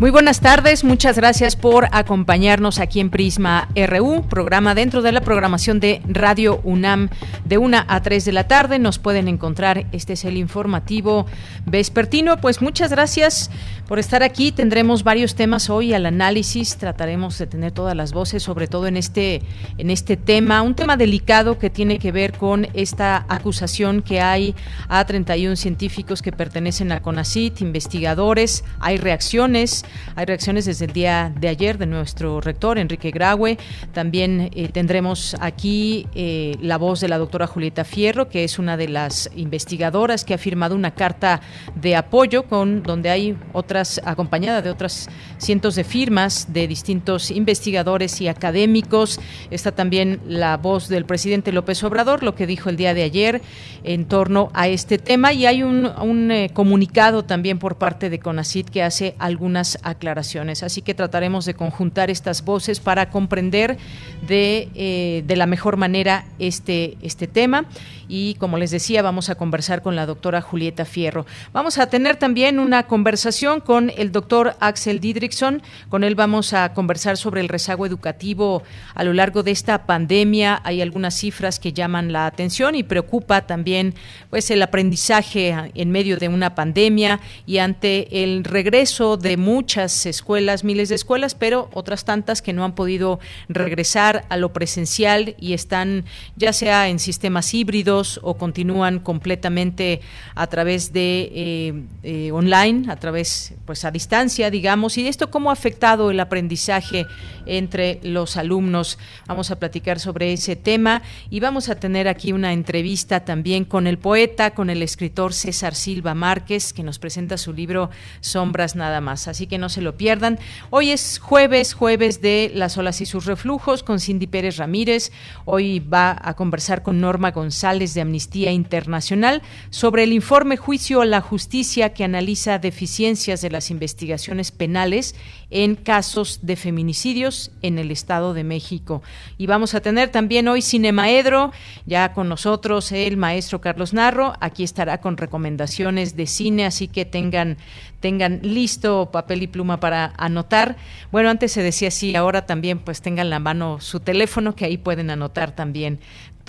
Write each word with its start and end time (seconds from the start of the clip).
Muy 0.00 0.10
buenas 0.10 0.40
tardes, 0.40 0.82
muchas 0.82 1.16
gracias 1.16 1.56
por 1.56 1.86
acompañarnos 1.92 2.78
aquí 2.78 3.00
en 3.00 3.10
Prisma 3.10 3.68
RU, 3.76 4.22
programa 4.30 4.74
dentro 4.74 5.02
de 5.02 5.12
la 5.12 5.20
programación 5.20 5.78
de 5.78 6.00
Radio 6.08 6.62
UNAM 6.64 7.10
de 7.44 7.58
1 7.58 7.84
a 7.86 8.00
3 8.00 8.24
de 8.24 8.32
la 8.32 8.48
tarde. 8.48 8.78
Nos 8.78 8.98
pueden 8.98 9.28
encontrar, 9.28 9.84
este 9.92 10.14
es 10.14 10.24
el 10.24 10.38
informativo 10.38 11.26
vespertino. 11.66 12.40
Pues 12.40 12.62
muchas 12.62 12.90
gracias 12.90 13.50
por 13.88 13.98
estar 13.98 14.22
aquí. 14.22 14.52
Tendremos 14.52 15.04
varios 15.04 15.34
temas 15.34 15.68
hoy 15.68 15.92
al 15.92 16.06
análisis, 16.06 16.78
trataremos 16.78 17.36
de 17.36 17.46
tener 17.46 17.72
todas 17.72 17.94
las 17.94 18.14
voces, 18.14 18.42
sobre 18.42 18.68
todo 18.68 18.86
en 18.86 18.96
este, 18.96 19.42
en 19.76 19.90
este 19.90 20.16
tema, 20.16 20.62
un 20.62 20.74
tema 20.74 20.96
delicado 20.96 21.58
que 21.58 21.68
tiene 21.68 21.98
que 21.98 22.10
ver 22.10 22.32
con 22.38 22.68
esta 22.72 23.26
acusación 23.28 24.00
que 24.00 24.22
hay 24.22 24.54
a 24.88 25.04
31 25.04 25.56
científicos 25.56 26.22
que 26.22 26.32
pertenecen 26.32 26.90
a 26.90 27.02
CONACIT, 27.02 27.60
investigadores, 27.60 28.64
hay 28.78 28.96
reacciones 28.96 29.84
hay 30.14 30.26
reacciones 30.26 30.64
desde 30.64 30.86
el 30.86 30.92
día 30.92 31.32
de 31.38 31.48
ayer 31.48 31.78
de 31.78 31.86
nuestro 31.86 32.40
rector, 32.40 32.78
Enrique 32.78 33.10
Graue. 33.10 33.58
También 33.92 34.50
eh, 34.54 34.68
tendremos 34.68 35.36
aquí 35.40 36.06
eh, 36.14 36.56
la 36.60 36.78
voz 36.78 37.00
de 37.00 37.08
la 37.08 37.18
doctora 37.18 37.46
Julieta 37.46 37.84
Fierro, 37.84 38.28
que 38.28 38.44
es 38.44 38.58
una 38.58 38.76
de 38.76 38.88
las 38.88 39.30
investigadoras 39.36 40.24
que 40.24 40.34
ha 40.34 40.38
firmado 40.38 40.74
una 40.74 40.92
carta 40.92 41.40
de 41.74 41.96
apoyo 41.96 42.44
con 42.44 42.82
donde 42.82 43.10
hay 43.10 43.36
otras, 43.52 44.00
acompañada 44.04 44.62
de 44.62 44.70
otras 44.70 45.08
cientos 45.38 45.74
de 45.74 45.84
firmas 45.84 46.52
de 46.52 46.68
distintos 46.68 47.30
investigadores 47.30 48.20
y 48.20 48.28
académicos. 48.28 49.20
Está 49.50 49.72
también 49.72 50.20
la 50.26 50.56
voz 50.56 50.88
del 50.88 51.04
presidente 51.04 51.52
López 51.52 51.82
Obrador, 51.84 52.22
lo 52.22 52.34
que 52.34 52.46
dijo 52.46 52.68
el 52.68 52.76
día 52.76 52.94
de 52.94 53.02
ayer 53.02 53.42
en 53.84 54.06
torno 54.06 54.50
a 54.54 54.68
este 54.68 54.98
tema. 54.98 55.32
Y 55.32 55.46
hay 55.46 55.62
un, 55.62 56.30
eh, 56.30 56.50
comunicado 56.52 57.24
también 57.24 57.58
por 57.58 57.76
parte 57.76 58.10
de 58.10 58.18
CONACIT 58.18 58.68
que 58.70 58.82
hace 58.82 59.14
algunas 59.18 59.78
aclaraciones. 59.84 60.62
Así 60.62 60.82
que 60.82 60.94
trataremos 60.94 61.44
de 61.44 61.54
conjuntar 61.54 62.10
estas 62.10 62.44
voces 62.44 62.80
para 62.80 63.10
comprender 63.10 63.78
de, 64.26 64.68
eh, 64.74 65.22
de 65.26 65.36
la 65.36 65.46
mejor 65.46 65.76
manera 65.76 66.24
este, 66.38 66.96
este 67.02 67.26
tema. 67.26 67.66
Y 68.10 68.34
como 68.34 68.58
les 68.58 68.72
decía, 68.72 69.02
vamos 69.02 69.30
a 69.30 69.36
conversar 69.36 69.82
con 69.82 69.94
la 69.94 70.04
doctora 70.04 70.40
Julieta 70.40 70.84
Fierro. 70.84 71.26
Vamos 71.52 71.78
a 71.78 71.86
tener 71.86 72.16
también 72.16 72.58
una 72.58 72.88
conversación 72.88 73.60
con 73.60 73.92
el 73.96 74.10
doctor 74.10 74.56
Axel 74.58 74.98
Didrickson. 74.98 75.62
Con 75.88 76.02
él 76.02 76.16
vamos 76.16 76.52
a 76.52 76.74
conversar 76.74 77.16
sobre 77.16 77.40
el 77.40 77.48
rezago 77.48 77.86
educativo 77.86 78.64
a 78.96 79.04
lo 79.04 79.12
largo 79.12 79.44
de 79.44 79.52
esta 79.52 79.86
pandemia. 79.86 80.60
Hay 80.64 80.82
algunas 80.82 81.14
cifras 81.14 81.60
que 81.60 81.72
llaman 81.72 82.12
la 82.12 82.26
atención 82.26 82.74
y 82.74 82.82
preocupa 82.82 83.42
también 83.42 83.94
pues 84.28 84.50
el 84.50 84.60
aprendizaje 84.60 85.54
en 85.72 85.90
medio 85.92 86.16
de 86.16 86.26
una 86.26 86.56
pandemia 86.56 87.20
y 87.46 87.58
ante 87.58 88.24
el 88.24 88.42
regreso 88.42 89.18
de 89.18 89.36
muchas 89.36 90.04
escuelas, 90.04 90.64
miles 90.64 90.88
de 90.88 90.96
escuelas, 90.96 91.36
pero 91.36 91.70
otras 91.74 92.04
tantas 92.04 92.42
que 92.42 92.52
no 92.52 92.64
han 92.64 92.74
podido 92.74 93.20
regresar 93.48 94.24
a 94.30 94.36
lo 94.36 94.52
presencial 94.52 95.36
y 95.38 95.52
están 95.52 96.04
ya 96.34 96.52
sea 96.52 96.88
en 96.88 96.98
sistemas 96.98 97.54
híbridos 97.54 97.99
o 98.22 98.34
continúan 98.34 98.98
completamente 98.98 100.00
a 100.34 100.46
través 100.46 100.92
de 100.92 101.30
eh, 101.34 101.82
eh, 102.02 102.32
online, 102.32 102.90
a 102.90 102.96
través, 102.96 103.54
pues 103.66 103.84
a 103.84 103.90
distancia, 103.90 104.50
digamos. 104.50 104.96
Y 104.98 105.06
esto 105.06 105.30
cómo 105.30 105.50
ha 105.50 105.52
afectado 105.52 106.10
el 106.10 106.20
aprendizaje 106.20 107.06
entre 107.46 108.00
los 108.02 108.36
alumnos. 108.36 108.98
Vamos 109.26 109.50
a 109.50 109.58
platicar 109.58 110.00
sobre 110.00 110.32
ese 110.32 110.56
tema 110.56 111.02
y 111.30 111.40
vamos 111.40 111.68
a 111.68 111.74
tener 111.74 112.08
aquí 112.08 112.32
una 112.32 112.52
entrevista 112.52 113.20
también 113.20 113.64
con 113.64 113.86
el 113.86 113.98
poeta, 113.98 114.52
con 114.52 114.70
el 114.70 114.82
escritor 114.82 115.32
César 115.32 115.74
Silva 115.74 116.14
Márquez, 116.14 116.72
que 116.72 116.82
nos 116.82 116.98
presenta 116.98 117.36
su 117.36 117.52
libro 117.52 117.90
Sombras 118.20 118.76
nada 118.76 119.00
más. 119.00 119.28
Así 119.28 119.46
que 119.46 119.58
no 119.58 119.68
se 119.68 119.82
lo 119.82 119.96
pierdan. 119.96 120.38
Hoy 120.70 120.90
es 120.90 121.18
jueves, 121.18 121.74
jueves 121.74 122.20
de 122.20 122.50
las 122.54 122.78
olas 122.78 123.00
y 123.00 123.06
sus 123.06 123.26
reflujos 123.26 123.82
con 123.82 124.00
Cindy 124.00 124.26
Pérez 124.26 124.56
Ramírez. 124.56 125.12
Hoy 125.44 125.80
va 125.80 126.16
a 126.20 126.34
conversar 126.34 126.82
con 126.82 127.00
Norma 127.00 127.30
González 127.30 127.89
de 127.94 128.00
Amnistía 128.00 128.52
Internacional 128.52 129.42
sobre 129.70 130.04
el 130.04 130.12
informe 130.12 130.56
Juicio 130.56 131.00
a 131.00 131.06
la 131.06 131.20
Justicia 131.20 131.92
que 131.92 132.04
analiza 132.04 132.58
deficiencias 132.58 133.40
de 133.40 133.50
las 133.50 133.70
investigaciones 133.70 134.52
penales 134.52 135.14
en 135.50 135.74
casos 135.74 136.40
de 136.42 136.56
feminicidios 136.56 137.50
en 137.62 137.78
el 137.78 137.90
Estado 137.90 138.34
de 138.34 138.44
México. 138.44 139.02
Y 139.38 139.46
vamos 139.46 139.74
a 139.74 139.80
tener 139.80 140.10
también 140.10 140.48
hoy 140.48 140.62
Cinemaedro, 140.62 141.52
ya 141.86 142.12
con 142.12 142.28
nosotros 142.28 142.92
el 142.92 143.16
maestro 143.16 143.60
Carlos 143.60 143.92
Narro. 143.92 144.34
Aquí 144.40 144.62
estará 144.62 145.00
con 145.00 145.16
recomendaciones 145.16 146.16
de 146.16 146.26
cine, 146.26 146.66
así 146.66 146.88
que 146.88 147.04
tengan 147.04 147.56
tengan 148.00 148.40
listo 148.42 149.10
papel 149.12 149.42
y 149.42 149.46
pluma 149.46 149.78
para 149.78 150.14
anotar. 150.16 150.76
Bueno, 151.12 151.28
antes 151.28 151.52
se 151.52 151.62
decía 151.62 151.88
así, 151.88 152.16
ahora 152.16 152.46
también 152.46 152.78
pues 152.78 153.02
tengan 153.02 153.30
la 153.30 153.38
mano 153.38 153.78
su 153.80 154.00
teléfono 154.00 154.56
que 154.56 154.64
ahí 154.64 154.78
pueden 154.78 155.10
anotar 155.10 155.54
también 155.54 156.00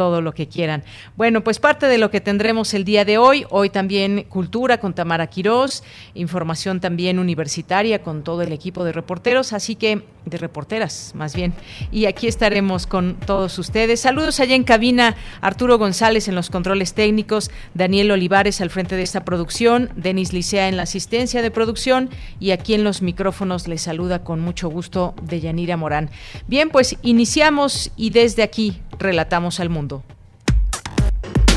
todo 0.01 0.19
lo 0.19 0.33
que 0.33 0.47
quieran. 0.47 0.83
Bueno, 1.15 1.43
pues 1.43 1.59
parte 1.59 1.85
de 1.85 1.99
lo 1.99 2.09
que 2.09 2.21
tendremos 2.21 2.73
el 2.73 2.85
día 2.85 3.05
de 3.05 3.19
hoy, 3.19 3.45
hoy 3.51 3.69
también 3.69 4.25
cultura 4.29 4.79
con 4.79 4.95
Tamara 4.95 5.27
Quirós, 5.27 5.83
información 6.15 6.79
también 6.79 7.19
universitaria 7.19 8.01
con 8.01 8.23
todo 8.23 8.41
el 8.41 8.51
equipo 8.51 8.83
de 8.83 8.93
reporteros, 8.93 9.53
así 9.53 9.75
que 9.75 10.01
de 10.25 10.37
reporteras 10.39 11.11
más 11.13 11.35
bien. 11.35 11.53
Y 11.91 12.07
aquí 12.07 12.25
estaremos 12.25 12.87
con 12.87 13.15
todos 13.27 13.59
ustedes. 13.59 13.99
Saludos 13.99 14.39
allá 14.39 14.55
en 14.55 14.63
cabina, 14.63 15.15
Arturo 15.39 15.77
González 15.77 16.27
en 16.27 16.33
los 16.33 16.49
controles 16.49 16.95
técnicos, 16.95 17.51
Daniel 17.75 18.09
Olivares 18.09 18.59
al 18.59 18.71
frente 18.71 18.95
de 18.95 19.03
esta 19.03 19.23
producción, 19.23 19.91
Denis 19.95 20.33
Licea 20.33 20.67
en 20.67 20.77
la 20.77 20.83
asistencia 20.83 21.43
de 21.43 21.51
producción 21.51 22.09
y 22.39 22.51
aquí 22.51 22.73
en 22.73 22.83
los 22.83 23.03
micrófonos 23.03 23.67
les 23.67 23.83
saluda 23.83 24.23
con 24.23 24.39
mucho 24.39 24.67
gusto 24.67 25.13
de 25.21 25.41
Yanira 25.41 25.77
Morán. 25.77 26.09
Bien, 26.47 26.71
pues 26.71 26.97
iniciamos 27.03 27.91
y 27.95 28.09
desde 28.09 28.41
aquí 28.41 28.81
relatamos 29.01 29.59
al 29.59 29.69
mundo. 29.69 30.03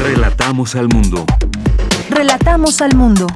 Relatamos 0.01 0.75
al 0.75 0.89
mundo. 0.89 1.27
Relatamos 2.09 2.81
al 2.81 2.97
mundo. 2.97 3.27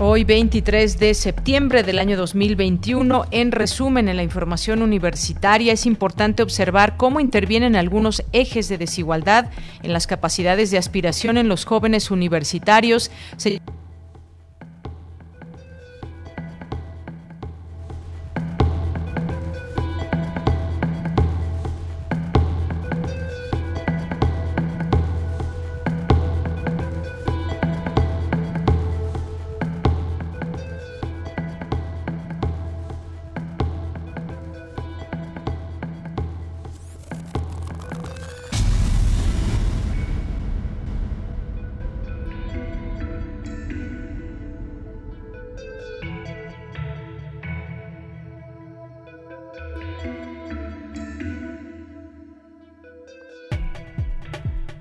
Hoy 0.00 0.22
23 0.22 0.98
de 1.00 1.14
septiembre 1.14 1.82
del 1.82 1.98
año 1.98 2.16
2021, 2.16 3.24
en 3.32 3.52
resumen 3.52 4.08
en 4.08 4.16
la 4.16 4.22
información 4.22 4.82
universitaria, 4.82 5.72
es 5.72 5.86
importante 5.86 6.42
observar 6.42 6.96
cómo 6.96 7.18
intervienen 7.18 7.74
algunos 7.74 8.22
ejes 8.32 8.68
de 8.68 8.78
desigualdad 8.78 9.50
en 9.82 9.92
las 9.92 10.06
capacidades 10.06 10.70
de 10.70 10.78
aspiración 10.78 11.36
en 11.36 11.48
los 11.48 11.64
jóvenes 11.64 12.12
universitarios. 12.12 13.10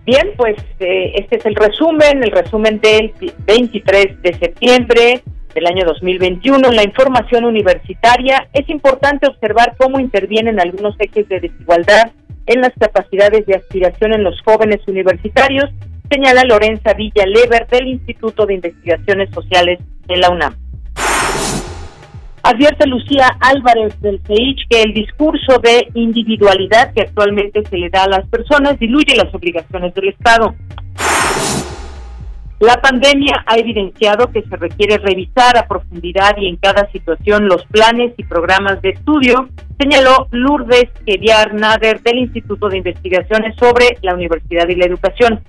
Bien, 0.07 0.31
pues 0.38 0.56
eh, 0.80 1.12
este 1.15 1.36
es 1.36 1.45
el 1.45 1.54
resumen, 1.54 2.24
el 2.24 2.31
resumen 2.31 2.80
del 2.80 3.12
23 3.45 4.21
de 4.21 4.33
septiembre 4.36 5.21
del 5.54 5.65
año 5.68 5.83
2021. 5.83 6.65
En 6.65 6.75
la 6.77 6.83
información 6.86 7.44
universitaria 7.44 8.48
es 8.54 8.69
importante 8.69 9.27
observar 9.27 9.75
cómo 9.77 10.00
intervienen 10.00 10.62
algunos 10.62 10.95
ejes 10.98 11.27
de 11.27 11.42
desigualdad 11.42 12.13
en 12.45 12.62
las 12.62 12.71
capacidades 12.80 13.45
de 13.48 13.56
aspiración 13.56 14.13
en 14.13 14.24
los 14.24 14.42
jóvenes 14.44 14.80
universitarios, 14.88 15.65
señala 16.09 16.45
Lorenza 16.45 16.94
Villa 16.94 17.25
Lever 17.25 17.68
del 17.68 17.88
Instituto 17.88 18.45
de 18.45 18.54
Investigaciones 18.54 19.30
Sociales 19.31 19.80
de 20.07 20.15
la 20.15 20.30
UNAM. 20.30 20.67
Advierte 22.47 22.88
Lucía 22.88 23.27
Álvarez 23.41 23.99
del 23.99 24.21
CEICH 24.25 24.69
que 24.69 24.81
el 24.81 24.94
discurso 24.94 25.59
de 25.61 25.89
individualidad 25.95 26.94
que 26.94 27.01
actualmente 27.01 27.61
se 27.69 27.77
le 27.77 27.89
da 27.89 28.05
a 28.05 28.07
las 28.07 28.25
personas 28.29 28.79
diluye 28.79 29.17
las 29.17 29.35
obligaciones 29.35 29.94
del 29.94 30.07
Estado. 30.07 30.55
La 32.61 32.79
pandemia 32.81 33.44
ha 33.45 33.57
evidenciado 33.57 34.31
que 34.31 34.44
se 34.44 34.55
requiere 34.55 34.97
revisar 34.97 35.57
a 35.57 35.67
profundidad 35.67 36.38
y 36.38 36.47
en 36.47 36.55
cada 36.55 36.89
situación 36.94 37.49
los 37.49 37.65
planes 37.65 38.13
y 38.15 38.23
programas 38.23 38.81
de 38.81 38.91
estudio, 38.91 39.49
señaló 39.77 40.29
Lourdes 40.31 40.89
Keviar 41.05 41.53
Nader 41.53 42.01
del 42.01 42.19
Instituto 42.19 42.69
de 42.69 42.77
Investigaciones 42.77 43.57
sobre 43.57 43.97
la 44.03 44.13
Universidad 44.13 44.69
y 44.69 44.75
la 44.75 44.85
Educación. 44.85 45.41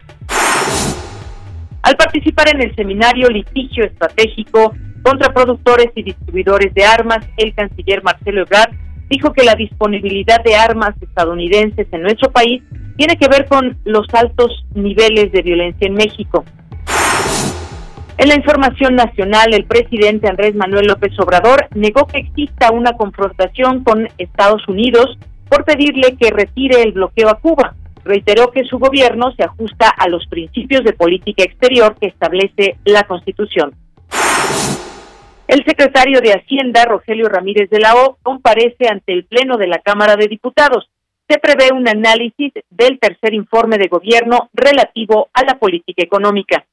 Al 1.81 1.97
participar 1.97 2.49
en 2.53 2.61
el 2.61 2.75
seminario 2.75 3.29
Litigio 3.29 3.85
Estratégico 3.85 4.75
contra 5.03 5.33
productores 5.33 5.89
y 5.95 6.03
distribuidores 6.03 6.73
de 6.75 6.85
armas, 6.85 7.21
el 7.37 7.55
canciller 7.55 8.03
Marcelo 8.03 8.43
Ebrard 8.43 8.73
dijo 9.09 9.33
que 9.33 9.45
la 9.45 9.55
disponibilidad 9.55 10.43
de 10.45 10.55
armas 10.55 10.95
estadounidenses 11.01 11.87
en 11.93 12.03
nuestro 12.03 12.31
país 12.31 12.63
tiene 12.97 13.17
que 13.17 13.29
ver 13.29 13.47
con 13.47 13.79
los 13.85 14.07
altos 14.13 14.67
niveles 14.75 15.33
de 15.33 15.43
violencia 15.43 15.87
en 15.87 15.95
México. 15.95 16.45
En 18.19 18.29
la 18.29 18.35
información 18.35 18.97
nacional, 18.97 19.55
el 19.55 19.65
presidente 19.65 20.29
Andrés 20.29 20.57
Manuel 20.57 20.87
López 20.87 21.13
Obrador 21.21 21.69
negó 21.77 22.07
que 22.09 22.19
exista 22.19 22.73
una 22.73 22.95
confrontación 22.95 23.85
con 23.85 24.09
Estados 24.19 24.67
Unidos 24.67 25.17
por 25.49 25.65
pedirle 25.65 26.17
que 26.21 26.31
retire 26.31 26.83
el 26.83 26.93
bloqueo 26.93 27.29
a 27.29 27.39
Cuba. 27.39 27.77
Reiteró 28.05 28.51
que 28.51 28.65
su 28.65 28.79
gobierno 28.79 29.33
se 29.37 29.45
ajusta 29.45 29.89
a 29.91 30.09
los 30.09 30.27
principios 30.27 30.83
de 30.83 30.95
política 30.95 31.45
exterior 31.45 31.95
que 32.01 32.09
establece 32.09 32.77
la 32.85 33.05
Constitución. 33.05 33.73
El 35.49 35.65
secretario 35.65 36.21
de 36.21 36.33
Hacienda, 36.33 36.85
Rogelio 36.85 37.29
Ramírez 37.29 37.71
de 37.71 37.81
la 37.81 37.95
O, 37.95 38.19
comparece 38.23 38.89
ante 38.91 39.13
el 39.13 39.25
Pleno 39.25 39.57
de 39.57 39.67
la 39.67 39.79
Cámara 39.79 40.15
de 40.17 40.29
Diputados. 40.29 40.91
Se 41.27 41.39
prevé 41.39 41.73
un 41.73 41.89
análisis 41.89 42.53
del 42.71 42.99
tercer 42.99 43.35
informe 43.35 43.79
de 43.79 43.89
gobierno 43.89 44.51
relativo 44.53 45.29
a 45.33 45.45
la 45.45 45.59
política 45.59 46.03
económica. 46.03 46.67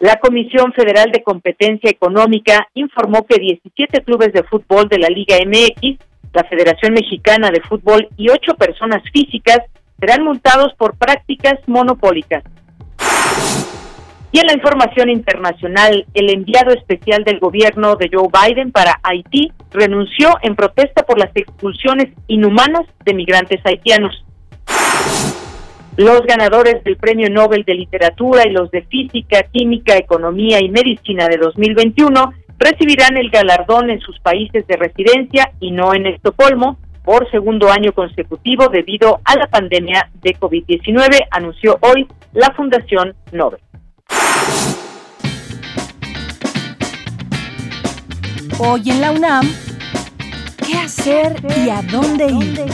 La 0.00 0.20
Comisión 0.20 0.72
Federal 0.72 1.10
de 1.10 1.22
Competencia 1.22 1.90
Económica 1.90 2.68
informó 2.74 3.26
que 3.26 3.38
17 3.38 4.04
clubes 4.04 4.32
de 4.32 4.44
fútbol 4.44 4.88
de 4.88 4.98
la 4.98 5.08
Liga 5.08 5.36
MX, 5.44 5.98
la 6.32 6.44
Federación 6.44 6.92
Mexicana 6.92 7.50
de 7.50 7.60
Fútbol 7.60 8.08
y 8.16 8.30
ocho 8.30 8.54
personas 8.54 9.02
físicas 9.12 9.58
serán 9.98 10.22
multados 10.22 10.72
por 10.78 10.96
prácticas 10.96 11.58
monopólicas. 11.66 12.44
Y 14.30 14.40
en 14.40 14.46
la 14.46 14.52
información 14.52 15.08
internacional, 15.08 16.04
el 16.12 16.30
enviado 16.30 16.72
especial 16.72 17.24
del 17.24 17.38
gobierno 17.38 17.96
de 17.96 18.10
Joe 18.12 18.28
Biden 18.28 18.72
para 18.72 19.00
Haití 19.02 19.52
renunció 19.70 20.36
en 20.42 20.54
protesta 20.54 21.02
por 21.04 21.18
las 21.18 21.30
expulsiones 21.34 22.08
inhumanas 22.26 22.86
de 23.04 23.14
migrantes 23.14 23.60
haitianos. 23.64 24.24
Los 25.96 26.20
ganadores 26.26 26.84
del 26.84 26.96
Premio 26.96 27.30
Nobel 27.30 27.64
de 27.64 27.74
Literatura 27.74 28.46
y 28.46 28.52
los 28.52 28.70
de 28.70 28.82
Física, 28.82 29.44
Química, 29.44 29.96
Economía 29.96 30.60
y 30.60 30.68
Medicina 30.68 31.26
de 31.26 31.38
2021 31.38 32.32
recibirán 32.58 33.16
el 33.16 33.30
galardón 33.30 33.90
en 33.90 34.00
sus 34.00 34.20
países 34.20 34.66
de 34.66 34.76
residencia 34.76 35.52
y 35.58 35.70
no 35.70 35.94
en 35.94 36.06
Estocolmo 36.06 36.78
por 37.02 37.28
segundo 37.30 37.70
año 37.70 37.92
consecutivo 37.92 38.68
debido 38.68 39.20
a 39.24 39.36
la 39.36 39.46
pandemia 39.46 40.10
de 40.20 40.36
COVID-19, 40.36 41.28
anunció 41.30 41.78
hoy 41.80 42.06
la 42.34 42.52
Fundación 42.54 43.14
Nobel. 43.32 43.60
Hoy 48.56 48.90
en 48.90 49.00
la 49.00 49.12
UNAM, 49.12 49.48
¿qué 50.66 50.74
hacer 50.74 51.36
y 51.64 51.68
a 51.68 51.80
dónde 51.82 52.26
ir? 52.26 52.64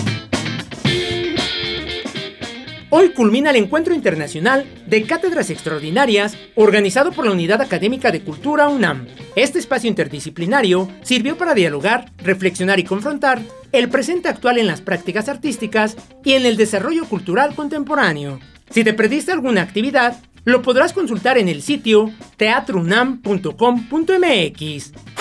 Hoy 2.91 3.11
culmina 3.11 3.51
el 3.51 3.57
Encuentro 3.57 3.93
Internacional 3.93 4.65
de 4.87 5.03
Cátedras 5.03 5.51
Extraordinarias 5.51 6.39
organizado 6.55 7.13
por 7.13 7.27
la 7.27 7.33
Unidad 7.33 7.61
Académica 7.61 8.13
de 8.13 8.23
Cultura 8.23 8.69
UNAM. 8.69 9.09
Este 9.35 9.59
espacio 9.59 9.91
interdisciplinario 9.91 10.89
sirvió 11.03 11.37
para 11.37 11.55
dialogar, 11.55 12.13
reflexionar 12.19 12.79
y 12.79 12.85
confrontar 12.85 13.43
el 13.73 13.89
presente 13.89 14.29
actual 14.29 14.59
en 14.59 14.69
las 14.69 14.81
prácticas 14.81 15.29
artísticas 15.29 15.97
y 16.25 16.35
en 16.35 16.47
el 16.47 16.57
desarrollo 16.57 17.05
cultural 17.07 17.55
contemporáneo. 17.55 18.39
Si 18.71 18.85
te 18.85 18.95
perdiste 18.95 19.33
alguna 19.33 19.63
actividad, 19.63 20.17
lo 20.45 20.63
podrás 20.63 20.93
consultar 20.93 21.37
en 21.39 21.49
el 21.49 21.63
sitio 21.63 22.13
teatrounam.com.mx. 22.37 25.14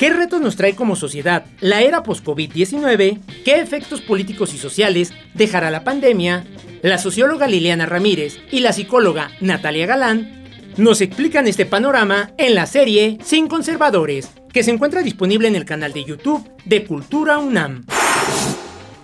¿Qué 0.00 0.08
retos 0.08 0.40
nos 0.40 0.56
trae 0.56 0.74
como 0.74 0.96
sociedad 0.96 1.44
la 1.60 1.82
era 1.82 2.02
post-COVID-19? 2.02 3.20
¿Qué 3.44 3.60
efectos 3.60 4.00
políticos 4.00 4.54
y 4.54 4.56
sociales 4.56 5.12
dejará 5.34 5.70
la 5.70 5.84
pandemia? 5.84 6.46
La 6.80 6.96
socióloga 6.96 7.46
Liliana 7.46 7.84
Ramírez 7.84 8.38
y 8.50 8.60
la 8.60 8.72
psicóloga 8.72 9.30
Natalia 9.42 9.84
Galán 9.84 10.42
nos 10.78 11.02
explican 11.02 11.46
este 11.46 11.66
panorama 11.66 12.30
en 12.38 12.54
la 12.54 12.64
serie 12.64 13.18
Sin 13.22 13.46
Conservadores, 13.46 14.30
que 14.54 14.62
se 14.62 14.70
encuentra 14.70 15.02
disponible 15.02 15.48
en 15.48 15.54
el 15.54 15.66
canal 15.66 15.92
de 15.92 16.06
YouTube 16.06 16.50
de 16.64 16.86
Cultura 16.86 17.36
UNAM. 17.36 17.84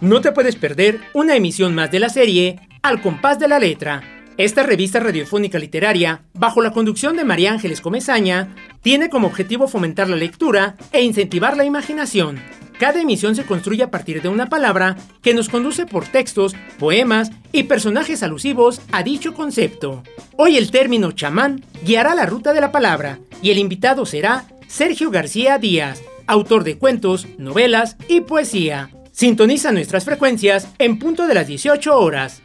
No 0.01 0.23
te 0.23 0.33
puedes 0.33 0.57
perder 0.57 1.01
una 1.13 1.37
emisión 1.37 1.75
más 1.75 1.91
de 1.91 2.01
la 2.01 2.09
serie 2.09 2.59
Al 2.81 3.03
compás 3.03 3.39
de 3.39 3.49
la 3.49 3.59
letra 3.59 4.16
esta 4.39 4.63
revista 4.63 5.01
radiofónica 5.01 5.59
literaria, 5.59 6.23
bajo 6.35 6.61
la 6.61 6.73
conducción 6.73 7.17
de 7.17 7.25
María 7.25 7.53
Ángeles 7.53 7.81
Comezaña, 7.81 8.55
tiene 8.83 9.09
como 9.09 9.29
objetivo 9.29 9.67
fomentar 9.67 10.11
la 10.11 10.17
lectura 10.17 10.77
e 10.93 11.03
incentivar 11.03 11.57
la 11.57 11.65
imaginación. 11.65 12.39
Cada 12.79 13.01
emisión 13.01 13.35
se 13.35 13.47
construye 13.47 13.83
a 13.83 13.91
partir 13.91 14.21
de 14.21 14.29
una 14.29 14.51
palabra 14.51 14.97
que 15.23 15.33
nos 15.33 15.49
conduce 15.49 15.87
por 15.87 16.07
textos, 16.07 16.55
poemas 16.79 17.31
y 17.51 17.63
personajes 17.63 18.23
alusivos 18.23 18.83
a 18.93 19.03
dicho 19.03 19.33
concepto. 19.33 20.03
Hoy 20.37 20.59
el 20.59 20.71
término 20.71 21.13
chamán 21.13 21.65
guiará 21.83 22.15
la 22.15 22.27
ruta 22.27 22.53
de 22.53 22.61
la 22.61 22.73
palabra 22.73 23.19
y 23.41 23.51
el 23.51 23.59
invitado 23.59 24.05
será 24.05 24.45
Sergio 24.67 25.11
García 25.11 25.57
Díaz, 25.57 26.03
autor 26.27 26.65
de 26.65 26.77
cuentos, 26.77 27.27
novelas 27.39 27.97
y 28.09 28.21
poesía. 28.21 28.91
Sintoniza 29.13 29.73
nuestras 29.73 30.05
frecuencias 30.05 30.69
en 30.79 30.99
punto 30.99 31.27
de 31.27 31.33
las 31.33 31.47
18 31.47 31.99
horas. 31.99 32.43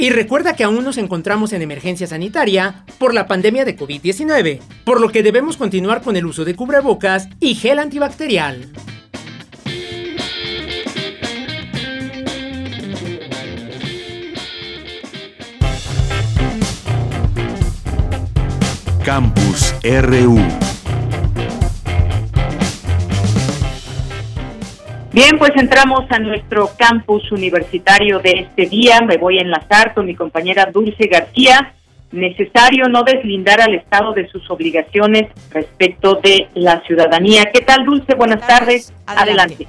Y 0.00 0.08
recuerda 0.08 0.56
que 0.56 0.64
aún 0.64 0.82
nos 0.82 0.96
encontramos 0.96 1.52
en 1.52 1.60
emergencia 1.60 2.06
sanitaria 2.06 2.86
por 2.96 3.12
la 3.12 3.26
pandemia 3.26 3.66
de 3.66 3.76
COVID-19, 3.76 4.58
por 4.82 4.98
lo 4.98 5.10
que 5.10 5.22
debemos 5.22 5.58
continuar 5.58 6.00
con 6.00 6.16
el 6.16 6.24
uso 6.24 6.46
de 6.46 6.56
cubrebocas 6.56 7.28
y 7.38 7.54
gel 7.54 7.78
antibacterial. 7.78 8.72
Campus 19.04 19.74
RU 19.82 20.69
Bien, 25.12 25.38
pues 25.38 25.50
entramos 25.56 26.04
a 26.10 26.20
nuestro 26.20 26.70
campus 26.78 27.32
universitario 27.32 28.20
de 28.20 28.30
este 28.30 28.66
día. 28.66 29.00
Me 29.00 29.16
voy 29.16 29.38
a 29.38 29.42
enlazar 29.42 29.92
con 29.92 30.06
mi 30.06 30.14
compañera 30.14 30.66
Dulce 30.72 31.08
García. 31.08 31.72
Necesario 32.12 32.86
no 32.88 33.02
deslindar 33.02 33.60
al 33.60 33.74
Estado 33.74 34.12
de 34.12 34.28
sus 34.28 34.48
obligaciones 34.48 35.32
respecto 35.50 36.14
de 36.22 36.48
la 36.54 36.80
ciudadanía. 36.82 37.50
¿Qué 37.52 37.60
tal, 37.60 37.84
Dulce? 37.84 38.14
Buenas 38.14 38.46
tardes. 38.46 38.94
Adelante. 39.04 39.66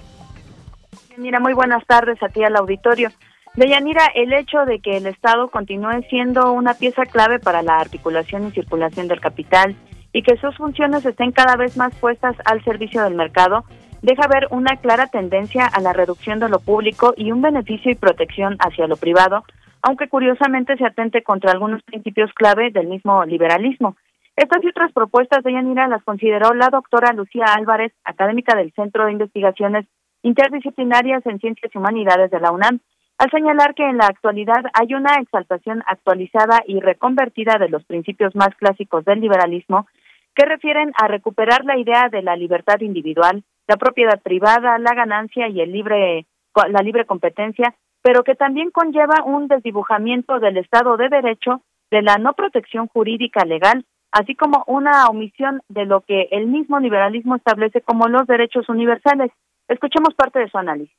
Mira, 1.18 1.40
muy 1.40 1.54
buenas 1.54 1.84
tardes 1.88 2.22
a 2.22 2.30
ti 2.30 2.44
al 2.44 2.56
auditorio. 2.56 3.10
Deyanira, 3.56 4.06
el 4.14 4.34
hecho 4.34 4.66
de 4.66 4.80
que 4.80 4.98
el 4.98 5.08
Estado 5.08 5.48
continúe 5.48 6.04
siendo 6.08 6.52
una 6.52 6.76
pieza 6.76 7.06
clave 7.08 7.40
para 7.40 7.64
la 7.64 7.78
articulación 7.78 8.48
y 8.48 8.52
circulación 8.52 9.08
del 9.08 9.20
capital 9.20 9.76
y 10.14 10.22
que 10.22 10.38
sus 10.38 10.56
funciones 10.56 11.04
estén 11.04 11.32
cada 11.32 11.56
vez 11.56 11.78
más 11.78 11.96
puestas 11.96 12.36
al 12.46 12.64
servicio 12.64 13.04
del 13.04 13.16
mercado 13.16 13.66
deja 14.02 14.28
ver 14.28 14.48
una 14.50 14.78
clara 14.78 15.08
tendencia 15.08 15.66
a 15.66 15.80
la 15.82 15.94
reducción 15.94 16.40
de 16.40 16.50
lo 16.50 16.60
público 16.60 17.14
y 17.16 17.32
un 17.32 17.42
beneficio 17.42 17.92
y 17.92 17.96
protección 17.96 18.58
hacia 18.60 18.88
lo 18.88 18.98
privado, 18.98 19.44
aunque 19.82 20.08
curiosamente 20.10 20.78
se 20.78 20.86
atente 20.86 21.24
contra 21.24 21.52
algunos 21.52 21.84
principios 21.84 22.32
clave 22.34 22.72
del 22.72 22.88
mismo 22.88 23.26
liberalismo. 23.26 23.96
Estas 24.36 24.64
y 24.64 24.70
otras 24.70 24.92
propuestas 24.92 25.44
de 25.44 25.54
Yanira 25.54 25.88
las 25.88 26.04
consideró 26.04 26.54
la 26.54 26.70
doctora 26.70 27.14
Lucía 27.14 27.46
Álvarez, 27.46 27.94
académica 28.04 28.56
del 28.56 28.72
Centro 28.74 29.06
de 29.06 29.12
Investigaciones 29.12 29.86
Interdisciplinarias 30.24 31.26
en 31.26 31.40
Ciencias 31.40 31.72
y 31.74 31.78
Humanidades 31.78 32.32
de 32.32 32.40
la 32.40 32.52
UNAM, 32.52 32.80
al 33.18 33.30
señalar 33.30 33.76
que 33.76 33.88
en 33.88 33.98
la 33.98 34.06
actualidad 34.06 34.64
hay 34.74 34.94
una 34.94 35.16
exaltación 35.16 35.84
actualizada 35.86 36.64
y 36.66 36.80
reconvertida 36.80 37.58
de 37.60 37.70
los 37.70 37.84
principios 37.86 38.36
más 38.36 38.50
clásicos 38.56 39.06
del 39.06 39.20
liberalismo 39.20 39.88
que 40.34 40.46
refieren 40.46 40.92
a 41.00 41.08
recuperar 41.08 41.66
la 41.66 41.78
idea 41.78 42.10
de 42.10 42.22
la 42.22 42.36
libertad 42.36 42.80
individual, 42.80 43.44
la 43.72 43.78
propiedad 43.78 44.22
privada, 44.22 44.78
la 44.80 44.94
ganancia 44.94 45.48
y 45.48 45.62
el 45.62 45.72
libre 45.72 46.28
la 46.70 46.82
libre 46.82 47.06
competencia, 47.06 47.74
pero 48.02 48.26
que 48.26 48.36
también 48.36 48.70
conlleva 48.72 49.24
un 49.26 49.48
desdibujamiento 49.48 50.42
del 50.42 50.58
Estado 50.58 50.98
de 50.98 51.08
Derecho, 51.08 51.62
de 51.90 52.02
la 52.02 52.18
no 52.18 52.34
protección 52.34 52.88
jurídica 52.88 53.46
legal, 53.46 53.86
así 54.12 54.36
como 54.36 54.66
una 54.68 55.08
omisión 55.08 55.62
de 55.70 55.86
lo 55.86 56.02
que 56.02 56.28
el 56.32 56.48
mismo 56.48 56.82
liberalismo 56.82 57.38
establece 57.38 57.80
como 57.80 58.10
los 58.10 58.28
derechos 58.28 58.68
universales. 58.68 59.32
Escuchemos 59.70 60.14
parte 60.16 60.40
de 60.40 60.50
su 60.50 60.58
análisis. 60.58 60.94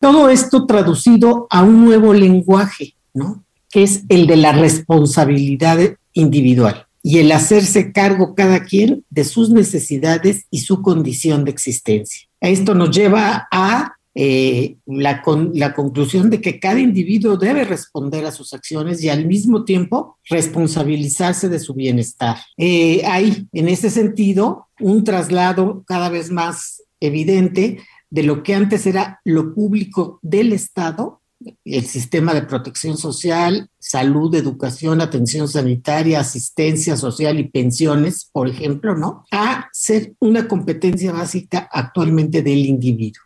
Todo 0.00 0.30
esto 0.30 0.64
traducido 0.64 1.46
a 1.50 1.62
un 1.62 1.84
nuevo 1.84 2.14
lenguaje, 2.14 2.94
¿no? 3.12 3.44
Que 3.70 3.82
es 3.82 4.06
el 4.08 4.26
de 4.26 4.36
la 4.36 4.52
responsabilidad 4.52 5.78
individual 6.14 6.85
y 7.06 7.20
el 7.20 7.30
hacerse 7.30 7.92
cargo 7.92 8.34
cada 8.34 8.64
quien 8.64 9.04
de 9.10 9.22
sus 9.22 9.50
necesidades 9.50 10.46
y 10.50 10.62
su 10.62 10.82
condición 10.82 11.44
de 11.44 11.52
existencia. 11.52 12.26
Esto 12.40 12.74
nos 12.74 12.90
lleva 12.90 13.46
a 13.52 13.92
eh, 14.12 14.78
la, 14.86 15.22
la 15.54 15.72
conclusión 15.72 16.30
de 16.30 16.40
que 16.40 16.58
cada 16.58 16.80
individuo 16.80 17.36
debe 17.36 17.62
responder 17.62 18.26
a 18.26 18.32
sus 18.32 18.52
acciones 18.52 19.04
y 19.04 19.08
al 19.08 19.24
mismo 19.24 19.62
tiempo 19.62 20.18
responsabilizarse 20.28 21.48
de 21.48 21.60
su 21.60 21.74
bienestar. 21.74 22.38
Eh, 22.56 23.02
hay, 23.06 23.46
en 23.52 23.68
ese 23.68 23.88
sentido, 23.88 24.66
un 24.80 25.04
traslado 25.04 25.84
cada 25.86 26.08
vez 26.08 26.32
más 26.32 26.82
evidente 26.98 27.78
de 28.10 28.22
lo 28.24 28.42
que 28.42 28.56
antes 28.56 28.84
era 28.84 29.20
lo 29.22 29.54
público 29.54 30.18
del 30.22 30.52
Estado, 30.52 31.20
el 31.64 31.82
sistema 31.82 32.34
de 32.34 32.42
protección 32.42 32.96
social, 32.96 33.68
salud, 33.78 34.34
educación, 34.34 35.00
atención 35.00 35.48
sanitaria, 35.48 36.20
asistencia 36.20 36.96
social 36.96 37.38
y 37.38 37.48
pensiones, 37.48 38.30
por 38.32 38.48
ejemplo, 38.48 38.94
¿no? 38.94 39.24
A 39.30 39.68
ser 39.72 40.12
una 40.20 40.48
competencia 40.48 41.12
básica 41.12 41.68
actualmente 41.70 42.42
del 42.42 42.66
individuo. 42.66 43.22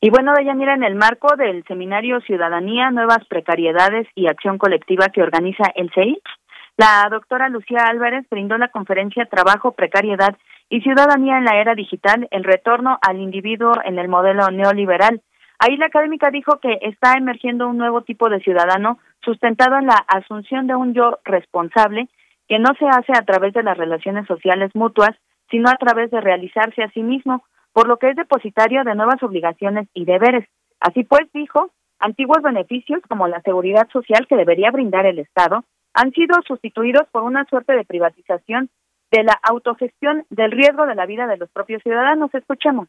Y 0.00 0.10
bueno, 0.10 0.32
Deyanira, 0.36 0.74
en 0.74 0.84
el 0.84 0.94
marco 0.94 1.34
del 1.36 1.64
seminario 1.66 2.20
Ciudadanía, 2.20 2.90
Nuevas 2.92 3.26
Precariedades 3.28 4.06
y 4.14 4.28
Acción 4.28 4.56
Colectiva 4.56 5.08
que 5.08 5.22
organiza 5.22 5.64
el 5.74 5.90
CEIC, 5.92 6.22
la 6.76 7.08
doctora 7.10 7.48
Lucía 7.48 7.86
Álvarez 7.88 8.24
brindó 8.30 8.56
la 8.56 8.68
conferencia 8.68 9.26
Trabajo, 9.26 9.72
Precariedad 9.72 10.36
y 10.70 10.80
Ciudadanía 10.82 11.38
en 11.38 11.44
la 11.44 11.60
Era 11.60 11.74
Digital, 11.74 12.28
el 12.30 12.44
retorno 12.44 13.00
al 13.02 13.18
individuo 13.18 13.72
en 13.84 13.98
el 13.98 14.06
modelo 14.06 14.48
neoliberal. 14.52 15.20
Ahí 15.58 15.76
la 15.76 15.86
académica 15.86 16.30
dijo 16.30 16.60
que 16.60 16.78
está 16.82 17.14
emergiendo 17.14 17.68
un 17.68 17.78
nuevo 17.78 18.02
tipo 18.02 18.28
de 18.28 18.40
ciudadano 18.40 18.98
sustentado 19.24 19.76
en 19.76 19.86
la 19.86 20.04
asunción 20.06 20.66
de 20.68 20.76
un 20.76 20.94
yo 20.94 21.18
responsable 21.24 22.08
que 22.46 22.58
no 22.58 22.70
se 22.78 22.86
hace 22.86 23.12
a 23.12 23.22
través 23.22 23.52
de 23.54 23.64
las 23.64 23.76
relaciones 23.76 24.26
sociales 24.26 24.70
mutuas, 24.74 25.16
sino 25.50 25.68
a 25.68 25.76
través 25.76 26.10
de 26.10 26.20
realizarse 26.20 26.82
a 26.82 26.90
sí 26.90 27.02
mismo, 27.02 27.44
por 27.72 27.88
lo 27.88 27.98
que 27.98 28.10
es 28.10 28.16
depositario 28.16 28.84
de 28.84 28.94
nuevas 28.94 29.22
obligaciones 29.22 29.88
y 29.94 30.04
deberes. 30.04 30.48
Así 30.80 31.02
pues, 31.04 31.30
dijo, 31.34 31.70
antiguos 31.98 32.42
beneficios 32.42 33.02
como 33.08 33.26
la 33.26 33.42
seguridad 33.42 33.88
social 33.92 34.26
que 34.28 34.36
debería 34.36 34.70
brindar 34.70 35.06
el 35.06 35.18
Estado 35.18 35.64
han 35.92 36.12
sido 36.12 36.36
sustituidos 36.46 37.08
por 37.10 37.24
una 37.24 37.44
suerte 37.46 37.72
de 37.72 37.84
privatización 37.84 38.70
de 39.10 39.24
la 39.24 39.38
autogestión 39.42 40.24
del 40.30 40.52
riesgo 40.52 40.86
de 40.86 40.94
la 40.94 41.06
vida 41.06 41.26
de 41.26 41.36
los 41.36 41.50
propios 41.50 41.82
ciudadanos. 41.82 42.32
Escuchemos. 42.32 42.88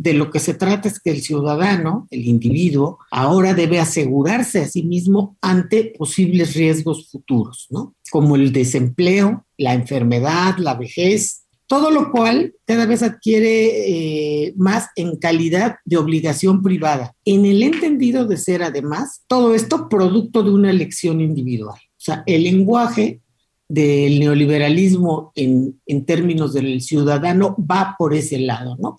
De 0.00 0.14
lo 0.14 0.30
que 0.30 0.38
se 0.38 0.54
trata 0.54 0.88
es 0.88 0.98
que 0.98 1.10
el 1.10 1.20
ciudadano, 1.20 2.08
el 2.10 2.24
individuo, 2.24 3.00
ahora 3.10 3.52
debe 3.52 3.78
asegurarse 3.78 4.60
a 4.60 4.66
sí 4.66 4.82
mismo 4.82 5.36
ante 5.42 5.92
posibles 5.98 6.54
riesgos 6.54 7.10
futuros, 7.10 7.66
¿no? 7.68 7.94
Como 8.10 8.34
el 8.34 8.50
desempleo, 8.50 9.44
la 9.58 9.74
enfermedad, 9.74 10.56
la 10.56 10.72
vejez, 10.72 11.42
todo 11.66 11.90
lo 11.90 12.10
cual 12.12 12.54
cada 12.64 12.86
vez 12.86 13.02
adquiere 13.02 14.46
eh, 14.46 14.54
más 14.56 14.86
en 14.96 15.18
calidad 15.18 15.76
de 15.84 15.98
obligación 15.98 16.62
privada, 16.62 17.14
en 17.26 17.44
el 17.44 17.62
entendido 17.62 18.24
de 18.24 18.38
ser 18.38 18.62
además 18.62 19.20
todo 19.26 19.54
esto 19.54 19.90
producto 19.90 20.42
de 20.42 20.50
una 20.50 20.70
elección 20.70 21.20
individual. 21.20 21.78
O 21.78 22.02
sea, 22.02 22.22
el 22.24 22.44
lenguaje 22.44 23.20
del 23.68 24.18
neoliberalismo 24.18 25.30
en, 25.34 25.78
en 25.84 26.06
términos 26.06 26.54
del 26.54 26.80
ciudadano 26.80 27.54
va 27.70 27.96
por 27.98 28.14
ese 28.14 28.38
lado, 28.38 28.78
¿no? 28.80 28.96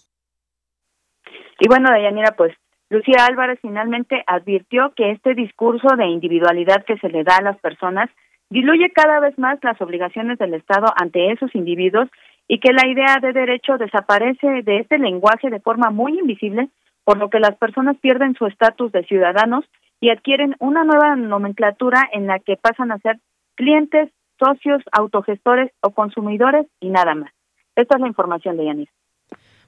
Y 1.63 1.68
bueno, 1.68 1.91
Dayanira, 1.91 2.32
pues 2.32 2.56
Lucía 2.89 3.24
Álvarez 3.30 3.60
finalmente 3.62 4.24
advirtió 4.25 4.94
que 4.96 5.12
este 5.12 5.36
discurso 5.36 5.96
de 5.96 6.08
individualidad 6.08 6.84
que 6.86 6.98
se 6.98 7.08
le 7.08 7.24
da 7.24 7.38
a 7.38 7.44
las 7.44 7.60
personas 7.60 8.10
diluye 8.50 8.89
cada 8.89 9.20
vez 9.20 9.38
más 9.38 9.60
las 9.62 9.80
obligaciones 9.80 10.39
del 10.39 10.56
Estado 10.56 10.88
ante 11.00 11.32
esos 11.32 11.53
individuos 11.53 12.10
y 12.48 12.60
que 12.60 12.74
la 12.74 12.88
idea 12.88 13.18
de 13.22 13.32
derecho 13.32 13.77
desaparece 13.77 14.63
de 14.63 14.80
este 14.80 14.98
lenguaje 14.98 15.51
de 15.51 15.60
forma 15.60 15.91
muy 15.91 16.18
invisible, 16.18 16.70
por 17.03 17.20
lo 17.20 17.30
que 17.30 17.39
las 17.39 17.56
personas 17.58 17.96
pierden 18.01 18.34
su 18.34 18.48
estatus 18.48 18.91
de 18.91 19.03
ciudadanos 19.03 19.63
y 20.00 20.10
adquieren 20.10 20.56
una 20.58 20.84
nueva 20.84 21.15
nomenclatura 21.15 22.10
en 22.12 22.25
la 22.25 22.39
que 22.39 22.58
pasan 22.58 22.91
a 22.91 22.98
ser 22.98 23.20
clientes, 23.53 24.10
socios, 24.39 24.82
autogestores 24.91 25.72
o 25.82 25.91
consumidores 25.91 26.65
y 26.80 26.89
nada 26.89 27.13
más. 27.13 27.32
Esta 27.75 27.98
es 27.98 28.01
la 28.01 28.08
información 28.08 28.58
de 28.58 28.65
Yanis. 28.65 28.89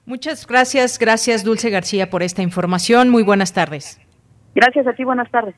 Muchas 0.06 0.46
gracias, 0.46 0.98
gracias 0.98 1.44
Dulce 1.44 1.70
García 1.70 2.10
por 2.10 2.22
esta 2.22 2.42
información. 2.42 3.08
Muy 3.08 3.22
buenas 3.22 3.52
tardes. 3.52 4.00
Gracias 4.54 4.86
a 4.86 4.92
ti, 4.92 5.04
buenas 5.04 5.30
tardes. 5.30 5.54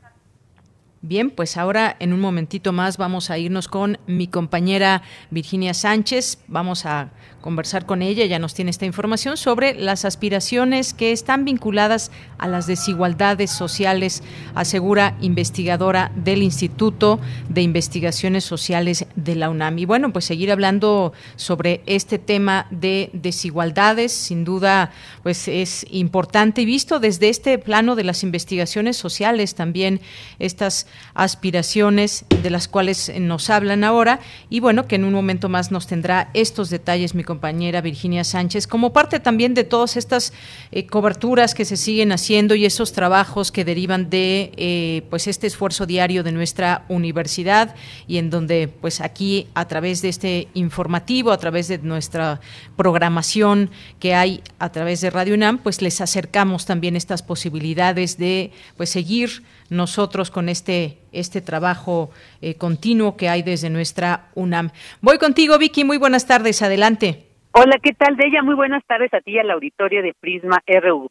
Bien, 1.02 1.30
pues 1.30 1.56
ahora 1.56 1.94
en 2.00 2.12
un 2.12 2.20
momentito 2.20 2.72
más 2.72 2.96
vamos 2.96 3.30
a 3.30 3.38
irnos 3.38 3.68
con 3.68 3.98
mi 4.06 4.28
compañera 4.28 5.02
Virginia 5.30 5.74
Sánchez. 5.74 6.38
Vamos 6.48 6.86
a 6.86 7.10
conversar 7.42 7.86
con 7.86 8.02
ella, 8.02 8.24
ya 8.24 8.40
nos 8.40 8.54
tiene 8.54 8.72
esta 8.72 8.86
información 8.86 9.36
sobre 9.36 9.74
las 9.74 10.04
aspiraciones 10.04 10.94
que 10.94 11.12
están 11.12 11.44
vinculadas 11.44 12.10
a 12.38 12.48
las 12.48 12.66
desigualdades 12.66 13.52
sociales, 13.52 14.24
asegura 14.56 15.16
investigadora 15.20 16.10
del 16.16 16.42
Instituto 16.42 17.20
de 17.48 17.62
Investigaciones 17.62 18.42
Sociales 18.42 19.06
de 19.14 19.36
la 19.36 19.48
UNAM. 19.48 19.78
Y 19.78 19.84
bueno, 19.84 20.12
pues 20.12 20.24
seguir 20.24 20.50
hablando 20.50 21.12
sobre 21.36 21.82
este 21.86 22.18
tema 22.18 22.66
de 22.72 23.10
desigualdades, 23.12 24.10
sin 24.10 24.44
duda, 24.44 24.90
pues 25.22 25.46
es 25.46 25.86
importante 25.90 26.64
visto 26.64 26.98
desde 26.98 27.28
este 27.28 27.58
plano 27.58 27.94
de 27.94 28.02
las 28.02 28.24
investigaciones 28.24 28.96
sociales 28.96 29.54
también 29.54 30.00
estas 30.40 30.85
aspiraciones 31.14 32.24
de 32.42 32.50
las 32.50 32.68
cuales 32.68 33.12
nos 33.18 33.50
hablan 33.50 33.84
ahora. 33.84 34.20
Y 34.50 34.60
bueno, 34.60 34.86
que 34.86 34.96
en 34.96 35.04
un 35.04 35.12
momento 35.12 35.48
más 35.48 35.70
nos 35.70 35.86
tendrá 35.86 36.30
estos 36.34 36.70
detalles 36.70 37.14
mi 37.14 37.24
compañera 37.24 37.80
Virginia 37.80 38.24
Sánchez, 38.24 38.66
como 38.66 38.92
parte 38.92 39.20
también 39.20 39.54
de 39.54 39.64
todas 39.64 39.96
estas 39.96 40.32
eh, 40.70 40.86
coberturas 40.86 41.54
que 41.54 41.64
se 41.64 41.76
siguen 41.76 42.12
haciendo 42.12 42.54
y 42.54 42.66
esos 42.66 42.92
trabajos 42.92 43.52
que 43.52 43.64
derivan 43.64 44.10
de 44.10 44.52
eh, 44.56 45.02
pues 45.10 45.26
este 45.26 45.46
esfuerzo 45.46 45.86
diario 45.86 46.22
de 46.22 46.32
nuestra 46.32 46.84
universidad 46.88 47.74
y 48.06 48.18
en 48.18 48.30
donde 48.30 48.68
pues 48.68 49.00
aquí 49.00 49.48
a 49.54 49.66
través 49.66 50.02
de 50.02 50.08
este 50.08 50.48
informativo, 50.54 51.32
a 51.32 51.38
través 51.38 51.68
de 51.68 51.78
nuestra 51.78 52.40
programación 52.76 53.70
que 53.98 54.14
hay 54.14 54.42
a 54.58 54.70
través 54.70 55.00
de 55.00 55.10
Radio 55.10 55.34
UNAM, 55.34 55.58
pues 55.58 55.82
les 55.82 56.00
acercamos 56.00 56.66
también 56.66 56.96
estas 56.96 57.22
posibilidades 57.22 58.18
de 58.18 58.52
pues 58.76 58.90
seguir 58.90 59.42
nosotros 59.70 60.30
con 60.30 60.48
este, 60.48 60.98
este 61.12 61.40
trabajo 61.40 62.10
eh, 62.40 62.56
continuo 62.56 63.16
que 63.16 63.28
hay 63.28 63.42
desde 63.42 63.70
nuestra 63.70 64.28
UNAM. 64.34 64.70
Voy 65.00 65.18
contigo, 65.18 65.58
Vicky, 65.58 65.84
muy 65.84 65.98
buenas 65.98 66.26
tardes, 66.26 66.62
adelante. 66.62 67.26
Hola, 67.52 67.78
¿qué 67.82 67.92
tal, 67.92 68.16
de 68.16 68.26
ella? 68.26 68.42
Muy 68.42 68.54
buenas 68.54 68.84
tardes 68.86 69.12
a 69.14 69.20
ti 69.20 69.32
y 69.32 69.38
al 69.38 69.50
auditorio 69.50 70.02
de 70.02 70.12
Prisma 70.20 70.62
RU. 70.66 71.08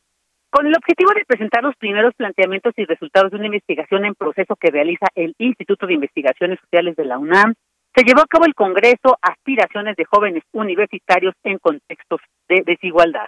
Con 0.52 0.68
el 0.68 0.76
objetivo 0.76 1.12
de 1.14 1.26
presentar 1.26 1.64
los 1.64 1.76
primeros 1.76 2.14
planteamientos 2.16 2.74
y 2.78 2.86
resultados 2.86 3.32
de 3.32 3.38
una 3.38 3.48
investigación 3.48 4.06
en 4.06 4.16
proceso 4.16 4.56
que 4.56 4.72
realiza 4.72 5.08
el 5.16 5.34
Instituto 5.38 5.88
de 5.88 5.96
Investigaciones 5.96 6.60
Sociales 6.62 6.96
de 6.96 7.06
la 7.06 7.18
UNAM, 7.18 7.56
se 7.96 8.04
llevó 8.04 8.22
a 8.22 8.28
cabo 8.28 8.46
el 8.46 8.54
Congreso 8.54 9.18
Aspiraciones 9.22 9.96
de 9.96 10.06
Jóvenes 10.06 10.44
Universitarios 10.52 11.34
en 11.44 11.58
Contextos 11.60 12.22
de 12.48 12.62
Desigualdad. 12.66 13.28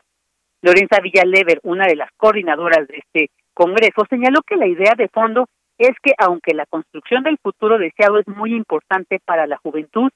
Lorenza 0.61 0.99
Villalever, 1.01 1.59
una 1.63 1.87
de 1.87 1.95
las 1.95 2.09
coordinadoras 2.17 2.87
de 2.87 2.97
este 2.97 3.31
Congreso, 3.57 4.05
señaló 4.07 4.41
que 4.45 4.55
la 4.55 4.67
idea 4.67 4.93
de 4.95 5.07
fondo 5.07 5.47
es 5.79 5.95
que 6.03 6.13
aunque 6.19 6.53
la 6.53 6.67
construcción 6.67 7.23
del 7.23 7.39
futuro 7.39 7.79
deseado 7.79 8.19
es 8.19 8.27
muy 8.27 8.53
importante 8.53 9.19
para 9.25 9.47
la 9.47 9.57
juventud, 9.57 10.11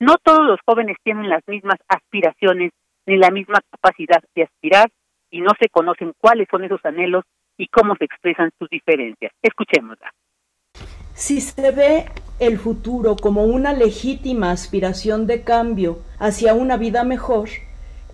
no 0.00 0.16
todos 0.22 0.46
los 0.46 0.58
jóvenes 0.64 0.96
tienen 1.04 1.28
las 1.28 1.42
mismas 1.46 1.76
aspiraciones 1.88 2.72
ni 3.04 3.18
la 3.18 3.30
misma 3.30 3.60
capacidad 3.70 4.22
de 4.34 4.44
aspirar 4.44 4.88
y 5.30 5.42
no 5.42 5.50
se 5.60 5.68
conocen 5.68 6.14
cuáles 6.16 6.48
son 6.50 6.64
esos 6.64 6.82
anhelos 6.86 7.24
y 7.58 7.66
cómo 7.66 7.96
se 7.96 8.06
expresan 8.06 8.50
sus 8.58 8.70
diferencias. 8.70 9.30
Escuchémosla. 9.42 10.10
Si 11.12 11.42
se 11.42 11.72
ve 11.72 12.06
el 12.40 12.56
futuro 12.56 13.16
como 13.16 13.44
una 13.44 13.74
legítima 13.74 14.52
aspiración 14.52 15.26
de 15.26 15.44
cambio 15.44 15.98
hacia 16.18 16.54
una 16.54 16.78
vida 16.78 17.04
mejor, 17.04 17.50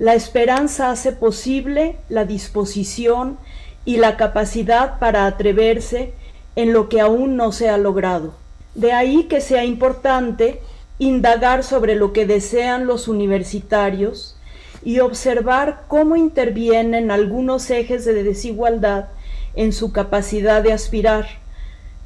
la 0.01 0.15
esperanza 0.15 0.91
hace 0.91 1.13
posible 1.13 1.99
la 2.09 2.25
disposición 2.25 3.39
y 3.85 3.97
la 3.97 4.17
capacidad 4.17 4.99
para 4.99 5.27
atreverse 5.27 6.13
en 6.57 6.73
lo 6.73 6.89
que 6.89 7.01
aún 7.01 7.37
no 7.37 7.53
se 7.53 7.69
ha 7.69 7.79
logrado. 7.79 8.35
De 8.75 8.93
ahí 8.93 9.25
que 9.25 9.41
sea 9.41 9.65
importante 9.65 10.61
indagar 10.99 11.65
sobre 11.65 11.95
lo 11.95 12.13
que 12.13 12.27
desean 12.27 12.87
los 12.87 13.09
universitarios 13.09 14.37
y 14.85 15.01
observar 15.01 15.85
cómo 15.89 16.17
intervienen 16.17 17.11
algunos 17.11 17.71
ejes 17.71 18.05
de 18.05 18.23
desigualdad 18.23 19.09
en 19.55 19.73
su 19.73 19.93
capacidad 19.93 20.63
de 20.63 20.73
aspirar. 20.73 21.27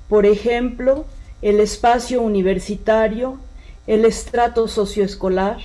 Por 0.08 0.26
ejemplo, 0.26 1.04
el 1.42 1.60
espacio 1.60 2.22
universitario, 2.22 3.38
el 3.86 4.04
estrato 4.04 4.68
socioescolar, 4.68 5.58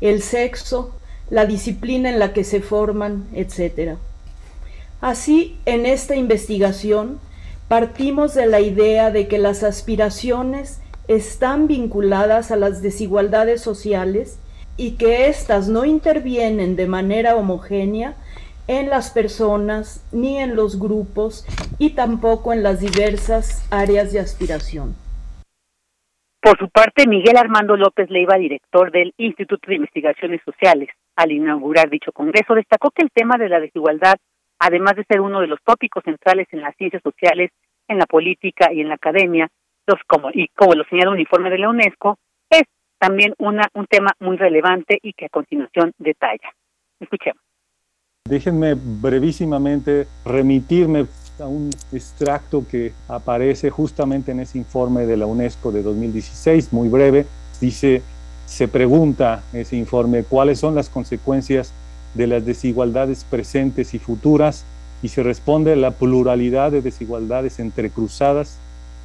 el 0.00 0.22
sexo, 0.22 0.94
la 1.30 1.46
disciplina 1.46 2.10
en 2.10 2.18
la 2.18 2.32
que 2.32 2.44
se 2.44 2.60
forman, 2.60 3.26
etc. 3.34 3.96
Así, 5.04 5.58
en 5.66 5.84
esta 5.84 6.16
investigación, 6.16 7.20
partimos 7.68 8.32
de 8.32 8.46
la 8.46 8.60
idea 8.60 9.10
de 9.10 9.28
que 9.28 9.36
las 9.36 9.62
aspiraciones 9.62 10.80
están 11.08 11.68
vinculadas 11.68 12.50
a 12.50 12.56
las 12.56 12.80
desigualdades 12.80 13.60
sociales 13.60 14.40
y 14.78 14.96
que 14.96 15.26
éstas 15.26 15.68
no 15.68 15.84
intervienen 15.84 16.74
de 16.74 16.86
manera 16.86 17.36
homogénea 17.36 18.14
en 18.66 18.88
las 18.88 19.10
personas 19.10 20.08
ni 20.10 20.38
en 20.38 20.56
los 20.56 20.80
grupos 20.80 21.44
y 21.78 21.90
tampoco 21.90 22.54
en 22.54 22.62
las 22.62 22.80
diversas 22.80 23.68
áreas 23.70 24.10
de 24.10 24.20
aspiración. 24.20 24.94
Por 26.40 26.58
su 26.58 26.70
parte, 26.70 27.06
Miguel 27.06 27.36
Armando 27.36 27.76
López 27.76 28.08
Leiva, 28.08 28.38
director 28.38 28.90
del 28.90 29.12
Instituto 29.18 29.68
de 29.68 29.76
Investigaciones 29.76 30.40
Sociales, 30.46 30.88
al 31.14 31.30
inaugurar 31.30 31.90
dicho 31.90 32.10
congreso, 32.10 32.54
destacó 32.54 32.90
que 32.90 33.02
el 33.02 33.10
tema 33.10 33.36
de 33.36 33.50
la 33.50 33.60
desigualdad, 33.60 34.14
además 34.64 34.96
de 34.96 35.04
ser 35.04 35.20
uno 35.20 35.40
de 35.40 35.46
los 35.46 35.58
tópicos 35.62 36.02
centrales 36.04 36.48
en 36.50 36.62
las 36.62 36.74
ciencias 36.76 37.02
sociales, 37.02 37.50
en 37.86 37.98
la 37.98 38.06
política 38.06 38.72
y 38.72 38.80
en 38.80 38.88
la 38.88 38.94
academia, 38.94 39.48
los 39.86 40.00
como 40.06 40.30
y 40.32 40.48
como 40.56 40.72
lo 40.74 40.84
señala 40.84 41.10
un 41.10 41.20
informe 41.20 41.50
de 41.50 41.58
la 41.58 41.68
UNESCO, 41.68 42.16
es 42.48 42.62
también 42.98 43.34
una 43.38 43.68
un 43.74 43.86
tema 43.86 44.12
muy 44.20 44.38
relevante 44.38 44.98
y 45.02 45.12
que 45.12 45.26
a 45.26 45.28
continuación 45.28 45.92
detalla. 45.98 46.48
Escuchemos. 46.98 47.42
Déjenme 48.26 48.72
brevísimamente 48.74 50.06
remitirme 50.24 51.04
a 51.38 51.46
un 51.46 51.68
extracto 51.92 52.66
que 52.66 52.92
aparece 53.06 53.68
justamente 53.68 54.32
en 54.32 54.40
ese 54.40 54.56
informe 54.56 55.04
de 55.04 55.18
la 55.18 55.26
UNESCO 55.26 55.72
de 55.72 55.82
2016, 55.82 56.72
muy 56.72 56.88
breve. 56.88 57.26
Dice, 57.60 58.00
se 58.46 58.66
pregunta 58.66 59.42
ese 59.52 59.76
informe 59.76 60.24
cuáles 60.24 60.58
son 60.58 60.74
las 60.74 60.88
consecuencias 60.88 61.74
de 62.14 62.26
las 62.26 62.44
desigualdades 62.44 63.24
presentes 63.24 63.94
y 63.94 63.98
futuras 63.98 64.64
y 65.02 65.08
se 65.08 65.22
responde 65.22 65.76
la 65.76 65.90
pluralidad 65.90 66.72
de 66.72 66.80
desigualdades 66.80 67.58
entrecruzadas 67.58 68.56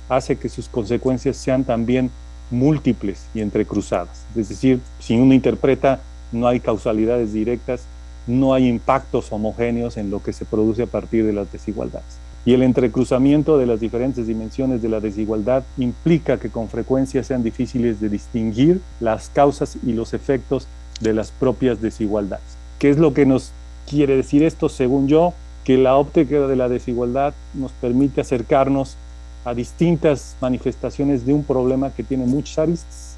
hace 0.08 0.38
que 0.38 0.50
sus 0.50 0.70
consecuencias 0.70 1.38
sean 1.38 1.64
también 1.64 2.10
múltiples 2.52 3.26
y 3.34 3.42
entrecruzadas. 3.42 4.26
Es 4.36 4.50
decir, 4.50 4.80
si 5.00 5.18
uno 5.18 5.34
interpreta, 5.34 6.00
no 6.32 6.48
hay 6.48 6.60
causalidades 6.60 7.34
directas, 7.34 7.84
no 8.28 8.54
hay 8.54 8.68
impactos 8.68 9.32
homogéneos 9.32 9.98
en 9.98 10.10
lo 10.10 10.22
que 10.22 10.34
se 10.34 10.46
produce 10.46 10.84
a 10.84 10.88
partir 10.88 11.26
de 11.26 11.34
las 11.34 11.52
desigualdades. 11.52 12.18
Y 12.46 12.54
el 12.54 12.64
entrecruzamiento 12.64 13.58
de 13.58 13.66
las 13.66 13.80
diferentes 13.80 14.26
dimensiones 14.26 14.82
de 14.82 14.90
la 14.90 15.00
desigualdad 15.00 15.64
implica 15.78 16.40
que 16.40 16.50
con 16.50 16.70
frecuencia 16.70 17.24
sean 17.24 17.44
difíciles 17.44 18.00
de 18.00 18.10
distinguir 18.10 18.82
las 19.00 19.30
causas 19.30 19.78
y 19.86 19.94
los 19.94 20.14
efectos 20.14 20.68
de 21.02 21.14
las 21.14 21.32
propias 21.32 21.82
desigualdades. 21.82 22.59
¿Qué 22.80 22.90
es 22.90 22.98
lo 22.98 23.14
que 23.14 23.26
nos 23.26 23.54
quiere 23.90 24.16
decir 24.16 24.42
esto? 24.42 24.70
Según 24.70 25.10
yo, 25.10 25.34
que 25.66 25.78
la 25.78 25.98
óptica 25.98 26.48
de 26.48 26.56
la 26.56 26.70
desigualdad 26.70 27.34
nos 27.54 27.74
permite 27.74 28.22
acercarnos 28.22 28.98
a 29.44 29.54
distintas 29.54 30.38
manifestaciones 30.42 31.26
de 31.26 31.34
un 31.34 31.46
problema 31.46 31.94
que 31.94 32.04
tiene 32.04 32.26
muchas 32.26 32.58
aristas. 32.60 33.18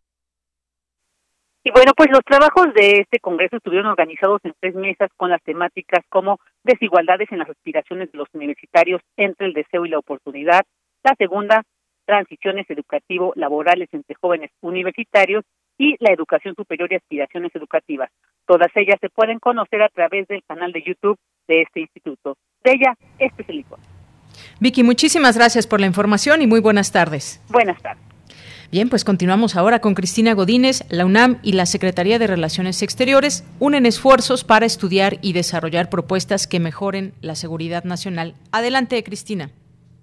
Y 1.63 1.69
bueno, 1.69 1.91
pues 1.95 2.09
los 2.09 2.21
trabajos 2.25 2.73
de 2.73 3.01
este 3.01 3.19
Congreso 3.19 3.57
estuvieron 3.57 3.85
organizados 3.85 4.41
en 4.45 4.55
tres 4.59 4.73
mesas 4.73 5.11
con 5.15 5.29
las 5.29 5.43
temáticas 5.43 6.03
como 6.09 6.39
desigualdades 6.63 7.31
en 7.31 7.37
las 7.37 7.49
aspiraciones 7.51 8.11
de 8.11 8.17
los 8.17 8.27
universitarios 8.33 8.99
entre 9.15 9.45
el 9.45 9.53
deseo 9.53 9.85
y 9.85 9.89
la 9.89 9.99
oportunidad, 9.99 10.61
la 11.03 11.13
segunda, 11.19 11.61
transiciones 12.05 12.67
educativo-laborales 12.67 13.89
entre 13.91 14.15
jóvenes 14.19 14.49
universitarios 14.61 15.43
y 15.77 15.97
la 15.99 16.11
educación 16.11 16.55
superior 16.55 16.91
y 16.91 16.95
aspiraciones 16.95 17.55
educativas. 17.55 18.09
Todas 18.45 18.69
ellas 18.75 18.97
se 18.99 19.09
pueden 19.09 19.39
conocer 19.39 19.81
a 19.81 19.89
través 19.89 20.27
del 20.27 20.43
canal 20.43 20.71
de 20.71 20.83
YouTube 20.83 21.17
de 21.47 21.61
este 21.61 21.81
instituto. 21.81 22.37
De 22.63 22.71
ella, 22.71 22.95
este 23.19 23.43
es 23.43 23.49
el 23.49 23.57
informe. 23.57 23.85
Vicky, 24.59 24.83
muchísimas 24.83 25.37
gracias 25.37 25.67
por 25.67 25.79
la 25.79 25.87
información 25.87 26.41
y 26.41 26.47
muy 26.47 26.59
buenas 26.59 26.91
tardes. 26.91 27.43
Buenas 27.49 27.81
tardes. 27.81 28.11
Bien, 28.71 28.87
pues 28.89 29.03
continuamos 29.03 29.57
ahora 29.57 29.79
con 29.79 29.95
Cristina 29.95 30.33
Godínez. 30.33 30.87
La 30.89 31.05
UNAM 31.05 31.39
y 31.43 31.53
la 31.53 31.65
Secretaría 31.65 32.19
de 32.19 32.27
Relaciones 32.27 32.81
Exteriores 32.81 33.43
unen 33.59 33.85
esfuerzos 33.85 34.45
para 34.45 34.65
estudiar 34.65 35.15
y 35.21 35.33
desarrollar 35.33 35.89
propuestas 35.89 36.47
que 36.47 36.61
mejoren 36.61 37.11
la 37.21 37.35
seguridad 37.35 37.83
nacional. 37.83 38.35
Adelante, 38.53 39.03
Cristina. 39.03 39.49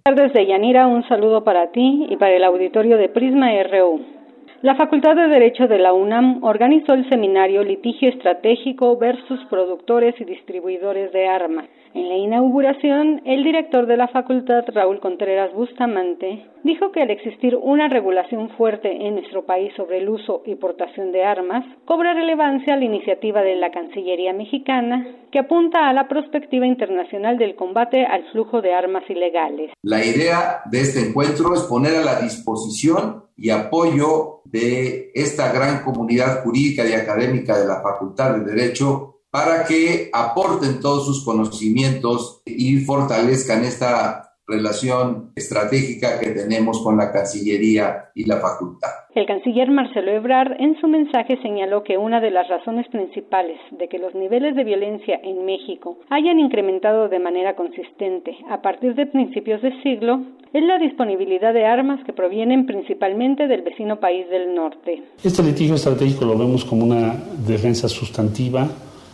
Buenas 0.04 0.32
tardes, 0.32 0.48
Yanira. 0.48 0.86
Un 0.86 1.06
saludo 1.08 1.44
para 1.44 1.72
ti 1.72 2.08
y 2.10 2.16
para 2.16 2.36
el 2.36 2.44
auditorio 2.44 2.98
de 2.98 3.08
Prisma 3.08 3.48
RU. 3.62 4.17
La 4.60 4.74
Facultad 4.74 5.14
de 5.14 5.28
Derecho 5.28 5.68
de 5.68 5.78
la 5.78 5.92
UNAM 5.92 6.42
organizó 6.42 6.94
el 6.94 7.08
seminario 7.08 7.62
Litigio 7.62 8.08
Estratégico 8.08 8.96
versus 8.96 9.38
Productores 9.48 10.16
y 10.20 10.24
Distribuidores 10.24 11.12
de 11.12 11.28
Armas. 11.28 11.68
En 11.94 12.08
la 12.08 12.16
inauguración, 12.16 13.22
el 13.24 13.44
director 13.44 13.86
de 13.86 13.96
la 13.96 14.08
facultad, 14.08 14.64
Raúl 14.74 14.98
Contreras 14.98 15.54
Bustamante, 15.54 16.44
dijo 16.64 16.90
que 16.90 17.02
al 17.02 17.10
existir 17.10 17.54
una 17.54 17.88
regulación 17.88 18.50
fuerte 18.50 19.06
en 19.06 19.14
nuestro 19.14 19.46
país 19.46 19.72
sobre 19.76 19.98
el 19.98 20.08
uso 20.08 20.42
y 20.44 20.56
portación 20.56 21.12
de 21.12 21.22
armas, 21.22 21.64
cobra 21.84 22.12
relevancia 22.12 22.76
la 22.76 22.84
iniciativa 22.84 23.42
de 23.42 23.54
la 23.54 23.70
Cancillería 23.70 24.32
mexicana, 24.32 25.06
que 25.30 25.38
apunta 25.38 25.88
a 25.88 25.92
la 25.92 26.08
perspectiva 26.08 26.66
internacional 26.66 27.38
del 27.38 27.54
combate 27.54 28.04
al 28.04 28.24
flujo 28.32 28.60
de 28.60 28.74
armas 28.74 29.04
ilegales. 29.08 29.70
La 29.82 30.04
idea 30.04 30.62
de 30.70 30.80
este 30.80 31.08
encuentro 31.08 31.54
es 31.54 31.62
poner 31.62 31.94
a 31.94 32.04
la 32.04 32.20
disposición 32.20 33.22
y 33.36 33.50
apoyo 33.50 34.37
de 34.50 35.10
esta 35.14 35.52
gran 35.52 35.82
comunidad 35.82 36.42
jurídica 36.42 36.86
y 36.86 36.92
académica 36.92 37.58
de 37.58 37.66
la 37.66 37.80
Facultad 37.80 38.34
de 38.36 38.44
Derecho 38.44 39.22
para 39.30 39.64
que 39.64 40.10
aporten 40.12 40.80
todos 40.80 41.04
sus 41.06 41.24
conocimientos 41.24 42.42
y 42.46 42.80
fortalezcan 42.80 43.64
esta 43.64 44.27
relación 44.48 45.30
estratégica 45.36 46.18
que 46.18 46.30
tenemos 46.30 46.82
con 46.82 46.96
la 46.96 47.12
Cancillería 47.12 48.06
y 48.14 48.24
la 48.24 48.38
facultad. 48.38 48.88
El 49.14 49.26
canciller 49.26 49.70
Marcelo 49.70 50.10
Ebrard 50.10 50.52
en 50.58 50.80
su 50.80 50.88
mensaje 50.88 51.38
señaló 51.42 51.82
que 51.82 51.98
una 51.98 52.20
de 52.20 52.30
las 52.30 52.48
razones 52.48 52.86
principales 52.88 53.58
de 53.72 53.88
que 53.88 53.98
los 53.98 54.14
niveles 54.14 54.56
de 54.56 54.64
violencia 54.64 55.20
en 55.22 55.44
México 55.44 55.98
hayan 56.08 56.38
incrementado 56.38 57.08
de 57.08 57.18
manera 57.18 57.56
consistente 57.56 58.36
a 58.48 58.62
partir 58.62 58.94
de 58.94 59.06
principios 59.06 59.60
de 59.60 59.72
siglo 59.82 60.22
es 60.52 60.62
la 60.62 60.78
disponibilidad 60.78 61.52
de 61.52 61.66
armas 61.66 62.02
que 62.04 62.12
provienen 62.12 62.64
principalmente 62.64 63.48
del 63.48 63.62
vecino 63.62 64.00
país 64.00 64.28
del 64.30 64.54
norte. 64.54 65.02
Este 65.22 65.42
litigio 65.42 65.74
estratégico 65.74 66.24
lo 66.24 66.38
vemos 66.38 66.64
como 66.64 66.84
una 66.84 67.14
defensa 67.46 67.88
sustantiva 67.88 68.68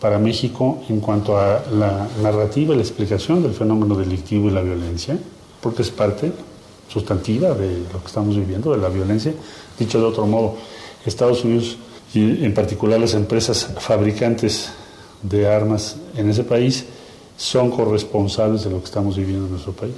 para 0.04 0.18
México 0.18 0.82
en 0.90 1.00
cuanto 1.00 1.38
a 1.38 1.62
la 1.72 2.06
narrativa 2.22 2.74
y 2.74 2.76
la 2.76 2.82
explicación 2.82 3.42
del 3.42 3.54
fenómeno 3.54 3.94
delictivo 3.94 4.48
y 4.48 4.50
la 4.50 4.60
violencia, 4.60 5.16
porque 5.62 5.80
es 5.80 5.90
parte 5.90 6.30
sustantiva 6.92 7.54
de 7.54 7.78
lo 7.90 8.00
que 8.02 8.06
estamos 8.06 8.36
viviendo, 8.36 8.72
de 8.72 8.82
la 8.82 8.90
violencia. 8.90 9.32
Dicho 9.78 9.98
de 9.98 10.04
otro 10.04 10.26
modo, 10.26 10.56
Estados 11.06 11.42
Unidos 11.42 11.78
y 12.12 12.44
en 12.44 12.52
particular 12.52 13.00
las 13.00 13.14
empresas 13.14 13.66
fabricantes 13.78 14.68
de 15.22 15.48
armas 15.48 15.96
en 16.18 16.28
ese 16.28 16.44
país 16.44 16.84
son 17.38 17.70
corresponsables 17.70 18.62
de 18.64 18.68
lo 18.72 18.80
que 18.80 18.84
estamos 18.84 19.16
viviendo 19.16 19.46
en 19.46 19.52
nuestro 19.52 19.72
país. 19.72 19.94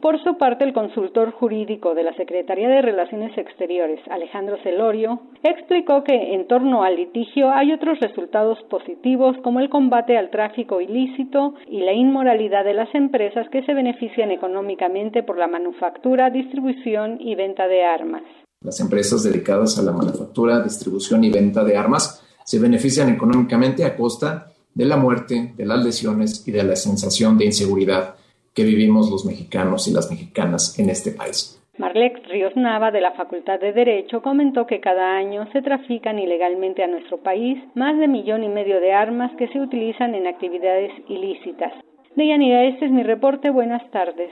Por 0.00 0.22
su 0.22 0.38
parte, 0.38 0.62
el 0.62 0.72
consultor 0.72 1.32
jurídico 1.32 1.92
de 1.94 2.04
la 2.04 2.14
Secretaría 2.14 2.68
de 2.68 2.82
Relaciones 2.82 3.36
Exteriores, 3.36 3.98
Alejandro 4.08 4.56
Celorio, 4.62 5.22
explicó 5.42 6.04
que 6.04 6.34
en 6.34 6.46
torno 6.46 6.84
al 6.84 6.94
litigio 6.94 7.50
hay 7.50 7.72
otros 7.72 7.98
resultados 7.98 8.58
positivos 8.70 9.36
como 9.42 9.58
el 9.58 9.68
combate 9.68 10.16
al 10.16 10.30
tráfico 10.30 10.80
ilícito 10.80 11.54
y 11.68 11.80
la 11.80 11.92
inmoralidad 11.94 12.64
de 12.64 12.74
las 12.74 12.94
empresas 12.94 13.48
que 13.50 13.64
se 13.64 13.74
benefician 13.74 14.30
económicamente 14.30 15.24
por 15.24 15.36
la 15.36 15.48
manufactura, 15.48 16.30
distribución 16.30 17.20
y 17.20 17.34
venta 17.34 17.66
de 17.66 17.82
armas. 17.82 18.22
Las 18.60 18.78
empresas 18.78 19.24
dedicadas 19.24 19.80
a 19.80 19.82
la 19.82 19.92
manufactura, 19.92 20.62
distribución 20.62 21.24
y 21.24 21.30
venta 21.30 21.64
de 21.64 21.76
armas 21.76 22.24
se 22.44 22.60
benefician 22.60 23.08
económicamente 23.08 23.84
a 23.84 23.96
costa 23.96 24.52
de 24.72 24.84
la 24.84 24.96
muerte, 24.96 25.54
de 25.56 25.66
las 25.66 25.84
lesiones 25.84 26.46
y 26.46 26.52
de 26.52 26.62
la 26.62 26.76
sensación 26.76 27.36
de 27.36 27.46
inseguridad 27.46 28.14
que 28.54 28.64
vivimos 28.64 29.10
los 29.10 29.24
mexicanos 29.24 29.88
y 29.88 29.92
las 29.92 30.10
mexicanas 30.10 30.78
en 30.78 30.90
este 30.90 31.12
país. 31.12 31.58
Marlex 31.78 32.28
Ríos 32.28 32.56
Nava 32.56 32.90
de 32.90 33.00
la 33.00 33.12
Facultad 33.12 33.60
de 33.60 33.72
Derecho 33.72 34.20
comentó 34.20 34.66
que 34.66 34.80
cada 34.80 35.16
año 35.16 35.48
se 35.52 35.62
trafican 35.62 36.18
ilegalmente 36.18 36.82
a 36.82 36.88
nuestro 36.88 37.18
país 37.18 37.56
más 37.74 37.96
de 37.98 38.08
millón 38.08 38.42
y 38.42 38.48
medio 38.48 38.80
de 38.80 38.92
armas 38.92 39.30
que 39.38 39.48
se 39.48 39.60
utilizan 39.60 40.14
en 40.14 40.26
actividades 40.26 40.90
ilícitas. 41.08 41.72
Deyanira, 42.16 42.64
este 42.64 42.86
es 42.86 42.90
mi 42.90 43.04
reporte. 43.04 43.50
Buenas 43.50 43.88
tardes. 43.92 44.30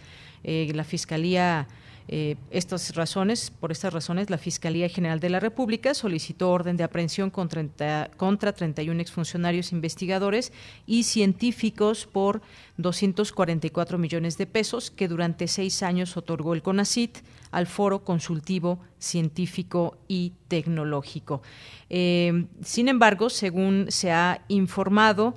Eh, 0.42 0.70
la 0.74 0.84
Fiscalía 0.84 1.68
eh, 2.08 2.36
estas 2.50 2.94
razones, 2.94 3.50
por 3.50 3.72
estas 3.72 3.92
razones, 3.92 4.30
la 4.30 4.38
Fiscalía 4.38 4.88
General 4.88 5.20
de 5.20 5.30
la 5.30 5.40
República 5.40 5.94
solicitó 5.94 6.50
orden 6.50 6.76
de 6.76 6.84
aprehensión 6.84 7.30
contra, 7.30 8.10
contra 8.16 8.52
31 8.52 9.00
exfuncionarios 9.00 9.72
investigadores 9.72 10.52
y 10.86 11.04
científicos 11.04 12.06
por 12.06 12.42
244 12.76 13.98
millones 13.98 14.36
de 14.38 14.46
pesos 14.46 14.90
que 14.90 15.08
durante 15.08 15.48
seis 15.48 15.82
años 15.82 16.16
otorgó 16.16 16.54
el 16.54 16.62
CONACIT 16.62 17.18
al 17.50 17.66
Foro 17.66 18.04
Consultivo 18.04 18.80
Científico 18.98 19.98
y 20.08 20.32
Tecnológico. 20.48 21.42
Eh, 21.88 22.46
sin 22.62 22.88
embargo, 22.88 23.30
según 23.30 23.86
se 23.90 24.10
ha 24.10 24.44
informado, 24.48 25.34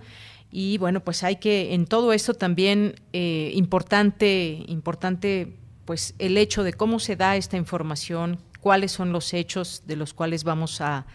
y 0.51 0.78
bueno, 0.78 1.01
pues 1.01 1.23
hay 1.23 1.36
que 1.36 1.73
en 1.73 1.86
todo 1.86 2.13
esto 2.13 2.34
también 2.34 2.95
eh, 3.12 3.51
importante, 3.56 4.63
importante 4.67 5.58
pues 5.86 6.15
el 6.19 6.38
hecho 6.38 6.63
de 6.63 6.74
cómo 6.74 7.00
se 7.00 7.15
da 7.15 7.36
esta 7.36 7.58
información, 7.58 8.39
cuáles 8.60 8.91
son 8.91 9.12
los 9.12 9.34
hechos 9.34 9.84
de 9.86 9.95
los 9.95 10.13
cuales 10.13 10.43
vamos 10.43 10.82
a, 10.82 11.06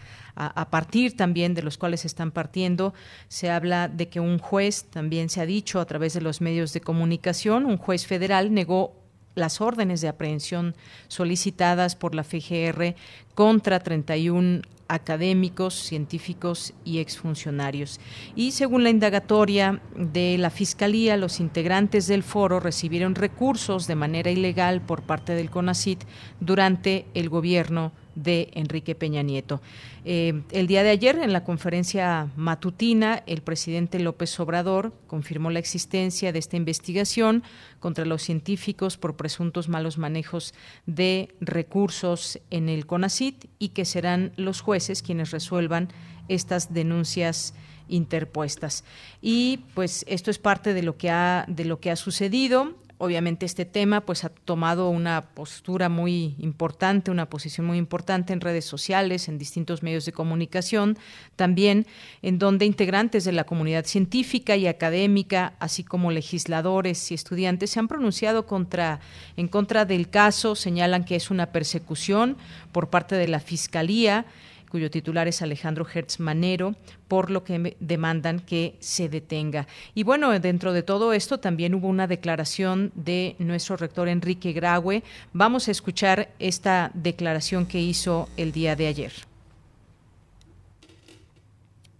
partir 0.69 1.17
también 1.17 1.53
de 1.53 1.61
los 1.61 1.77
cuales 1.77 2.05
están 2.05 2.31
partiendo. 2.31 2.93
Se 3.27 3.51
habla 3.51 3.89
de 3.89 4.07
que 4.07 4.21
un 4.21 4.39
juez, 4.39 4.85
también 4.85 5.29
se 5.29 5.41
ha 5.41 5.45
dicho 5.45 5.81
a 5.81 5.85
través 5.85 6.13
de 6.13 6.21
los 6.21 6.39
medios 6.39 6.71
de 6.71 6.79
comunicación, 6.79 7.65
un 7.65 7.77
juez 7.77 8.07
federal 8.07 8.53
negó 8.53 8.95
las 9.35 9.59
órdenes 9.61 9.99
de 10.01 10.07
aprehensión 10.07 10.75
solicitadas 11.09 11.95
por 11.95 12.15
la 12.15 12.23
FGR 12.23 12.95
contra 13.35 13.79
31 13.79 14.61
académicos, 14.91 15.73
científicos 15.73 16.73
y 16.83 16.99
exfuncionarios. 16.99 17.99
Y 18.35 18.51
según 18.51 18.83
la 18.83 18.89
indagatoria 18.89 19.81
de 19.95 20.37
la 20.37 20.49
Fiscalía, 20.49 21.15
los 21.15 21.39
integrantes 21.39 22.07
del 22.07 22.23
foro 22.23 22.59
recibieron 22.59 23.15
recursos 23.15 23.87
de 23.87 23.95
manera 23.95 24.31
ilegal 24.31 24.81
por 24.81 25.03
parte 25.03 25.33
del 25.33 25.49
CONACIT 25.49 26.03
durante 26.39 27.05
el 27.13 27.29
gobierno 27.29 27.93
de 28.15 28.49
Enrique 28.53 28.95
Peña 28.95 29.21
Nieto. 29.21 29.61
Eh, 30.03 30.41
el 30.51 30.67
día 30.67 30.83
de 30.83 30.89
ayer, 30.89 31.17
en 31.17 31.33
la 31.33 31.43
conferencia 31.43 32.29
matutina, 32.35 33.23
el 33.27 33.41
presidente 33.41 33.99
López 33.99 34.39
Obrador 34.39 34.93
confirmó 35.07 35.51
la 35.51 35.59
existencia 35.59 36.31
de 36.31 36.39
esta 36.39 36.57
investigación 36.57 37.43
contra 37.79 38.05
los 38.05 38.21
científicos 38.21 38.97
por 38.97 39.15
presuntos 39.15 39.69
malos 39.69 39.97
manejos 39.97 40.53
de 40.85 41.29
recursos 41.39 42.39
en 42.49 42.69
el 42.69 42.85
CONACIT 42.85 43.45
y 43.59 43.69
que 43.69 43.85
serán 43.85 44.33
los 44.35 44.61
jueces 44.61 45.01
quienes 45.01 45.31
resuelvan 45.31 45.89
estas 46.27 46.73
denuncias 46.73 47.53
interpuestas. 47.91 48.83
Y 49.21 49.65
pues 49.73 50.05
esto 50.07 50.31
es 50.31 50.39
parte 50.39 50.73
de 50.73 50.81
lo 50.81 50.97
que 50.97 51.09
ha 51.09 51.45
de 51.47 51.65
lo 51.65 51.79
que 51.79 51.91
ha 51.91 51.95
sucedido 51.95 52.73
obviamente 53.01 53.47
este 53.47 53.65
tema 53.65 54.01
pues 54.01 54.23
ha 54.23 54.29
tomado 54.29 54.89
una 54.89 55.23
postura 55.33 55.89
muy 55.89 56.35
importante, 56.37 57.09
una 57.09 57.29
posición 57.29 57.65
muy 57.65 57.79
importante 57.79 58.31
en 58.31 58.41
redes 58.41 58.63
sociales, 58.63 59.27
en 59.27 59.39
distintos 59.39 59.81
medios 59.81 60.05
de 60.05 60.11
comunicación, 60.11 60.99
también 61.35 61.87
en 62.21 62.37
donde 62.37 62.65
integrantes 62.65 63.23
de 63.23 63.31
la 63.31 63.43
comunidad 63.43 63.85
científica 63.85 64.55
y 64.55 64.67
académica, 64.67 65.53
así 65.59 65.83
como 65.83 66.11
legisladores 66.11 67.11
y 67.11 67.15
estudiantes 67.15 67.71
se 67.71 67.79
han 67.79 67.87
pronunciado 67.87 68.45
contra 68.45 68.99
en 69.35 69.47
contra 69.47 69.85
del 69.85 70.07
caso, 70.09 70.53
señalan 70.53 71.03
que 71.03 71.15
es 71.15 71.31
una 71.31 71.47
persecución 71.47 72.37
por 72.71 72.91
parte 72.91 73.15
de 73.15 73.27
la 73.27 73.39
Fiscalía 73.39 74.27
cuyo 74.71 74.89
titular 74.89 75.27
es 75.27 75.41
Alejandro 75.41 75.85
Hertz 75.85 76.19
Manero, 76.21 76.75
por 77.09 77.29
lo 77.29 77.43
que 77.43 77.75
demandan 77.81 78.39
que 78.39 78.77
se 78.79 79.09
detenga. 79.09 79.67
Y 79.93 80.03
bueno, 80.03 80.31
dentro 80.39 80.71
de 80.71 80.81
todo 80.81 81.11
esto 81.11 81.39
también 81.39 81.75
hubo 81.75 81.89
una 81.89 82.07
declaración 82.07 82.93
de 82.95 83.35
nuestro 83.37 83.75
rector 83.75 84.07
Enrique 84.07 84.53
Graue. 84.53 85.03
Vamos 85.33 85.67
a 85.67 85.71
escuchar 85.71 86.29
esta 86.39 86.89
declaración 86.93 87.65
que 87.65 87.81
hizo 87.81 88.29
el 88.37 88.53
día 88.53 88.77
de 88.77 88.87
ayer. 88.87 89.11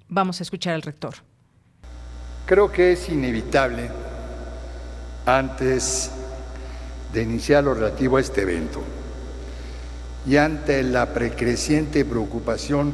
Vamos 0.08 0.40
a 0.40 0.44
escuchar 0.44 0.74
al 0.74 0.82
rector. 0.82 1.16
Creo 2.46 2.72
que 2.72 2.94
es 2.94 3.10
inevitable, 3.10 3.90
antes 5.26 6.12
de 7.14 7.24
iniciar 7.24 7.66
lo 7.66 7.74
relativo 7.74 8.16
a 8.16 8.22
este 8.22 8.44
evento, 8.44 8.82
y 10.26 10.38
ante 10.38 10.84
la 10.84 11.14
precreciente 11.14 12.06
preocupación 12.06 12.94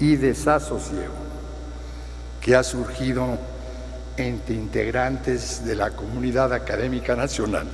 y 0.00 0.16
desasosiego 0.16 1.22
que 2.40 2.56
ha 2.56 2.62
surgido 2.62 3.38
entre 4.16 4.54
integrantes 4.54 5.64
de 5.64 5.76
la 5.76 5.90
comunidad 5.90 6.52
académica 6.52 7.14
nacional 7.14 7.66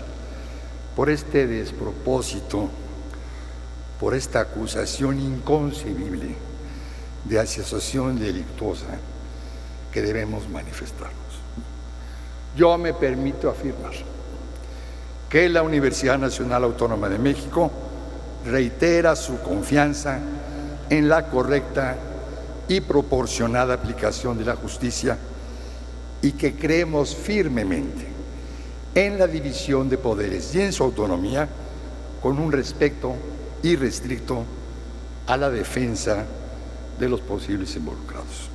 por 0.95 1.11
este 1.11 1.47
despropósito, 1.47 2.69
por 3.99 4.15
esta 4.15 4.41
acusación 4.41 5.19
inconcebible 5.19 6.35
de 7.25 7.39
asociación 7.39 8.19
delictuosa 8.19 8.87
que 9.93 10.03
debemos 10.03 10.49
manifestarnos. 10.49 11.15
Yo 12.57 12.77
me 12.79 12.95
permito 12.95 13.49
afirmar 13.49 13.93
que 15.29 15.49
la 15.49 15.63
Universidad 15.63 16.19
Nacional 16.19 16.65
Autónoma 16.65 17.09
de 17.09 17.19
México 17.19 17.71
reitera 18.45 19.17
su 19.17 19.41
confianza 19.41 20.19
en 20.91 21.09
la 21.09 21.29
correcta 21.29 21.97
y 22.69 22.81
proporcionada 22.81 23.75
aplicación 23.75 24.39
de 24.39 24.45
la 24.45 24.57
justicia 24.57 25.19
y 26.23 26.33
que 26.33 26.55
creemos 26.55 27.15
firmemente 27.15 28.07
en 28.95 29.19
la 29.19 29.27
división 29.27 29.89
de 29.89 29.99
poderes 29.99 30.55
y 30.55 30.61
en 30.61 30.73
su 30.73 30.83
autonomía 30.83 31.49
con 32.23 32.39
un 32.39 32.51
respeto 32.51 33.15
irrestricto 33.63 34.45
a 35.27 35.37
la 35.37 35.51
defensa 35.51 36.25
de 36.99 37.09
los 37.09 37.21
posibles 37.21 37.75
involucrados. 37.77 38.48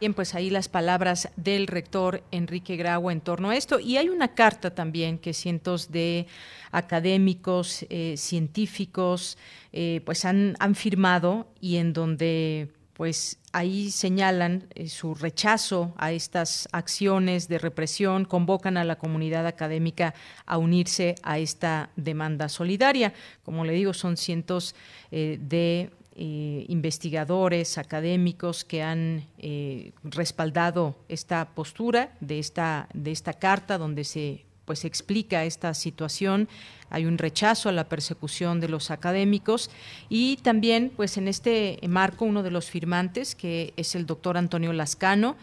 Bien, 0.00 0.14
pues 0.14 0.36
ahí 0.36 0.48
las 0.48 0.68
palabras 0.68 1.28
del 1.34 1.66
rector 1.66 2.22
Enrique 2.30 2.76
Grau 2.76 3.10
en 3.10 3.20
torno 3.20 3.50
a 3.50 3.56
esto. 3.56 3.80
Y 3.80 3.96
hay 3.96 4.08
una 4.08 4.28
carta 4.28 4.72
también 4.72 5.18
que 5.18 5.32
cientos 5.32 5.90
de 5.90 6.28
académicos, 6.70 7.84
eh, 7.90 8.14
científicos, 8.16 9.38
eh, 9.72 10.00
pues 10.04 10.24
han, 10.24 10.54
han 10.60 10.76
firmado 10.76 11.48
y 11.60 11.78
en 11.78 11.92
donde 11.92 12.68
pues 12.92 13.38
ahí 13.52 13.90
señalan 13.90 14.68
eh, 14.76 14.88
su 14.88 15.16
rechazo 15.16 15.92
a 15.96 16.12
estas 16.12 16.68
acciones 16.70 17.48
de 17.48 17.58
represión, 17.58 18.24
convocan 18.24 18.76
a 18.76 18.84
la 18.84 18.98
comunidad 18.98 19.48
académica 19.48 20.14
a 20.46 20.58
unirse 20.58 21.16
a 21.24 21.40
esta 21.40 21.90
demanda 21.96 22.48
solidaria. 22.48 23.14
Como 23.42 23.64
le 23.64 23.72
digo, 23.72 23.92
son 23.94 24.16
cientos 24.16 24.76
de 25.10 25.90
eh, 26.20 26.64
investigadores, 26.66 27.78
académicos 27.78 28.64
que 28.64 28.82
han 28.82 29.22
eh, 29.38 29.92
respaldado 30.02 30.96
esta 31.08 31.54
postura 31.54 32.12
de 32.18 32.40
esta, 32.40 32.88
de 32.92 33.12
esta 33.12 33.34
carta 33.34 33.78
donde 33.78 34.02
se 34.02 34.44
pues 34.64 34.84
explica 34.84 35.44
esta 35.44 35.72
situación. 35.74 36.48
Hay 36.90 37.06
un 37.06 37.18
rechazo 37.18 37.68
a 37.68 37.72
la 37.72 37.88
persecución 37.88 38.58
de 38.58 38.68
los 38.68 38.90
académicos 38.90 39.70
y 40.08 40.38
también, 40.38 40.90
pues 40.96 41.16
en 41.18 41.28
este 41.28 41.78
marco, 41.88 42.24
uno 42.24 42.42
de 42.42 42.50
los 42.50 42.68
firmantes, 42.68 43.36
que 43.36 43.72
es 43.76 43.94
el 43.94 44.04
doctor 44.04 44.36
Antonio 44.36 44.72
Lascano, 44.72 45.36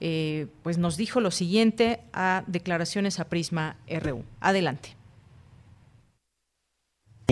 eh, 0.00 0.46
pues 0.62 0.78
nos 0.78 0.96
dijo 0.96 1.20
lo 1.20 1.30
siguiente 1.30 2.00
a 2.14 2.42
declaraciones 2.46 3.20
a 3.20 3.28
Prisma 3.28 3.76
RU. 3.86 4.24
Adelante. 4.40 5.01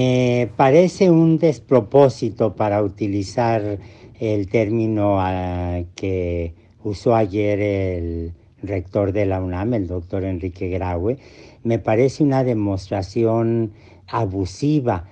Me 0.01 0.49
parece 0.57 1.11
un 1.11 1.37
despropósito 1.37 2.57
para 2.57 2.83
utilizar 2.83 3.79
el 4.19 4.49
término 4.49 5.21
ah, 5.21 5.83
que 5.95 6.55
usó 6.83 7.15
ayer 7.15 7.61
el 7.61 8.33
rector 8.63 9.13
de 9.13 9.27
la 9.27 9.43
UNAM, 9.43 9.75
el 9.75 9.87
doctor 9.87 10.25
Enrique 10.25 10.71
Graue, 10.71 11.19
me 11.65 11.79
parece 11.79 12.25
una 12.25 12.45
demostración 12.45 13.73
abusiva 14.07 15.05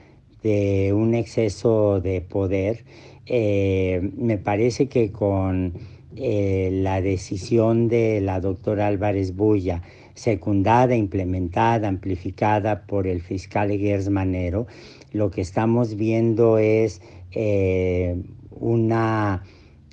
de 0.42 0.94
un 0.94 1.12
exceso 1.14 2.01
de 2.01 2.22
poder. 2.22 2.87
Eh, 3.27 4.11
me 4.16 4.38
parece 4.38 4.88
que 4.88 5.12
con 5.12 5.74
eh, 6.16 6.70
la 6.72 7.03
decisión 7.03 7.88
de 7.88 8.22
la 8.22 8.40
doctora 8.40 8.87
Álvarez 8.87 9.37
Bulla, 9.37 9.83
secundada, 10.18 10.96
implementada, 10.96 11.88
amplificada 11.88 12.87
por 12.87 13.07
el 13.07 13.22
fiscal 13.22 13.70
Gers 13.70 14.11
Manero, 14.11 14.66
lo 15.12 15.31
que 15.31 15.40
estamos 15.40 15.94
viendo 15.94 16.59
es 16.59 17.00
eh, 17.31 18.20
una 18.50 19.44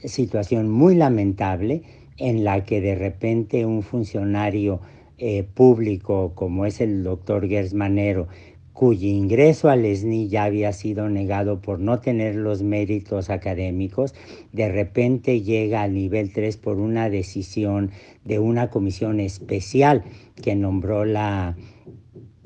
situación 0.04 0.70
muy 0.70 0.96
lamentable 0.96 1.84
en 2.18 2.44
la 2.44 2.64
que 2.64 2.82
de 2.82 2.96
repente 2.96 3.66
un 3.66 3.84
funcionario 3.84 4.82
eh, 5.18 5.44
público 5.44 6.34
como 6.36 6.66
es 6.66 6.82
el 6.82 7.04
doctor 7.04 7.48
Gersmanero, 7.48 8.28
cuyo 8.76 9.08
ingreso 9.08 9.70
al 9.70 9.86
ESNI 9.86 10.28
ya 10.28 10.44
había 10.44 10.74
sido 10.74 11.08
negado 11.08 11.62
por 11.62 11.80
no 11.80 12.02
tener 12.02 12.36
los 12.36 12.62
méritos 12.62 13.30
académicos, 13.30 14.14
de 14.52 14.70
repente 14.70 15.42
llega 15.42 15.82
al 15.82 15.94
nivel 15.94 16.34
3 16.34 16.58
por 16.58 16.78
una 16.78 17.10
decisión 17.10 17.92
de 18.26 18.40
una 18.40 18.70
comisión 18.70 19.22
especial 19.22 20.04
que 20.44 20.56
nombró 20.56 21.06
la, 21.06 21.56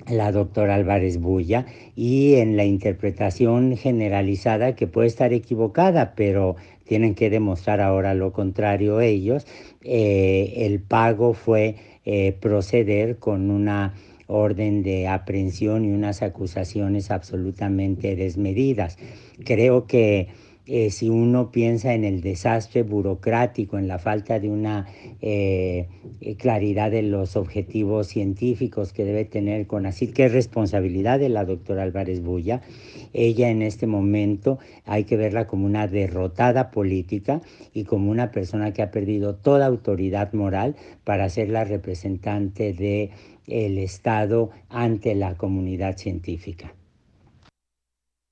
la 0.07 0.31
doctora 0.31 0.75
Álvarez 0.75 1.19
Bulla 1.19 1.65
y 1.95 2.35
en 2.35 2.57
la 2.57 2.65
interpretación 2.65 3.75
generalizada 3.75 4.75
que 4.75 4.85
puede 4.85 5.07
estar 5.07 5.33
equivocada, 5.33 6.13
pero 6.15 6.55
tienen 6.85 7.15
que 7.15 7.31
demostrar 7.31 7.81
ahora 7.81 8.13
lo 8.13 8.33
contrario 8.33 9.01
ellos, 9.01 9.47
eh, 9.81 10.53
el 10.57 10.79
pago 10.79 11.33
fue 11.33 11.75
eh, 12.05 12.35
proceder 12.39 13.17
con 13.17 13.49
una 13.49 13.95
orden 14.29 14.83
de 14.83 15.07
aprehensión 15.07 15.83
y 15.85 15.91
unas 15.91 16.21
acusaciones 16.21 17.11
absolutamente 17.11 18.15
desmedidas. 18.15 18.97
Creo 19.43 19.87
que 19.87 20.27
eh, 20.71 20.91
si 20.91 21.10
uno 21.10 21.51
piensa 21.51 21.95
en 21.95 22.03
el 22.03 22.21
desastre 22.21 22.84
burocrático, 22.84 23.79
en 23.79 23.88
la 23.88 23.97
falta 23.97 24.39
de 24.39 24.51
una 24.51 24.86
eh, 25.19 25.88
eh, 26.21 26.36
claridad 26.36 26.91
de 26.91 27.01
los 27.01 27.36
objetivos 27.36 28.05
científicos 28.05 28.93
que 28.93 29.03
debe 29.03 29.25
tener 29.25 29.65
con 29.65 29.88
así 29.88 30.10
que 30.10 30.25
es 30.25 30.32
responsabilidad 30.32 31.17
de 31.17 31.29
la 31.29 31.43
doctora 31.43 31.82
Álvarez 31.82 32.21
Bulla, 32.21 32.62
ella 33.13 33.49
en 33.49 33.63
este 33.63 33.88
momento 33.88 34.60
hay 34.86 35.05
que 35.05 35.17
verla 35.17 35.47
como 35.47 35.65
una 35.65 35.88
derrotada 35.88 36.69
política 36.69 37.41
y 37.73 37.86
como 37.86 38.12
una 38.12 38.29
persona 38.29 38.71
que 38.71 38.84
ha 38.84 38.91
perdido 38.91 39.38
toda 39.38 39.65
autoridad 39.65 40.34
moral 40.34 40.75
para 41.03 41.29
ser 41.29 41.49
la 41.49 41.63
representante 41.63 42.73
del 42.73 43.10
el 43.47 43.79
Estado 43.79 44.51
ante 44.69 45.15
la 45.15 45.34
comunidad 45.34 45.97
científica. 45.97 46.75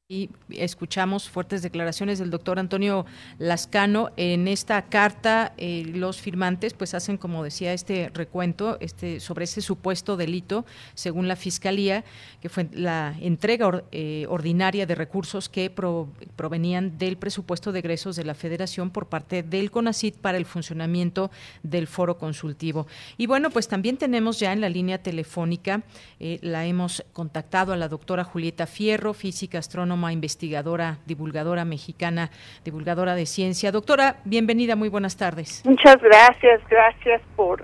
Y 0.10 0.30
escuchamos 0.52 1.30
fuertes 1.30 1.62
declaraciones 1.62 2.18
del 2.18 2.30
doctor 2.30 2.60
Antonio 2.60 3.06
Lascano. 3.40 4.12
En 4.16 4.48
esta 4.48 4.84
carta, 4.84 5.52
eh, 5.58 5.84
los 5.86 6.22
firmantes 6.22 6.74
pues 6.74 6.94
hacen, 6.94 7.18
como 7.18 7.44
decía, 7.44 7.74
este 7.74 8.10
recuento 8.14 8.78
este, 8.80 9.20
sobre 9.20 9.44
ese 9.44 9.60
supuesto 9.60 10.16
delito, 10.16 10.66
según 10.94 11.28
la 11.28 11.36
Fiscalía, 11.36 12.06
que 12.42 12.48
fue 12.48 12.70
la 12.72 13.18
entrega 13.20 13.84
eh, 13.92 14.26
ordinaria 14.30 14.86
de 14.86 14.96
recursos 14.96 15.50
que 15.50 15.70
provenían 15.70 16.98
del 16.98 17.18
presupuesto 17.18 17.74
de 17.74 17.80
egresos 17.80 18.16
de 18.16 18.24
la 18.24 18.34
Federación 18.34 18.92
por 18.92 19.08
parte 19.08 19.44
del 19.44 19.72
CONACIT 19.72 20.16
para 20.16 20.38
el 20.38 20.46
funcionamiento 20.46 21.32
del 21.64 21.86
foro 21.86 22.18
consultivo. 22.18 22.88
Y 23.18 23.28
bueno, 23.28 23.50
pues 23.50 23.68
también 23.68 23.98
tenemos 23.98 24.40
ya 24.40 24.54
en 24.54 24.62
la 24.62 24.70
línea 24.70 25.04
telefónica, 25.04 25.84
eh, 26.22 26.40
la 26.44 26.66
hemos 26.66 27.04
contactado 27.12 27.74
a 27.74 27.76
la 27.76 27.90
doctora 27.90 28.24
Julieta 28.24 28.68
Fierro, 28.68 29.14
física 29.14 29.60
astrónoma 29.60 29.97
investigadora, 30.12 30.98
divulgadora 31.06 31.66
mexicana, 31.66 32.30
divulgadora 32.64 33.16
de 33.16 33.26
ciencia. 33.26 33.72
Doctora, 33.72 34.18
bienvenida, 34.24 34.76
muy 34.76 34.90
buenas 34.90 35.18
tardes. 35.18 35.64
Muchas 35.66 36.02
gracias, 36.02 36.62
gracias 36.70 37.22
por, 37.36 37.64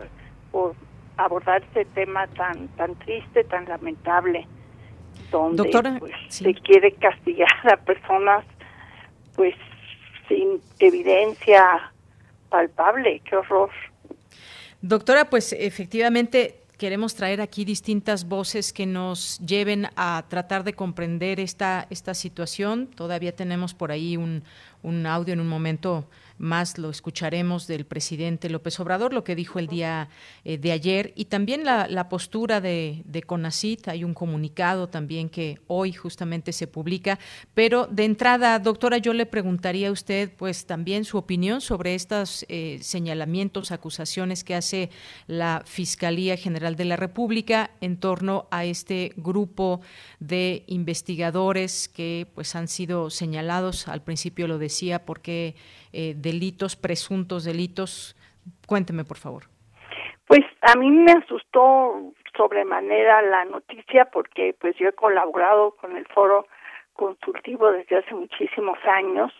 por 0.51 0.75
abordar 1.17 1.63
este 1.63 1.85
tema 1.85 2.27
tan, 2.27 2.67
tan 2.69 2.95
triste, 2.95 3.43
tan 3.43 3.65
lamentable, 3.65 4.47
donde 5.31 5.63
pues, 5.99 6.13
se 6.29 6.53
quiere 6.55 6.93
castigar 6.93 7.49
a 7.71 7.77
personas 7.77 8.45
pues 9.35 9.55
sin 10.27 10.61
evidencia 10.79 11.91
palpable, 12.49 13.21
qué 13.27 13.35
horror. 13.35 13.69
Doctora, 14.81 15.29
pues 15.29 15.53
efectivamente 15.53 16.62
queremos 16.77 17.15
traer 17.15 17.41
aquí 17.41 17.65
distintas 17.65 18.27
voces 18.27 18.73
que 18.73 18.85
nos 18.85 19.39
lleven 19.39 19.87
a 19.95 20.25
tratar 20.27 20.63
de 20.63 20.73
comprender 20.73 21.39
esta, 21.39 21.87
esta 21.89 22.13
situación. 22.13 22.87
Todavía 22.87 23.35
tenemos 23.35 23.73
por 23.73 23.91
ahí 23.91 24.17
un, 24.17 24.43
un 24.81 25.05
audio 25.05 25.33
en 25.33 25.39
un 25.39 25.47
momento 25.47 26.05
más 26.37 26.77
lo 26.77 26.89
escucharemos 26.89 27.67
del 27.67 27.85
presidente 27.85 28.49
López 28.49 28.79
Obrador, 28.79 29.13
lo 29.13 29.23
que 29.23 29.35
dijo 29.35 29.59
el 29.59 29.67
día 29.67 30.09
eh, 30.43 30.57
de 30.57 30.71
ayer, 30.71 31.13
y 31.15 31.25
también 31.25 31.63
la, 31.63 32.09
postura 32.09 32.61
de, 32.61 33.01
de, 33.05 33.23
CONACIT. 33.23 33.87
Hay 33.87 34.03
un 34.03 34.13
comunicado 34.13 34.89
también 34.89 35.29
que 35.29 35.59
hoy 35.67 35.93
justamente 35.93 36.51
se 36.51 36.67
publica. 36.67 37.19
Pero 37.53 37.87
de 37.87 38.05
entrada, 38.05 38.59
doctora, 38.59 38.97
yo 38.97 39.13
le 39.13 39.25
preguntaría 39.25 39.89
a 39.89 39.91
usted, 39.91 40.31
pues 40.35 40.65
también 40.65 41.05
su 41.05 41.17
opinión 41.17 41.61
sobre 41.61 41.95
estos 41.95 42.45
eh, 42.49 42.79
señalamientos, 42.81 43.71
acusaciones 43.71 44.43
que 44.43 44.55
hace 44.55 44.89
la 45.27 45.63
Fiscalía 45.65 46.37
General 46.37 46.75
de 46.75 46.85
la 46.85 46.95
República 46.95 47.71
en 47.81 47.97
torno 47.97 48.47
a 48.51 48.65
este 48.65 49.13
grupo 49.15 49.81
de 50.19 50.63
investigadores 50.67 51.87
que 51.87 52.27
pues 52.33 52.55
han 52.55 52.67
sido 52.67 53.09
señalados. 53.09 53.87
Al 53.87 54.01
principio 54.01 54.47
lo 54.47 54.57
decía 54.57 55.05
porque 55.05 55.55
eh, 55.93 56.13
delitos, 56.15 56.75
presuntos 56.75 57.45
delitos. 57.45 58.15
Cuénteme, 58.67 59.03
por 59.05 59.17
favor. 59.17 59.43
Pues 60.27 60.41
a 60.61 60.75
mí 60.75 60.89
me 60.89 61.11
asustó 61.11 62.13
sobremanera 62.35 63.21
la 63.21 63.45
noticia 63.45 64.05
porque 64.05 64.55
pues 64.59 64.75
yo 64.77 64.89
he 64.89 64.93
colaborado 64.93 65.71
con 65.75 65.95
el 65.95 66.05
foro 66.07 66.47
consultivo 66.93 67.71
desde 67.71 67.97
hace 67.97 68.13
muchísimos 68.13 68.77
años 68.85 69.31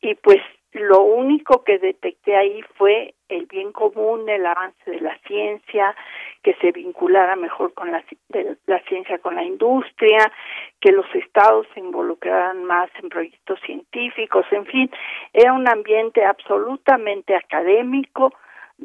y 0.00 0.14
pues 0.16 0.38
lo 0.72 1.02
único 1.02 1.62
que 1.64 1.78
detecté 1.78 2.36
ahí 2.36 2.62
fue 2.76 3.14
el 3.28 3.46
bien 3.46 3.72
común, 3.72 4.28
el 4.28 4.44
avance 4.44 4.90
de 4.90 5.00
la 5.00 5.16
ciencia, 5.26 5.94
que 6.44 6.54
se 6.60 6.70
vinculara 6.72 7.34
mejor 7.34 7.72
con 7.72 7.90
la, 7.90 8.04
la 8.66 8.78
ciencia 8.82 9.18
con 9.18 9.34
la 9.34 9.42
industria, 9.42 10.30
que 10.80 10.92
los 10.92 11.06
estados 11.14 11.66
se 11.72 11.80
involucraran 11.80 12.64
más 12.64 12.90
en 13.02 13.08
proyectos 13.08 13.58
científicos, 13.64 14.44
en 14.52 14.66
fin, 14.66 14.90
era 15.32 15.54
un 15.54 15.66
ambiente 15.66 16.24
absolutamente 16.24 17.34
académico 17.34 18.32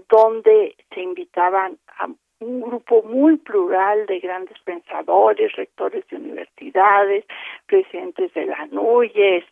donde 0.07 0.75
se 0.93 1.01
invitaban 1.01 1.77
a 1.97 2.07
un 2.39 2.61
grupo 2.61 3.03
muy 3.03 3.35
plural 3.35 4.05
de 4.05 4.19
grandes 4.19 4.57
pensadores, 4.63 5.51
rectores 5.57 6.07
de 6.07 6.15
universidades, 6.15 7.25
presidentes 7.65 8.33
de 8.33 8.45
la 8.45 8.65
NUYES, 8.67 9.43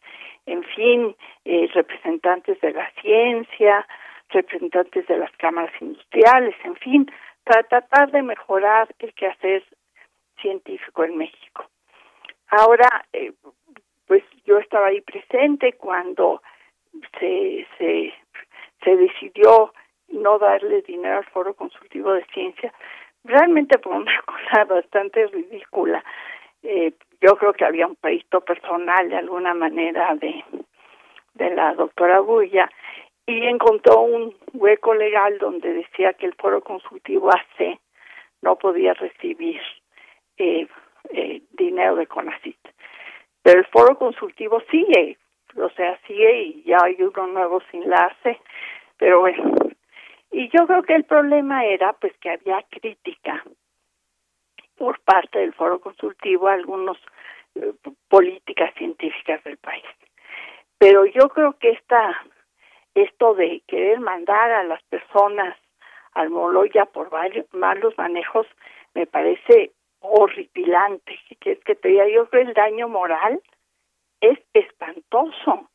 en 0.45 0.63
fin, 0.63 1.13
eh, 1.43 1.67
representantes 1.73 2.61
de 2.61 2.71
la 2.71 2.89
ciencia, 3.01 3.85
representantes 4.29 5.05
de 5.07 5.17
las 5.17 5.31
cámaras 5.33 5.73
industriales, 5.81 6.55
en 6.63 6.75
fin, 6.77 7.11
para 7.47 7.63
tratar 7.63 8.11
de 8.11 8.21
mejorar 8.21 8.93
el 8.99 9.13
quehacer 9.13 9.63
científico 10.41 11.03
en 11.03 11.17
México. 11.17 11.65
Ahora, 12.49 13.05
eh, 13.13 13.33
pues 14.05 14.23
yo 14.45 14.57
estaba 14.57 14.87
ahí 14.87 15.01
presente 15.01 15.73
cuando 15.73 16.41
se, 17.19 17.65
se, 17.77 18.13
decidió 18.85 19.73
no 20.09 20.39
darle 20.39 20.81
dinero 20.81 21.17
al 21.17 21.25
Foro 21.25 21.53
Consultivo 21.53 22.13
de 22.13 22.25
Ciencia, 22.33 22.73
realmente 23.23 23.77
por 23.79 23.95
una 23.95 24.21
cosa 24.25 24.65
bastante 24.65 25.27
ridícula. 25.27 26.03
Eh, 26.63 26.93
yo 27.21 27.35
creo 27.37 27.53
que 27.53 27.65
había 27.65 27.87
un 27.87 27.95
pleito 27.95 28.41
personal 28.41 29.09
de 29.09 29.17
alguna 29.17 29.53
manera 29.53 30.15
de 30.15 30.43
de 31.37 31.51
la 31.51 31.73
doctora 31.73 32.19
Bulla 32.19 32.69
y 33.27 33.45
encontró 33.45 33.99
un 33.99 34.33
hueco 34.53 34.95
legal 34.95 35.37
donde 35.37 35.73
decía 35.73 36.13
que 36.13 36.25
el 36.25 36.33
foro 36.35 36.61
consultivo 36.61 37.29
AC 37.29 37.77
no 38.41 38.55
podía 38.55 38.93
recibir 38.93 39.59
eh, 40.37 40.65
eh, 41.09 41.41
dinero 41.51 41.97
de 41.97 42.07
CONACIT. 42.07 42.57
Pero 43.43 43.59
el 43.59 43.65
foro 43.65 43.97
consultivo 43.97 44.61
sigue, 44.71 45.17
o 45.57 45.69
sea, 45.71 45.99
sigue 46.07 46.41
y 46.41 46.63
ya 46.63 46.77
hay 46.81 46.95
uno 47.01 47.27
nuevo 47.27 47.61
sin 47.69 47.89
la 47.89 48.05
AC, 48.05 48.39
pero 48.97 49.19
bueno. 49.19 49.53
Y 50.31 50.49
yo 50.49 50.65
creo 50.65 50.83
que 50.83 50.95
el 50.95 51.03
problema 51.03 51.65
era 51.65 51.93
pues 51.93 52.15
que 52.19 52.29
había 52.29 52.63
crítica 52.69 53.43
por 54.77 54.99
parte 55.01 55.39
del 55.39 55.53
foro 55.53 55.79
consultivo 55.79 56.47
a 56.47 56.53
algunas 56.53 56.97
eh, 57.55 57.73
políticas 58.07 58.73
científicas 58.75 59.43
del 59.43 59.57
país. 59.57 59.85
Pero 60.77 61.05
yo 61.05 61.27
creo 61.29 61.57
que 61.59 61.71
esta 61.71 62.15
esto 63.03 63.35
de 63.35 63.61
querer 63.67 63.99
mandar 63.99 64.51
a 64.51 64.63
las 64.63 64.81
personas 64.83 65.55
al 66.13 66.29
Moloya 66.29 66.85
por 66.85 67.11
malos 67.51 67.97
manejos 67.97 68.47
me 68.95 69.05
parece 69.05 69.71
horripilante. 69.99 71.19
Que 71.39 71.53
es 71.53 71.63
que 71.63 71.75
te 71.75 71.89
diga, 71.89 72.07
yo 72.07 72.27
creo 72.29 72.43
que 72.43 72.49
el 72.49 72.53
daño 72.55 72.87
moral 72.89 73.39
es 74.21 74.39
espantoso. 74.53 75.69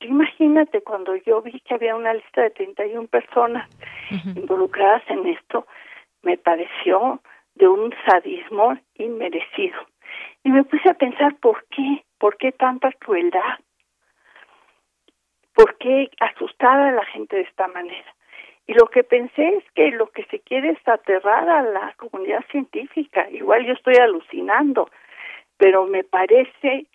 imagínate 0.00 0.82
cuando 0.82 1.16
yo 1.16 1.42
vi 1.42 1.60
que 1.60 1.74
había 1.74 1.94
una 1.94 2.14
lista 2.14 2.42
de 2.42 2.50
31 2.50 3.08
personas 3.08 3.68
involucradas 4.34 5.02
en 5.08 5.26
esto, 5.26 5.66
me 6.22 6.36
pareció 6.38 7.20
de 7.54 7.68
un 7.68 7.94
sadismo 8.06 8.78
inmerecido. 8.94 9.78
Y 10.44 10.50
me 10.50 10.64
puse 10.64 10.88
a 10.88 10.94
pensar 10.94 11.36
por 11.36 11.64
qué, 11.66 12.04
por 12.18 12.36
qué 12.36 12.52
tanta 12.52 12.92
crueldad, 12.92 13.58
por 15.56 15.78
qué 15.78 16.10
asustar 16.20 16.78
a 16.78 16.92
la 16.92 17.04
gente 17.06 17.36
de 17.36 17.42
esta 17.42 17.66
manera. 17.68 18.14
Y 18.66 18.74
lo 18.74 18.88
que 18.88 19.02
pensé 19.02 19.48
es 19.56 19.64
que 19.74 19.90
lo 19.90 20.10
que 20.10 20.24
se 20.24 20.40
quiere 20.40 20.70
es 20.70 20.88
aterrar 20.88 21.48
a 21.48 21.62
la 21.62 21.94
comunidad 21.96 22.44
científica. 22.50 23.28
Igual 23.30 23.64
yo 23.64 23.72
estoy 23.72 23.94
alucinando, 23.96 24.90
pero 25.56 25.86
me 25.86 26.04
parece 26.04 26.86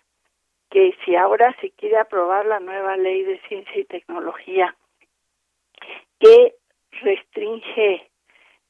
que 0.70 0.94
si 1.04 1.16
ahora 1.16 1.54
se 1.60 1.70
quiere 1.70 1.98
aprobar 1.98 2.46
la 2.46 2.60
nueva 2.60 2.96
ley 2.96 3.24
de 3.24 3.40
ciencia 3.48 3.78
y 3.78 3.84
tecnología 3.84 4.74
que 6.20 6.54
restringe 7.02 8.08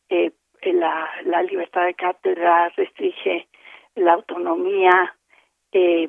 eh, 0.09 0.33
la, 0.62 1.11
la 1.24 1.42
libertad 1.42 1.85
de 1.85 1.94
cátedra, 1.94 2.70
restringe 2.70 3.46
la 3.96 4.14
autonomía, 4.14 5.14
eh, 5.72 6.09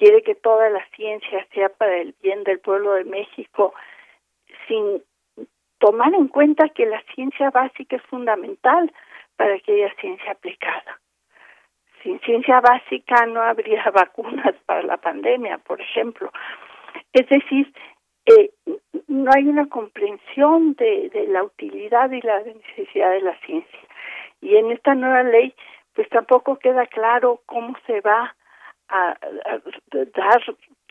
quiere 0.00 0.22
que 0.22 0.34
toda 0.34 0.70
la 0.70 0.82
ciencia 0.96 1.46
sea 1.52 1.68
para 1.68 1.98
el 1.98 2.14
bien 2.22 2.42
del 2.44 2.58
pueblo 2.58 2.94
de 2.94 3.04
México, 3.04 3.74
sin 4.66 5.02
tomar 5.78 6.14
en 6.14 6.28
cuenta 6.28 6.70
que 6.70 6.86
la 6.86 7.02
ciencia 7.14 7.50
básica 7.50 7.96
es 7.96 8.02
fundamental 8.04 8.90
para 9.36 9.58
que 9.58 9.74
haya 9.74 9.94
ciencia 10.00 10.32
aplicada. 10.32 10.98
Sin 12.02 12.18
ciencia 12.20 12.62
básica 12.62 13.26
no 13.26 13.42
habría 13.42 13.90
vacunas 13.94 14.54
para 14.64 14.82
la 14.82 14.96
pandemia, 14.96 15.58
por 15.58 15.82
ejemplo. 15.82 16.32
Es 17.12 17.28
decir, 17.28 17.70
eh, 18.24 18.52
no 19.06 19.30
hay 19.36 19.48
una 19.48 19.68
comprensión 19.68 20.72
de, 20.76 21.10
de 21.10 21.26
la 21.26 21.42
utilidad 21.42 22.10
y 22.10 22.22
la 22.22 22.40
necesidad 22.40 23.10
de 23.10 23.20
la 23.20 23.38
ciencia. 23.40 23.80
Y 24.40 24.56
en 24.56 24.70
esta 24.70 24.94
nueva 24.94 25.24
ley, 25.24 25.54
pues 25.92 26.08
tampoco 26.08 26.58
queda 26.58 26.86
claro 26.86 27.42
cómo 27.44 27.76
se 27.86 28.00
va 28.00 28.34
a, 28.90 29.16
dar 30.14 30.42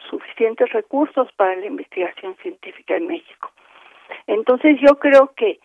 suficientes 0.10 0.72
recursos 0.72 1.32
para 1.34 1.56
la 1.56 1.66
investigación 1.66 2.36
científica 2.38 2.96
en 2.96 3.08
México. 3.08 3.52
Entonces 4.28 4.78
yo 4.82 4.98
creo 5.00 5.34
que 5.36 5.60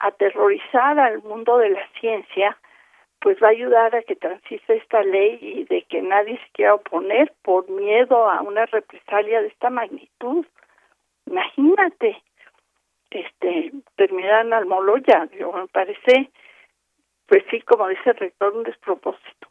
aterrorizar 0.00 0.98
al 0.98 1.22
mundo 1.22 1.58
de 1.58 1.70
la 1.70 1.86
ciencia 2.00 2.56
pues 3.20 3.36
va 3.42 3.48
a 3.48 3.50
ayudar 3.50 3.94
a 3.96 4.02
que 4.02 4.14
transite 4.14 4.76
esta 4.76 5.02
ley 5.02 5.38
y 5.40 5.64
de 5.64 5.82
que 5.82 6.00
nadie 6.00 6.38
se 6.38 6.52
quiera 6.52 6.74
oponer 6.74 7.32
por 7.42 7.68
miedo 7.68 8.30
a 8.30 8.42
una 8.42 8.64
represalia 8.66 9.42
de 9.42 9.48
esta 9.48 9.70
magnitud. 9.70 10.46
Imagínate, 11.26 12.22
este, 13.10 13.72
terminar 13.96 14.52
al 14.52 14.66
Moloya, 14.66 15.28
yo 15.36 15.52
me 15.52 15.66
parece, 15.66 16.30
pues 17.26 17.42
sí, 17.50 17.60
como 17.62 17.88
dice 17.88 18.10
el 18.10 18.16
rector, 18.16 18.56
un 18.56 18.62
despropósito. 18.62 19.48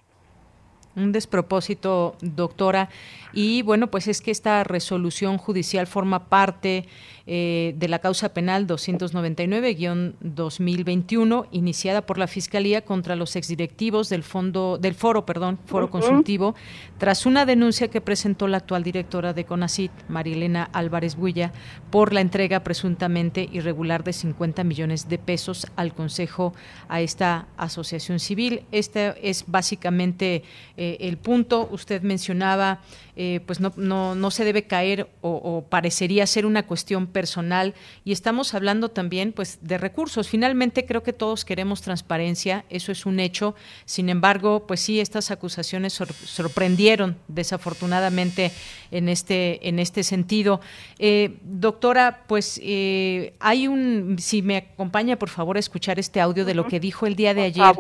Un 0.98 1.14
despropósito, 1.14 2.18
doctora. 2.22 2.90
Y 3.34 3.62
bueno, 3.62 3.88
pues 3.88 4.08
es 4.08 4.20
que 4.20 4.32
esta 4.32 4.64
resolución 4.64 5.38
judicial 5.38 5.88
forma 5.88 6.28
parte 6.28 6.86
eh, 7.30 7.76
de 7.78 7.90
la 7.90 8.00
causa 8.00 8.34
penal 8.34 8.68
299-2021 8.68 11.48
iniciada 11.52 12.06
por 12.06 12.18
la 12.18 12.28
Fiscalía 12.28 12.86
contra 12.86 13.18
los 13.18 13.36
exdirectivos 13.36 14.08
del 14.08 14.24
fondo 14.24 14.78
del 14.78 14.96
foro, 14.96 15.26
perdón, 15.26 15.60
foro 15.66 15.90
consultivo, 15.90 16.56
tras 16.98 17.26
una 17.26 17.46
denuncia 17.46 17.90
que 17.90 18.00
presentó 18.00 18.48
la 18.48 18.56
actual 18.56 18.84
directora 18.84 19.34
de 19.34 19.44
CONACIT, 19.44 19.92
Marilena 20.08 20.70
Álvarez 20.72 21.18
Builla, 21.18 21.52
por 21.92 22.14
la 22.14 22.22
entrega 22.22 22.62
presuntamente 22.62 23.50
irregular 23.52 24.06
de 24.06 24.14
50 24.14 24.64
millones 24.64 25.10
de 25.10 25.18
pesos 25.18 25.68
al 25.76 25.94
Consejo 25.94 26.54
a 26.88 27.02
esta 27.02 27.50
asociación 27.58 28.22
civil. 28.22 28.62
Este 28.72 29.30
es 29.30 29.44
básicamente 29.48 30.44
eh, 30.78 30.87
el 30.96 31.18
punto. 31.18 31.68
Usted 31.72 32.02
mencionaba 32.02 32.80
eh, 33.20 33.40
pues 33.48 33.60
no, 33.60 33.74
no, 33.78 34.14
no, 34.14 34.30
se 34.30 34.46
debe 34.46 34.68
caer 34.68 35.10
o, 35.22 35.66
parecería 35.68 36.28
ser 36.28 36.46
una 36.46 36.68
cuestión 36.68 37.08
personal 37.08 37.74
y 38.06 38.12
estamos 38.12 38.54
hablando 38.54 38.90
también 38.90 39.34
pues 39.34 39.58
de 39.62 39.80
recursos. 39.80 40.30
Finalmente 40.30 40.86
creo 40.86 41.02
que 41.02 41.14
todos 41.14 41.44
queremos 41.44 41.82
transparencia, 41.82 42.64
eso 42.70 42.92
es 42.92 43.08
un 43.08 43.20
hecho. 43.20 43.56
Sin 43.86 44.10
embargo, 44.10 44.68
pues 44.68 44.82
sí, 44.82 45.00
estas 45.00 45.32
acusaciones 45.32 45.94
sorprendieron 45.94 47.18
desafortunadamente 47.28 48.52
en 48.92 49.10
este, 49.10 49.68
en 49.68 49.80
este 49.80 50.04
sentido. 50.04 50.62
Eh, 51.00 51.40
doctora, 51.42 52.24
pues 52.28 52.62
eh, 52.64 53.34
hay 53.40 53.68
un, 53.68 54.18
si 54.20 54.44
me 54.44 54.58
acompaña 54.58 55.18
por 55.18 55.30
favor 55.30 55.58
a 55.58 55.60
escuchar 55.60 55.98
este 55.98 56.22
audio 56.22 56.46
de 56.46 56.54
lo 56.54 56.68
que 56.68 56.80
dijo 56.80 57.08
el 57.08 57.16
día 57.16 57.34
de 57.34 57.42
ayer 57.42 57.74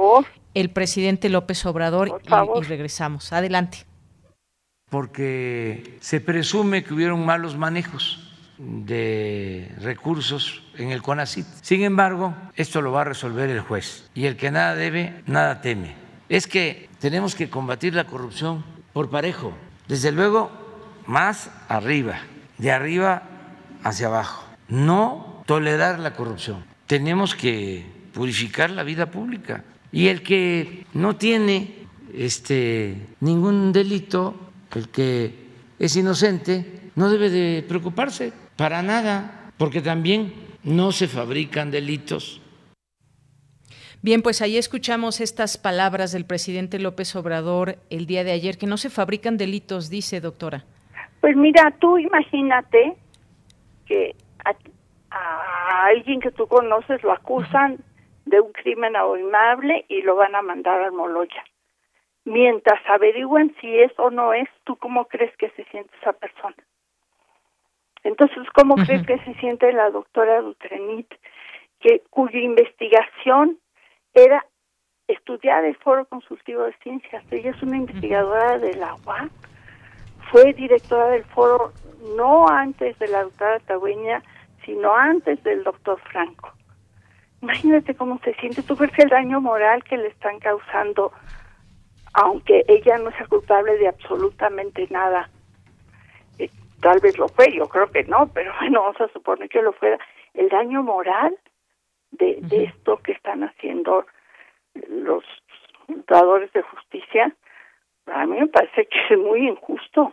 el 0.55 0.71
presidente 0.71 1.29
López 1.29 1.63
Obrador 1.67 2.19
y 2.25 2.61
regresamos. 2.63 3.31
Adelante 3.31 3.86
porque 4.89 5.97
se 5.99 6.21
presume 6.21 6.83
que 6.83 6.93
hubieron 6.93 7.25
malos 7.25 7.57
manejos 7.57 8.23
de 8.57 9.71
recursos 9.81 10.63
en 10.77 10.91
el 10.91 11.01
CONACIT. 11.01 11.45
Sin 11.61 11.83
embargo, 11.83 12.33
esto 12.55 12.81
lo 12.81 12.91
va 12.91 13.01
a 13.01 13.05
resolver 13.05 13.49
el 13.49 13.61
juez 13.61 14.09
y 14.15 14.25
el 14.25 14.35
que 14.35 14.51
nada 14.51 14.75
debe, 14.75 15.21
nada 15.25 15.61
teme. 15.61 15.95
Es 16.29 16.47
que 16.47 16.89
tenemos 16.99 17.35
que 17.35 17.49
combatir 17.49 17.93
la 17.93 18.05
corrupción 18.05 18.63
por 18.93 19.09
parejo, 19.09 19.53
desde 19.87 20.11
luego 20.11 20.51
más 21.05 21.51
arriba, 21.69 22.19
de 22.57 22.71
arriba 22.71 23.23
hacia 23.83 24.07
abajo. 24.07 24.45
No 24.67 25.43
tolerar 25.45 25.99
la 25.99 26.13
corrupción. 26.13 26.65
Tenemos 26.87 27.35
que 27.35 27.85
purificar 28.13 28.69
la 28.71 28.83
vida 28.83 29.11
pública. 29.11 29.63
Y 29.91 30.07
el 30.07 30.21
que 30.23 30.85
no 30.93 31.15
tiene 31.15 31.85
este, 32.13 32.97
ningún 33.19 33.71
delito 33.71 34.46
el 34.75 34.89
que 34.89 35.33
es 35.79 35.95
inocente 35.95 36.91
no 36.95 37.09
debe 37.09 37.29
de 37.29 37.63
preocuparse 37.67 38.33
para 38.55 38.81
nada, 38.81 39.51
porque 39.57 39.81
también 39.81 40.33
no 40.63 40.91
se 40.91 41.07
fabrican 41.07 41.71
delitos. 41.71 42.41
Bien, 44.01 44.21
pues 44.21 44.41
ahí 44.41 44.57
escuchamos 44.57 45.21
estas 45.21 45.57
palabras 45.57 46.11
del 46.11 46.25
presidente 46.25 46.79
López 46.79 47.15
Obrador 47.15 47.77
el 47.89 48.05
día 48.05 48.23
de 48.23 48.31
ayer, 48.31 48.57
que 48.57 48.67
no 48.67 48.77
se 48.77 48.89
fabrican 48.89 49.37
delitos, 49.37 49.89
dice 49.89 50.21
doctora. 50.21 50.65
Pues 51.21 51.35
mira, 51.35 51.73
tú 51.79 51.97
imagínate 51.97 52.95
que 53.85 54.15
a, 54.45 55.85
alguien 55.85 56.19
que 56.19 56.31
tú 56.31 56.47
conoces 56.47 57.01
lo 57.03 57.11
acusan 57.11 57.77
de 58.25 58.39
un 58.39 58.51
crimen 58.51 58.95
abominable 58.95 59.85
y 59.87 60.01
lo 60.01 60.15
van 60.15 60.35
a 60.35 60.41
mandar 60.41 60.81
al 60.81 60.91
Moloya 60.91 61.43
mientras 62.27 62.79
averigüen 62.89 63.55
si 63.61 63.79
es 63.79 63.91
o 63.97 64.11
no 64.11 64.33
es, 64.33 64.49
¿tú 64.65 64.75
cómo 64.75 65.05
crees 65.05 65.35
que 65.37 65.49
se 65.51 65.63
siente 65.65 65.91
esa 66.01 66.11
persona? 66.11 66.55
Entonces, 68.03 68.45
¿cómo 68.53 68.75
crees 68.75 69.05
que 69.07 69.17
se 69.19 69.33
siente 69.35 69.71
la 69.71 69.89
doctora 69.89 70.41
Dutrenit, 70.41 71.07
que, 71.79 72.03
cuya 72.09 72.39
investigación 72.39 73.57
era 74.13 74.45
estudiar 75.07 75.63
el 75.63 75.75
Foro 75.77 76.05
Consultivo 76.05 76.63
de 76.63 76.73
Ciencias? 76.83 77.23
Ella 77.31 77.51
es 77.51 77.63
una 77.63 77.77
investigadora 77.77 78.57
de 78.57 78.73
la 78.75 78.95
UAC, 79.05 79.31
fue 80.29 80.53
directora 80.53 81.07
del 81.07 81.23
foro 81.23 81.71
no 82.17 82.47
antes 82.49 82.99
de 82.99 83.07
la 83.07 83.23
doctora 83.23 83.59
Tagüeña, 83.59 84.21
sino 84.65 84.93
antes 84.93 85.41
del 85.43 85.63
doctor 85.63 85.97
Franco. 86.11 86.51
Imagínate 87.41 87.95
cómo 87.95 88.19
se 88.19 88.33
siente. 88.35 88.63
¿Tú 88.63 88.75
crees 88.75 88.97
el 88.99 89.09
daño 89.09 89.39
moral 89.39 89.83
que 89.85 89.95
le 89.95 90.07
están 90.07 90.39
causando 90.39 91.13
aunque 92.17 92.65
ella 92.67 92.97
no 92.97 93.11
sea 93.11 93.27
culpable 93.27 93.77
de 93.77 93.87
absolutamente 93.87 94.87
nada. 94.89 95.29
Eh, 96.39 96.49
tal 96.81 96.99
vez 96.99 97.15
lo 97.17 97.27
fue, 97.27 97.53
yo 97.53 97.67
creo 97.67 97.91
que 97.91 98.03
no, 98.05 98.27
pero 98.33 98.51
bueno, 98.59 98.81
vamos 98.81 99.01
a 99.01 99.13
suponer 99.13 99.47
que 99.49 99.61
lo 99.61 99.71
fuera, 99.73 99.99
el 100.33 100.49
daño 100.49 100.81
moral 100.81 101.37
de, 102.11 102.39
de 102.41 102.65
esto 102.65 102.97
que 102.97 103.11
están 103.11 103.43
haciendo 103.43 104.05
los 104.89 105.23
dadores 106.07 106.51
de 106.53 106.63
justicia, 106.63 107.35
a 108.07 108.25
mí 108.25 108.39
me 108.39 108.47
parece 108.47 108.87
que 108.87 109.13
es 109.13 109.19
muy 109.19 109.47
injusto. 109.47 110.11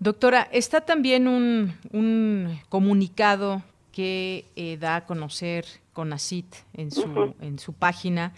Doctora, 0.00 0.48
está 0.50 0.80
también 0.80 1.28
un, 1.28 1.72
un 1.92 2.58
comunicado 2.68 3.62
que 3.92 4.46
eh, 4.56 4.76
da 4.76 4.96
a 4.96 5.04
conocer 5.04 5.64
CONACIT 5.92 6.52
en 6.72 6.90
su, 6.90 7.34
en 7.40 7.60
su 7.60 7.74
página. 7.74 8.32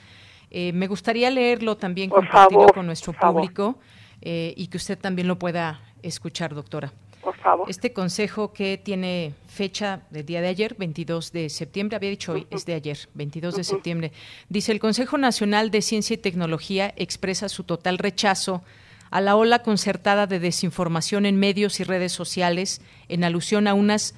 Eh, 0.59 0.73
me 0.73 0.87
gustaría 0.87 1.29
leerlo 1.29 1.77
también, 1.77 2.09
compartirlo 2.09 2.69
con 2.69 2.87
nuestro 2.87 3.13
público 3.13 3.79
eh, 4.23 4.55
y 4.57 4.69
que 4.69 4.79
usted 4.79 4.99
también 4.99 5.29
lo 5.29 5.39
pueda 5.39 5.83
escuchar, 6.03 6.55
doctora. 6.55 6.95
Por 7.21 7.37
favor. 7.37 7.69
Este 7.69 7.93
consejo 7.93 8.55
que 8.55 8.79
tiene 8.79 9.35
fecha 9.49 10.01
del 10.09 10.25
día 10.25 10.41
de 10.41 10.49
ayer, 10.49 10.75
22 10.79 11.31
de 11.33 11.51
septiembre, 11.51 11.97
había 11.97 12.09
dicho 12.09 12.33
hoy, 12.33 12.47
es 12.49 12.65
de 12.65 12.73
ayer, 12.73 12.97
22 13.13 13.55
de 13.55 13.65
septiembre, 13.65 14.13
dice 14.49 14.73
el 14.73 14.81
Consejo 14.81 15.19
Nacional 15.19 15.71
de 15.71 15.83
Ciencia 15.83 16.15
y 16.15 16.17
Tecnología 16.17 16.95
expresa 16.97 17.51
su 17.51 17.65
total 17.65 17.99
rechazo 17.99 18.63
a 19.11 19.21
la 19.21 19.37
ola 19.37 19.59
concertada 19.59 20.27
de 20.27 20.41
desinformación 20.41 21.27
en 21.27 21.37
medios 21.37 21.81
y 21.81 21.85
redes 21.85 22.13
sociales 22.13 22.81
en 23.11 23.25
alusión 23.25 23.69
a 23.69 23.75
unas 23.75 24.15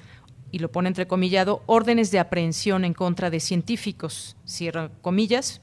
y 0.53 0.59
lo 0.59 0.71
pone 0.71 0.87
entrecomillado, 0.87 1.63
órdenes 1.65 2.11
de 2.11 2.19
aprehensión 2.19 2.85
en 2.85 2.93
contra 2.93 3.29
de 3.29 3.41
científicos, 3.41 4.37
cierra 4.45 4.89
comillas. 5.01 5.61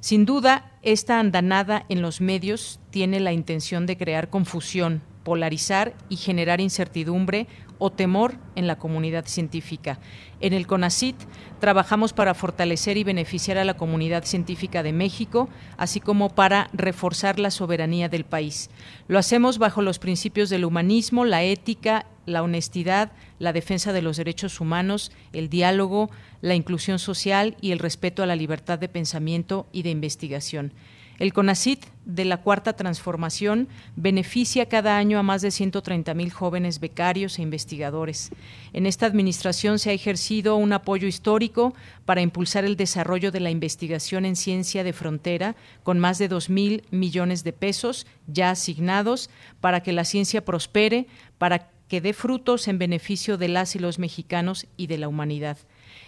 Sin 0.00 0.24
duda, 0.24 0.72
esta 0.82 1.18
andanada 1.18 1.84
en 1.88 2.02
los 2.02 2.20
medios 2.20 2.80
tiene 2.90 3.20
la 3.20 3.32
intención 3.32 3.86
de 3.86 3.96
crear 3.96 4.30
confusión, 4.30 5.02
polarizar 5.24 5.94
y 6.08 6.16
generar 6.16 6.60
incertidumbre 6.60 7.48
o 7.78 7.90
temor 7.90 8.34
en 8.54 8.66
la 8.66 8.78
comunidad 8.78 9.26
científica. 9.26 9.98
En 10.40 10.52
el 10.52 10.66
CONACIT 10.66 11.16
trabajamos 11.60 12.12
para 12.12 12.34
fortalecer 12.34 12.96
y 12.96 13.04
beneficiar 13.04 13.58
a 13.58 13.64
la 13.64 13.76
comunidad 13.76 14.24
científica 14.24 14.82
de 14.82 14.92
México, 14.92 15.48
así 15.76 16.00
como 16.00 16.30
para 16.30 16.68
reforzar 16.72 17.38
la 17.38 17.50
soberanía 17.50 18.08
del 18.08 18.24
país. 18.24 18.70
Lo 19.08 19.18
hacemos 19.18 19.58
bajo 19.58 19.82
los 19.82 19.98
principios 19.98 20.50
del 20.50 20.64
humanismo, 20.64 21.24
la 21.24 21.42
ética, 21.42 22.06
la 22.26 22.42
honestidad, 22.42 23.12
la 23.38 23.52
defensa 23.52 23.92
de 23.92 24.02
los 24.02 24.16
derechos 24.16 24.60
humanos, 24.60 25.12
el 25.32 25.48
diálogo, 25.48 26.10
la 26.40 26.54
inclusión 26.54 26.98
social 26.98 27.56
y 27.60 27.72
el 27.72 27.78
respeto 27.78 28.22
a 28.22 28.26
la 28.26 28.36
libertad 28.36 28.78
de 28.78 28.88
pensamiento 28.88 29.66
y 29.72 29.82
de 29.82 29.90
investigación. 29.90 30.72
El 31.18 31.32
CONACIT 31.32 31.84
de 32.08 32.24
la 32.24 32.38
Cuarta 32.38 32.72
Transformación 32.72 33.68
beneficia 33.94 34.66
cada 34.66 34.96
año 34.96 35.18
a 35.18 35.22
más 35.22 35.42
de 35.42 35.50
130 35.50 36.14
mil 36.14 36.32
jóvenes 36.32 36.80
becarios 36.80 37.38
e 37.38 37.42
investigadores. 37.42 38.30
En 38.72 38.86
esta 38.86 39.06
administración 39.06 39.78
se 39.78 39.90
ha 39.90 39.92
ejercido 39.92 40.56
un 40.56 40.72
apoyo 40.72 41.06
histórico 41.06 41.74
para 42.06 42.22
impulsar 42.22 42.64
el 42.64 42.76
desarrollo 42.76 43.30
de 43.30 43.40
la 43.40 43.50
investigación 43.50 44.24
en 44.24 44.36
ciencia 44.36 44.82
de 44.84 44.94
frontera, 44.94 45.54
con 45.82 45.98
más 45.98 46.18
de 46.18 46.28
2 46.28 46.48
mil 46.48 46.82
millones 46.90 47.44
de 47.44 47.52
pesos 47.52 48.06
ya 48.26 48.50
asignados 48.50 49.28
para 49.60 49.82
que 49.82 49.92
la 49.92 50.06
ciencia 50.06 50.44
prospere, 50.44 51.06
para 51.36 51.70
que 51.88 52.00
dé 52.00 52.14
frutos 52.14 52.68
en 52.68 52.78
beneficio 52.78 53.36
de 53.36 53.48
las 53.48 53.76
y 53.76 53.78
los 53.78 53.98
mexicanos 53.98 54.66
y 54.78 54.86
de 54.86 54.96
la 54.96 55.08
humanidad. 55.08 55.58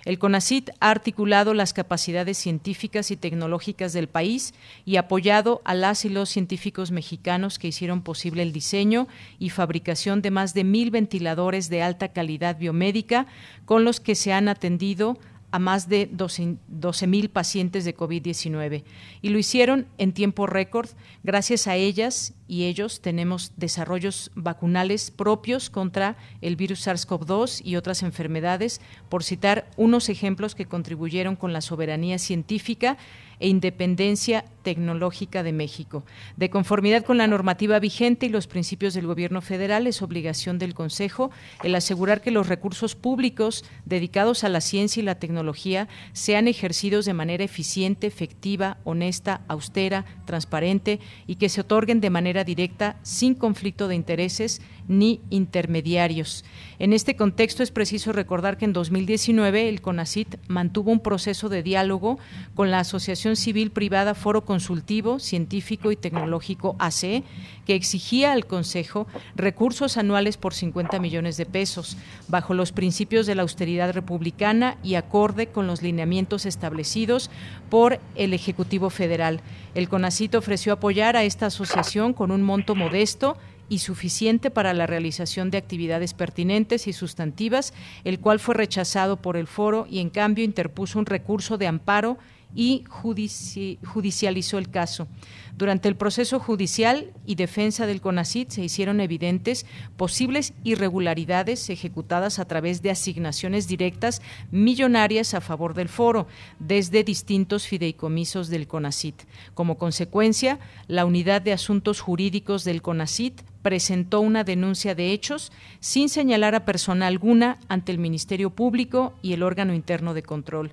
El 0.05 0.19
CONACIT 0.19 0.71
ha 0.81 0.91
articulado 0.91 1.53
las 1.53 1.73
capacidades 1.73 2.39
científicas 2.39 3.11
y 3.11 3.17
tecnológicas 3.17 3.93
del 3.93 4.09
país 4.09 4.55
y 4.87 4.97
apoyado 4.97 5.61
a 5.65 5.75
las 5.75 6.05
y 6.05 6.09
los 6.09 6.31
científicos 6.31 6.91
mexicanos 6.91 7.59
que 7.59 7.69
hicieron 7.69 8.03
posible 8.03 8.43
el 8.43 8.53
diseño 8.53 9.09
y 9.39 9.51
fabricación 9.51 10.23
de 10.23 10.31
más 10.31 10.55
de 10.55 10.65
mil 10.65 10.91
ventiladores 10.91 11.69
de 11.69 11.83
alta 11.83 12.09
calidad 12.09 12.59
biomédica 12.59 13.27
con 13.67 13.85
los 13.85 14.01
que 14.01 14.15
se 14.15 14.33
han 14.33 14.49
atendido 14.49 15.19
a 15.53 15.59
más 15.59 15.89
de 15.89 16.09
12 16.11 17.07
mil 17.07 17.31
pacientes 17.31 17.85
de 17.85 17.97
COVID-19 17.97 18.85
y 19.23 19.29
lo 19.29 19.39
hicieron 19.39 19.87
en 19.99 20.13
tiempo 20.13 20.47
récord. 20.47 20.89
Gracias 21.23 21.67
a 21.67 21.77
ellas 21.77 22.35
y 22.47 22.65
ellos 22.65 23.01
tenemos 23.01 23.53
desarrollos 23.57 24.31
vacunales 24.35 25.11
propios 25.11 25.71
contra 25.71 26.17
el 26.41 26.57
virus 26.57 26.87
SARS-CoV-2 26.87 27.63
y 27.65 27.77
otras 27.77 28.03
enfermedades, 28.03 28.81
por 29.09 29.23
citar 29.23 29.71
unos 29.77 30.09
ejemplos 30.09 30.55
que 30.55 30.67
contribuyeron 30.67 31.37
con 31.37 31.53
la 31.53 31.61
soberanía 31.61 32.19
científica 32.19 32.99
e 33.41 33.49
independencia 33.49 34.45
tecnológica 34.63 35.43
de 35.43 35.53
México. 35.53 36.05
De 36.37 36.51
conformidad 36.51 37.05
con 37.05 37.19
la 37.19 37.27
normativa 37.27 37.79
vigente 37.79 38.27
y 38.27 38.29
los 38.29 38.47
principios 38.47 38.95
del 38.95 39.07
Gobierno 39.07 39.41
federal, 39.41 39.87
es 39.87 40.03
obligación 40.03 40.59
del 40.59 40.75
Consejo 40.75 41.31
el 41.65 41.75
asegurar 41.75 42.21
que 42.21 42.31
los 42.31 42.49
recursos 42.49 42.95
públicos 42.95 43.65
dedicados 43.85 44.45
a 44.45 44.49
la 44.49 44.61
ciencia 44.61 45.01
y 45.01 45.05
la 45.05 45.15
tecnología 45.15 45.89
sean 46.13 46.47
ejercidos 46.47 47.07
de 47.07 47.15
manera 47.15 47.45
eficiente, 47.45 48.07
efectiva, 48.07 48.79
honesta, 48.85 49.41
austera, 49.49 50.05
transparente 50.27 51.01
y 51.27 51.37
que 51.37 51.49
se 51.49 51.63
otorguen 51.63 52.01
de 52.01 52.11
manera 52.11 52.45
directa, 52.45 52.97
sin 53.03 53.35
conflicto 53.35 53.89
de 53.89 53.95
intereses 53.95 54.61
ni 54.91 55.21
intermediarios. 55.31 56.45
En 56.81 56.93
este 56.93 57.15
contexto 57.15 57.63
es 57.63 57.71
preciso 57.71 58.13
recordar 58.13 58.59
que 58.59 58.65
en 58.65 58.73
2019 58.73 59.69
el 59.69 59.81
CONACIT 59.81 60.37
mantuvo 60.49 60.91
un 60.91 60.99
proceso 60.99 61.49
de 61.49 61.63
diálogo 61.63 62.19
con 62.57 62.73
la 62.73 62.81
Asociación 62.81 63.37
Civil 63.37 63.71
Privada 63.71 64.17
Foro 64.17 64.45
Consultivo, 64.45 65.21
Científico 65.21 65.93
y 65.93 65.97
Tecnológico 65.97 66.75
ACE, 66.81 67.23
que 67.67 67.77
exigía 67.77 68.33
al 68.33 68.47
Consejo 68.47 69.07
recursos 69.37 69.97
anuales 69.97 70.37
por 70.37 70.55
50 70.55 70.99
millones 70.99 71.37
de 71.37 71.47
pesos, 71.47 71.97
bajo 72.27 72.53
los 72.53 72.73
principios 72.73 73.27
de 73.27 73.37
la 73.37 73.43
austeridad 73.43 73.93
republicana 73.93 74.77
y 74.83 74.97
acorde 74.97 75.47
con 75.47 75.69
los 75.69 75.83
lineamientos 75.83 76.47
establecidos 76.47 77.31
por 77.69 78.01
el 78.17 78.35
Ejecutivo 78.35 78.91
Federal. 78.91 79.41
El 79.77 79.89
CONACIT 79.89 80.35
ofreció 80.35 80.73
apoyar 80.73 81.17
a 81.17 81.23
esta 81.23 81.47
asociación 81.47 82.13
con 82.13 82.33
un 82.33 82.43
monto 82.43 82.75
modesto 82.75 83.37
y 83.71 83.79
suficiente 83.79 84.51
para 84.51 84.75
la 84.75 84.87
realización 84.87 85.51
de 85.51 85.57
actividades 85.57 86.13
pertinentes 86.13 86.87
y 86.87 86.93
sustantivas, 86.93 87.73
el 88.05 88.21
cual 88.21 88.41
fue 88.41 88.57
rechazado 88.57 89.17
por 89.23 89.39
el 89.39 89.47
foro 89.47 89.87
y 89.89 90.01
en 90.01 90.11
cambio 90.11 90.45
interpuso 90.45 90.99
un 90.99 91.07
recurso 91.07 91.57
de 91.57 91.69
amparo 91.69 92.19
y 92.55 92.85
judicializó 92.89 94.59
el 94.59 94.71
caso. 94.71 95.09
Durante 95.57 95.89
el 95.89 95.97
proceso 95.97 96.41
judicial 96.41 97.13
y 97.27 97.35
defensa 97.35 97.87
del 97.87 98.01
CONACIT 98.01 98.51
se 98.51 98.65
hicieron 98.65 99.01
evidentes 99.01 99.67
posibles 99.97 100.55
irregularidades 100.65 101.69
ejecutadas 101.69 102.39
a 102.39 102.47
través 102.47 102.81
de 102.81 102.91
asignaciones 102.91 103.69
directas 103.69 104.23
millonarias 104.51 105.35
a 105.35 105.41
favor 105.41 105.75
del 105.75 105.89
foro 105.89 106.27
desde 106.59 107.05
distintos 107.05 107.67
fideicomisos 107.67 108.49
del 108.49 108.67
CONACIT. 108.69 109.23
Como 109.55 109.77
consecuencia, 109.77 110.59
la 110.89 111.05
Unidad 111.05 111.43
de 111.43 111.53
Asuntos 111.53 112.01
Jurídicos 112.01 112.65
del 112.65 112.81
CONACIT 112.81 113.43
presentó 113.63 114.21
una 114.21 114.45
denuncia 114.45 114.95
de 114.95 115.13
hechos 115.13 115.53
sin 115.81 116.09
señalar 116.09 116.55
a 116.55 116.65
persona 116.65 117.07
alguna 117.07 117.59
ante 117.69 117.93
el 117.93 117.99
Ministerio 117.99 118.51
Público 118.51 119.15
y 119.23 119.35
el 119.35 119.43
órgano 119.43 119.75
interno 119.75 120.15
de 120.15 120.23
control. 120.23 120.73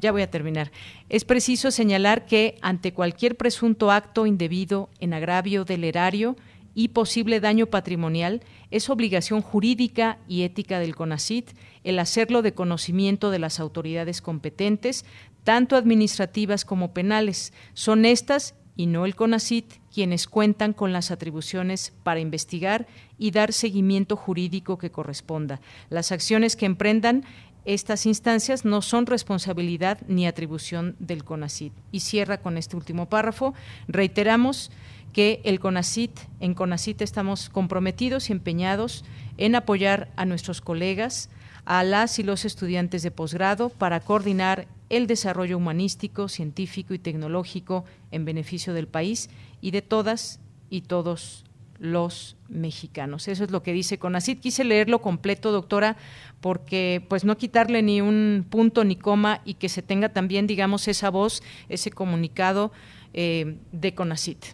Ya 0.00 0.12
voy 0.12 0.22
a 0.22 0.30
terminar. 0.30 0.70
Es 1.08 1.24
preciso 1.24 1.70
señalar 1.70 2.24
que 2.26 2.56
ante 2.62 2.92
cualquier 2.92 3.36
presunto 3.36 3.90
acto 3.90 4.26
indebido 4.26 4.90
en 5.00 5.12
agravio 5.12 5.64
del 5.64 5.84
erario 5.84 6.36
y 6.74 6.88
posible 6.88 7.40
daño 7.40 7.66
patrimonial, 7.66 8.40
es 8.70 8.88
obligación 8.88 9.42
jurídica 9.42 10.18
y 10.28 10.42
ética 10.42 10.78
del 10.78 10.94
CONACIT 10.94 11.50
el 11.82 11.98
hacerlo 11.98 12.42
de 12.42 12.54
conocimiento 12.54 13.32
de 13.32 13.40
las 13.40 13.58
autoridades 13.58 14.22
competentes, 14.22 15.04
tanto 15.42 15.74
administrativas 15.74 16.64
como 16.64 16.92
penales. 16.92 17.52
Son 17.74 18.04
estas 18.04 18.54
y 18.76 18.86
no 18.86 19.06
el 19.06 19.16
CONACIT 19.16 19.72
quienes 19.92 20.28
cuentan 20.28 20.72
con 20.72 20.92
las 20.92 21.10
atribuciones 21.10 21.92
para 22.04 22.20
investigar 22.20 22.86
y 23.18 23.32
dar 23.32 23.52
seguimiento 23.52 24.14
jurídico 24.14 24.78
que 24.78 24.92
corresponda. 24.92 25.60
Las 25.90 26.12
acciones 26.12 26.54
que 26.54 26.66
emprendan 26.66 27.24
estas 27.64 28.06
instancias 28.06 28.64
no 28.64 28.82
son 28.82 29.06
responsabilidad 29.06 29.98
ni 30.08 30.26
atribución 30.26 30.96
del 30.98 31.24
CONACIT. 31.24 31.72
Y 31.92 32.00
cierra 32.00 32.38
con 32.38 32.56
este 32.56 32.76
último 32.76 33.08
párrafo. 33.08 33.54
Reiteramos 33.88 34.70
que 35.12 35.40
el 35.44 35.60
CONACIT, 35.60 36.18
en 36.40 36.54
CONACIT 36.54 37.02
estamos 37.02 37.48
comprometidos 37.48 38.28
y 38.28 38.32
empeñados 38.32 39.04
en 39.36 39.54
apoyar 39.54 40.10
a 40.16 40.24
nuestros 40.24 40.60
colegas, 40.60 41.30
a 41.64 41.84
las 41.84 42.18
y 42.18 42.22
los 42.22 42.44
estudiantes 42.44 43.02
de 43.02 43.10
posgrado 43.10 43.68
para 43.68 44.00
coordinar 44.00 44.68
el 44.88 45.06
desarrollo 45.06 45.58
humanístico, 45.58 46.28
científico 46.28 46.94
y 46.94 46.98
tecnológico 46.98 47.84
en 48.10 48.24
beneficio 48.24 48.72
del 48.72 48.86
país 48.86 49.28
y 49.60 49.70
de 49.70 49.82
todas 49.82 50.40
y 50.70 50.82
todos 50.82 51.44
los 51.78 52.36
mexicanos. 52.48 53.28
Eso 53.28 53.44
es 53.44 53.50
lo 53.50 53.62
que 53.62 53.72
dice 53.72 53.98
CONACIT. 53.98 54.40
Quise 54.40 54.64
leerlo 54.64 55.00
completo, 55.00 55.52
doctora, 55.52 55.96
porque 56.40 57.02
pues 57.08 57.24
no 57.24 57.36
quitarle 57.36 57.82
ni 57.82 58.00
un 58.00 58.46
punto 58.50 58.84
ni 58.84 58.96
coma 58.96 59.40
y 59.44 59.54
que 59.54 59.68
se 59.68 59.82
tenga 59.82 60.08
también, 60.08 60.46
digamos, 60.46 60.88
esa 60.88 61.10
voz, 61.10 61.42
ese 61.68 61.90
comunicado 61.90 62.72
eh, 63.14 63.56
de 63.72 63.94
CONACIT. 63.94 64.44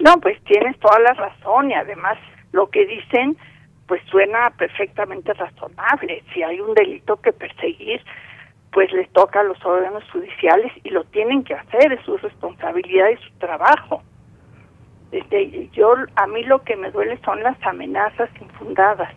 No, 0.00 0.20
pues 0.20 0.42
tienes 0.44 0.78
toda 0.78 0.98
la 1.00 1.12
razón 1.14 1.70
y 1.70 1.74
además 1.74 2.18
lo 2.52 2.68
que 2.70 2.86
dicen 2.86 3.36
pues 3.86 4.02
suena 4.10 4.50
perfectamente 4.56 5.32
razonable. 5.34 6.22
Si 6.32 6.42
hay 6.42 6.60
un 6.60 6.74
delito 6.74 7.16
que 7.16 7.32
perseguir, 7.32 8.00
pues 8.72 8.90
le 8.92 9.04
toca 9.08 9.40
a 9.40 9.44
los 9.44 9.62
órganos 9.64 10.02
judiciales 10.10 10.72
y 10.82 10.90
lo 10.90 11.04
tienen 11.04 11.44
que 11.44 11.54
hacer, 11.54 11.92
es 11.92 12.04
su 12.04 12.16
responsabilidad 12.16 13.08
y 13.10 13.16
su 13.24 13.30
trabajo. 13.38 14.02
Este, 15.14 15.68
yo 15.72 15.94
a 16.16 16.26
mí 16.26 16.42
lo 16.42 16.64
que 16.64 16.74
me 16.74 16.90
duele 16.90 17.16
son 17.24 17.40
las 17.40 17.56
amenazas 17.62 18.28
infundadas. 18.40 19.14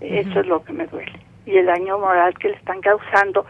Eso 0.00 0.40
es 0.40 0.46
lo 0.48 0.64
que 0.64 0.72
me 0.72 0.88
duele. 0.88 1.20
Y 1.46 1.56
el 1.56 1.66
daño 1.66 2.00
moral 2.00 2.36
que 2.38 2.48
le 2.48 2.56
están 2.56 2.80
causando, 2.80 3.46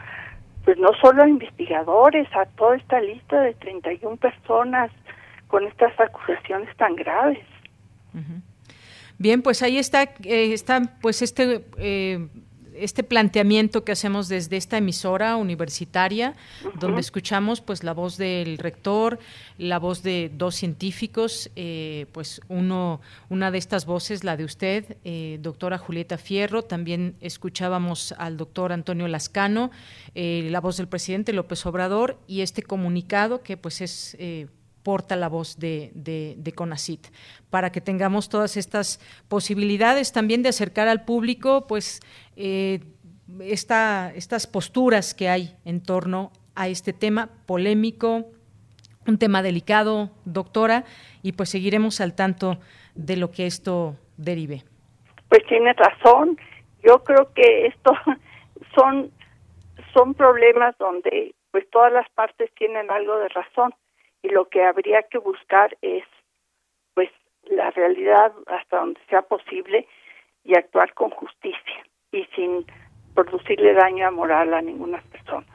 pues 0.62 0.76
no 0.76 0.90
solo 1.00 1.22
a 1.22 1.28
investigadores, 1.28 2.28
a 2.36 2.44
toda 2.56 2.76
esta 2.76 3.00
lista 3.00 3.40
de 3.40 3.54
31 3.54 4.18
personas 4.18 4.90
con 5.48 5.64
estas 5.64 5.98
acusaciones 5.98 6.68
tan 6.76 6.94
graves. 6.96 7.46
Bien, 9.16 9.40
pues 9.40 9.62
ahí 9.62 9.78
está, 9.78 10.02
eh, 10.02 10.52
está 10.52 10.82
pues 11.00 11.22
este 11.22 11.64
eh, 11.78 12.28
este 12.76 13.02
planteamiento 13.02 13.84
que 13.84 13.92
hacemos 13.92 14.28
desde 14.28 14.56
esta 14.56 14.78
emisora 14.78 15.36
universitaria, 15.36 16.34
donde 16.78 17.00
escuchamos 17.00 17.60
pues 17.60 17.84
la 17.84 17.92
voz 17.92 18.16
del 18.16 18.58
rector, 18.58 19.18
la 19.58 19.78
voz 19.78 20.02
de 20.02 20.30
dos 20.34 20.54
científicos, 20.54 21.50
eh, 21.56 22.06
pues 22.12 22.40
uno, 22.48 23.00
una 23.28 23.50
de 23.50 23.58
estas 23.58 23.86
voces, 23.86 24.24
la 24.24 24.36
de 24.36 24.44
usted, 24.44 24.96
eh, 25.04 25.38
doctora 25.40 25.78
Julieta 25.78 26.18
Fierro, 26.18 26.62
también 26.62 27.16
escuchábamos 27.20 28.12
al 28.18 28.36
doctor 28.36 28.72
Antonio 28.72 29.08
Lascano, 29.08 29.70
eh, 30.14 30.48
la 30.50 30.60
voz 30.60 30.76
del 30.76 30.88
presidente 30.88 31.32
López 31.32 31.64
Obrador 31.66 32.18
y 32.26 32.40
este 32.40 32.62
comunicado 32.62 33.42
que 33.42 33.56
pues 33.56 33.80
es 33.80 34.16
porta 34.84 35.16
la 35.16 35.28
voz 35.28 35.58
de, 35.58 35.90
de, 35.94 36.52
CONACIT, 36.52 37.08
para 37.50 37.72
que 37.72 37.80
tengamos 37.80 38.28
todas 38.28 38.56
estas 38.56 39.00
posibilidades 39.28 40.12
también 40.12 40.42
de 40.42 40.50
acercar 40.50 40.86
al 40.86 41.04
público, 41.04 41.66
pues, 41.66 42.00
eh, 42.36 42.80
estas 43.40 44.46
posturas 44.46 45.14
que 45.14 45.28
hay 45.28 45.56
en 45.64 45.82
torno 45.82 46.30
a 46.54 46.68
este 46.68 46.92
tema 46.92 47.30
polémico, 47.46 48.26
un 49.06 49.18
tema 49.18 49.42
delicado, 49.42 50.10
doctora, 50.24 50.84
y 51.22 51.32
pues 51.32 51.48
seguiremos 51.48 52.00
al 52.00 52.14
tanto 52.14 52.58
de 52.94 53.16
lo 53.16 53.30
que 53.30 53.46
esto 53.46 53.96
derive. 54.16 54.62
Pues 55.28 55.42
tiene 55.48 55.72
razón. 55.72 56.38
Yo 56.82 57.02
creo 57.02 57.32
que 57.34 57.66
esto 57.66 57.92
son 58.74 59.10
son 59.94 60.14
problemas 60.14 60.76
donde 60.78 61.34
pues 61.50 61.68
todas 61.70 61.92
las 61.92 62.08
partes 62.10 62.52
tienen 62.54 62.90
algo 62.90 63.16
de 63.18 63.28
razón 63.28 63.74
y 64.24 64.30
lo 64.30 64.48
que 64.48 64.64
habría 64.64 65.02
que 65.02 65.18
buscar 65.18 65.76
es 65.82 66.04
pues 66.94 67.10
la 67.44 67.70
realidad 67.72 68.32
hasta 68.46 68.78
donde 68.78 69.00
sea 69.10 69.20
posible 69.20 69.86
y 70.44 70.56
actuar 70.56 70.94
con 70.94 71.10
justicia 71.10 71.84
y 72.10 72.24
sin 72.34 72.64
producirle 73.14 73.74
daño 73.74 74.10
moral 74.12 74.54
a 74.54 74.62
ninguna 74.62 75.02
persona. 75.12 75.54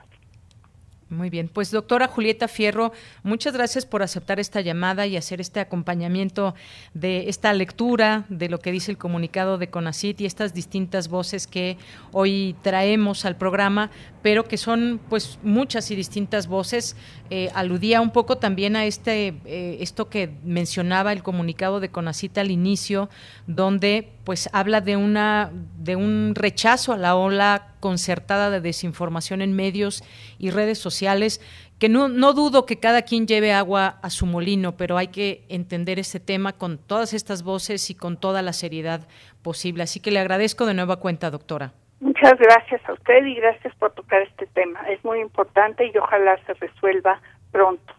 Muy 1.09 1.31
bien, 1.31 1.47
pues 1.47 1.71
doctora 1.71 2.07
Julieta 2.07 2.47
Fierro, 2.47 2.91
muchas 3.23 3.53
gracias 3.53 3.83
por 3.83 4.03
aceptar 4.03 4.39
esta 4.39 4.61
llamada 4.61 5.07
y 5.07 5.17
hacer 5.17 5.41
este 5.41 5.59
acompañamiento 5.59 6.53
de 6.93 7.29
esta 7.29 7.51
lectura 7.51 8.25
de 8.29 8.47
lo 8.47 8.59
que 8.59 8.71
dice 8.71 8.91
el 8.91 8.99
comunicado 8.99 9.57
de 9.57 9.71
CONACIT 9.71 10.21
y 10.21 10.27
estas 10.27 10.53
distintas 10.53 11.07
voces 11.09 11.47
que 11.47 11.77
hoy 12.11 12.55
traemos 12.61 13.25
al 13.25 13.37
programa, 13.37 13.89
pero 14.21 14.43
que 14.43 14.57
son 14.57 15.01
pues 15.09 15.39
muchas 15.41 15.89
y 15.89 15.95
distintas 15.95 16.45
voces. 16.45 16.95
Eh, 17.31 17.49
aludía 17.53 18.01
un 18.01 18.09
poco 18.09 18.37
también 18.37 18.75
a 18.75 18.85
este 18.85 19.35
eh, 19.45 19.77
esto 19.81 20.09
que 20.09 20.31
mencionaba 20.43 21.11
el 21.11 21.21
comunicado 21.21 21.79
de 21.79 21.89
CONACIT 21.89 22.37
al 22.39 22.49
inicio, 22.49 23.09
donde 23.45 24.09
pues 24.23 24.49
habla 24.51 24.81
de 24.81 24.97
una 24.97 25.51
de 25.77 25.95
un 25.95 26.33
rechazo 26.35 26.91
a 26.91 26.97
la 26.97 27.15
ola 27.15 27.75
concertada 27.79 28.49
de 28.49 28.61
desinformación 28.61 29.41
en 29.41 29.53
medios 29.53 30.03
y 30.39 30.49
redes 30.49 30.79
sociales 30.79 31.39
que 31.77 31.87
no, 31.87 32.09
no 32.09 32.33
dudo 32.33 32.65
que 32.65 32.79
cada 32.79 33.03
quien 33.03 33.25
lleve 33.25 33.53
agua 33.53 33.99
a 34.01 34.09
su 34.09 34.25
molino, 34.25 34.75
pero 34.75 34.97
hay 34.97 35.07
que 35.07 35.45
entender 35.47 35.97
este 35.97 36.19
tema 36.19 36.53
con 36.53 36.77
todas 36.77 37.13
estas 37.13 37.43
voces 37.43 37.89
y 37.89 37.95
con 37.95 38.17
toda 38.17 38.41
la 38.41 38.51
seriedad 38.51 39.07
posible. 39.41 39.83
Así 39.83 40.01
que 40.01 40.11
le 40.11 40.19
agradezco 40.19 40.65
de 40.65 40.73
nueva 40.73 40.97
cuenta, 40.97 41.31
doctora. 41.31 41.73
Muchas 41.99 42.37
gracias 42.39 42.81
a 42.87 42.93
usted 42.93 43.25
y 43.25 43.35
gracias 43.35 43.75
por 43.75 43.93
tocar 43.93 44.21
este 44.21 44.47
tema. 44.47 44.79
Es 44.89 45.03
muy 45.03 45.19
importante 45.19 45.85
y 45.85 45.97
ojalá 45.97 46.37
se 46.45 46.53
resuelva 46.53 47.21
pronto. 47.51 47.93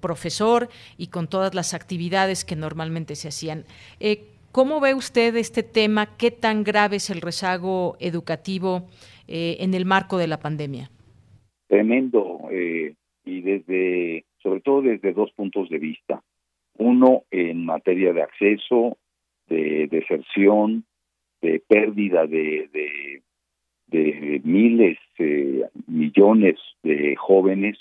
profesor 0.00 0.68
y 0.96 1.08
con 1.08 1.28
todas 1.28 1.54
las 1.54 1.74
actividades 1.74 2.44
que 2.44 2.56
normalmente 2.56 3.16
se 3.16 3.28
hacían. 3.28 3.64
Eh, 4.00 4.33
¿Cómo 4.54 4.80
ve 4.80 4.94
usted 4.94 5.34
este 5.34 5.64
tema? 5.64 6.16
¿Qué 6.16 6.30
tan 6.30 6.62
grave 6.62 6.98
es 6.98 7.10
el 7.10 7.20
rezago 7.20 7.96
educativo? 7.98 8.86
Eh, 9.26 9.56
en 9.58 9.74
el 9.74 9.84
marco 9.84 10.16
de 10.16 10.28
la 10.28 10.38
pandemia? 10.38 10.92
Tremendo, 11.66 12.38
eh, 12.52 12.94
y 13.24 13.40
desde, 13.40 14.24
sobre 14.40 14.60
todo 14.60 14.82
desde 14.82 15.12
dos 15.12 15.32
puntos 15.32 15.68
de 15.70 15.78
vista. 15.78 16.22
Uno, 16.78 17.24
en 17.32 17.64
materia 17.64 18.12
de 18.12 18.22
acceso, 18.22 18.96
de 19.48 19.88
deserción, 19.88 20.84
de 21.42 21.60
pérdida 21.66 22.28
de, 22.28 23.22
miles, 24.44 24.98
eh, 25.18 25.64
millones 25.88 26.60
de 26.84 27.16
jóvenes 27.16 27.76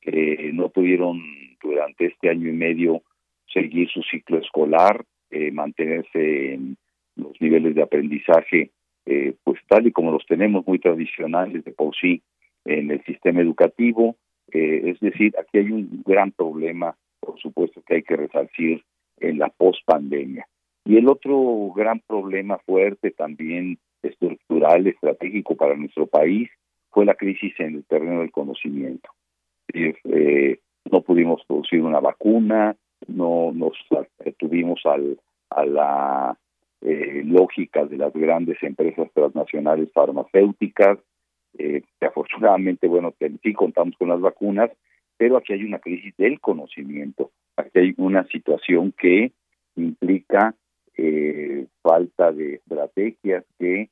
que 0.00 0.50
no 0.52 0.68
pudieron 0.70 1.22
durante 1.62 2.06
este 2.06 2.28
año 2.28 2.48
y 2.48 2.54
medio 2.54 3.02
seguir 3.54 3.88
su 3.88 4.02
ciclo 4.02 4.38
escolar, 4.38 5.04
mantenerse 5.52 6.54
en 6.54 6.76
los 7.16 7.32
niveles 7.40 7.74
de 7.74 7.82
aprendizaje 7.82 8.70
eh, 9.04 9.34
pues 9.42 9.58
tal 9.66 9.86
y 9.86 9.92
como 9.92 10.12
los 10.12 10.24
tenemos 10.26 10.66
muy 10.66 10.78
tradicionales 10.78 11.64
de 11.64 11.72
por 11.72 11.94
sí 11.96 12.22
en 12.64 12.90
el 12.90 13.02
sistema 13.04 13.40
educativo. 13.40 14.16
Eh, 14.52 14.90
es 14.90 15.00
decir, 15.00 15.34
aquí 15.38 15.58
hay 15.58 15.72
un 15.72 16.02
gran 16.06 16.30
problema, 16.30 16.96
por 17.20 17.40
supuesto, 17.40 17.82
que 17.82 17.96
hay 17.96 18.02
que 18.02 18.16
resarcir 18.16 18.84
en 19.18 19.38
la 19.38 19.48
pospandemia. 19.48 20.46
Y 20.84 20.96
el 20.96 21.08
otro 21.08 21.72
gran 21.74 22.00
problema 22.00 22.58
fuerte 22.58 23.10
también 23.12 23.78
estructural, 24.02 24.86
estratégico 24.86 25.56
para 25.56 25.76
nuestro 25.76 26.06
país, 26.06 26.50
fue 26.90 27.04
la 27.04 27.14
crisis 27.14 27.54
en 27.58 27.76
el 27.76 27.84
terreno 27.84 28.20
del 28.20 28.30
conocimiento. 28.30 29.08
Eh, 29.72 30.58
no 30.90 31.02
pudimos 31.02 31.42
producir 31.46 31.80
una 31.82 32.00
vacuna, 32.00 32.76
no 33.08 33.52
nos 33.52 33.72
tuvimos 34.38 34.80
al, 34.84 35.18
a 35.50 35.64
la 35.64 36.38
eh, 36.80 37.22
lógica 37.24 37.84
de 37.84 37.96
las 37.96 38.12
grandes 38.12 38.62
empresas 38.62 39.08
transnacionales 39.14 39.90
farmacéuticas, 39.92 40.98
eh, 41.58 41.82
que 42.00 42.06
afortunadamente, 42.06 42.88
bueno, 42.88 43.14
sí 43.42 43.52
contamos 43.52 43.96
con 43.96 44.08
las 44.08 44.20
vacunas, 44.20 44.70
pero 45.16 45.36
aquí 45.36 45.52
hay 45.52 45.64
una 45.64 45.78
crisis 45.78 46.16
del 46.16 46.40
conocimiento, 46.40 47.30
aquí 47.56 47.78
hay 47.78 47.94
una 47.98 48.26
situación 48.26 48.92
que 48.98 49.32
implica 49.76 50.54
eh, 50.96 51.66
falta 51.82 52.32
de 52.32 52.54
estrategias 52.54 53.44
que 53.58 53.88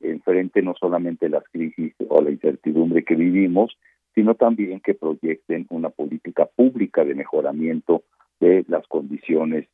enfrenten 0.00 0.64
no 0.64 0.74
solamente 0.74 1.28
las 1.28 1.44
crisis 1.44 1.94
o 2.08 2.20
la 2.20 2.30
incertidumbre 2.30 3.04
que 3.04 3.14
vivimos, 3.14 3.76
sino 4.14 4.34
también 4.34 4.80
que 4.80 4.94
proyecten 4.94 5.66
una 5.70 5.90
política 5.90 6.46
pública 6.46 7.04
de 7.04 7.14
mejoramiento 7.14 8.02
de 8.42 8.64
las 8.66 8.86
condiciones 8.88 9.68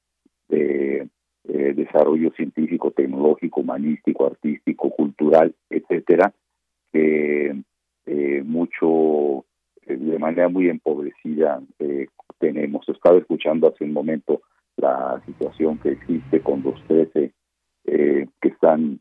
de 0.48 1.08
eh, 1.48 1.72
desarrollo 1.74 2.30
científico, 2.32 2.90
tecnológico, 2.90 3.62
humanístico, 3.62 4.26
artístico, 4.26 4.90
cultural, 4.90 5.54
etcétera, 5.70 6.34
que 6.92 7.62
eh, 8.04 8.42
mucho, 8.44 9.46
eh, 9.86 9.96
de 9.96 10.18
manera 10.18 10.50
muy 10.50 10.68
empobrecida 10.68 11.62
tenemos. 12.38 12.86
Estaba 12.88 13.18
escuchando 13.18 13.68
hace 13.68 13.84
un 13.84 13.94
momento 13.94 14.42
la 14.76 15.20
situación 15.24 15.78
que 15.78 15.92
existe 15.92 16.40
con 16.40 16.62
los 16.62 16.80
13 16.86 17.32
que 17.84 18.48
están 18.48 19.00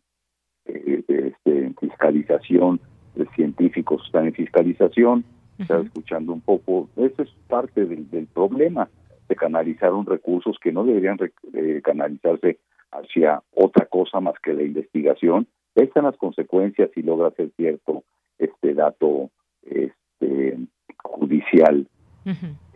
este, 0.63 1.33
en 1.45 1.75
fiscalización, 1.75 2.79
los 3.15 3.27
científicos 3.35 4.01
están 4.05 4.27
en 4.27 4.33
fiscalización, 4.33 5.25
estaba 5.59 5.83
escuchando 5.83 6.31
un 6.31 6.41
poco, 6.41 6.89
eso 6.95 7.23
es 7.23 7.29
parte 7.47 7.85
del, 7.85 8.09
del 8.09 8.27
problema 8.27 8.89
de 9.27 9.35
canalizaron 9.35 10.05
recursos 10.05 10.57
que 10.61 10.71
no 10.71 10.83
deberían 10.83 11.17
eh, 11.53 11.81
canalizarse 11.83 12.59
hacia 12.91 13.41
otra 13.53 13.85
cosa 13.85 14.19
más 14.19 14.35
que 14.41 14.53
la 14.53 14.63
investigación. 14.63 15.47
Están 15.75 16.05
las 16.05 16.17
consecuencias 16.17 16.89
si 16.93 17.01
logra 17.01 17.31
ser 17.31 17.51
cierto 17.57 18.03
este 18.37 18.73
dato 18.73 19.29
este, 19.63 20.57
judicial. 21.03 21.87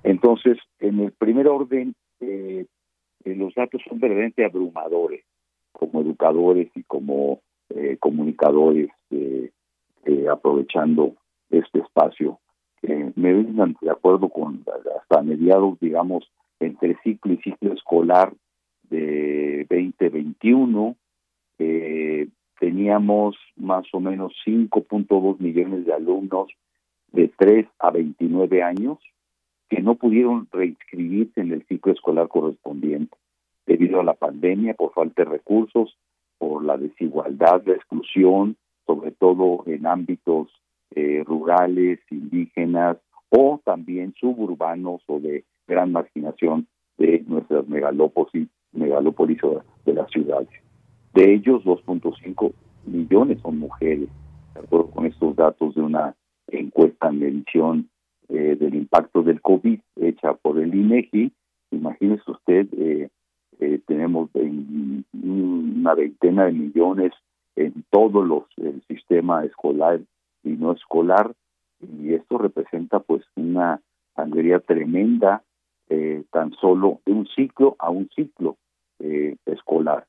Entonces, 0.04 0.58
en 0.80 1.00
el 1.00 1.12
primer 1.12 1.48
orden, 1.48 1.94
eh, 2.20 2.66
eh, 3.24 3.36
los 3.36 3.54
datos 3.54 3.82
son 3.88 4.00
verdaderamente 4.00 4.46
abrumadores, 4.46 5.24
como 5.72 6.02
educadores 6.02 6.70
y 6.76 6.84
como 6.84 7.42
comunicadores, 8.00 8.90
aprovechando 10.30 11.16
este 11.50 11.80
espacio. 11.80 12.40
me 12.82 13.34
vengan 13.34 13.76
de 13.82 13.92
acuerdo 13.92 14.30
con 14.30 14.64
hasta 15.00 15.22
mediados, 15.22 15.80
digamos, 15.80 16.30
entre 16.62 16.98
ciclo 17.04 17.34
y 17.34 17.38
ciclo 17.38 17.74
escolar 17.74 18.34
de 18.90 19.66
2021 19.70 20.96
eh, 21.60 22.28
teníamos 22.60 23.36
más 23.56 23.86
o 23.94 24.00
menos 24.00 24.34
5.2 24.46 25.40
millones 25.40 25.86
de 25.86 25.94
alumnos 25.94 26.50
de 27.12 27.28
3 27.38 27.68
a 27.80 27.92
29 27.92 28.64
años 28.64 29.00
que 29.70 29.82
no 29.82 29.96
pudieron 29.96 30.48
reinscribirse 30.52 31.42
en 31.42 31.54
el 31.54 31.66
ciclo 31.66 31.94
escolar 31.94 32.28
correspondiente 32.28 33.16
debido 33.66 34.02
a 34.02 34.04
la 34.04 34.14
pandemia, 34.14 34.74
por 34.74 34.94
falta 34.94 35.24
de 35.24 35.30
recursos, 35.30 35.98
por 36.38 36.64
la 36.66 36.78
desigualdad, 36.78 37.64
la 37.66 37.76
exclusión, 37.76 38.58
sobre 38.86 39.12
todo 39.12 39.64
en 39.68 39.86
ámbitos 39.86 40.50
eh, 40.94 41.24
rurales, 41.26 42.00
indígenas 42.10 42.98
o 43.30 43.62
también 43.64 44.14
suburbanos 44.20 45.02
o 45.08 45.20
de 45.20 45.46
gran 45.68 45.92
marginación 45.92 46.68
de 46.98 47.24
nuestras 47.28 47.68
megalópolis, 47.68 48.48
megalópolis 48.72 49.40
de 49.86 49.94
las 49.94 50.10
ciudades. 50.12 50.50
De 51.14 51.34
ellos, 51.34 51.64
2.5 51.64 52.54
millones 52.86 53.40
son 53.42 53.60
mujeres, 53.60 54.10
de 54.54 54.60
acuerdo 54.60 54.92
con 54.92 55.06
estos 55.06 55.36
datos 55.36 55.76
de 55.76 55.82
una 55.82 56.16
encuesta 56.48 57.10
en 57.10 57.20
medición 57.20 57.90
eh, 58.30 58.56
del 58.60 58.76
impacto 58.76 59.24
del 59.24 59.42
COVID 59.42 59.80
hecha 59.98 60.34
por 60.34 60.60
el 60.60 60.74
INEGI. 60.74 61.32
Imagínese 61.72 62.32
usted, 62.32 62.68
eh, 62.78 63.10
eh, 63.60 63.80
tenemos 63.86 64.30
una 64.34 65.94
veintena 65.96 66.46
de 66.46 66.54
millones 66.54 67.12
en 67.56 67.84
todo 67.90 68.24
los, 68.24 68.44
el 68.58 68.82
sistema 68.88 69.44
escolar 69.44 70.00
y 70.44 70.52
no 70.52 70.72
escolar, 70.72 71.34
y 71.82 72.14
esto 72.14 72.38
representa 72.38 73.00
pues 73.00 73.24
una 73.36 73.82
sangría 74.16 74.60
tremenda 74.60 75.44
eh, 75.94 76.24
tan 76.32 76.54
solo 76.54 77.02
de 77.06 77.12
un 77.12 77.28
ciclo 77.28 77.76
a 77.78 77.90
un 77.90 78.08
ciclo 78.16 78.56
eh, 79.00 79.36
escolar. 79.46 80.06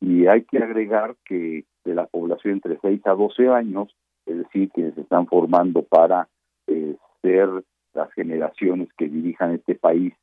Y 0.00 0.26
hay 0.28 0.44
que 0.44 0.56
agregar 0.56 1.14
que 1.26 1.64
de 1.84 1.94
la 1.94 2.06
población 2.06 2.54
entre 2.54 2.78
6 2.80 3.02
a 3.04 3.12
12 3.12 3.48
años, 3.48 3.94
es 4.24 4.38
decir, 4.38 4.70
quienes 4.70 4.94
se 4.94 5.02
están 5.02 5.26
formando 5.26 5.82
para 5.82 6.26
eh, 6.68 6.96
ser 7.20 7.50
las 7.92 8.10
generaciones 8.14 8.88
que 8.96 9.08
dirijan 9.08 9.52
este 9.52 9.74
país 9.74 10.14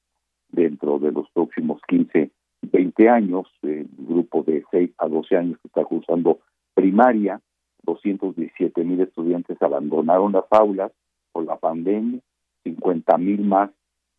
dentro 0.50 0.98
de 0.98 1.12
los 1.12 1.30
próximos 1.30 1.80
15, 1.88 2.32
20 2.64 3.10
años, 3.10 3.46
el 3.62 3.88
grupo 3.96 4.42
de 4.42 4.64
6 4.72 4.94
a 4.98 5.08
12 5.08 5.38
años 5.38 5.60
que 5.62 5.68
está 5.68 5.84
cursando 5.84 6.40
primaria, 6.74 7.40
217 7.84 8.84
mil 8.84 9.00
estudiantes 9.02 9.62
abandonaron 9.62 10.32
las 10.32 10.46
aulas 10.50 10.92
por 11.32 11.46
la 11.46 11.58
pandemia, 11.58 12.20
50 12.64 13.16
mil 13.20 13.42
más 13.42 13.70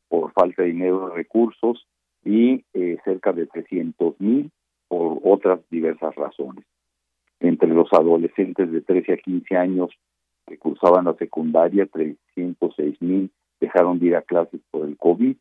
por 0.09 0.33
falta 0.33 0.63
de 0.63 0.69
dinero 0.69 1.11
y 1.13 1.17
recursos 1.17 1.87
y 2.25 2.65
eh, 2.73 2.99
cerca 3.05 3.33
de 3.33 3.47
300 3.47 4.21
mil 4.21 4.51
por 4.89 5.19
otras 5.23 5.61
diversas 5.71 6.15
razones. 6.15 6.65
Entre 7.41 7.69
los 7.69 7.93
adolescentes 7.93 8.71
de 8.71 8.81
13 8.81 9.13
a 9.13 9.17
15 9.17 9.57
años 9.57 9.91
que 10.47 10.59
cursaban 10.59 11.07
la 11.07 11.15
secundaria, 11.15 11.87
306 11.87 13.01
mil 13.03 13.31
dejaron 13.61 13.99
de 13.99 14.07
ir 14.07 14.17
a 14.17 14.23
clases 14.23 14.61
por 14.71 14.87
el 14.87 14.97
COVID, 14.97 15.37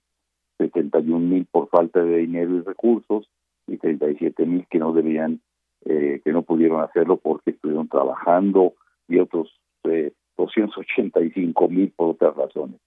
71 0.58 1.20
mil 1.20 1.46
por 1.52 1.70
falta 1.70 2.04
de 2.04 2.18
dinero 2.20 2.56
y 2.56 2.62
recursos 2.62 3.30
y 3.68 3.78
37 3.78 4.46
mil 4.46 4.66
que 4.70 4.80
no 4.80 4.94
debían, 4.94 5.42
eh, 5.86 6.22
que 6.24 6.32
no 6.32 6.44
pudieron 6.44 6.82
hacerlo 6.82 7.18
porque 7.18 7.52
estuvieron 7.52 7.88
trabajando 7.88 8.74
y 9.08 9.20
otros 9.20 9.60
eh, 9.86 10.12
285 10.38 11.68
mil 11.70 11.92
por 11.92 12.10
otras 12.12 12.36
razones 12.36 12.80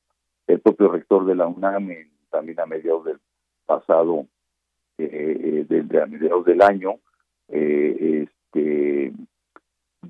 el 0.47 0.61
propio 0.61 0.89
rector 0.89 1.27
de 1.27 1.35
la 1.35 1.47
UNAM 1.47 1.91
también 2.31 2.61
a 2.61 2.67
mediados 2.67 3.05
del 3.05 3.19
pasado, 3.65 4.27
eh, 4.99 5.67
eh 5.71 6.01
a 6.03 6.07
mediados 6.07 6.45
del 6.45 6.63
año, 6.63 6.97
eh, 7.49 8.27
este, 8.53 9.13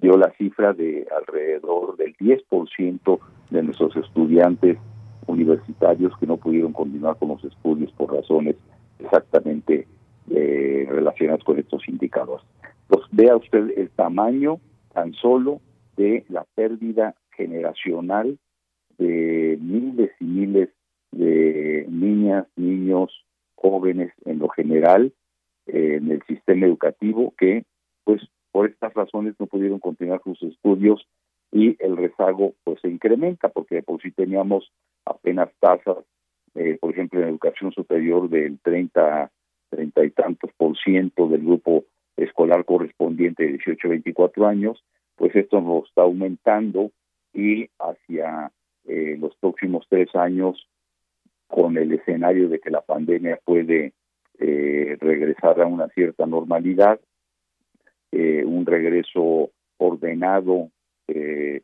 dio 0.01 0.17
la 0.17 0.31
cifra 0.33 0.73
de 0.73 1.07
alrededor 1.17 1.97
del 1.97 2.17
10% 2.17 3.19
de 3.51 3.63
nuestros 3.63 3.97
estudiantes 3.97 4.79
universitarios 5.27 6.17
que 6.19 6.27
no 6.27 6.37
pudieron 6.37 6.73
continuar 6.73 7.17
con 7.19 7.29
los 7.29 7.45
estudios 7.45 7.91
por 7.93 8.13
razones 8.13 8.57
exactamente 8.99 9.87
eh, 10.31 10.87
relacionadas 10.89 11.45
con 11.45 11.59
estos 11.59 11.89
indicadores. 11.89 12.45
Pues 12.89 13.03
vea 13.11 13.37
usted 13.37 13.73
el 13.77 13.91
tamaño 13.91 14.61
tan 14.93 15.13
solo 15.15 15.61
de 15.97 16.25
la 16.29 16.45
pérdida 16.55 17.15
generacional 17.33 18.39
de 18.99 19.59
miles 19.61 20.11
y 20.21 20.25
miles 20.25 20.69
de 21.13 21.87
niñas, 21.89 22.47
niños, 22.57 23.27
jóvenes 23.57 24.13
en 24.25 24.39
lo 24.39 24.49
general 24.49 25.13
eh, 25.67 25.97
en 25.97 26.11
el 26.11 26.23
sistema 26.25 26.67
educativo 26.67 27.35
que 27.37 27.65
pues 28.05 28.23
por 28.53 28.69
estas 28.69 28.95
razones 28.95 29.35
no 29.39 29.47
pudieron 29.47 29.81
continuar 29.81 30.21
sus 30.23 30.41
estudios 30.43 31.07
y 31.51 31.77
el 31.83 31.97
rezago 31.97 32.55
pues 32.65 32.81
se 32.81 32.89
incrementa 32.89 33.49
porque 33.49 33.83
por 33.83 34.01
si 34.03 34.13
teníamos 34.13 34.71
apenas 35.05 35.49
tasas 35.59 35.99
eh, 36.55 36.79
por 36.81 36.93
ejemplo 36.93 37.21
en 37.21 37.29
educación 37.29 37.73
superior 37.73 38.29
del 38.29 38.59
30 38.61 39.31
30 39.71 40.05
y 40.05 40.11
tantos 40.11 40.51
por 40.57 40.77
ciento 40.79 41.29
del 41.29 41.43
grupo 41.43 41.85
escolar 42.17 42.65
correspondiente 42.65 43.45
de 43.45 43.53
18 43.55 43.89
a 43.89 43.91
24 43.91 44.47
años 44.47 44.85
pues 45.17 45.35
esto 45.35 45.61
nos 45.61 45.89
está 45.89 46.03
aumentando 46.03 46.91
y 47.33 47.69
hacia 47.79 48.53
eh, 48.87 49.17
los 49.21 49.35
próximos 49.37 49.87
tres 49.89 50.15
años 50.15 50.69
con 51.47 51.77
el 51.77 51.93
escenario 51.93 52.49
de 52.49 52.59
que 52.61 52.71
la 52.71 52.81
pandemia 52.81 53.39
puede 53.45 53.93
eh, 54.39 54.97
regresar 55.01 55.61
a 55.61 55.67
una 55.67 55.89
cierta 55.89 56.27
normalidad, 56.27 57.01
eh, 58.13 58.45
un 58.45 58.67
regreso 58.67 59.51
ordenado, 59.79 60.71
eh, 61.09 61.63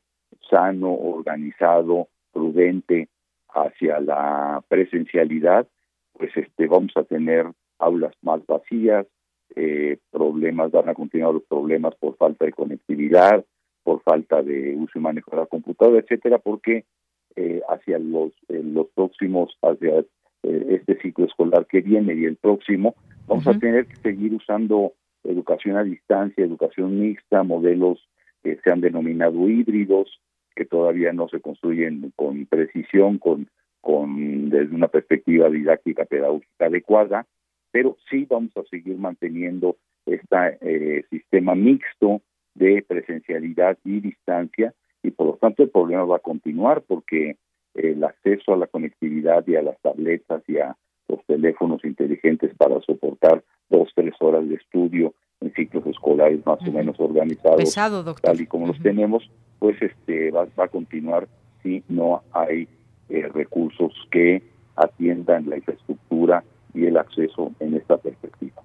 sano, 0.48 0.92
organizado, 0.92 2.08
prudente 2.32 3.08
hacia 3.48 4.00
la 4.00 4.62
presencialidad, 4.68 5.66
pues 6.12 6.36
este 6.36 6.66
vamos 6.66 6.92
a 6.96 7.04
tener 7.04 7.46
aulas 7.78 8.14
más 8.22 8.44
vacías, 8.46 9.06
eh, 9.54 9.98
problemas, 10.10 10.70
van 10.70 10.88
a 10.88 10.94
continuar 10.94 11.34
los 11.34 11.42
problemas 11.44 11.94
por 11.96 12.16
falta 12.16 12.44
de 12.44 12.52
conectividad, 12.52 13.44
por 13.82 14.02
falta 14.02 14.42
de 14.42 14.74
uso 14.76 14.98
y 14.98 15.02
manejo 15.02 15.30
de 15.30 15.36
la 15.38 15.46
computadora, 15.46 16.00
etcétera, 16.00 16.38
porque 16.38 16.84
eh, 17.36 17.60
hacia 17.68 17.98
los, 17.98 18.32
los 18.48 18.88
próximos, 18.94 19.56
hacia 19.62 20.04
este 20.42 20.98
ciclo 21.00 21.26
escolar 21.26 21.66
que 21.66 21.80
viene 21.80 22.14
y 22.14 22.24
el 22.24 22.36
próximo, 22.36 22.96
vamos 23.26 23.46
a 23.46 23.58
tener 23.58 23.86
que 23.86 23.96
seguir 23.96 24.34
usando 24.34 24.92
educación 25.24 25.76
a 25.76 25.84
distancia, 25.84 26.44
educación 26.44 26.98
mixta, 26.98 27.44
modelos 27.44 28.08
que 28.42 28.56
se 28.56 28.70
han 28.70 28.80
denominado 28.80 29.48
híbridos, 29.48 30.20
que 30.54 30.64
todavía 30.64 31.12
no 31.12 31.28
se 31.28 31.40
construyen 31.40 32.12
con 32.16 32.44
precisión, 32.46 33.18
con, 33.18 33.48
con 33.80 34.50
desde 34.50 34.74
una 34.74 34.88
perspectiva 34.88 35.48
didáctica 35.48 36.04
pedagógica 36.04 36.66
adecuada, 36.66 37.26
pero 37.70 37.96
sí 38.10 38.26
vamos 38.28 38.50
a 38.56 38.64
seguir 38.64 38.98
manteniendo 38.98 39.76
este 40.06 41.06
sistema 41.10 41.54
mixto 41.54 42.20
de 42.54 42.84
presencialidad 42.86 43.78
y 43.84 44.00
distancia 44.00 44.74
y 45.02 45.10
por 45.10 45.26
lo 45.26 45.32
tanto 45.34 45.62
el 45.62 45.70
problema 45.70 46.04
va 46.04 46.16
a 46.16 46.20
continuar 46.20 46.82
porque 46.82 47.36
el 47.74 48.04
acceso 48.04 48.52
a 48.52 48.56
la 48.56 48.66
conectividad 48.66 49.44
y 49.46 49.56
a 49.56 49.62
las 49.62 49.80
tabletas 49.80 50.42
y 50.46 50.58
a 50.58 50.76
los 51.08 51.24
teléfonos 51.26 51.84
inteligentes 51.84 52.54
para 52.56 52.80
soportar 52.80 53.42
dos, 53.68 53.88
tres 53.94 54.14
horas 54.20 54.48
de 54.48 54.56
estudio 54.56 55.14
en 55.40 55.52
ciclos 55.54 55.86
escolares 55.86 56.44
más 56.46 56.60
o 56.66 56.72
menos 56.72 56.98
organizados, 57.00 57.60
tal 58.20 58.40
y 58.40 58.46
como 58.46 58.68
los 58.68 58.78
tenemos, 58.80 59.28
pues 59.58 59.80
este 59.82 60.30
va, 60.30 60.46
a 60.56 60.68
continuar 60.68 61.28
si 61.62 61.82
no 61.88 62.22
hay 62.32 62.68
eh, 63.08 63.28
recursos 63.34 63.92
que 64.10 64.42
atiendan 64.76 65.48
la 65.48 65.56
infraestructura 65.56 66.44
y 66.74 66.86
el 66.86 66.96
acceso 66.96 67.52
en 67.60 67.74
esta 67.74 67.96
perspectiva. 67.96 68.62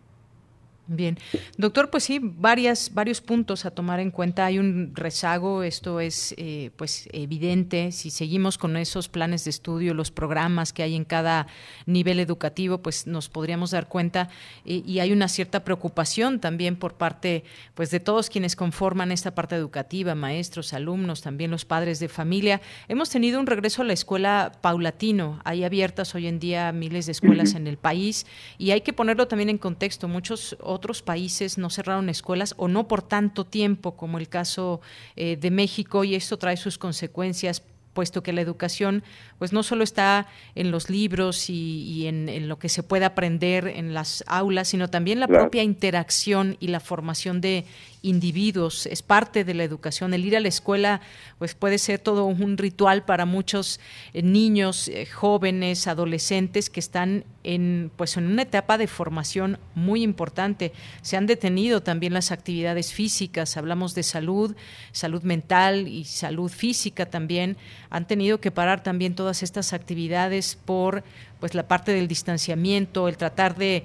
Bien, 0.89 1.17
doctor, 1.57 1.89
pues 1.89 2.05
sí, 2.05 2.19
varias, 2.21 2.93
varios 2.93 3.19
puntos 3.19 3.65
a 3.65 3.71
tomar 3.71 3.99
en 3.99 4.09
cuenta. 4.09 4.45
Hay 4.45 4.57
un 4.57 4.93
rezago, 4.95 5.63
esto 5.63 5.99
es 5.99 6.33
eh, 6.38 6.71
pues 6.77 7.09
evidente. 7.11 7.91
Si 7.91 8.09
seguimos 8.09 8.57
con 8.57 8.77
esos 8.77 9.09
planes 9.09 9.43
de 9.43 9.49
estudio, 9.49 9.93
los 9.93 10.11
programas 10.11 10.71
que 10.71 10.83
hay 10.83 10.95
en 10.95 11.03
cada 11.03 11.47
nivel 11.85 12.21
educativo, 12.21 12.77
pues 12.77 13.05
nos 13.05 13.27
podríamos 13.27 13.71
dar 13.71 13.88
cuenta 13.88 14.29
y 14.63 14.99
hay 14.99 15.11
una 15.11 15.27
cierta 15.27 15.63
preocupación 15.63 16.39
también 16.39 16.77
por 16.77 16.93
parte 16.95 17.43
pues 17.75 17.91
de 17.91 17.99
todos 17.99 18.29
quienes 18.29 18.55
conforman 18.55 19.11
esta 19.11 19.35
parte 19.35 19.55
educativa, 19.55 20.15
maestros, 20.15 20.73
alumnos, 20.73 21.21
también 21.21 21.51
los 21.51 21.65
padres 21.65 21.99
de 21.99 22.07
familia. 22.07 22.61
Hemos 22.88 23.09
tenido 23.09 23.39
un 23.39 23.47
regreso 23.47 23.81
a 23.81 23.85
la 23.85 23.93
escuela 23.93 24.53
paulatino. 24.61 25.41
Hay 25.43 25.63
abiertas 25.63 26.15
hoy 26.15 26.27
en 26.27 26.39
día 26.39 26.71
miles 26.71 27.07
de 27.07 27.11
escuelas 27.11 27.53
en 27.55 27.67
el 27.67 27.77
país 27.77 28.25
y 28.57 28.71
hay 28.71 28.81
que 28.81 28.93
ponerlo 28.93 29.27
también 29.27 29.49
en 29.49 29.57
contexto. 29.57 30.07
Muchos 30.07 30.55
otros 30.78 31.01
países 31.01 31.57
no 31.57 31.69
cerraron 31.69 32.09
escuelas 32.09 32.53
o 32.57 32.67
no 32.67 32.88
por 32.88 33.01
tanto 33.01 33.45
tiempo 33.45 33.97
como 33.97 34.17
el 34.17 34.30
caso 34.30 34.80
eh, 35.15 35.36
de 35.36 35.51
México 35.51 36.03
y 36.03 36.15
esto 36.15 36.38
trae 36.38 36.55
sus 36.55 36.78
consecuencias 36.78 37.61
puesto 37.98 38.22
que 38.22 38.32
la 38.32 38.41
educación 38.41 39.02
pues 39.39 39.54
no 39.54 39.64
solo 39.64 39.84
está 39.84 40.28
en 40.54 40.70
los 40.70 40.91
libros 40.91 41.50
y, 41.50 42.06
en, 42.06 42.48
lo 42.48 42.60
que 42.60 42.70
se 42.70 42.84
puede 42.84 43.06
aprender 43.06 43.68
en 43.68 43.95
las 43.95 44.24
aulas, 44.28 44.68
sino 44.68 44.88
también 44.88 45.20
la 45.20 45.28
propia 45.28 45.64
interacción 45.64 46.58
y 46.60 46.68
la 46.68 46.80
formación 46.80 47.41
de 47.41 47.66
individuos, 48.04 48.86
es 48.86 49.02
parte 49.02 49.43
de 49.43 49.56
la 49.56 49.64
educación. 49.64 50.14
El 50.14 50.26
ir 50.26 50.38
a 50.38 50.39
la 50.39 50.48
escuela 50.48 51.02
pues 51.39 51.56
puede 51.56 51.80
ser 51.80 52.00
todo 52.00 52.26
un 52.26 52.58
ritual 52.58 53.04
para 53.04 53.26
muchos 53.26 53.80
eh, 54.14 54.22
niños, 54.22 54.88
eh, 54.89 55.08
jóvenes, 55.08 55.88
adolescentes 55.88 56.70
que 56.70 56.80
están 56.80 57.26
en 57.43 57.91
pues 57.95 58.18
en 58.18 58.28
una 58.28 58.43
etapa 58.43 58.78
de 58.78 58.88
formación 58.88 59.58
muy 59.74 60.04
importante. 60.04 60.72
Se 61.02 61.18
han 61.18 61.26
detenido 61.26 61.82
también 61.82 62.14
las 62.14 62.32
actividades 62.32 62.93
físicas, 62.93 63.58
hablamos 63.58 63.95
de 63.95 64.04
salud, 64.04 64.56
salud 64.91 65.24
mental 65.24 65.88
y 65.88 66.04
salud 66.06 66.52
física 66.52 67.08
también. 67.08 67.58
Han 67.89 68.07
tenido 68.07 68.39
que 68.39 68.51
parar 68.51 68.83
también 68.83 69.15
todas 69.15 69.43
estas 69.43 69.73
actividades 69.73 70.57
por 70.65 71.03
pues 71.39 71.53
la 71.53 71.67
parte 71.67 71.91
del 71.93 72.07
distanciamiento, 72.07 73.07
el 73.07 73.17
tratar 73.17 73.55
de 73.55 73.83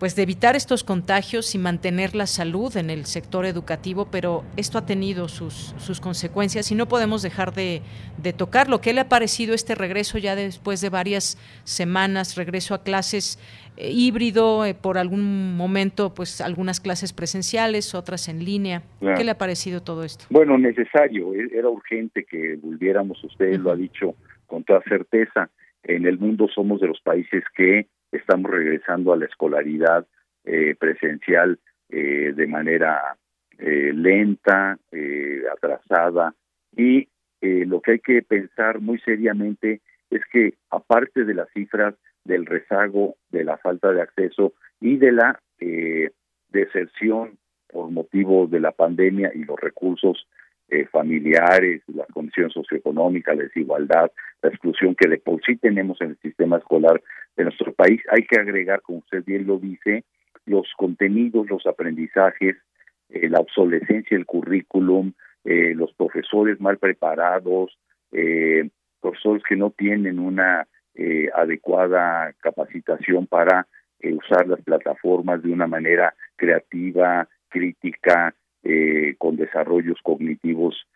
pues 0.00 0.16
de 0.16 0.22
evitar 0.22 0.56
estos 0.56 0.82
contagios 0.82 1.54
y 1.54 1.58
mantener 1.58 2.14
la 2.14 2.26
salud 2.26 2.74
en 2.78 2.88
el 2.88 3.04
sector 3.04 3.44
educativo, 3.44 4.06
pero 4.10 4.44
esto 4.56 4.78
ha 4.78 4.86
tenido 4.86 5.28
sus, 5.28 5.74
sus 5.78 6.00
consecuencias 6.00 6.70
y 6.70 6.74
no 6.74 6.88
podemos 6.88 7.20
dejar 7.20 7.52
de, 7.52 7.82
de 8.16 8.32
tocarlo. 8.32 8.80
¿Qué 8.80 8.94
le 8.94 9.02
ha 9.02 9.10
parecido 9.10 9.52
este 9.52 9.74
regreso 9.74 10.16
ya 10.16 10.34
después 10.34 10.80
de 10.80 10.88
varias 10.88 11.36
semanas, 11.64 12.36
regreso 12.36 12.72
a 12.72 12.82
clases 12.82 13.38
eh, 13.76 13.90
híbrido, 13.90 14.64
eh, 14.64 14.74
por 14.74 14.98
algún 14.98 15.56
momento, 15.56 16.12
pues 16.14 16.40
algunas 16.40 16.80
clases 16.80 17.12
presenciales, 17.12 17.94
otras 17.94 18.28
en 18.28 18.44
línea? 18.44 18.82
¿Qué 19.00 19.24
le 19.24 19.30
ha 19.30 19.38
parecido 19.38 19.82
todo 19.82 20.04
esto? 20.04 20.24
Bueno, 20.30 20.58
necesario, 20.58 21.34
e-, 21.34 21.50
era 21.52 21.68
urgente 21.68 22.24
que 22.24 22.56
volviéramos, 22.56 23.22
usted 23.24 23.58
lo 23.58 23.70
ha 23.70 23.76
dicho 23.76 24.14
con 24.46 24.64
toda 24.64 24.82
certeza, 24.82 25.50
en 25.84 26.06
el 26.06 26.18
mundo 26.18 26.48
somos 26.54 26.80
de 26.80 26.88
los 26.88 27.00
países 27.00 27.44
que 27.56 27.86
estamos 28.12 28.50
regresando 28.50 29.12
a 29.12 29.16
la 29.16 29.26
escolaridad 29.26 30.06
eh, 30.44 30.74
presencial 30.78 31.58
de 31.92 32.46
manera 32.46 33.16
lenta, 33.58 34.78
atrasada, 35.52 36.32
y 36.76 37.08
lo 37.40 37.80
que 37.80 37.92
hay 37.92 37.98
que 37.98 38.22
pensar 38.22 38.80
muy 38.80 39.00
seriamente 39.00 39.80
es 40.10 40.22
que 40.32 40.54
aparte 40.70 41.24
de 41.24 41.34
las 41.34 41.48
cifras 41.50 41.96
del 42.24 42.46
rezago, 42.46 43.16
de 43.30 43.44
la 43.44 43.56
falta 43.58 43.92
de 43.92 44.02
acceso 44.02 44.52
y 44.80 44.96
de 44.96 45.12
la 45.12 45.40
deserción 46.48 47.38
por 47.68 47.90
motivo 47.90 48.46
de 48.46 48.60
la 48.60 48.72
pandemia 48.72 49.30
y 49.34 49.44
los 49.44 49.60
recursos 49.60 50.26
familiares, 50.90 51.82
la 51.88 52.06
condición 52.06 52.50
socioeconómica, 52.50 53.34
la 53.34 53.42
desigualdad, 53.42 54.10
la 54.42 54.48
exclusión 54.48 54.94
que 54.94 55.08
de 55.08 55.18
por 55.18 55.42
sí 55.44 55.56
tenemos 55.56 56.00
en 56.00 56.10
el 56.10 56.18
sistema 56.18 56.58
escolar 56.58 57.02
de 57.36 57.44
nuestro 57.44 57.72
país. 57.72 58.00
Hay 58.10 58.24
que 58.26 58.38
agregar, 58.38 58.80
como 58.82 58.98
usted 58.98 59.24
bien 59.24 59.46
lo 59.46 59.58
dice, 59.58 60.04
los 60.46 60.66
contenidos, 60.76 61.48
los 61.48 61.66
aprendizajes, 61.66 62.56
eh, 63.08 63.28
la 63.28 63.40
obsolescencia 63.40 64.16
del 64.16 64.26
currículum, 64.26 65.12
eh, 65.44 65.74
los 65.74 65.92
profesores 65.94 66.60
mal 66.60 66.78
preparados, 66.78 67.78
eh, 68.12 68.68
profesores 69.00 69.42
que 69.48 69.56
no 69.56 69.70
tienen 69.70 70.18
una 70.18 70.66
adecuada 71.34 72.32
capacitación 72.40 73.26
para 73.26 73.66
usar 74.02 74.46
las 74.48 74.60
plataformas 74.62 75.42
de 75.42 75.52
una 75.52 75.66
manera 75.66 76.14
creativa, 76.36 77.28
crítica, 77.48 78.34
con 79.18 79.36
desarrollos 79.36 79.98
cognitivos 80.02 80.86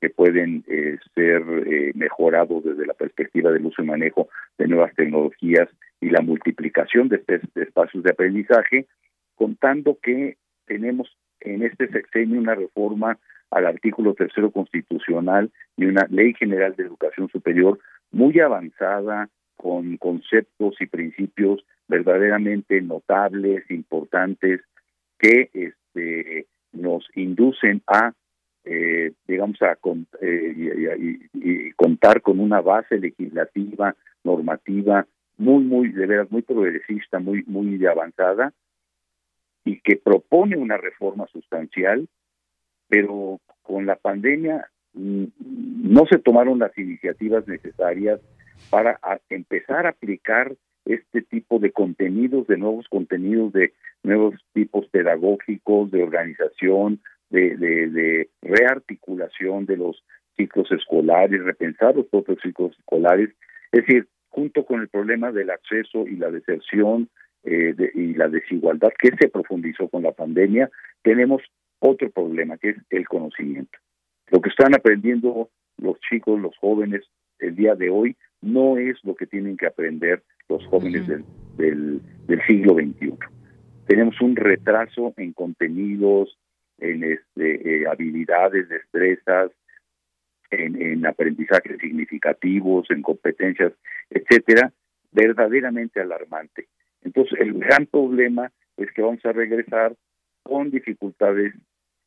que 0.00 0.10
pueden 0.10 0.64
eh, 0.68 0.96
ser 1.14 1.42
eh, 1.66 1.92
mejorados 1.94 2.64
desde 2.64 2.86
la 2.86 2.94
perspectiva 2.94 3.50
del 3.50 3.66
uso 3.66 3.82
y 3.82 3.86
manejo 3.86 4.28
de 4.56 4.68
nuevas 4.68 4.94
tecnologías 4.94 5.68
y 6.00 6.10
la 6.10 6.20
multiplicación 6.20 7.08
de, 7.08 7.16
estos 7.26 7.56
espacios 7.56 8.04
de 8.04 8.10
aprendizaje, 8.10 8.86
contando 9.34 9.98
que 10.00 10.36
tenemos 10.66 11.16
en 11.40 11.62
este 11.62 11.88
sexenio 11.88 12.40
una 12.40 12.54
reforma 12.54 13.18
al 13.50 13.66
artículo 13.66 14.14
tercero 14.14 14.50
constitucional 14.50 15.50
y 15.76 15.86
una 15.86 16.06
ley 16.10 16.34
general 16.34 16.76
de 16.76 16.84
educación 16.84 17.28
superior 17.30 17.78
muy 18.10 18.38
avanzada 18.40 19.28
con 19.56 19.96
conceptos 19.96 20.76
y 20.80 20.86
principios 20.86 21.64
verdaderamente 21.88 22.80
notables, 22.80 23.70
importantes, 23.70 24.60
que 25.18 25.50
este, 25.52 26.46
nos 26.72 27.08
inducen 27.14 27.82
a 27.86 28.12
eh, 28.70 29.12
digamos, 29.26 29.62
a 29.62 29.78
eh, 30.20 31.72
contar 31.74 32.20
con 32.20 32.38
una 32.38 32.60
base 32.60 32.98
legislativa, 32.98 33.96
normativa, 34.24 35.06
muy, 35.38 35.64
muy, 35.64 35.88
de 35.90 36.06
veras, 36.06 36.30
muy 36.30 36.42
progresista, 36.42 37.18
muy, 37.18 37.44
muy 37.46 37.84
avanzada, 37.86 38.52
y 39.64 39.80
que 39.80 39.96
propone 39.96 40.56
una 40.58 40.76
reforma 40.76 41.26
sustancial, 41.28 42.08
pero 42.88 43.40
con 43.62 43.86
la 43.86 43.96
pandemia 43.96 44.68
no 44.98 46.06
se 46.10 46.18
tomaron 46.18 46.58
las 46.58 46.76
iniciativas 46.76 47.46
necesarias 47.46 48.20
para 48.70 48.98
empezar 49.30 49.86
a 49.86 49.90
aplicar 49.90 50.54
este 50.84 51.22
tipo 51.22 51.58
de 51.58 51.70
contenidos, 51.70 52.46
de 52.46 52.56
nuevos 52.56 52.86
contenidos, 52.88 53.52
de 53.52 53.72
nuevos 54.02 54.34
tipos 54.52 54.86
pedagógicos, 54.88 55.90
de 55.90 56.02
organización, 56.02 57.00
de, 57.30 57.56
de, 57.56 58.28
rearticulación 58.42 59.66
de 59.66 59.76
los 59.76 60.02
ciclos 60.36 60.70
escolares, 60.72 61.44
repensar 61.44 61.94
los 61.94 62.06
propios 62.06 62.38
ciclos 62.42 62.76
escolares, 62.78 63.30
es 63.72 63.86
decir, 63.86 64.08
junto 64.30 64.64
con 64.64 64.80
el 64.80 64.88
problema 64.88 65.30
del 65.30 65.50
acceso 65.50 66.06
y 66.06 66.16
la 66.16 66.30
deserción 66.30 67.08
eh, 67.44 67.74
y 67.94 68.14
la 68.14 68.28
desigualdad 68.28 68.90
que 68.98 69.10
se 69.18 69.28
profundizó 69.28 69.88
con 69.88 70.02
la 70.02 70.12
pandemia, 70.12 70.70
tenemos 71.02 71.42
otro 71.80 72.10
problema 72.10 72.56
que 72.56 72.70
es 72.70 72.76
el 72.90 73.06
conocimiento. 73.06 73.78
Lo 74.30 74.40
que 74.40 74.50
están 74.50 74.74
aprendiendo 74.74 75.50
los 75.78 75.98
chicos, 76.00 76.40
los 76.40 76.56
jóvenes 76.58 77.04
el 77.38 77.54
día 77.54 77.74
de 77.74 77.90
hoy, 77.90 78.16
no 78.40 78.78
es 78.78 78.96
lo 79.04 79.14
que 79.14 79.26
tienen 79.26 79.56
que 79.56 79.66
aprender 79.66 80.22
los 80.48 80.64
jóvenes 80.66 81.06
del, 81.06 81.24
del, 81.56 82.00
del 82.26 82.42
siglo 82.46 82.74
XXI 82.74 83.14
tenemos 83.88 84.20
un 84.20 84.36
retraso 84.36 85.14
en 85.16 85.32
contenidos, 85.32 86.38
en 86.76 87.02
este, 87.04 87.80
eh, 87.82 87.86
habilidades, 87.88 88.68
destrezas, 88.68 89.50
en, 90.50 90.80
en 90.80 91.06
aprendizajes 91.06 91.78
significativos, 91.80 92.86
en 92.90 93.00
competencias, 93.00 93.72
etcétera, 94.10 94.72
verdaderamente 95.10 96.02
alarmante. 96.02 96.68
Entonces, 97.02 97.40
el 97.40 97.54
gran 97.54 97.86
problema 97.86 98.52
es 98.76 98.92
que 98.92 99.00
vamos 99.00 99.24
a 99.24 99.32
regresar 99.32 99.96
con 100.42 100.70
dificultades 100.70 101.54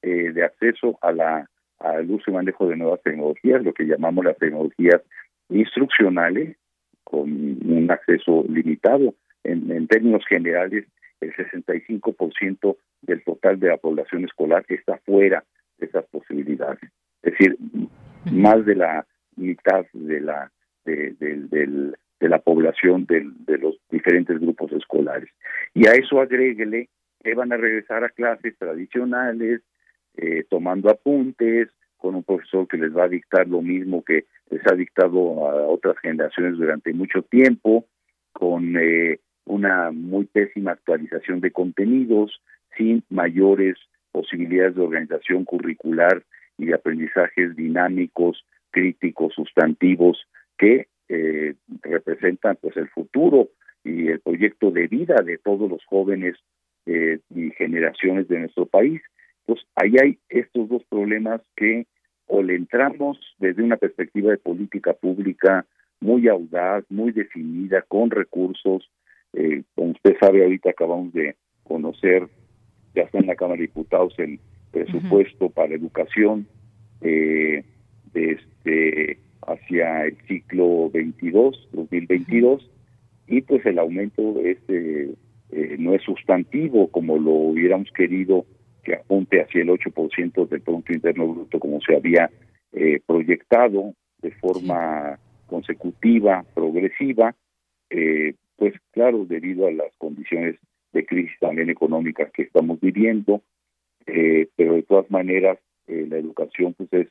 eh, 0.03 0.32
de 0.32 0.43
acceso 0.43 0.99
a 1.01 1.11
la 1.11 1.49
al 1.84 2.09
uso 2.09 2.32
y 2.32 2.34
manejo 2.34 2.67
de 2.67 2.77
nuevas 2.77 3.01
tecnologías, 3.01 3.63
lo 3.63 3.73
que 3.73 3.86
llamamos 3.86 4.25
las 4.25 4.38
tecnologías 4.38 5.01
instruccionales, 5.49 6.57
con 7.03 7.29
un 7.29 7.88
acceso 7.91 8.45
limitado. 8.47 9.15
En, 9.43 9.71
en 9.71 9.88
términos 9.88 10.23
generales, 10.27 10.86
el 11.19 11.34
65% 11.34 12.77
del 13.01 13.23
total 13.23 13.59
de 13.59 13.69
la 13.69 13.77
población 13.77 14.23
escolar 14.23 14.63
está 14.69 14.97
fuera 15.05 15.43
de 15.77 15.88
esas 15.88 16.05
posibilidades. 16.05 16.82
Es 17.23 17.34
decir, 17.34 17.57
más 18.32 18.65
de 18.65 18.75
la 18.75 19.05
mitad 19.36 19.86
de 19.93 20.21
la 20.21 20.51
de, 20.86 21.13
de, 21.19 21.93
de 22.19 22.29
la 22.29 22.39
población 22.39 23.05
de, 23.05 23.27
de 23.45 23.57
los 23.57 23.75
diferentes 23.89 24.39
grupos 24.39 24.71
escolares. 24.71 25.29
Y 25.73 25.88
a 25.88 25.91
eso 25.91 26.19
agréguele 26.21 26.89
que 27.23 27.34
van 27.36 27.51
a 27.51 27.57
regresar 27.57 28.03
a 28.03 28.09
clases 28.09 28.57
tradicionales, 28.57 29.61
eh, 30.18 30.45
tomando 30.49 30.89
apuntes, 30.89 31.70
con 31.97 32.16
un 32.16 32.24
profesor 32.24 32.68
que 32.68 32.78
les 32.78 32.95
va 32.95 33.03
a 33.03 33.09
dictar 33.09 33.47
lo 33.47 33.62
mismo 33.62 34.03
que 34.03 34.26
les 34.49 34.66
ha 34.68 34.76
dictado 34.76 35.47
a 35.47 35.68
otras 35.68 35.97
generaciones 35.99 36.57
durante 36.57 36.93
mucho 36.93 37.22
tiempo, 37.22 37.86
con 38.34 38.76
eh, 38.76 39.20
una 39.45 39.91
muy 39.91 40.26
pésima 40.26 40.72
actualización 40.72 41.41
de 41.41 41.51
contenidos, 41.51 42.41
sin 42.78 43.03
mayores 43.09 43.78
posibilidades 44.12 44.76
de 44.76 44.82
organización 44.82 45.45
curricular 45.45 46.24
y 46.57 46.66
de 46.66 46.74
aprendizajes 46.74 47.55
dinámicos, 47.55 48.45
críticos, 48.72 49.34
sustantivos, 49.34 50.28
que 50.57 50.88
eh, 51.09 51.55
representan 51.82 52.57
pues 52.62 52.78
el 52.78 52.89
futuro 52.89 53.49
y 53.84 54.07
el 54.07 54.20
proyecto 54.20 54.72
de 54.72 54.88
vida 54.88 55.16
de 55.26 55.38
todos 55.38 55.70
los 55.70 55.84
jóvenes 55.86 56.36
eh, 56.86 57.20
y 57.34 57.51
generaciones 57.51 58.28
de 58.28 58.39
nuestro 58.39 58.66
país. 58.66 59.01
Pues 59.45 59.59
ahí 59.75 59.95
hay 60.01 60.19
estos 60.29 60.69
dos 60.69 60.83
problemas 60.89 61.41
que 61.55 61.87
o 62.27 62.41
le 62.41 62.55
entramos 62.55 63.17
desde 63.39 63.61
una 63.61 63.77
perspectiva 63.77 64.31
de 64.31 64.37
política 64.37 64.93
pública 64.93 65.65
muy 65.99 66.27
audaz, 66.27 66.85
muy 66.89 67.11
definida, 67.11 67.81
con 67.81 68.09
recursos. 68.09 68.89
Eh, 69.33 69.63
como 69.75 69.91
usted 69.91 70.15
sabe, 70.19 70.43
ahorita 70.43 70.69
acabamos 70.69 71.13
de 71.13 71.35
conocer, 71.63 72.27
ya 72.95 73.03
está 73.03 73.19
en 73.19 73.27
la 73.27 73.35
Cámara 73.35 73.57
de 73.57 73.67
Diputados, 73.67 74.13
el 74.17 74.39
presupuesto 74.71 75.49
para 75.49 75.75
educación 75.75 76.47
eh, 77.01 77.63
este, 78.13 79.17
hacia 79.47 80.05
el 80.05 80.17
ciclo 80.27 80.89
22, 80.89 81.69
2022, 81.73 82.69
y 83.27 83.41
pues 83.41 83.65
el 83.65 83.79
aumento 83.79 84.39
es, 84.43 84.57
eh, 84.67 85.13
eh, 85.51 85.75
no 85.79 85.93
es 85.93 86.01
sustantivo 86.03 86.89
como 86.89 87.17
lo 87.17 87.31
hubiéramos 87.31 87.89
querido 87.91 88.45
que 88.84 88.95
apunte 88.95 89.41
hacia 89.41 89.61
el 89.61 89.69
8% 89.69 90.47
del 90.47 90.61
Producto 90.61 90.93
Interno 90.93 91.27
Bruto 91.27 91.59
como 91.59 91.79
se 91.82 91.95
había 91.95 92.29
eh, 92.73 93.01
proyectado 93.05 93.93
de 94.21 94.32
forma 94.32 95.19
consecutiva, 95.47 96.45
progresiva, 96.53 97.36
eh, 97.89 98.36
pues 98.55 98.73
claro, 98.91 99.25
debido 99.25 99.67
a 99.67 99.71
las 99.71 99.93
condiciones 99.97 100.55
de 100.93 101.05
crisis 101.05 101.38
también 101.39 101.69
económicas 101.69 102.32
que 102.32 102.43
estamos 102.43 102.79
viviendo, 102.79 103.41
eh, 104.05 104.47
pero 104.55 104.75
de 104.75 104.84
todas 104.84 105.09
maneras 105.11 105.57
la 105.88 106.17
educación 106.17 106.73
pues 106.73 106.88
es 106.93 107.07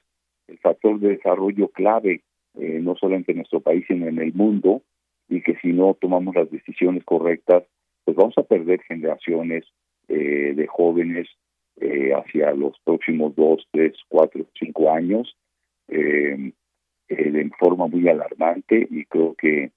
el 0.49 0.59
factor 0.59 0.99
de 1.01 1.11
desarrollo 1.11 1.69
clave, 1.69 2.23
no 2.55 2.97
solamente 2.97 3.33
en 3.33 3.39
nuestro 3.39 3.61
país, 3.61 3.85
sino 3.87 4.07
en 4.07 4.19
el 4.19 4.33
mundo, 4.33 4.81
y 5.29 5.43
que 5.43 5.57
si 5.57 5.69
no 5.69 5.95
tomamos 6.01 6.35
las 6.35 6.51
decisiones 6.51 7.05
correctas, 7.05 7.65
pues 8.05 8.17
vamos 8.17 8.39
a 8.39 8.43
perder 8.43 8.81
generaciones 8.89 9.67
de 10.09 10.67
jóvenes 10.67 11.29
eh, 11.81 12.13
hacia 12.15 12.53
los 12.53 12.79
próximos 12.85 13.35
dos, 13.35 13.67
tres, 13.71 13.95
cuatro, 14.09 14.45
cinco 14.59 14.93
años 14.93 15.35
eh, 15.89 16.53
eh, 17.09 17.31
de 17.31 17.51
forma 17.59 17.87
muy 17.87 18.07
alarmante 18.09 18.87
y 18.91 19.05
creo 19.07 19.35
que 19.35 19.71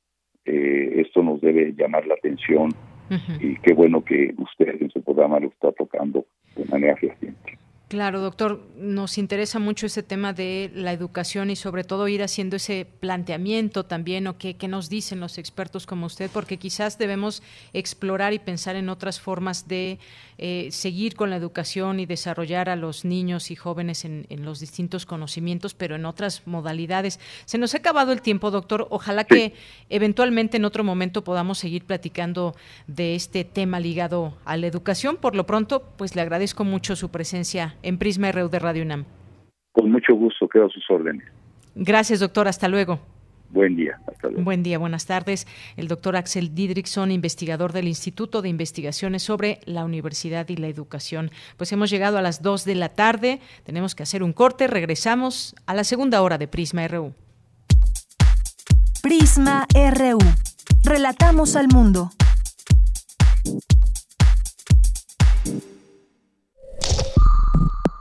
esto 0.46 1.24
nos 1.24 1.40
debe 1.40 1.74
llamar 1.74 2.06
la 2.06 2.16
atención 2.16 2.72
y 3.40 3.56
qué 3.60 3.74
bueno 3.74 4.04
que 4.04 4.34
usted 4.38 4.82
en 4.82 4.90
su 4.90 5.02
programa 5.02 5.40
lo 5.40 5.48
está 5.48 5.72
tocando 5.72 6.26
de 6.58 6.66
manera 6.66 6.98
fehaciente. 6.98 7.58
Claro, 7.94 8.22
doctor, 8.22 8.60
nos 8.76 9.20
interesa 9.20 9.60
mucho 9.60 9.86
ese 9.86 10.02
tema 10.02 10.34
de 10.34 10.72
la 10.74 10.94
educación 10.94 11.52
y 11.52 11.56
sobre 11.56 11.84
todo 11.84 12.08
ir 12.08 12.24
haciendo 12.24 12.56
ese 12.56 12.88
planteamiento 13.00 13.86
también 13.86 14.26
o 14.26 14.40
qué, 14.40 14.58
nos 14.68 14.90
dicen 14.90 15.20
los 15.20 15.38
expertos 15.38 15.86
como 15.86 16.08
usted, 16.08 16.32
porque 16.34 16.58
quizás 16.58 16.98
debemos 16.98 17.44
explorar 17.72 18.34
y 18.34 18.40
pensar 18.40 18.78
en 18.78 18.90
otras 18.90 19.20
formas 19.20 19.68
de 19.68 20.00
eh, 20.40 20.70
seguir 20.72 21.16
con 21.16 21.30
la 21.30 21.36
educación 21.36 22.00
y 22.00 22.08
desarrollar 22.08 22.68
a 22.68 22.76
los 22.76 23.06
niños 23.06 23.52
y 23.52 23.56
jóvenes 23.56 24.06
en, 24.06 24.26
los 24.44 24.60
distintos 24.60 25.06
conocimientos, 25.06 25.76
pero 25.76 25.96
en 25.96 26.08
otras 26.08 26.48
modalidades. 26.48 27.20
Se 27.46 27.60
nos 27.60 27.76
ha 27.76 27.78
acabado 27.78 28.12
el 28.12 28.24
tiempo, 28.24 28.50
doctor. 28.50 28.88
Ojalá 28.90 29.24
que 29.24 29.54
eventualmente 29.92 30.58
en 30.58 30.66
otro 30.66 30.84
momento 30.84 31.24
podamos 31.24 31.60
seguir 31.60 31.86
platicando 31.86 32.56
de 32.88 33.14
este 33.14 33.44
tema 33.44 33.80
ligado 33.80 34.36
a 34.46 34.58
la 34.58 34.66
educación. 34.66 35.18
Por 35.18 35.36
lo 35.36 35.46
pronto, 35.46 35.84
pues 35.96 36.16
le 36.16 36.22
agradezco 36.24 36.64
mucho 36.64 36.96
su 36.96 37.12
presencia 37.12 37.78
en 37.84 37.98
Prisma 37.98 38.32
RU 38.32 38.50
de 38.50 38.60
Radio 38.60 38.84
UNAM. 38.84 39.06
Con 39.72 39.92
mucho 39.92 40.16
gusto, 40.16 40.48
quedo 40.48 40.66
a 40.66 40.70
sus 40.70 40.84
órdenes. 40.90 41.26
Gracias, 41.76 42.20
doctor. 42.20 42.48
Hasta 42.48 42.68
luego. 42.68 43.00
Buen 43.50 43.76
día. 43.76 44.00
Hasta 44.08 44.30
luego. 44.30 44.44
Buen 44.44 44.64
día, 44.64 44.80
buenas 44.80 45.06
tardes. 45.06 45.46
El 45.78 45.88
doctor 45.88 46.16
Axel 46.16 46.56
Didrickson, 46.56 47.12
investigador 47.12 47.72
del 47.72 47.88
Instituto 47.88 48.42
de 48.42 48.50
Investigaciones 48.50 49.22
sobre 49.22 49.60
la 49.66 49.86
Universidad 49.86 50.50
y 50.50 50.58
la 50.58 50.68
Educación. 50.68 51.30
Pues 51.56 51.72
hemos 51.72 51.92
llegado 51.92 52.18
a 52.18 52.24
las 52.24 52.42
2 52.42 52.66
de 52.66 52.76
la 52.76 52.90
tarde. 52.90 53.40
Tenemos 53.64 53.94
que 53.94 54.04
hacer 54.04 54.24
un 54.24 54.34
corte. 54.34 54.66
Regresamos 54.66 55.56
a 55.68 55.76
la 55.76 55.84
segunda 55.84 56.24
hora 56.24 56.40
de 56.40 56.48
Prisma 56.48 56.88
RU. 56.88 57.14
Prisma 59.04 59.68
RU. 59.74 60.18
Relatamos 60.84 61.56
al 61.56 61.68
mundo. 61.68 62.10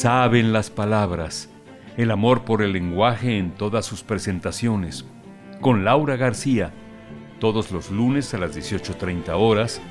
Saben 0.00 0.54
las 0.54 0.70
palabras, 0.70 1.50
el 1.98 2.10
amor 2.10 2.46
por 2.46 2.62
el 2.62 2.72
lenguaje 2.72 3.36
en 3.36 3.50
todas 3.50 3.84
sus 3.84 4.02
presentaciones. 4.02 5.04
Con 5.60 5.84
Laura 5.84 6.16
García, 6.16 6.72
todos 7.38 7.70
los 7.70 7.90
lunes 7.90 8.32
a 8.32 8.38
las 8.38 8.56
18.30 8.56 9.34
horas, 9.34 9.82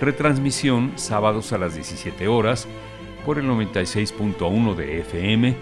retransmisión 0.00 0.92
sábados 0.94 1.52
a 1.52 1.58
las 1.58 1.74
17 1.74 2.28
horas 2.28 2.68
por 3.24 3.40
el 3.40 3.46
96.1 3.46 4.76
de 4.76 5.00
FM 5.00 5.56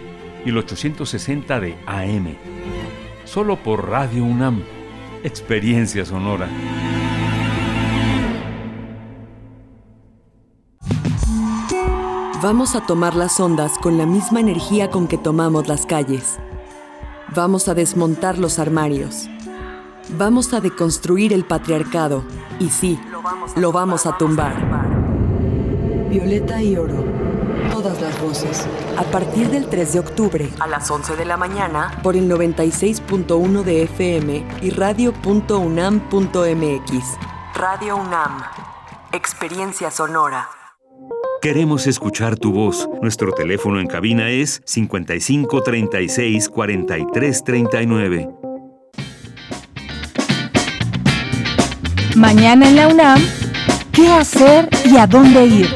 y 0.44 0.50
el 0.50 0.58
860 0.58 1.60
de 1.60 1.74
AM 1.86 2.36
solo 3.24 3.56
por 3.56 3.88
Radio 3.88 4.22
UNAM. 4.22 4.62
Experiencia 5.22 6.04
sonora. 6.04 6.50
Vamos 12.44 12.76
a 12.76 12.84
tomar 12.84 13.14
las 13.14 13.40
ondas 13.40 13.78
con 13.78 13.96
la 13.96 14.04
misma 14.04 14.38
energía 14.38 14.90
con 14.90 15.08
que 15.08 15.16
tomamos 15.16 15.66
las 15.66 15.86
calles. 15.86 16.36
Vamos 17.34 17.68
a 17.68 17.74
desmontar 17.74 18.36
los 18.36 18.58
armarios. 18.58 19.30
Vamos 20.18 20.52
a 20.52 20.60
deconstruir 20.60 21.32
el 21.32 21.46
patriarcado. 21.46 22.22
Y 22.60 22.68
sí, 22.68 23.00
lo 23.56 23.72
vamos 23.72 24.04
a 24.04 24.18
tumbar. 24.18 24.54
Violeta 26.10 26.60
y 26.62 26.76
oro 26.76 27.02
todas 27.72 27.98
las 28.02 28.20
voces. 28.20 28.68
A 28.98 29.04
partir 29.04 29.48
del 29.48 29.66
3 29.70 29.94
de 29.94 30.00
octubre, 30.00 30.50
a 30.60 30.66
las 30.66 30.90
11 30.90 31.16
de 31.16 31.24
la 31.24 31.38
mañana, 31.38 31.98
por 32.02 32.14
el 32.14 32.30
96.1 32.30 33.62
de 33.62 33.84
FM 33.84 34.46
y 34.60 34.68
radio.unam.mx. 34.68 35.18
Radio 37.54 37.96
UNAM. 37.96 38.42
Experiencia 39.12 39.90
sonora. 39.90 40.46
Queremos 41.44 41.86
escuchar 41.86 42.38
tu 42.38 42.52
voz. 42.52 42.88
Nuestro 43.02 43.30
teléfono 43.32 43.78
en 43.78 43.86
cabina 43.86 44.30
es 44.30 44.62
55 44.64 45.62
36 45.62 46.48
43 46.48 47.44
39. 47.44 48.28
Mañana 52.16 52.66
en 52.66 52.76
la 52.76 52.88
UNAM, 52.88 53.22
¿qué 53.92 54.08
hacer 54.08 54.70
y 54.90 54.96
a 54.96 55.06
dónde 55.06 55.44
ir? 55.44 55.68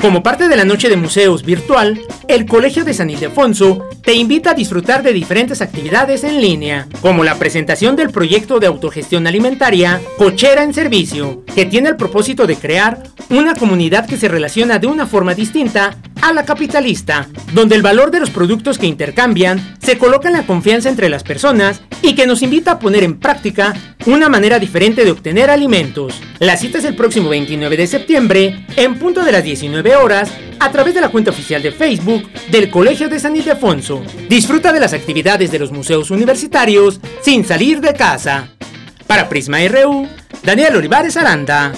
Como 0.00 0.22
parte 0.22 0.46
de 0.46 0.56
la 0.56 0.64
noche 0.64 0.88
de 0.88 0.96
museos 0.96 1.42
virtual, 1.42 2.00
el 2.28 2.46
Colegio 2.46 2.84
de 2.84 2.94
San 2.94 3.10
Ildefonso 3.10 3.88
te 4.02 4.14
invita 4.14 4.52
a 4.52 4.54
disfrutar 4.54 5.02
de 5.02 5.12
diferentes 5.12 5.60
actividades 5.60 6.22
en 6.22 6.40
línea, 6.40 6.86
como 7.00 7.24
la 7.24 7.34
presentación 7.34 7.96
del 7.96 8.10
proyecto 8.10 8.60
de 8.60 8.68
autogestión 8.68 9.26
alimentaria 9.26 10.00
Cochera 10.16 10.62
en 10.62 10.72
Servicio, 10.72 11.42
que 11.52 11.66
tiene 11.66 11.88
el 11.88 11.96
propósito 11.96 12.46
de 12.46 12.54
crear 12.54 13.02
una 13.28 13.56
comunidad 13.56 14.06
que 14.06 14.16
se 14.16 14.28
relaciona 14.28 14.78
de 14.78 14.86
una 14.86 15.06
forma 15.06 15.34
distinta 15.34 15.96
a 16.22 16.32
la 16.32 16.44
capitalista, 16.44 17.28
donde 17.52 17.74
el 17.74 17.82
valor 17.82 18.10
de 18.10 18.20
los 18.20 18.30
productos 18.30 18.78
que 18.78 18.86
intercambian 18.86 19.76
se 19.80 19.98
coloca 19.98 20.28
en 20.28 20.34
la 20.34 20.46
confianza 20.46 20.88
entre 20.88 21.08
las 21.08 21.22
personas 21.22 21.82
y 22.02 22.14
que 22.14 22.26
nos 22.26 22.42
invita 22.42 22.72
a 22.72 22.78
poner 22.78 23.04
en 23.04 23.18
práctica 23.18 23.74
una 24.06 24.28
manera 24.28 24.58
diferente 24.58 25.04
de 25.04 25.10
obtener 25.10 25.50
alimentos. 25.50 26.20
La 26.38 26.56
cita 26.56 26.78
es 26.78 26.84
el 26.84 26.96
próximo 26.96 27.28
29 27.28 27.76
de 27.76 27.86
septiembre, 27.86 28.66
en 28.76 28.98
punto 28.98 29.24
de 29.24 29.32
las 29.32 29.44
19 29.44 29.96
horas, 29.96 30.30
a 30.60 30.70
través 30.70 30.94
de 30.94 31.00
la 31.00 31.08
cuenta 31.08 31.30
oficial 31.30 31.62
de 31.62 31.72
Facebook 31.72 32.28
del 32.50 32.70
Colegio 32.70 33.08
de 33.08 33.20
San 33.20 33.36
Ildefonso. 33.36 34.02
Disfruta 34.28 34.72
de 34.72 34.80
las 34.80 34.92
actividades 34.92 35.50
de 35.50 35.58
los 35.58 35.72
museos 35.72 36.10
universitarios 36.10 37.00
sin 37.22 37.44
salir 37.44 37.80
de 37.80 37.94
casa. 37.94 38.48
Para 39.06 39.28
Prisma 39.28 39.58
RU, 39.68 40.06
Daniel 40.42 40.76
Olivares 40.76 41.16
Aranda. 41.16 41.72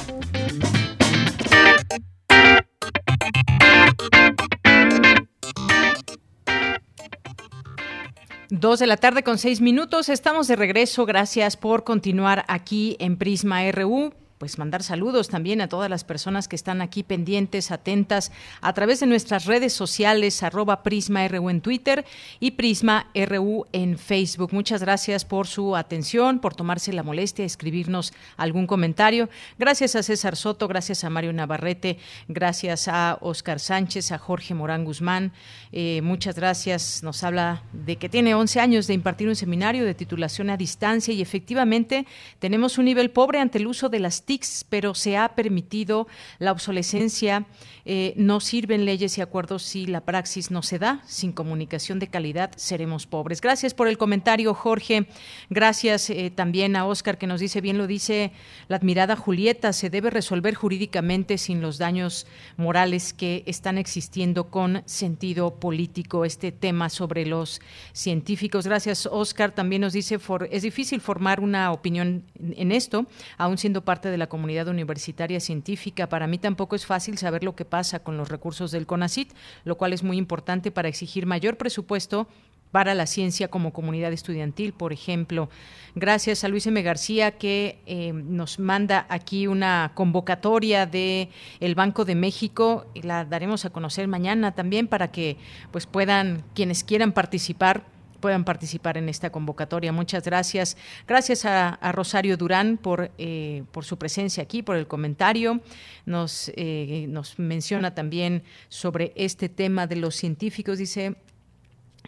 Dos 8.61 8.79
de 8.79 8.87
la 8.87 8.99
tarde 8.99 9.23
con 9.23 9.39
seis 9.39 9.63
minutos. 9.63 10.11
Estamos 10.11 10.47
de 10.47 10.55
regreso. 10.55 11.07
Gracias 11.07 11.57
por 11.57 11.83
continuar 11.83 12.45
aquí 12.47 12.95
en 13.01 13.17
Prisma 13.17 13.63
RU 13.73 14.13
pues 14.41 14.57
mandar 14.57 14.83
saludos 14.83 15.29
también 15.29 15.61
a 15.61 15.69
todas 15.69 15.91
las 15.91 16.03
personas 16.03 16.49
que 16.49 16.57
están 16.57 16.81
aquí 16.81 17.03
pendientes, 17.03 17.71
atentas 17.71 18.33
a 18.63 18.73
través 18.73 19.01
de 19.01 19.07
nuestras 19.07 19.45
redes 19.45 19.75
sociales, 19.75 20.43
arroba 20.43 20.83
Prisma 20.83 21.29
RU 21.29 21.51
en 21.51 21.61
Twitter 21.61 22.07
y 22.41 22.53
Prisma 22.53 23.11
RU 23.15 23.67
en 23.73 23.99
Facebook. 23.99 24.55
Muchas 24.55 24.81
gracias 24.81 25.27
por 25.27 25.47
su 25.47 25.77
atención, 25.77 26.39
por 26.39 26.55
tomarse 26.55 26.91
la 26.95 27.03
molestia 27.03 27.43
de 27.43 27.49
escribirnos 27.49 28.15
algún 28.39 28.67
comentario. 28.67 29.29
Gracias 29.59 29.95
a 29.95 30.03
César 30.03 30.37
Soto, 30.37 30.69
gracias 30.69 31.05
a 31.05 31.11
Mario 31.11 31.35
Navarrete, 31.35 31.99
gracias 32.27 32.89
a 32.89 33.19
Oscar 33.21 33.61
Sánchez, 33.61 34.11
a 34.11 34.17
Jorge 34.17 34.55
Morán 34.55 34.87
Guzmán. 34.87 35.33
Eh, 35.71 36.01
muchas 36.03 36.37
gracias. 36.37 37.03
Nos 37.03 37.25
habla 37.25 37.63
de 37.75 37.97
que 37.97 38.09
tiene 38.09 38.35
11 38.35 38.59
años 38.59 38.87
de 38.87 38.95
impartir 38.95 39.29
un 39.29 39.37
seminario 39.37 39.85
de 39.85 39.93
titulación 39.93 40.49
a 40.49 40.57
distancia 40.57 41.13
y 41.13 41.21
efectivamente 41.21 42.07
tenemos 42.39 42.79
un 42.79 42.87
nivel 42.87 43.11
pobre 43.11 43.39
ante 43.39 43.59
el 43.59 43.67
uso 43.67 43.91
de 43.91 43.99
las 43.99 44.30
pero 44.69 44.95
se 44.95 45.17
ha 45.17 45.35
permitido 45.35 46.07
la 46.39 46.53
obsolescencia. 46.53 47.47
Eh, 47.85 48.13
no 48.17 48.41
sirven 48.41 48.85
leyes 48.85 49.19
y 49.19 49.21
acuerdos 49.21 49.63
si 49.63 49.87
la 49.87 50.03
praxis 50.03 50.51
no 50.51 50.63
se 50.63 50.79
da. 50.79 51.03
Sin 51.07 51.33
comunicación 51.33 51.99
de 51.99 52.09
calidad 52.09 52.53
seremos 52.57 53.07
pobres. 53.07 53.41
Gracias 53.41 53.75
por 53.75 53.89
el 53.89 53.99
comentario, 53.99 54.55
Jorge. 54.55 55.07
Gracias 55.49 56.11
eh, 56.11 56.31
también 56.33 56.77
a 56.77 56.87
Oscar 56.87 57.19
que 57.19 57.27
nos 57.27 57.41
dice, 57.41 57.61
bien 57.61 57.79
lo 57.79 57.87
dice 57.87 58.33
la 58.69 58.77
admirada 58.77 59.17
Julieta, 59.17 59.73
se 59.73 59.91
debe 59.91 60.11
resolver 60.11 60.55
jurídicamente 60.55 61.39
sin 61.39 61.61
los 61.61 61.79
daños 61.79 62.27
morales 62.57 63.13
que 63.13 63.43
están 63.47 63.79
existiendo 63.79 64.51
con 64.51 64.83
sentido 64.85 65.59
político 65.59 66.25
este 66.25 66.53
tema 66.53 66.89
sobre 66.89 67.27
los 67.27 67.61
científicos. 67.93 68.67
Gracias, 68.67 69.07
Oscar. 69.07 69.53
También 69.53 69.83
nos 69.83 69.93
dice, 69.93 70.19
es 70.51 70.63
difícil 70.63 71.01
formar 71.01 71.41
una 71.41 71.73
opinión 71.73 72.23
en 72.39 72.71
esto, 72.73 73.07
aún 73.37 73.59
siendo 73.59 73.85
parte 73.85 74.11
de 74.11 74.20
la 74.21 74.29
comunidad 74.29 74.69
universitaria 74.69 75.41
científica. 75.41 76.09
Para 76.09 76.29
mí 76.29 76.39
tampoco 76.39 76.77
es 76.77 76.87
fácil 76.87 77.19
saber 77.19 77.43
lo 77.43 77.57
que 77.57 77.65
pasa 77.65 78.05
con 78.05 78.17
los 78.17 78.29
recursos 78.29 78.71
del 78.71 78.87
CONACIT, 78.87 79.33
lo 79.65 79.77
cual 79.77 79.93
es 79.93 80.05
muy 80.05 80.17
importante 80.17 80.71
para 80.71 80.89
exigir 80.89 81.27
mayor 81.27 81.57
presupuesto 81.57 82.29
para 82.71 82.95
la 82.95 83.07
ciencia 83.07 83.49
como 83.49 83.73
comunidad 83.73 84.13
estudiantil, 84.13 84.73
por 84.73 84.93
ejemplo. 84.93 85.49
Gracias 85.95 86.45
a 86.45 86.49
Luis 86.49 86.67
M. 86.67 86.81
García 86.83 87.33
que 87.33 87.81
eh, 87.87 88.13
nos 88.13 88.59
manda 88.59 89.07
aquí 89.09 89.47
una 89.47 89.91
convocatoria 89.95 90.87
de 90.87 91.31
el 91.59 91.75
Banco 91.75 92.05
de 92.05 92.15
México 92.15 92.87
la 92.95 93.25
daremos 93.25 93.65
a 93.65 93.71
conocer 93.71 94.07
mañana 94.07 94.55
también 94.55 94.87
para 94.87 95.11
que 95.11 95.37
pues 95.73 95.87
puedan 95.87 96.45
quienes 96.55 96.85
quieran 96.85 97.13
participar 97.13 97.85
puedan 98.21 98.45
participar 98.45 98.97
en 98.97 99.09
esta 99.09 99.31
convocatoria. 99.31 99.93
Muchas 99.93 100.25
gracias. 100.25 100.77
Gracias 101.07 101.45
a, 101.45 101.79
Rosario 101.93 102.37
Durán 102.37 102.77
por, 102.77 103.11
eh, 103.19 103.65
por 103.73 103.85
su 103.85 103.99
presencia 103.99 104.43
aquí, 104.43 104.63
por 104.63 104.77
el 104.77 104.87
comentario. 104.87 105.61
Nos, 106.07 106.53
eh, 106.55 107.07
nos 107.09 107.39
menciona 107.39 107.95
también 107.95 108.43
sobre 108.69 109.13
este 109.17 109.49
tema 109.49 109.87
de 109.87 109.97
los 109.97 110.15
científicos. 110.15 110.79
Dice, 110.79 111.17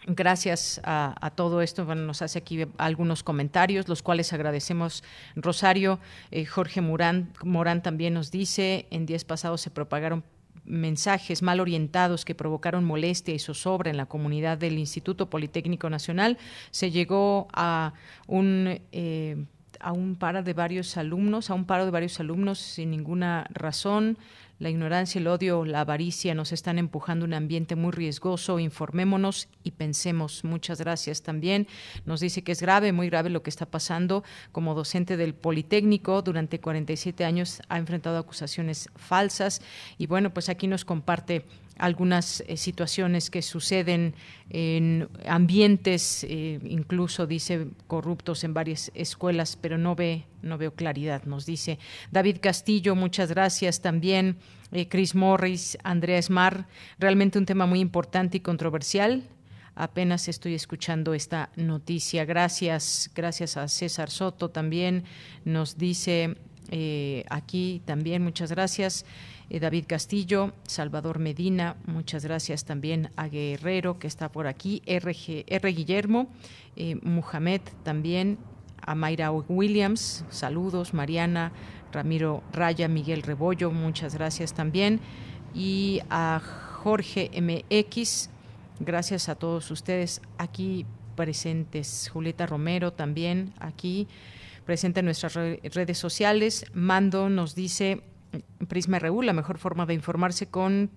Gracias 0.05 0.81
a, 0.83 1.31
todo 1.35 1.61
esto, 1.61 1.85
bueno, 1.85 2.01
nos 2.01 2.21
hace 2.21 2.39
aquí 2.39 2.65
algunos 2.77 3.23
comentarios, 3.23 3.87
los 3.87 4.01
cuales 4.01 4.33
agradecemos. 4.33 5.01
Rosario, 5.35 5.99
eh, 6.31 6.45
Jorge 6.45 6.81
Morán, 6.81 7.31
Morán 7.41 7.81
también 7.81 8.13
nos 8.13 8.29
dice, 8.29 8.85
en 8.89 9.05
días 9.05 9.23
pasados 9.23 9.61
se 9.61 9.69
propagaron 9.69 10.23
mensajes 10.65 11.41
mal 11.41 11.59
orientados 11.59 12.25
que 12.25 12.35
provocaron 12.35 12.83
molestia 12.83 13.33
y 13.33 13.39
zozobra 13.39 13.89
en 13.89 13.97
la 13.97 14.05
comunidad 14.05 14.57
del 14.57 14.77
Instituto 14.79 15.29
Politécnico 15.29 15.89
Nacional. 15.89 16.37
Se 16.71 16.91
llegó 16.91 17.47
a 17.53 17.93
un 18.27 18.79
eh, 18.91 19.45
a 19.83 19.91
un 19.91 20.15
paro 20.15 20.41
de 20.41 20.53
varios 20.53 20.97
alumnos, 20.97 21.49
a 21.49 21.53
un 21.53 21.65
paro 21.65 21.85
de 21.85 21.91
varios 21.91 22.19
alumnos 22.19 22.57
sin 22.59 22.89
ninguna 22.89 23.45
razón. 23.49 24.17
La 24.63 24.69
ignorancia, 24.69 25.19
el 25.19 25.27
odio, 25.27 25.65
la 25.65 25.81
avaricia 25.81 26.33
nos 26.33 26.53
están 26.53 26.79
empujando 26.79 27.25
a 27.25 27.27
un 27.27 27.33
ambiente 27.33 27.75
muy 27.75 27.91
riesgoso. 27.91 28.59
Informémonos 28.59 29.49
y 29.61 29.71
pensemos. 29.71 30.45
Muchas 30.45 30.79
gracias 30.79 31.21
también. 31.21 31.67
Nos 32.05 32.21
dice 32.21 32.45
que 32.45 32.53
es 32.53 32.61
grave, 32.61 32.93
muy 32.93 33.09
grave 33.09 33.29
lo 33.29 33.43
que 33.43 33.49
está 33.49 33.65
pasando. 33.65 34.23
Como 34.53 34.73
docente 34.73 35.17
del 35.17 35.33
Politécnico, 35.33 36.21
durante 36.21 36.61
47 36.61 37.25
años 37.25 37.61
ha 37.67 37.77
enfrentado 37.77 38.17
acusaciones 38.17 38.87
falsas. 38.95 39.61
Y 39.97 40.07
bueno, 40.07 40.33
pues 40.33 40.47
aquí 40.47 40.67
nos 40.67 40.85
comparte 40.85 41.43
algunas 41.83 42.41
eh, 42.47 42.55
situaciones 42.55 43.29
que 43.29 43.41
suceden 43.41 44.15
en 44.49 45.09
ambientes, 45.27 46.23
eh, 46.23 46.57
incluso 46.63 47.27
dice 47.27 47.67
corruptos 47.87 48.45
en 48.45 48.53
varias 48.53 48.89
escuelas, 48.95 49.57
pero 49.59 49.77
no 49.77 49.93
ve, 49.93 50.23
no 50.41 50.57
veo 50.57 50.73
claridad, 50.73 51.23
nos 51.25 51.45
dice 51.45 51.79
David 52.09 52.37
Castillo, 52.39 52.95
muchas 52.95 53.31
gracias 53.31 53.81
también, 53.81 54.37
eh, 54.71 54.87
Chris 54.87 55.13
Morris, 55.13 55.77
Andrea 55.83 56.17
Esmar, 56.17 56.67
realmente 56.99 57.37
un 57.37 57.45
tema 57.45 57.65
muy 57.65 57.81
importante 57.81 58.37
y 58.37 58.39
controversial. 58.39 59.23
Apenas 59.75 60.29
estoy 60.29 60.53
escuchando 60.53 61.13
esta 61.13 61.49
noticia. 61.57 62.23
Gracias, 62.23 63.11
gracias 63.13 63.57
a 63.57 63.67
César 63.67 64.09
Soto 64.09 64.51
también. 64.51 65.03
Nos 65.43 65.77
dice 65.77 66.37
aquí 67.29 67.81
también, 67.85 68.23
muchas 68.23 68.51
gracias. 68.51 69.03
Eh, 69.53 69.59
David 69.59 69.85
Castillo, 69.87 70.51
Salvador 70.63 71.19
Medina, 71.19 71.75
muchas 71.85 72.25
gracias 72.25 72.65
también 72.65 73.11
a 73.15 73.27
Guerrero 73.27 73.99
que 73.99 74.07
está 74.07 74.31
por 74.31 74.47
aquí, 74.47 74.81
RG, 74.87 75.45
R. 75.45 75.71
Guillermo, 75.71 76.27
eh, 76.75 76.95
Muhammad 77.03 77.61
también, 77.83 78.39
a 78.81 78.95
Mayra 78.95 79.31
Williams, 79.31 80.25
saludos, 80.29 80.95
Mariana, 80.95 81.51
Ramiro 81.91 82.41
Raya, 82.51 82.87
Miguel 82.87 83.21
Rebollo, 83.21 83.69
muchas 83.69 84.15
gracias 84.15 84.55
también, 84.55 84.99
y 85.53 86.01
a 86.09 86.41
Jorge 86.81 87.29
MX, 87.39 88.31
gracias 88.79 89.29
a 89.29 89.35
todos 89.35 89.69
ustedes 89.69 90.19
aquí 90.39 90.87
presentes, 91.15 92.09
Julieta 92.11 92.47
Romero 92.47 92.91
también 92.91 93.53
aquí 93.59 94.07
presente 94.65 95.01
en 95.01 95.05
nuestras 95.05 95.35
redes 95.35 95.97
sociales. 95.99 96.65
Mando 96.73 97.29
nos 97.29 97.53
dice 97.53 98.01
Prisma 98.67 98.99
RU, 98.99 99.21
la 99.21 99.33
mejor 99.33 99.57
forma 99.57 99.85
de 99.85 99.93
informarse 99.93 100.47
con 100.47 100.89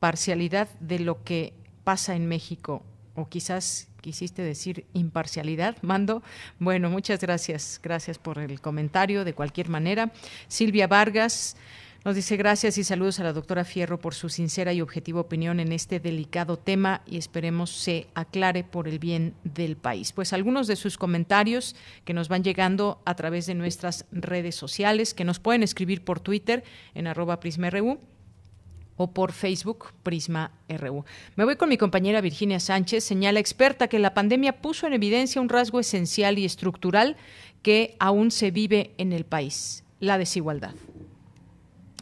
parcialidad 0.00 0.68
de 0.80 0.98
lo 0.98 1.22
que 1.22 1.54
pasa 1.84 2.16
en 2.16 2.26
México. 2.26 2.82
O 3.14 3.28
quizás 3.28 3.88
quisiste 4.00 4.42
decir 4.42 4.86
imparcialidad, 4.94 5.76
Mando. 5.82 6.22
Bueno, 6.58 6.90
muchas 6.90 7.20
gracias. 7.20 7.80
Gracias 7.82 8.18
por 8.18 8.38
el 8.38 8.60
comentario, 8.60 9.24
de 9.24 9.34
cualquier 9.34 9.68
manera. 9.68 10.12
Silvia 10.48 10.86
Vargas. 10.86 11.56
Nos 12.04 12.16
dice 12.16 12.36
gracias 12.36 12.78
y 12.78 12.84
saludos 12.84 13.20
a 13.20 13.22
la 13.22 13.32
doctora 13.32 13.64
Fierro 13.64 14.00
por 14.00 14.12
su 14.12 14.28
sincera 14.28 14.72
y 14.72 14.80
objetiva 14.80 15.20
opinión 15.20 15.60
en 15.60 15.70
este 15.70 16.00
delicado 16.00 16.58
tema 16.58 17.02
y 17.06 17.16
esperemos 17.16 17.70
se 17.70 18.08
aclare 18.14 18.64
por 18.64 18.88
el 18.88 18.98
bien 18.98 19.34
del 19.44 19.76
país. 19.76 20.10
Pues 20.10 20.32
algunos 20.32 20.66
de 20.66 20.74
sus 20.74 20.98
comentarios 20.98 21.76
que 22.04 22.12
nos 22.12 22.28
van 22.28 22.42
llegando 22.42 23.00
a 23.04 23.14
través 23.14 23.46
de 23.46 23.54
nuestras 23.54 24.04
redes 24.10 24.56
sociales, 24.56 25.14
que 25.14 25.24
nos 25.24 25.38
pueden 25.38 25.62
escribir 25.62 26.02
por 26.02 26.18
Twitter 26.18 26.64
en 26.96 27.06
arroba 27.06 27.38
PrismaRU 27.38 28.00
o 28.96 29.12
por 29.12 29.30
Facebook 29.30 29.92
Prisma 30.02 30.50
RU. 30.68 31.04
Me 31.36 31.44
voy 31.44 31.54
con 31.54 31.68
mi 31.68 31.76
compañera 31.76 32.20
Virginia 32.20 32.58
Sánchez, 32.58 33.04
señala 33.04 33.38
experta 33.38 33.86
que 33.86 34.00
la 34.00 34.12
pandemia 34.12 34.60
puso 34.60 34.88
en 34.88 34.94
evidencia 34.94 35.40
un 35.40 35.48
rasgo 35.48 35.78
esencial 35.78 36.36
y 36.36 36.46
estructural 36.46 37.16
que 37.62 37.94
aún 38.00 38.32
se 38.32 38.50
vive 38.50 38.90
en 38.98 39.12
el 39.12 39.24
país, 39.24 39.84
la 40.00 40.18
desigualdad. 40.18 40.74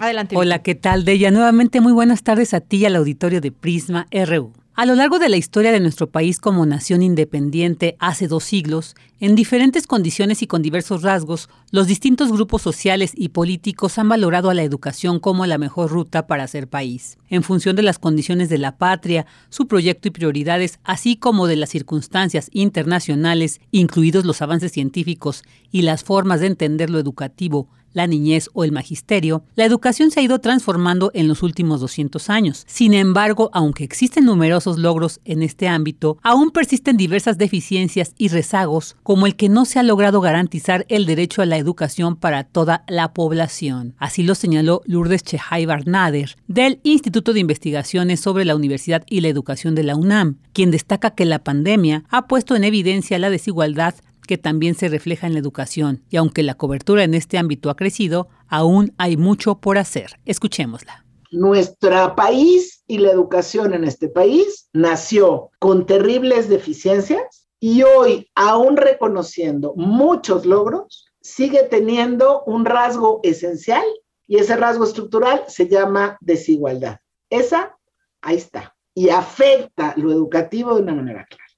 Adelante. 0.01 0.35
Hola, 0.35 0.63
¿qué 0.63 0.75
tal, 0.75 1.05
Deya? 1.05 1.31
Nuevamente 1.31 1.83
muy 1.83 1.93
buenas 1.93 2.23
tardes 2.23 2.55
a 2.55 2.61
ti 2.61 2.79
y 2.79 2.85
al 2.87 2.97
auditorio 2.97 3.43
de 3.43 3.53
Prisma 3.53 4.07
RU. 4.11 4.55
A 4.75 4.87
lo 4.87 4.95
largo 4.95 5.19
de 5.19 5.29
la 5.29 5.37
historia 5.37 5.73
de 5.73 5.81
nuestro 5.81 6.09
país 6.09 6.41
como 6.41 6.65
nación 6.65 7.03
independiente 7.03 7.97
hace 7.99 8.27
dos 8.27 8.45
siglos, 8.45 8.95
en 9.19 9.35
diferentes 9.35 9.87
condiciones 9.87 10.41
y 10.41 10.47
con 10.47 10.63
diversos 10.63 11.03
rasgos, 11.03 11.51
los 11.71 11.87
distintos 11.87 12.33
grupos 12.33 12.63
sociales 12.63 13.13
y 13.15 13.29
políticos 13.29 13.99
han 13.99 14.09
valorado 14.09 14.49
a 14.49 14.55
la 14.55 14.63
educación 14.63 15.21
como 15.21 15.45
la 15.45 15.59
mejor 15.59 15.91
ruta 15.91 16.27
para 16.27 16.49
ser 16.49 16.67
país. 16.67 17.18
En 17.29 17.43
función 17.43 17.77
de 17.77 17.83
las 17.83 17.99
condiciones 17.99 18.49
de 18.49 18.57
la 18.57 18.79
patria, 18.79 19.27
su 19.51 19.67
proyecto 19.67 20.09
y 20.09 20.13
prioridades, 20.13 20.81
así 20.83 21.17
como 21.17 21.47
de 21.47 21.57
las 21.57 21.68
circunstancias 21.68 22.49
internacionales, 22.53 23.61
incluidos 23.71 24.25
los 24.25 24.41
avances 24.41 24.72
científicos 24.72 25.43
y 25.71 25.83
las 25.83 26.05
formas 26.05 26.41
de 26.41 26.47
entender 26.47 26.89
lo 26.89 26.99
educativo, 26.99 27.68
la 27.92 28.07
niñez 28.07 28.49
o 28.53 28.64
el 28.64 28.72
magisterio, 28.72 29.45
la 29.54 29.64
educación 29.64 30.11
se 30.11 30.21
ha 30.21 30.22
ido 30.22 30.38
transformando 30.38 31.11
en 31.14 31.29
los 31.29 31.42
últimos 31.42 31.80
200 31.80 32.30
años. 32.30 32.64
Sin 32.67 32.95
embargo, 32.95 33.50
aunque 33.53 33.84
existen 33.84 34.25
numerosos 34.25 34.79
logros 34.79 35.21
en 35.25 35.42
este 35.42 35.68
ámbito, 35.68 36.18
aún 36.22 36.50
persisten 36.50 36.96
diversas 36.96 37.38
deficiencias 37.38 38.14
y 38.18 38.29
rezagos, 38.29 38.96
como 39.03 39.26
el 39.26 39.37
que 39.37 39.49
no 39.49 39.64
se 39.64 39.79
ha 39.79 39.83
logrado 39.83 40.21
garantizar 40.21 40.87
el 40.88 41.07
derecho 41.07 41.42
a 41.42 41.46
la 41.46 41.58
educación 41.58 42.17
para 42.17 42.45
toda 42.45 42.84
la 42.88 43.12
población. 43.12 43.95
Así 43.99 44.22
lo 44.22 44.34
señaló 44.34 44.83
Lourdes 44.84 45.22
Chehai 45.22 45.67
Barnader, 45.67 46.37
del 46.49 46.80
Instituto 46.83 47.33
de 47.33 47.41
Investigaciones 47.41 48.21
sobre 48.21 48.45
la 48.45 48.57
Universidad 48.57 49.04
y 49.08 49.21
la 49.21 49.29
Educación 49.29 49.75
de 49.75 49.84
la 49.84 49.96
UNAM, 49.96 50.38
quien 50.53 50.71
destaca 50.71 51.11
que 51.11 51.25
la 51.25 51.41
pandemia 51.41 52.04
ha 52.08 52.26
puesto 52.26 52.57
en 52.57 52.64
evidencia 52.64 53.18
la 53.18 53.30
desigualdad 53.30 53.95
que 54.31 54.39
también 54.39 54.77
se 54.77 54.89
refleja 54.89 55.27
en 55.27 55.33
la 55.33 55.41
educación, 55.41 56.05
y 56.09 56.17
aunque 56.17 56.45
la 56.45 56.55
cobertura 56.55 57.03
en 57.03 57.15
este 57.15 57.37
ámbito 57.37 57.69
ha 57.69 57.75
crecido, 57.75 58.29
aún 58.47 58.95
hay 58.97 59.17
mucho 59.17 59.57
por 59.57 59.77
hacer. 59.77 60.21
Escuchémosla. 60.25 61.05
Nuestro 61.33 62.15
país 62.15 62.85
y 62.87 62.99
la 62.99 63.11
educación 63.11 63.75
en 63.75 63.83
este 63.83 64.09
país 64.09 64.69
nació 64.73 65.51
con 65.59 65.85
terribles 65.85 66.49
deficiencias 66.49 67.49
y 67.59 67.83
hoy, 67.83 68.31
aún 68.37 68.77
reconociendo 68.77 69.75
muchos 69.75 70.47
logros, 70.47 71.07
sigue 71.21 71.65
teniendo 71.65 72.45
un 72.45 72.65
rasgo 72.65 73.19
esencial 73.25 73.83
y 74.29 74.37
ese 74.37 74.55
rasgo 74.55 74.85
estructural 74.85 75.43
se 75.49 75.67
llama 75.67 76.19
desigualdad. 76.21 77.01
Esa, 77.31 77.77
ahí 78.23 78.37
está, 78.37 78.77
y 78.95 79.09
afecta 79.09 79.93
lo 79.97 80.13
educativo 80.13 80.77
de 80.77 80.83
una 80.83 80.95
manera 80.95 81.27
clara. 81.29 81.50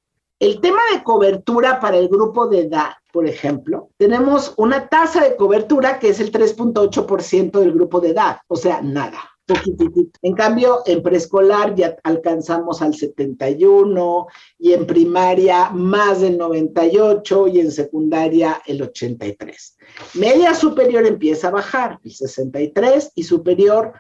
El 0.43 0.61
tema 0.61 0.81
de 0.93 1.05
cobertura 1.05 1.79
para 1.79 1.99
el 1.99 2.09
grupo 2.09 2.49
de 2.49 2.63
edad, 2.63 2.95
por 3.13 3.29
ejemplo, 3.29 3.91
tenemos 3.97 4.55
una 4.57 4.89
tasa 4.89 5.23
de 5.23 5.37
cobertura 5.37 6.01
que 6.01 6.09
es 6.09 6.19
el 6.19 6.33
3.8% 6.33 7.61
del 7.61 7.71
grupo 7.71 8.01
de 8.01 8.09
edad, 8.09 8.39
o 8.49 8.57
sea, 8.57 8.83
nada. 8.83 9.21
Poquitito. 9.47 10.19
En 10.21 10.35
cambio, 10.35 10.81
en 10.85 11.01
preescolar 11.01 11.77
ya 11.77 11.97
alcanzamos 12.03 12.83
al 12.83 12.93
71 12.93 14.27
y 14.59 14.73
en 14.73 14.85
primaria 14.85 15.71
más 15.71 16.23
del 16.23 16.37
98 16.37 17.47
y 17.47 17.61
en 17.61 17.71
secundaria 17.71 18.61
el 18.67 18.83
83. 18.83 19.77
Media 20.15 20.57
superior 20.57 21.07
empieza 21.07 21.49
a 21.49 21.53
bajar, 21.53 22.01
el 22.03 22.11
63 22.11 23.13
y 23.15 23.23
superior 23.23 23.93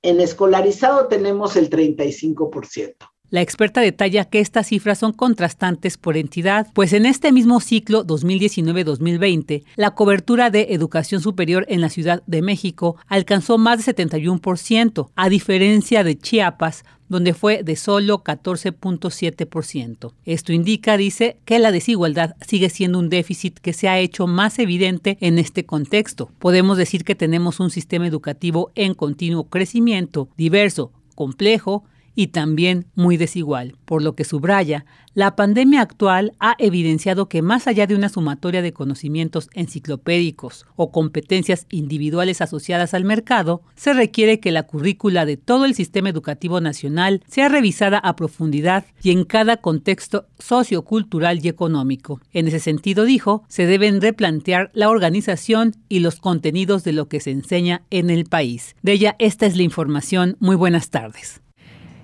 en 0.00 0.18
escolarizado 0.20 1.08
tenemos 1.08 1.56
el 1.56 1.68
35%. 1.68 2.94
La 3.30 3.42
experta 3.42 3.80
detalla 3.80 4.24
que 4.24 4.40
estas 4.40 4.66
cifras 4.66 4.98
son 4.98 5.12
contrastantes 5.12 5.96
por 5.96 6.16
entidad, 6.16 6.66
pues 6.74 6.92
en 6.92 7.06
este 7.06 7.30
mismo 7.30 7.60
ciclo 7.60 8.04
2019-2020, 8.04 9.62
la 9.76 9.92
cobertura 9.92 10.50
de 10.50 10.68
educación 10.70 11.20
superior 11.20 11.64
en 11.68 11.80
la 11.80 11.90
Ciudad 11.90 12.24
de 12.26 12.42
México 12.42 12.96
alcanzó 13.06 13.56
más 13.56 13.86
de 13.86 13.94
71%, 13.94 15.10
a 15.14 15.28
diferencia 15.28 16.02
de 16.02 16.18
Chiapas, 16.18 16.84
donde 17.08 17.32
fue 17.32 17.62
de 17.62 17.76
solo 17.76 18.24
14.7%. 18.24 20.12
Esto 20.24 20.52
indica, 20.52 20.96
dice, 20.96 21.36
que 21.44 21.60
la 21.60 21.70
desigualdad 21.70 22.34
sigue 22.44 22.68
siendo 22.68 22.98
un 22.98 23.10
déficit 23.10 23.60
que 23.60 23.72
se 23.72 23.88
ha 23.88 24.00
hecho 24.00 24.26
más 24.26 24.58
evidente 24.58 25.18
en 25.20 25.38
este 25.38 25.64
contexto. 25.64 26.32
Podemos 26.40 26.78
decir 26.78 27.04
que 27.04 27.14
tenemos 27.14 27.60
un 27.60 27.70
sistema 27.70 28.08
educativo 28.08 28.72
en 28.74 28.94
continuo 28.94 29.44
crecimiento, 29.44 30.28
diverso, 30.36 30.90
complejo, 31.14 31.84
y 32.20 32.26
también 32.26 32.84
muy 32.94 33.16
desigual, 33.16 33.76
por 33.86 34.02
lo 34.02 34.14
que 34.14 34.24
subraya, 34.24 34.84
la 35.14 35.36
pandemia 35.36 35.80
actual 35.80 36.34
ha 36.38 36.54
evidenciado 36.58 37.30
que 37.30 37.40
más 37.40 37.66
allá 37.66 37.86
de 37.86 37.94
una 37.94 38.10
sumatoria 38.10 38.60
de 38.60 38.74
conocimientos 38.74 39.48
enciclopédicos 39.54 40.66
o 40.76 40.92
competencias 40.92 41.66
individuales 41.70 42.42
asociadas 42.42 42.92
al 42.92 43.04
mercado, 43.06 43.62
se 43.74 43.94
requiere 43.94 44.38
que 44.38 44.50
la 44.50 44.64
currícula 44.64 45.24
de 45.24 45.38
todo 45.38 45.64
el 45.64 45.74
sistema 45.74 46.10
educativo 46.10 46.60
nacional 46.60 47.22
sea 47.26 47.48
revisada 47.48 47.96
a 47.96 48.16
profundidad 48.16 48.84
y 49.02 49.12
en 49.12 49.24
cada 49.24 49.56
contexto 49.56 50.26
sociocultural 50.38 51.42
y 51.42 51.48
económico. 51.48 52.20
En 52.34 52.48
ese 52.48 52.60
sentido, 52.60 53.06
dijo, 53.06 53.44
se 53.48 53.64
deben 53.64 54.02
replantear 54.02 54.70
la 54.74 54.90
organización 54.90 55.74
y 55.88 56.00
los 56.00 56.16
contenidos 56.16 56.84
de 56.84 56.92
lo 56.92 57.08
que 57.08 57.20
se 57.20 57.30
enseña 57.30 57.80
en 57.88 58.10
el 58.10 58.26
país. 58.26 58.76
De 58.82 58.92
ella, 58.92 59.16
esta 59.18 59.46
es 59.46 59.56
la 59.56 59.62
información. 59.62 60.36
Muy 60.38 60.56
buenas 60.56 60.90
tardes. 60.90 61.40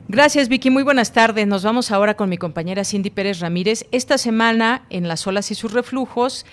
Gracias, 0.08 0.48
Vicky. 0.48 0.70
Muy 0.70 0.84
buenas 0.84 1.12
tardes. 1.12 1.48
Nos 1.48 1.64
vamos 1.64 1.90
ahora 1.90 2.14
con 2.14 2.28
mi 2.28 2.38
compañera 2.38 2.84
Cindy 2.84 3.10
Pérez 3.10 3.40
Ramírez. 3.40 3.86
Esta 3.90 4.18
semana, 4.18 4.82
en 4.88 5.08
Las 5.08 5.26
olas 5.26 5.50
y 5.50 5.56
sus 5.56 5.72
reflujos, 5.72 6.46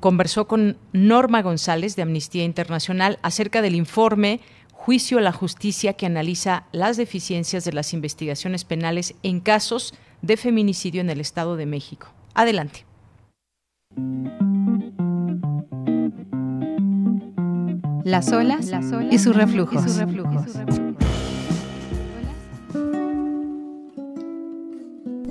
conversó 0.00 0.46
con 0.46 0.76
Norma 0.92 1.40
González 1.40 1.96
de 1.96 2.02
Amnistía 2.02 2.44
Internacional 2.44 3.18
acerca 3.22 3.62
del 3.62 3.74
informe 3.76 4.40
Juicio 4.72 5.18
a 5.18 5.22
la 5.22 5.32
Justicia 5.32 5.94
que 5.94 6.06
analiza 6.06 6.64
las 6.70 6.96
deficiencias 6.98 7.64
de 7.64 7.72
las 7.72 7.94
investigaciones 7.94 8.64
penales 8.64 9.14
en 9.22 9.40
casos 9.40 9.94
de 10.22 10.36
feminicidio 10.36 11.00
en 11.00 11.10
el 11.10 11.20
Estado 11.20 11.56
de 11.56 11.66
México. 11.66 12.08
Adelante. 12.34 12.84
Las 18.04 18.32
olas, 18.32 18.70
y 19.10 19.18
sus 19.18 19.34
reflujos. 19.34 19.84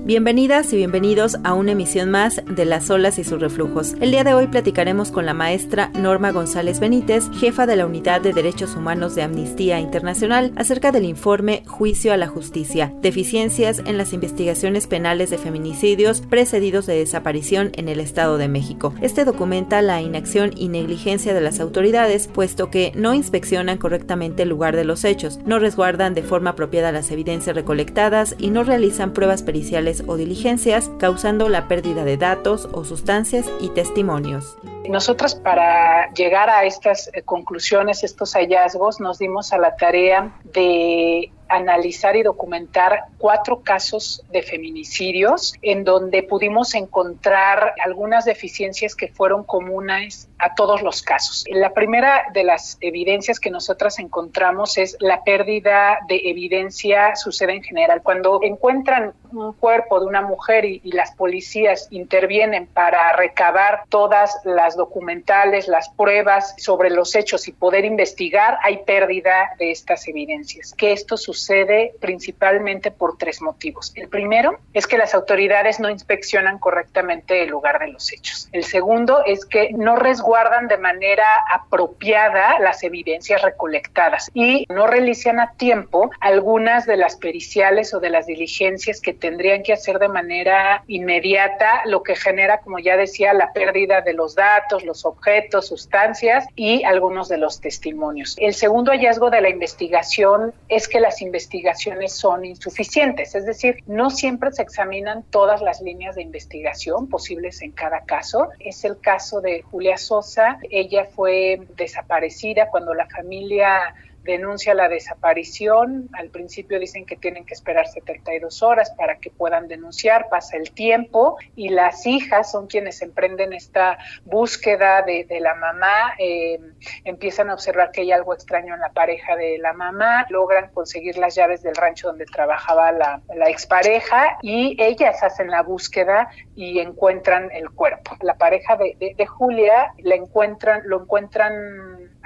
Bienvenidas 0.08 0.72
y 0.72 0.78
bienvenidos 0.78 1.36
a 1.44 1.54
una 1.54 1.74
emisión 1.74 2.10
más 2.10 2.42
de 2.46 2.64
Las 2.64 2.90
olas 2.90 3.20
y 3.20 3.26
sus 3.26 3.42
reflujos. 3.42 3.94
El 4.00 4.12
día 4.12 4.24
de 4.24 4.34
hoy 4.34 4.48
platicaremos 4.48 5.12
con 5.12 5.26
la 5.26 5.34
maestra 5.34 5.92
Norma 5.96 6.32
González 6.32 6.80
Benítez, 6.80 7.26
jefa 7.38 7.66
de 7.66 7.76
la 7.76 7.86
Unidad 7.86 8.22
de 8.22 8.32
Derechos 8.32 8.78
Humanos 8.78 9.16
de 9.16 9.24
Amnistía 9.24 9.82
Internacional, 9.82 10.54
acerca 10.56 10.94
del 10.94 11.04
informe 11.04 11.64
Juicio 11.68 12.14
a 12.14 12.18
la 12.18 12.30
Justicia, 12.30 12.94
deficiencias 13.02 13.82
en 13.86 13.98
las 13.98 14.14
investigaciones 14.14 14.88
penales 14.88 15.30
de 15.30 15.40
feminicidios 15.40 16.22
precedidos 16.22 16.86
de 16.86 17.00
desaparición 17.00 17.72
en 17.74 17.90
el 17.90 18.00
Estado 18.00 18.38
de 18.38 18.48
México. 18.48 18.94
Este 19.02 19.26
documenta 19.26 19.82
la 19.82 20.02
inacción 20.02 20.52
y 20.56 20.70
negligencia 20.70 21.34
de 21.34 21.42
las 21.42 21.60
autoridades, 21.60 22.30
puesto 22.30 22.72
que 22.72 22.94
no 22.96 23.14
inspeccionan 23.14 23.78
correctamente 23.78 24.44
el 24.44 24.50
lugar 24.50 24.78
de 24.78 24.86
los 24.86 25.04
hechos, 25.04 25.42
no 25.46 25.60
resguardan 25.60 26.14
de 26.14 26.24
forma 26.24 26.52
apropiada 26.52 26.94
las 26.94 27.12
evidencias 27.12 27.58
recolectadas 27.58 28.36
y 28.40 28.52
no 28.52 28.64
realizan 28.64 29.12
pruebas 29.12 29.44
periciales 29.44 29.97
o 30.08 30.18
diligencias, 30.18 30.90
causando 31.00 31.50
la 31.50 31.68
pérdida 31.68 32.04
de 32.04 32.18
datos 32.18 32.68
o 32.72 32.84
sustancias 32.84 33.50
y 33.60 33.70
testimonios. 33.70 34.58
Nosotros 34.90 35.36
para 35.36 36.12
llegar 36.14 36.50
a 36.50 36.66
estas 36.66 37.10
eh, 37.14 37.22
conclusiones, 37.24 38.04
estos 38.04 38.34
hallazgos, 38.34 39.00
nos 39.00 39.20
dimos 39.20 39.52
a 39.54 39.58
la 39.58 39.76
tarea 39.76 40.32
de 40.54 41.32
analizar 41.50 42.16
y 42.16 42.24
documentar 42.24 43.06
cuatro 43.18 43.62
casos 43.62 44.24
de 44.32 44.42
feminicidios 44.42 45.54
en 45.62 45.84
donde 45.84 46.24
pudimos 46.24 46.76
encontrar 46.76 47.74
algunas 47.84 48.26
deficiencias 48.26 48.96
que 48.96 49.08
fueron 49.08 49.44
comunes 49.44 50.30
a 50.40 50.56
todos 50.56 50.82
los 50.82 51.02
casos. 51.02 51.46
La 51.50 51.74
primera 51.74 52.26
de 52.34 52.44
las 52.44 52.78
evidencias 52.82 53.40
que 53.40 53.50
nosotras 53.50 54.00
encontramos 54.00 54.78
es 54.78 54.96
la 55.00 55.24
pérdida 55.24 56.00
de 56.08 56.22
evidencia 56.26 57.16
sucede 57.16 57.54
en 57.54 57.64
general. 57.64 58.02
Cuando 58.04 58.40
encuentran 58.44 59.14
un 59.32 59.54
cuerpo 59.54 60.00
de 60.00 60.06
una 60.06 60.22
mujer 60.22 60.66
y, 60.66 60.82
y 60.84 60.92
las 60.92 61.12
policías 61.16 61.88
intervienen 61.92 62.68
para 62.68 63.14
recabar 63.14 63.84
todas 63.90 64.40
las 64.44 64.76
documentales, 64.76 65.68
las 65.68 65.90
pruebas 65.90 66.56
sobre 66.58 66.90
los 66.90 67.16
hechos 67.16 67.48
y 67.48 67.52
poder 67.52 67.86
investigar, 67.86 68.58
hay 68.64 68.78
pérdida 68.86 69.52
de 69.58 69.72
estas 69.72 70.08
evidencias. 70.08 70.74
Que 70.74 70.92
esto 70.92 71.18
sucede 71.38 71.94
principalmente 72.00 72.90
por 72.90 73.18
tres 73.18 73.42
motivos. 73.42 73.92
El 73.96 74.10
primero 74.10 74.58
es 74.74 74.88
que 74.88 74.98
las 74.98 75.14
autoridades 75.14 75.80
no 75.80 75.90
inspeccionan 75.90 76.58
correctamente 76.58 77.44
el 77.44 77.50
lugar 77.50 77.80
de 77.80 77.90
los 77.90 78.12
hechos. 78.12 78.50
El 78.52 78.64
segundo 78.64 79.24
es 79.26 79.46
que 79.46 79.72
no 79.74 79.96
resguardan 79.96 80.68
de 80.68 80.78
manera 80.78 81.26
apropiada 81.54 82.60
las 82.60 82.84
evidencias 82.84 83.42
recolectadas 83.44 84.32
y 84.34 84.66
no 84.70 84.88
realizan 84.88 85.40
a 85.40 85.52
tiempo 85.54 86.10
algunas 86.20 86.86
de 86.86 86.98
las 86.98 87.16
periciales 87.18 87.94
o 87.94 88.00
de 88.00 88.10
las 88.10 88.26
diligencias 88.26 89.00
que 89.00 89.14
tendrían 89.14 89.62
que 89.62 89.74
hacer 89.74 90.00
de 90.00 90.08
manera 90.08 90.84
inmediata, 90.88 91.82
lo 91.86 92.02
que 92.02 92.16
genera, 92.16 92.60
como 92.62 92.80
ya 92.80 92.98
decía, 92.98 93.34
la 93.34 93.54
pérdida 93.54 94.02
de 94.02 94.14
los 94.14 94.34
datos, 94.34 94.84
los 94.84 95.06
objetos, 95.06 95.68
sustancias 95.68 96.48
y 96.56 96.84
algunos 96.84 97.30
de 97.30 97.38
los 97.38 97.62
testimonios. 97.62 98.36
El 98.40 98.54
segundo 98.54 98.92
hallazgo 98.92 99.30
de 99.30 99.42
la 99.42 99.50
investigación 99.50 100.54
es 100.68 100.88
que 100.88 101.00
las 101.00 101.22
investigaciones 101.28 102.14
son 102.14 102.46
insuficientes, 102.46 103.36
es 103.36 103.46
decir, 103.46 103.84
no 103.86 104.10
siempre 104.10 104.52
se 104.52 104.64
examinan 104.64 105.24
todas 105.30 105.62
las 105.62 105.82
líneas 105.82 106.16
de 106.16 106.24
investigación 106.24 107.08
posibles 107.08 107.62
en 107.62 107.72
cada 107.72 108.02
caso. 108.06 108.50
Es 108.60 108.84
el 108.84 109.00
caso 109.00 109.42
de 109.42 109.62
Julia 109.62 109.98
Sosa, 109.98 110.58
ella 110.70 111.06
fue 111.06 111.62
desaparecida 111.76 112.70
cuando 112.70 112.94
la 112.94 113.08
familia 113.08 113.94
denuncia 114.28 114.76
la 114.76 114.90
desaparición. 114.90 116.10
Al 116.14 116.30
principio 116.30 116.80
dicen 116.80 117.06
que 117.06 117.16
tienen 117.16 117.46
que 117.46 117.56
esperar 117.56 117.88
72 117.88 118.62
horas 118.62 118.92
para 118.92 119.18
que 119.18 119.32
puedan 119.32 119.68
denunciar, 119.68 120.30
pasa 120.30 120.58
el 120.58 120.72
tiempo 120.72 121.38
y 121.56 121.70
las 121.70 122.06
hijas 122.06 122.52
son 122.52 122.68
quienes 122.68 123.02
emprenden 123.02 123.54
esta 123.54 123.98
búsqueda 124.26 125.02
de, 125.02 125.26
la 125.40 125.56
mamá, 125.56 126.14
eh, 126.20 126.60
empiezan 127.06 127.50
a 127.50 127.54
observar 127.54 127.92
que 127.92 128.02
hay 128.02 128.12
algo 128.12 128.34
extraño 128.34 128.74
en 128.76 128.82
la 128.82 128.92
pareja 128.92 129.36
de 129.36 129.58
la 129.58 129.74
mamá, 129.74 130.26
logran 130.30 130.70
conseguir 130.72 131.18
las 131.18 131.36
llaves 131.36 131.64
del 131.64 131.76
rancho 131.76 132.08
donde 132.08 132.26
trabajaba 132.26 132.92
la, 132.92 133.22
expareja 133.48 134.38
y 134.42 134.76
ellas 134.78 135.24
hacen 135.24 135.50
la 135.50 135.64
búsqueda 135.64 136.30
y 136.54 136.80
encuentran 136.80 137.50
el 137.54 137.70
cuerpo. 137.70 138.18
La 138.22 138.36
pareja 138.36 138.76
de, 138.76 139.16
de 139.16 139.26
Julia 139.26 139.94
la 140.00 140.16
encuentran, 140.16 140.82
lo 140.86 141.02
encuentran 141.04 141.54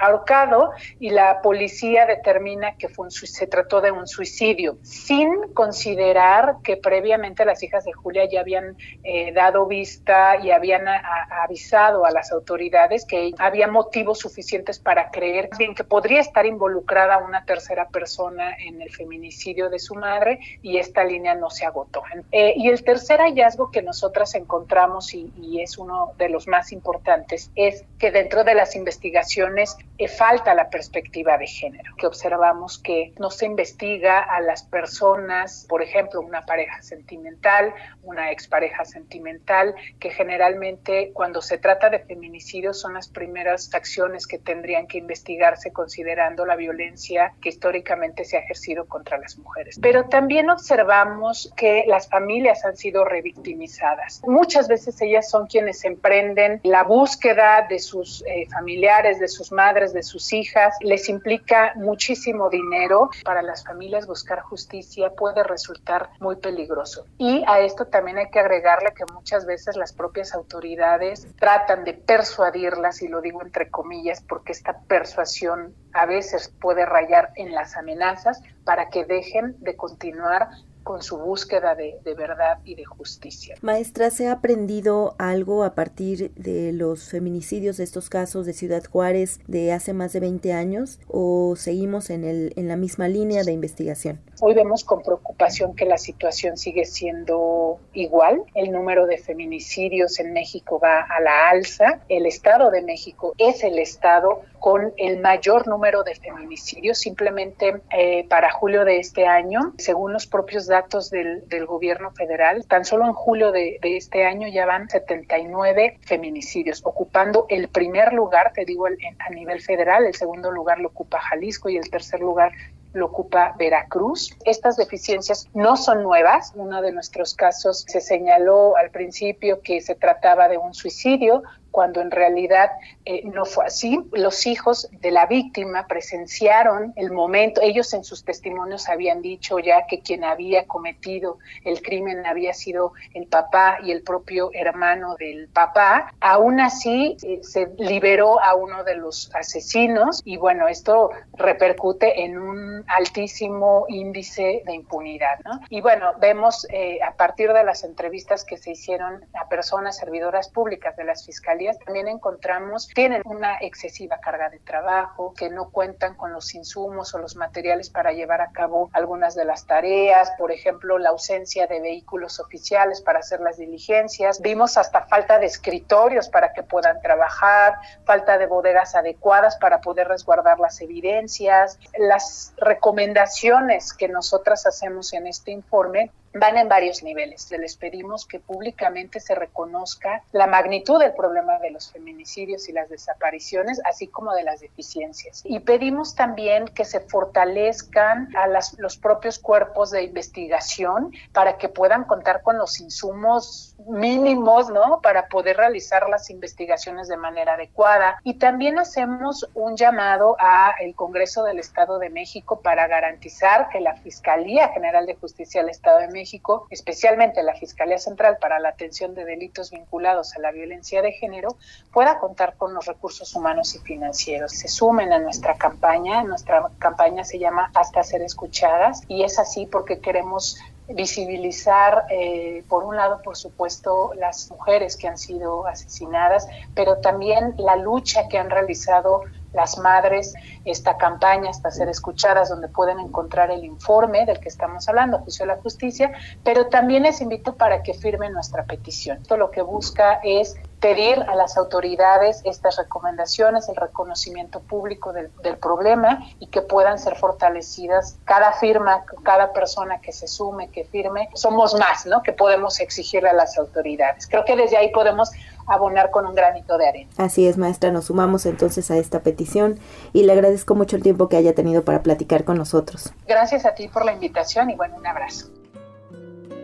ahorcado 0.01 0.71
y 0.99 1.11
la 1.11 1.41
policía 1.41 2.05
determina 2.05 2.75
que 2.75 2.89
fue 2.89 3.05
un, 3.05 3.11
se 3.11 3.47
trató 3.47 3.81
de 3.81 3.91
un 3.91 4.07
suicidio, 4.07 4.77
sin 4.81 5.53
considerar 5.53 6.57
que 6.63 6.77
previamente 6.77 7.45
las 7.45 7.61
hijas 7.63 7.85
de 7.85 7.93
Julia 7.93 8.27
ya 8.29 8.41
habían 8.41 8.75
eh, 9.03 9.31
dado 9.31 9.67
vista 9.67 10.37
y 10.41 10.51
habían 10.51 10.87
avisado 10.87 12.05
a 12.05 12.11
las 12.11 12.31
autoridades 12.31 13.05
que 13.05 13.31
había 13.37 13.67
motivos 13.67 14.19
suficientes 14.19 14.79
para 14.79 15.11
creer 15.11 15.49
bien 15.57 15.75
que 15.75 15.83
podría 15.83 16.19
estar 16.19 16.45
involucrada 16.45 17.19
una 17.19 17.45
tercera 17.45 17.87
persona 17.89 18.55
en 18.57 18.81
el 18.81 18.91
feminicidio 18.91 19.69
de 19.69 19.79
su 19.79 19.95
madre 19.95 20.39
y 20.61 20.77
esta 20.77 21.03
línea 21.03 21.35
no 21.35 21.49
se 21.49 21.65
agotó. 21.65 22.03
Eh, 22.31 22.53
y 22.57 22.69
el 22.69 22.83
tercer 22.83 23.19
hallazgo 23.19 23.71
que 23.71 23.81
nosotras 23.81 24.33
encontramos 24.35 25.13
y 25.13 25.61
es 25.61 25.77
uno 25.77 26.13
de 26.17 26.29
los 26.29 26.47
más 26.47 26.71
importantes 26.71 27.51
es 27.55 27.85
que 27.99 28.11
dentro 28.11 28.43
de 28.43 28.55
las 28.55 28.75
investigaciones 28.75 29.77
falta 30.07 30.53
la 30.53 30.69
perspectiva 30.69 31.37
de 31.37 31.47
género, 31.47 31.95
que 31.97 32.07
observamos 32.07 32.79
que 32.79 33.13
no 33.19 33.29
se 33.29 33.45
investiga 33.45 34.19
a 34.19 34.41
las 34.41 34.63
personas, 34.63 35.65
por 35.67 35.81
ejemplo, 35.81 36.21
una 36.21 36.45
pareja 36.45 36.81
sentimental, 36.81 37.73
una 38.03 38.31
expareja 38.31 38.85
sentimental, 38.85 39.75
que 39.99 40.09
generalmente 40.09 41.11
cuando 41.13 41.41
se 41.41 41.57
trata 41.57 41.89
de 41.89 41.99
feminicidio 41.99 42.73
son 42.73 42.93
las 42.93 43.09
primeras 43.09 43.73
acciones 43.73 44.27
que 44.27 44.39
tendrían 44.39 44.87
que 44.87 44.97
investigarse 44.97 45.71
considerando 45.71 46.45
la 46.45 46.55
violencia 46.55 47.33
que 47.41 47.49
históricamente 47.49 48.25
se 48.25 48.37
ha 48.37 48.41
ejercido 48.41 48.85
contra 48.85 49.17
las 49.17 49.37
mujeres. 49.37 49.79
Pero 49.81 50.05
también 50.05 50.49
observamos 50.49 51.51
que 51.55 51.83
las 51.87 52.07
familias 52.07 52.65
han 52.65 52.77
sido 52.77 53.05
revictimizadas. 53.05 54.21
Muchas 54.25 54.67
veces 54.67 54.99
ellas 55.01 55.29
son 55.29 55.47
quienes 55.47 55.83
emprenden 55.85 56.59
la 56.63 56.83
búsqueda 56.83 57.65
de 57.67 57.79
sus 57.79 58.23
eh, 58.27 58.47
familiares, 58.51 59.19
de 59.19 59.27
sus 59.27 59.51
madres, 59.51 59.90
de 59.93 60.03
sus 60.03 60.33
hijas, 60.33 60.75
les 60.81 61.09
implica 61.09 61.73
muchísimo 61.75 62.49
dinero. 62.49 63.09
Para 63.23 63.41
las 63.41 63.63
familias 63.63 64.07
buscar 64.07 64.41
justicia 64.41 65.11
puede 65.11 65.43
resultar 65.43 66.09
muy 66.19 66.35
peligroso. 66.37 67.05
Y 67.17 67.43
a 67.47 67.59
esto 67.59 67.85
también 67.85 68.17
hay 68.17 68.29
que 68.29 68.39
agregarle 68.39 68.93
que 68.93 69.05
muchas 69.05 69.45
veces 69.45 69.75
las 69.75 69.93
propias 69.93 70.33
autoridades 70.33 71.27
tratan 71.37 71.83
de 71.83 71.93
persuadirlas, 71.93 73.01
y 73.01 73.07
lo 73.07 73.21
digo 73.21 73.41
entre 73.41 73.69
comillas, 73.69 74.21
porque 74.21 74.51
esta 74.51 74.79
persuasión 74.87 75.73
a 75.93 76.05
veces 76.05 76.53
puede 76.61 76.85
rayar 76.85 77.31
en 77.35 77.53
las 77.53 77.75
amenazas 77.75 78.41
para 78.63 78.89
que 78.89 79.05
dejen 79.05 79.55
de 79.59 79.75
continuar 79.75 80.49
con 80.83 81.01
su 81.01 81.17
búsqueda 81.17 81.75
de, 81.75 81.99
verdad 82.15 82.59
y 82.63 82.75
de 82.75 82.85
justicia. 82.85 83.55
Maestra, 83.61 84.09
¿se 84.09 84.27
ha 84.27 84.33
aprendido 84.33 85.15
algo 85.17 85.63
a 85.63 85.75
partir 85.75 86.33
de 86.35 86.73
los 86.73 87.09
feminicidios 87.09 87.77
de 87.77 87.83
estos 87.83 88.09
casos 88.09 88.45
de 88.45 88.53
Ciudad 88.53 88.83
Juárez 88.83 89.39
de 89.47 89.71
hace 89.71 89.93
más 89.93 90.13
de 90.13 90.19
20 90.19 90.53
años 90.53 90.99
o 91.07 91.55
seguimos 91.55 92.09
en, 92.09 92.23
el, 92.23 92.53
en 92.55 92.67
la 92.67 92.75
misma 92.75 93.07
línea 93.07 93.43
de 93.43 93.51
investigación? 93.51 94.19
Hoy 94.43 94.55
vemos 94.55 94.83
con 94.83 95.03
preocupación 95.03 95.75
que 95.75 95.85
la 95.85 95.99
situación 95.99 96.57
sigue 96.57 96.85
siendo 96.85 97.79
igual. 97.93 98.41
El 98.55 98.71
número 98.71 99.05
de 99.05 99.19
feminicidios 99.19 100.19
en 100.19 100.33
México 100.33 100.79
va 100.79 101.01
a 101.01 101.21
la 101.21 101.49
alza. 101.51 101.99
El 102.09 102.25
Estado 102.25 102.71
de 102.71 102.81
México 102.81 103.35
es 103.37 103.63
el 103.63 103.77
Estado 103.77 104.41
con 104.57 104.93
el 104.97 105.19
mayor 105.19 105.67
número 105.67 106.01
de 106.01 106.15
feminicidios. 106.15 106.97
Simplemente 106.97 107.81
eh, 107.95 108.25
para 108.29 108.51
julio 108.51 108.83
de 108.83 108.97
este 108.97 109.27
año, 109.27 109.75
según 109.77 110.11
los 110.11 110.25
propios 110.25 110.65
datos 110.65 111.11
del, 111.11 111.45
gobierno 111.67 112.09
federal, 112.09 112.65
tan 112.65 112.83
solo 112.83 113.05
en 113.05 113.13
julio 113.13 113.51
de, 113.51 113.77
este 113.83 114.25
año 114.25 114.47
ya 114.47 114.65
van 114.65 114.89
79 114.89 115.99
feminicidios, 116.01 116.81
ocupando 116.83 117.45
el 117.47 117.67
primer 117.67 118.11
lugar, 118.13 118.53
te 118.53 118.65
digo, 118.65 118.87
a 118.87 119.29
nivel 119.29 119.61
federal, 119.61 120.07
el 120.07 120.15
segundo 120.15 120.49
lugar 120.49 120.79
lo 120.79 120.87
ocupa 120.87 121.19
Jalisco 121.19 121.69
y 121.69 121.77
el 121.77 121.91
tercer 121.91 122.21
lugar 122.21 122.51
lo 122.93 123.07
ocupa 123.07 123.55
Veracruz. 123.57 124.35
Estas 124.45 124.77
deficiencias 124.77 125.47
no 125.53 125.77
son 125.77 126.03
nuevas. 126.03 126.51
Uno 126.55 126.81
de 126.81 126.91
nuestros 126.91 127.33
casos 127.33 127.85
se 127.87 128.01
señaló 128.01 128.75
al 128.77 128.91
principio 128.91 129.61
que 129.61 129.81
se 129.81 129.95
trataba 129.95 130.47
de 130.47 130.57
un 130.57 130.73
suicidio, 130.73 131.43
cuando 131.71 132.01
en 132.01 132.11
realidad 132.11 132.69
eh, 133.05 133.21
no 133.25 133.45
fue 133.45 133.65
así. 133.65 133.99
Los 134.11 134.45
hijos 134.45 134.89
de 134.91 135.11
la 135.11 135.25
víctima 135.25 135.87
presenciaron 135.87 136.93
el 136.95 137.11
momento, 137.11 137.61
ellos 137.61 137.93
en 137.93 138.03
sus 138.03 138.23
testimonios 138.23 138.89
habían 138.89 139.21
dicho 139.21 139.59
ya 139.59 139.87
que 139.87 140.01
quien 140.01 140.23
había 140.23 140.67
cometido 140.67 141.39
el 141.63 141.81
crimen 141.81 142.25
había 142.25 142.53
sido 142.53 142.93
el 143.13 143.27
papá 143.27 143.77
y 143.83 143.91
el 143.91 144.03
propio 144.03 144.51
hermano 144.53 145.15
del 145.15 145.47
papá. 145.47 146.13
Aún 146.19 146.59
así, 146.59 147.17
eh, 147.23 147.39
se 147.41 147.69
liberó 147.77 148.41
a 148.43 148.55
uno 148.55 148.83
de 148.83 148.95
los 148.95 149.33
asesinos 149.33 150.21
y 150.25 150.37
bueno, 150.37 150.67
esto 150.67 151.11
repercute 151.33 152.23
en 152.23 152.37
un 152.37 152.83
altísimo 152.87 153.85
índice 153.87 154.63
de 154.65 154.73
impunidad. 154.73 155.39
Y 155.69 155.81
bueno, 155.81 156.13
vemos 156.19 156.67
eh, 156.69 156.99
a 157.01 157.13
partir 157.15 157.53
de 157.53 157.63
las 157.63 157.83
entrevistas 157.83 158.43
que 158.43 158.57
se 158.57 158.71
hicieron 158.71 159.25
a 159.39 159.47
personas 159.47 159.97
servidoras 159.97 160.49
públicas 160.49 160.95
de 160.95 161.03
las 161.03 161.25
fiscalías, 161.25 161.60
también 161.85 162.07
encontramos 162.07 162.87
tienen 162.87 163.21
una 163.25 163.57
excesiva 163.61 164.19
carga 164.19 164.49
de 164.49 164.59
trabajo, 164.59 165.33
que 165.35 165.49
no 165.49 165.69
cuentan 165.69 166.15
con 166.15 166.33
los 166.33 166.53
insumos 166.55 167.13
o 167.13 167.19
los 167.19 167.35
materiales 167.35 167.89
para 167.89 168.11
llevar 168.11 168.41
a 168.41 168.51
cabo 168.51 168.89
algunas 168.93 169.35
de 169.35 169.45
las 169.45 169.65
tareas, 169.65 170.31
por 170.37 170.51
ejemplo, 170.51 170.97
la 170.97 171.09
ausencia 171.09 171.67
de 171.67 171.79
vehículos 171.79 172.39
oficiales 172.39 173.01
para 173.01 173.19
hacer 173.19 173.39
las 173.41 173.57
diligencias. 173.57 174.41
Vimos 174.41 174.77
hasta 174.77 175.05
falta 175.05 175.39
de 175.39 175.45
escritorios 175.45 176.29
para 176.29 176.53
que 176.53 176.63
puedan 176.63 177.01
trabajar, 177.01 177.75
falta 178.05 178.37
de 178.37 178.47
bodegas 178.47 178.95
adecuadas 178.95 179.57
para 179.57 179.81
poder 179.81 180.07
resguardar 180.07 180.59
las 180.59 180.81
evidencias. 180.81 181.79
Las 181.97 182.53
recomendaciones 182.57 183.93
que 183.93 184.07
nosotras 184.07 184.65
hacemos 184.65 185.13
en 185.13 185.27
este 185.27 185.51
informe 185.51 186.11
van 186.33 186.57
en 186.57 186.69
varios 186.69 187.03
niveles. 187.03 187.49
Les 187.51 187.75
pedimos 187.75 188.25
que 188.25 188.39
públicamente 188.39 189.19
se 189.19 189.35
reconozca 189.35 190.23
la 190.31 190.47
magnitud 190.47 190.99
del 190.99 191.13
problema 191.13 191.59
de 191.59 191.71
los 191.71 191.91
feminicidios 191.91 192.69
y 192.69 192.73
las 192.73 192.89
desapariciones, 192.89 193.81
así 193.85 194.07
como 194.07 194.33
de 194.33 194.43
las 194.43 194.61
deficiencias. 194.61 195.41
Y 195.45 195.59
pedimos 195.59 196.15
también 196.15 196.67
que 196.67 196.85
se 196.85 196.99
fortalezcan 196.99 198.35
a 198.35 198.47
las, 198.47 198.77
los 198.79 198.97
propios 198.97 199.39
cuerpos 199.39 199.91
de 199.91 200.03
investigación 200.03 201.13
para 201.33 201.57
que 201.57 201.69
puedan 201.69 202.05
contar 202.05 202.41
con 202.41 202.57
los 202.57 202.79
insumos 202.79 203.75
mínimos, 203.87 204.69
¿no? 204.69 205.01
Para 205.01 205.27
poder 205.27 205.57
realizar 205.57 206.07
las 206.09 206.29
investigaciones 206.29 207.07
de 207.07 207.17
manera 207.17 207.53
adecuada. 207.53 208.19
Y 208.23 208.35
también 208.35 208.79
hacemos 208.79 209.49
un 209.53 209.75
llamado 209.75 210.35
a 210.39 210.75
el 210.79 210.95
Congreso 210.95 211.43
del 211.43 211.59
Estado 211.59 211.99
de 211.99 212.09
México 212.09 212.61
para 212.61 212.87
garantizar 212.87 213.69
que 213.69 213.79
la 213.79 213.95
Fiscalía 213.95 214.69
General 214.69 215.05
de 215.05 215.15
Justicia 215.15 215.61
del 215.61 215.69
Estado 215.69 215.99
de 215.99 216.07
México, 216.07 216.20
especialmente 216.69 217.43
la 217.43 217.53
Fiscalía 217.55 217.97
Central 217.97 218.37
para 218.39 218.59
la 218.59 218.69
atención 218.69 219.13
de 219.13 219.25
delitos 219.25 219.71
vinculados 219.71 220.35
a 220.35 220.39
la 220.39 220.51
violencia 220.51 221.01
de 221.01 221.11
género, 221.11 221.57
pueda 221.91 222.19
contar 222.19 222.55
con 222.57 222.73
los 222.73 222.85
recursos 222.85 223.35
humanos 223.35 223.75
y 223.75 223.79
financieros. 223.79 224.51
Se 224.51 224.67
sumen 224.67 225.13
a 225.13 225.19
nuestra 225.19 225.55
campaña. 225.55 226.23
Nuestra 226.23 226.69
campaña 226.79 227.23
se 227.23 227.39
llama 227.39 227.71
Hasta 227.73 228.03
ser 228.03 228.21
escuchadas 228.21 229.01
y 229.07 229.23
es 229.23 229.39
así 229.39 229.65
porque 229.65 229.99
queremos 229.99 230.57
visibilizar, 230.93 232.05
eh, 232.09 232.63
por 232.67 232.83
un 232.83 232.95
lado, 232.95 233.21
por 233.21 233.37
supuesto, 233.37 234.13
las 234.15 234.49
mujeres 234.51 234.97
que 234.97 235.07
han 235.07 235.17
sido 235.17 235.65
asesinadas, 235.67 236.47
pero 236.75 236.97
también 236.97 237.55
la 237.57 237.75
lucha 237.75 238.27
que 238.27 238.37
han 238.37 238.49
realizado 238.49 239.23
las 239.53 239.77
madres, 239.77 240.33
esta 240.65 240.97
campaña 240.97 241.49
hasta 241.49 241.71
ser 241.71 241.89
escuchadas, 241.89 242.49
donde 242.49 242.67
pueden 242.67 242.99
encontrar 242.99 243.51
el 243.51 243.63
informe 243.63 244.25
del 244.25 244.39
que 244.39 244.49
estamos 244.49 244.87
hablando, 244.87 245.19
Juicio 245.19 245.45
de 245.45 245.53
la 245.53 245.61
Justicia, 245.61 246.11
pero 246.43 246.67
también 246.67 247.03
les 247.03 247.21
invito 247.21 247.55
para 247.55 247.83
que 247.83 247.93
firmen 247.93 248.33
nuestra 248.33 248.65
petición. 248.65 249.17
Esto 249.21 249.37
lo 249.37 249.51
que 249.51 249.61
busca 249.61 250.19
es 250.23 250.55
pedir 250.81 251.21
a 251.21 251.35
las 251.35 251.57
autoridades 251.57 252.41
estas 252.43 252.75
recomendaciones, 252.77 253.69
el 253.69 253.75
reconocimiento 253.75 254.59
público 254.61 255.13
del, 255.13 255.31
del, 255.43 255.57
problema 255.57 256.25
y 256.39 256.47
que 256.47 256.61
puedan 256.61 256.97
ser 256.97 257.15
fortalecidas. 257.15 258.17
Cada 258.25 258.51
firma, 258.53 259.05
cada 259.23 259.53
persona 259.53 260.01
que 260.01 260.11
se 260.11 260.27
sume, 260.27 260.69
que 260.69 260.83
firme, 260.83 261.29
somos 261.35 261.75
más, 261.75 262.07
¿no? 262.07 262.23
Que 262.23 262.33
podemos 262.33 262.79
exigirle 262.79 263.29
a 263.29 263.33
las 263.33 263.57
autoridades. 263.59 264.27
Creo 264.27 264.43
que 264.43 264.55
desde 264.55 264.75
ahí 264.75 264.91
podemos 264.91 265.29
abonar 265.67 266.09
con 266.09 266.25
un 266.25 266.33
granito 266.33 266.77
de 266.79 266.87
arena. 266.87 267.11
Así 267.17 267.47
es, 267.47 267.57
maestra, 267.57 267.91
nos 267.91 268.05
sumamos 268.05 268.47
entonces 268.47 268.89
a 268.89 268.97
esta 268.97 269.19
petición 269.19 269.79
y 270.13 270.23
le 270.23 270.33
agradezco 270.33 270.73
mucho 270.73 270.95
el 270.95 271.03
tiempo 271.03 271.29
que 271.29 271.37
haya 271.37 271.53
tenido 271.53 271.85
para 271.85 272.01
platicar 272.01 272.43
con 272.43 272.57
nosotros. 272.57 273.13
Gracias 273.27 273.65
a 273.65 273.75
ti 273.75 273.87
por 273.87 274.03
la 274.03 274.13
invitación 274.13 274.71
y 274.71 274.75
bueno, 274.75 274.95
un 274.97 275.05
abrazo. 275.05 275.47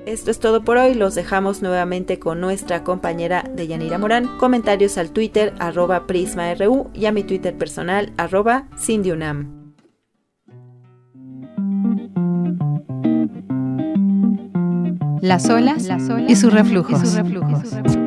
Esto 0.08 0.32
es 0.32 0.40
todo 0.40 0.64
por 0.64 0.78
hoy, 0.78 0.94
los 0.94 1.16
dejamos 1.16 1.62
nuevamente 1.62 2.18
con 2.18 2.40
nuestra 2.40 2.86
compañera 2.86 3.44
Deyanira 3.54 3.98
Morán. 3.98 4.38
Comentarios 4.38 4.98
al 4.98 5.12
Twitter 5.12 5.54
arroba 5.60 6.08
PrismaRU 6.08 6.90
y 6.94 7.08
a 7.08 7.12
mi 7.12 7.24
Twitter 7.24 7.58
personal 7.58 8.14
arroba 8.16 8.70
CindyUNAM. 8.80 9.74
Las 15.20 15.50
olas, 15.50 15.84
Las 15.84 16.10
olas 16.10 16.32
y 16.32 16.38
sus 16.38 16.54
reflujos. 16.54 17.04
Y 17.04 17.06
sus 17.06 17.16
reflujos. 17.16 18.07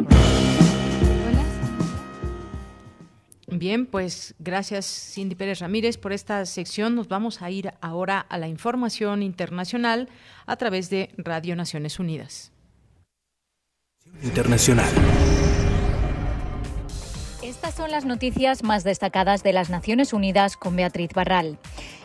Bien, 3.60 3.84
pues 3.84 4.34
gracias 4.38 4.86
Cindy 4.86 5.34
Pérez 5.34 5.58
Ramírez 5.58 5.98
por 5.98 6.14
esta 6.14 6.46
sección. 6.46 6.94
Nos 6.94 7.08
vamos 7.08 7.42
a 7.42 7.50
ir 7.50 7.74
ahora 7.82 8.18
a 8.18 8.38
la 8.38 8.48
información 8.48 9.22
internacional 9.22 10.08
a 10.46 10.56
través 10.56 10.88
de 10.88 11.10
Radio 11.18 11.54
Naciones 11.56 11.98
Unidas. 11.98 12.52
Internacional. 14.22 14.88
Estas 17.42 17.74
son 17.74 17.90
las 17.90 18.06
noticias 18.06 18.62
más 18.62 18.82
destacadas 18.82 19.42
de 19.42 19.52
las 19.52 19.68
Naciones 19.68 20.14
Unidas 20.14 20.56
con 20.56 20.74
Beatriz 20.74 21.10
Barral. 21.12 21.58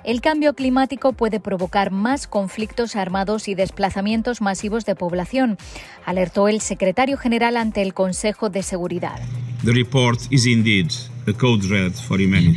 El 0.04 0.20
cambio 0.20 0.56
climático 0.56 1.14
puede 1.14 1.40
provocar 1.40 1.90
más 1.90 2.28
conflictos 2.28 2.98
armados 2.98 3.48
y 3.48 3.56
desplazamientos 3.56 4.42
masivos 4.42 4.84
de 4.84 4.96
población, 4.96 5.58
alertó 6.06 6.50
el 6.50 6.60
secretario 6.60 7.16
general 7.16 7.56
ante 7.56 7.82
el 7.82 7.94
Consejo 7.94 8.50
de 8.50 8.62
Seguridad. 8.62 9.22
The 9.64 9.72
report 9.72 10.20
is 10.32 10.46
indeed 10.46 10.92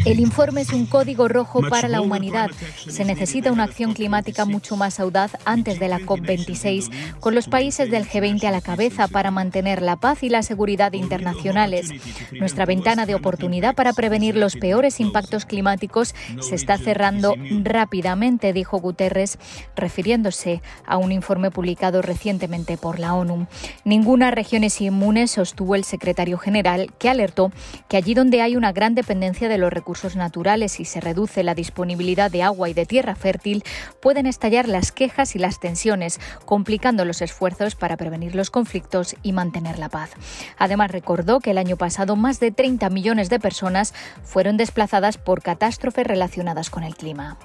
el 0.04 0.20
informe 0.20 0.60
es 0.60 0.74
un 0.74 0.84
código 0.84 1.26
rojo 1.26 1.62
para 1.70 1.88
la 1.88 2.02
humanidad. 2.02 2.50
Se 2.86 3.04
necesita 3.04 3.50
una 3.50 3.64
acción 3.64 3.94
climática 3.94 4.44
mucho 4.44 4.76
más 4.76 5.00
audaz 5.00 5.38
antes 5.46 5.80
de 5.80 5.88
la 5.88 6.00
COP26, 6.00 7.18
con 7.18 7.34
los 7.34 7.48
países 7.48 7.90
del 7.90 8.06
G20 8.06 8.44
a 8.44 8.50
la 8.50 8.60
cabeza 8.60 9.08
para 9.08 9.30
mantener 9.30 9.80
la 9.80 9.96
paz 9.96 10.22
y 10.22 10.28
la 10.28 10.42
seguridad 10.42 10.92
internacionales. 10.92 11.90
Nuestra 12.32 12.66
ventana 12.66 13.06
de 13.06 13.14
oportunidad 13.14 13.74
para 13.74 13.94
prevenir 13.94 14.36
los 14.36 14.56
peores 14.56 15.00
impactos 15.00 15.46
climáticos 15.46 16.14
se 16.40 16.54
está 16.54 16.76
cerrando 16.76 17.36
rápidamente, 17.62 18.52
dijo 18.52 18.80
Guterres, 18.80 19.38
refiriéndose 19.76 20.60
a 20.86 20.98
un 20.98 21.12
informe 21.12 21.50
publicado 21.50 22.02
recientemente 22.02 22.76
por 22.76 22.98
la 22.98 23.14
ONU. 23.14 23.46
Ninguna 23.84 24.30
región 24.30 24.62
es 24.62 24.78
inmune, 24.82 25.26
sostuvo 25.26 25.74
el 25.74 25.84
secretario 25.84 26.36
general, 26.36 26.92
que 26.98 27.08
alertó 27.08 27.50
que 27.88 27.96
allí 27.96 28.12
donde 28.12 28.42
hay 28.42 28.57
una 28.58 28.72
gran 28.72 28.94
dependencia 28.94 29.48
de 29.48 29.56
los 29.56 29.72
recursos 29.72 30.16
naturales 30.16 30.80
y 30.80 30.84
se 30.84 31.00
reduce 31.00 31.42
la 31.42 31.54
disponibilidad 31.54 32.30
de 32.30 32.42
agua 32.42 32.68
y 32.68 32.74
de 32.74 32.84
tierra 32.86 33.14
fértil, 33.14 33.64
pueden 34.00 34.26
estallar 34.26 34.68
las 34.68 34.92
quejas 34.92 35.34
y 35.34 35.38
las 35.38 35.60
tensiones, 35.60 36.20
complicando 36.44 37.04
los 37.04 37.22
esfuerzos 37.22 37.74
para 37.74 37.96
prevenir 37.96 38.34
los 38.34 38.50
conflictos 38.50 39.16
y 39.22 39.32
mantener 39.32 39.78
la 39.78 39.88
paz. 39.88 40.10
Además, 40.58 40.90
recordó 40.90 41.40
que 41.40 41.52
el 41.52 41.58
año 41.58 41.76
pasado 41.76 42.16
más 42.16 42.40
de 42.40 42.50
30 42.50 42.90
millones 42.90 43.30
de 43.30 43.40
personas 43.40 43.94
fueron 44.22 44.56
desplazadas 44.56 45.16
por 45.16 45.42
catástrofes 45.42 46.06
relacionadas 46.06 46.70
con 46.70 46.82
el 46.82 46.96
clima. 46.96 47.38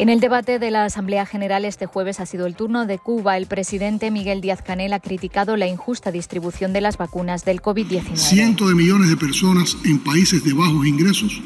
En 0.00 0.08
el 0.08 0.20
debate 0.20 0.58
de 0.58 0.70
la 0.70 0.86
Asamblea 0.86 1.26
General 1.26 1.62
este 1.66 1.84
jueves 1.84 2.20
ha 2.20 2.24
sido 2.24 2.46
el 2.46 2.56
turno 2.56 2.86
de 2.86 2.98
Cuba. 2.98 3.36
El 3.36 3.44
presidente 3.44 4.10
Miguel 4.10 4.40
Díaz 4.40 4.62
Canel 4.62 4.94
ha 4.94 5.00
criticado 5.00 5.58
la 5.58 5.68
injusta 5.68 6.10
distribución 6.10 6.72
de 6.72 6.80
las 6.80 6.96
vacunas 6.96 7.44
del 7.44 7.60
COVID-19. 7.60 8.16
Cientos 8.16 8.70
de 8.70 8.74
millones 8.74 9.10
de 9.10 9.18
personas 9.18 9.76
en 9.84 9.98
países 9.98 10.42
de 10.42 10.54
bajos 10.54 10.86
ingresos 10.86 11.42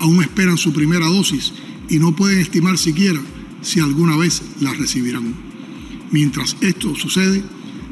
aún 0.00 0.22
esperan 0.22 0.56
su 0.56 0.72
primera 0.72 1.04
dosis 1.04 1.52
y 1.90 1.98
no 1.98 2.16
pueden 2.16 2.38
estimar 2.38 2.78
siquiera 2.78 3.20
si 3.60 3.80
alguna 3.80 4.16
vez 4.16 4.40
la 4.62 4.72
recibirán. 4.72 5.34
Mientras 6.10 6.56
esto 6.62 6.94
sucede, 6.94 7.42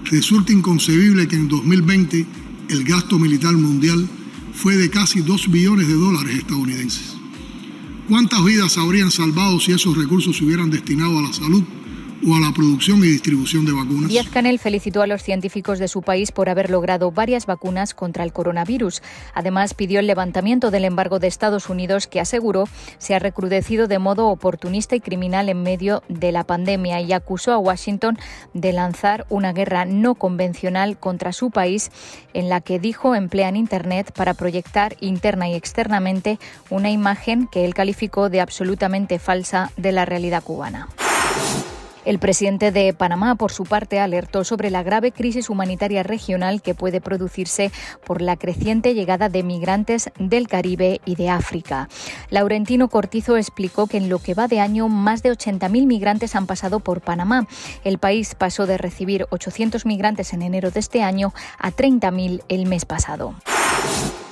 resulta 0.05 0.51
inconcebible 0.51 1.28
que 1.28 1.36
en 1.36 1.48
2020 1.48 2.24
el 2.70 2.84
gasto 2.84 3.18
militar 3.18 3.52
mundial 3.52 4.09
fue 4.55 4.76
de 4.76 4.88
casi 4.88 5.20
2 5.20 5.51
billones 5.51 5.86
de 5.86 5.94
dólares 5.94 6.36
estadounidenses. 6.36 7.15
¿Cuántas 8.09 8.45
vidas 8.45 8.78
habrían 8.78 9.11
salvado 9.11 9.59
si 9.59 9.73
esos 9.73 9.97
recursos 9.97 10.37
se 10.37 10.45
hubieran 10.45 10.70
destinado 10.70 11.19
a 11.19 11.23
la 11.23 11.33
salud 11.33 11.65
o 12.27 12.35
a 12.35 12.40
la 12.40 12.53
producción 12.53 12.98
y 12.98 13.09
distribución 13.09 13.65
de 13.65 13.73
vacunas. 13.73 14.09
Díaz 14.09 14.28
Canel 14.28 14.59
felicitó 14.59 15.03
a 15.03 15.07
los 15.07 15.23
científicos 15.23 15.78
de 15.78 15.89
su 15.89 16.03
país 16.03 16.32
por 16.32 16.48
haber 16.48 16.70
logrado 16.70 17.12
varias 17.12 17.47
vacunas 17.47 17.94
contra 17.94 18.24
el 18.24 18.32
coronavirus. 18.32 19.03
Además, 19.35 19.74
pidió 19.74 20.01
el 20.01 20.07
levantamiento 20.07 20.70
del 20.70 20.85
embargo 20.85 21.19
de 21.19 21.28
Estados 21.28 21.69
Unidos 21.69 22.07
que 22.07 22.20
aseguró 22.20 22.69
se 22.98 23.15
ha 23.15 23.19
recrudecido 23.19 23.86
de 23.86 23.98
modo 23.98 24.28
oportunista 24.28 24.97
y 24.97 25.01
criminal 25.01 25.48
en 25.48 25.62
medio 25.62 26.03
de 26.09 26.32
la 26.32 26.44
pandemia 26.44 27.01
y 27.01 27.12
acusó 27.12 27.53
a 27.53 27.59
Washington 27.59 28.19
de 28.55 28.73
lanzar 28.73 29.27
una 29.28 29.53
guerra 29.53 29.85
no 29.85 30.16
convencional 30.16 30.98
contra 30.98 31.32
su 31.32 31.51
país 31.51 31.90
en 32.35 32.48
la 32.48 32.61
que 32.61 32.78
dijo 32.78 33.15
emplean 33.15 33.57
Internet 33.57 34.12
para 34.12 34.35
proyectar 34.35 34.97
interna 35.01 35.48
y 35.48 35.55
externamente 35.55 36.39
una 36.70 36.90
imagen 36.90 37.47
que 37.47 37.65
él 37.65 37.74
calificó 37.74 38.31
de 38.31 38.40
absolutamente 38.40 39.19
falsa 39.19 39.70
de 39.77 39.93
la 39.93 40.05
realidad 40.05 40.43
cubana. 40.43 40.89
El 42.07 42.20
presidente 42.20 42.70
de 42.70 42.95
Panamá, 42.95 43.35
por 43.35 43.51
su 43.51 43.65
parte, 43.65 43.99
alertó 43.99 44.45
sobre 44.45 44.70
la 44.70 44.85
grave 44.85 45.11
crisis 45.11 45.51
humanitaria 45.51 46.05
regional 46.05 46.62
que 46.62 46.73
puede 46.73 47.01
producirse 47.01 47.73
por 48.07 48.23
la 48.23 48.37
creciente 48.37 48.95
llegada 48.95 49.28
de 49.28 49.43
migrantes 49.43 50.11
del 50.16 50.47
Caribe 50.47 51.01
y 51.05 51.16
de 51.16 51.31
África. 51.31 51.89
Laurentino 52.31 52.89
Cortizo 52.89 53.37
explicó 53.37 53.89
que 53.89 53.97
en 53.97 54.09
lo 54.09 54.20
que 54.20 54.35
va 54.35 54.47
de 54.47 54.61
año 54.61 54.89
más 54.89 55.24
de 55.24 55.33
80.000 55.33 55.87
migrantes 55.87 56.37
han 56.37 56.47
pasado 56.47 56.78
por 56.78 57.01
Panamá. 57.01 57.49
El 57.83 57.99
país 57.99 58.37
pasó 58.37 58.66
de 58.66 58.78
recibir 58.78 59.27
800 59.31 59.85
migrantes 59.85 60.33
en 60.33 60.43
enero 60.43 60.70
de 60.70 60.78
este 60.78 61.03
año 61.03 61.35
a 61.59 61.73
30.000 61.73 62.45
el 62.49 62.66
mes 62.66 62.85
pasado. 62.85 63.35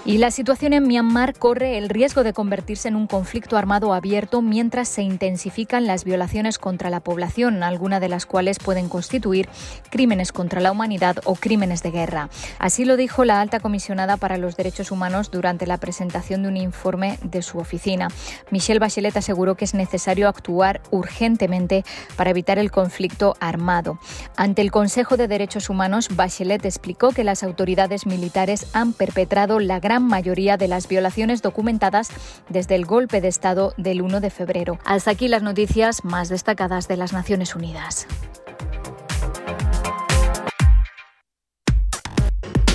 Y 0.07 0.19
la 0.19 0.31
situación 0.31 0.75
en 0.75 0.87
Myanmar 0.87 1.33
corre 1.33 1.79
el 1.79 1.89
riesgo 1.89 2.25
de 2.25 2.35
convertirse 2.35 2.89
en 2.89 2.95
un 2.95 3.07
conflicto 3.07 3.57
armado 3.57 3.95
abierto 3.95 4.43
mientras 4.43 4.87
se 4.87 5.01
intensifican 5.01 5.87
las 5.87 6.05
violaciones 6.05 6.59
contra 6.59 6.91
la 6.91 7.01
población, 7.01 7.59
algunas 7.65 8.01
de 8.01 8.09
las 8.09 8.27
cuales 8.27 8.59
pueden 8.59 8.89
constituir 8.89 9.49
crímenes 9.91 10.33
contra 10.33 10.61
la 10.61 10.73
humanidad 10.73 11.17
o 11.25 11.35
crímenes 11.35 11.83
de 11.83 11.91
guerra. 11.91 12.29
Así 12.59 12.85
lo 12.85 12.97
dijo 12.97 13.25
la 13.25 13.41
alta 13.41 13.61
comisionada 13.61 14.17
para 14.17 14.37
los 14.37 14.57
derechos 14.57 14.91
humanos 14.91 15.31
durante 15.31 15.67
la 15.67 15.79
presentación 15.79 16.43
de 16.43 16.49
un 16.49 16.57
informe 16.57 17.19
de 17.23 17.43
su 17.43 17.59
oficina. 17.59 18.09
Michelle 18.51 18.79
Bachelet 18.79 19.17
aseguró 19.17 19.55
que 19.57 19.65
es 19.65 19.75
necesario 19.75 20.29
actuar 20.29 20.81
urgentemente 20.91 21.85
para 22.17 22.31
evitar 22.31 22.59
el 22.59 22.71
conflicto 22.71 23.37
armado. 23.41 23.99
Ante 24.37 24.63
el 24.63 24.71
Consejo 24.71 25.17
de 25.17 25.29
Derechos 25.29 25.71
Humanos, 25.71 26.09
Bachelet 26.15 26.65
explicó 26.65 27.11
que 27.11 27.25
las 27.25 27.43
autoridades 27.43 28.07
militares 28.07 28.67
han 28.73 28.93
perpetrado 28.93 29.61
la 29.61 29.81
gran 29.81 30.07
mayoría 30.07 30.57
de 30.57 30.69
las 30.69 30.89
violaciones 30.89 31.43
documentadas 31.43 32.09
desde 32.49 32.75
el 32.75 32.87
golpe 32.87 33.21
de 33.21 33.29
Estado 33.29 33.75
del 33.77 34.03
1 34.03 34.21
de 34.21 34.31
febrero. 34.31 34.79
Hasta 34.85 35.11
aquí 35.11 35.29
las 35.29 35.43
noticias 35.43 36.05
más 36.05 36.29
destacadas 36.29 36.89
de 36.89 36.97
las 36.97 37.13
Naciones 37.13 37.54
Unidas. 37.54 37.54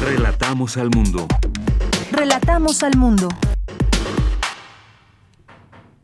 Relatamos 0.01 0.77
al 0.77 0.89
mundo. 0.89 1.27
Relatamos 2.11 2.83
al 2.83 2.97
mundo. 2.97 3.27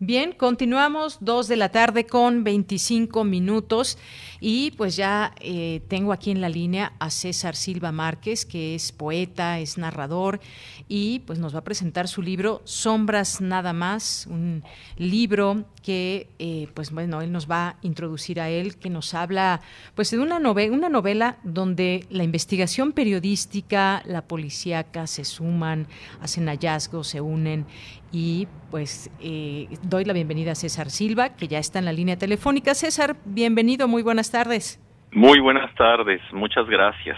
Bien, 0.08 0.34
continuamos, 0.34 1.18
dos 1.20 1.48
de 1.48 1.56
la 1.56 1.70
tarde 1.70 2.06
con 2.06 2.44
25 2.44 3.24
minutos 3.24 3.98
y 4.40 4.70
pues 4.78 4.96
ya 4.96 5.34
eh, 5.40 5.82
tengo 5.88 6.14
aquí 6.14 6.30
en 6.30 6.42
la 6.42 6.50
línea 6.50 6.94
a 7.00 7.10
César 7.10 7.56
Silva 7.56 7.92
Márquez, 7.92 8.46
que 8.46 8.76
es 8.76 8.92
poeta, 8.92 9.58
es 9.58 9.80
narrador 9.80 10.42
y 10.88 11.22
pues 11.26 11.40
nos 11.40 11.56
va 11.56 11.60
a 11.60 11.64
presentar 11.64 12.08
su 12.08 12.22
libro 12.22 12.62
Sombras 12.66 13.42
Nada 13.42 13.74
Más, 13.74 14.28
un 14.30 14.64
libro 14.98 15.66
que 15.82 16.30
eh, 16.38 16.68
pues 16.76 16.92
bueno, 16.92 17.22
él 17.22 17.32
nos 17.32 17.50
va 17.50 17.70
a 17.70 17.76
introducir 17.82 18.40
a 18.40 18.52
él, 18.52 18.78
que 18.78 18.92
nos 18.92 19.16
habla 19.16 19.62
pues 19.96 20.12
de 20.12 20.20
una 20.20 20.38
novela, 20.38 20.76
una 20.76 20.90
novela 20.90 21.38
donde 21.44 22.06
la 22.12 22.24
investigación 22.24 22.92
periodística, 22.92 24.04
la 24.06 24.22
policíaca 24.22 25.08
se 25.08 25.26
suman, 25.26 25.88
hacen 26.22 26.46
hallazgos, 26.48 27.08
se 27.08 27.22
unen 27.22 27.66
y 28.12 28.48
pues 28.72 29.10
eh, 29.20 29.68
doy 29.84 30.06
la 30.06 30.14
bienvenida 30.14 30.52
a 30.54 30.56
César 30.56 30.90
Silva, 30.90 31.36
que 31.36 31.48
ya 31.48 31.60
está 31.60 31.80
en 31.80 31.86
la 31.86 31.94
línea 31.94 32.18
telefónica. 32.18 32.74
César, 32.74 33.16
bienvenido, 33.26 33.88
muy 33.88 34.04
buenas 34.04 34.32
tardes. 34.32 34.80
Muy 35.12 35.40
buenas 35.40 35.74
tardes, 35.76 36.22
muchas 36.34 36.68
gracias. 36.68 37.18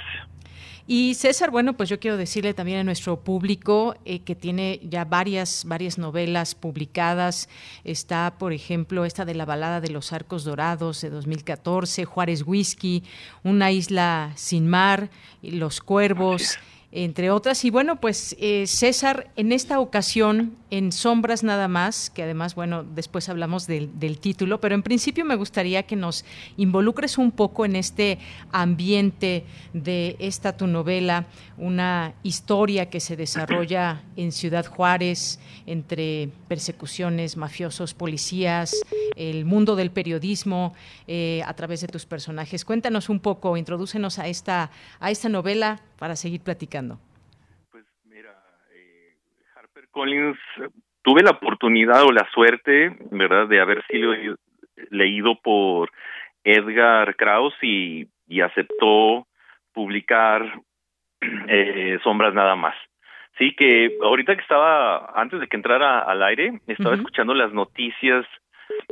Y 0.89 1.15
César, 1.15 1.51
bueno, 1.51 1.73
pues 1.73 1.89
yo 1.89 1.99
quiero 1.99 2.15
decirle 2.15 2.53
también 2.53 2.79
a 2.79 2.83
nuestro 2.85 3.19
público 3.19 3.95
eh, 4.05 4.19
que 4.19 4.35
tiene 4.35 4.79
ya 4.83 5.03
varias, 5.03 5.65
varias 5.67 5.97
novelas 5.97 6.55
publicadas. 6.55 7.49
Está, 7.83 8.35
por 8.39 8.53
ejemplo, 8.53 9.03
esta 9.03 9.25
de 9.25 9.35
la 9.35 9.43
balada 9.43 9.81
de 9.81 9.89
los 9.89 10.13
arcos 10.13 10.45
dorados 10.45 11.01
de 11.01 11.09
2014, 11.09 12.05
Juárez 12.05 12.43
Whisky, 12.47 13.03
Una 13.43 13.69
isla 13.71 14.31
sin 14.35 14.69
mar, 14.69 15.09
Los 15.41 15.81
cuervos 15.81 16.57
entre 16.93 17.31
otras. 17.31 17.65
Y 17.65 17.69
bueno, 17.69 17.99
pues 17.99 18.35
eh, 18.39 18.65
César, 18.65 19.29
en 19.35 19.51
esta 19.51 19.79
ocasión, 19.79 20.55
en 20.69 20.91
Sombras 20.91 21.43
nada 21.43 21.67
más, 21.67 22.09
que 22.09 22.23
además, 22.23 22.55
bueno, 22.55 22.83
después 22.83 23.29
hablamos 23.29 23.67
del, 23.67 23.89
título, 24.19 24.59
pero 24.59 24.75
en 24.75 24.83
principio 24.83 25.23
me 25.25 25.35
gustaría 25.35 25.83
que 25.83 25.95
nos 25.95 26.25
involucres 26.57 27.17
un 27.17 27.31
poco 27.31 27.65
en 27.65 27.75
este 27.75 28.19
ambiente 28.51 29.45
de 29.73 30.15
esta 30.19 30.57
tu 30.57 30.67
novela, 30.67 31.25
una 31.57 32.13
historia 32.23 32.89
que 32.89 32.99
se 32.99 33.15
desarrolla 33.15 34.03
en 34.15 34.31
Ciudad 34.31 34.65
Juárez 34.65 35.39
entre 35.65 36.29
persecuciones, 36.47 37.37
mafiosos, 37.37 37.93
policías, 37.93 38.75
el 39.15 39.45
mundo 39.45 39.75
del 39.75 39.91
periodismo 39.91 40.73
eh, 41.07 41.41
a 41.45 41.53
través 41.53 41.81
de 41.81 41.87
tus 41.87 42.05
personajes. 42.05 42.65
Cuéntanos 42.65 43.09
un 43.09 43.19
poco, 43.19 43.57
introdúcenos 43.57 44.19
a 44.19 44.27
esta, 44.27 44.71
a 44.99 45.11
esta 45.11 45.29
novela 45.29 45.81
para 45.97 46.15
seguir 46.15 46.41
platicando. 46.41 46.99
Pues 47.71 47.85
mira, 48.05 48.43
eh, 48.73 49.15
Harper 49.55 49.86
Collins, 49.97 50.37
tuve 51.01 51.23
la 51.23 51.31
oportunidad 51.31 52.03
o 52.03 52.11
la 52.11 52.29
suerte, 52.31 52.95
¿verdad?, 53.09 53.47
de 53.47 53.59
haber 53.59 53.83
sido 53.87 54.13
leído 54.91 55.41
por 55.41 55.89
Edgar 56.43 57.15
Kraus 57.15 57.55
y, 57.63 58.07
aceptó 58.43 59.25
publicar 59.73 60.61
eh, 61.47 61.97
Sombras 62.03 62.35
nada 62.35 62.55
más. 62.55 62.75
Sí, 63.39 63.55
que 63.55 63.97
ahorita 64.03 64.35
que 64.35 64.41
estaba, 64.43 65.13
antes 65.19 65.39
de 65.39 65.47
que 65.47 65.57
entrara 65.57 65.99
al 65.99 66.21
aire, 66.21 66.61
estaba 66.67 66.93
escuchando 66.93 67.33
las 67.33 67.51
noticias 67.51 68.23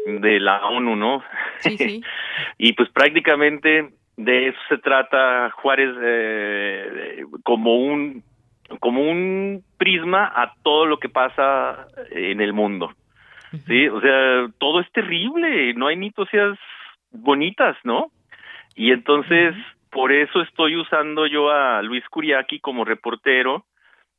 de 0.07 0.39
la 0.39 0.65
ONU, 0.65 0.95
¿no? 0.95 1.23
Sí, 1.59 1.77
sí. 1.77 2.01
y 2.57 2.73
pues 2.73 2.89
prácticamente 2.89 3.91
de 4.17 4.47
eso 4.47 4.59
se 4.69 4.79
trata 4.79 5.51
Juárez 5.51 5.95
eh, 6.01 7.25
como 7.43 7.75
un 7.75 8.23
como 8.79 9.01
un 9.01 9.63
prisma 9.77 10.25
a 10.25 10.53
todo 10.63 10.85
lo 10.85 10.97
que 10.97 11.09
pasa 11.09 11.87
en 12.11 12.41
el 12.41 12.53
mundo. 12.53 12.93
Sí, 13.67 13.87
o 13.87 14.01
sea, 14.01 14.47
todo 14.59 14.81
es 14.81 14.91
terrible, 14.91 15.73
no 15.75 15.87
hay 15.87 15.95
noticias 15.95 16.57
bonitas, 17.11 17.77
¿no? 17.83 18.11
Y 18.75 18.91
entonces, 18.91 19.55
por 19.89 20.11
eso 20.11 20.41
estoy 20.41 20.75
usando 20.75 21.25
yo 21.25 21.49
a 21.49 21.81
Luis 21.81 22.03
Curiaki 22.09 22.59
como 22.59 22.83
reportero 22.83 23.65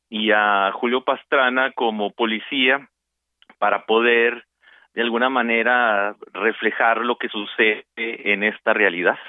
y 0.09 0.31
a 0.31 0.71
Julio 0.73 1.03
Pastrana 1.03 1.71
como 1.73 2.11
policía 2.11 2.89
para 3.59 3.85
poder 3.85 4.45
de 4.95 5.03
alguna 5.03 5.29
manera 5.29 6.15
reflejar 6.33 7.05
lo 7.05 7.17
que 7.17 7.29
sucede 7.29 7.85
en 7.95 8.43
esta 8.43 8.73
realidad. 8.73 9.19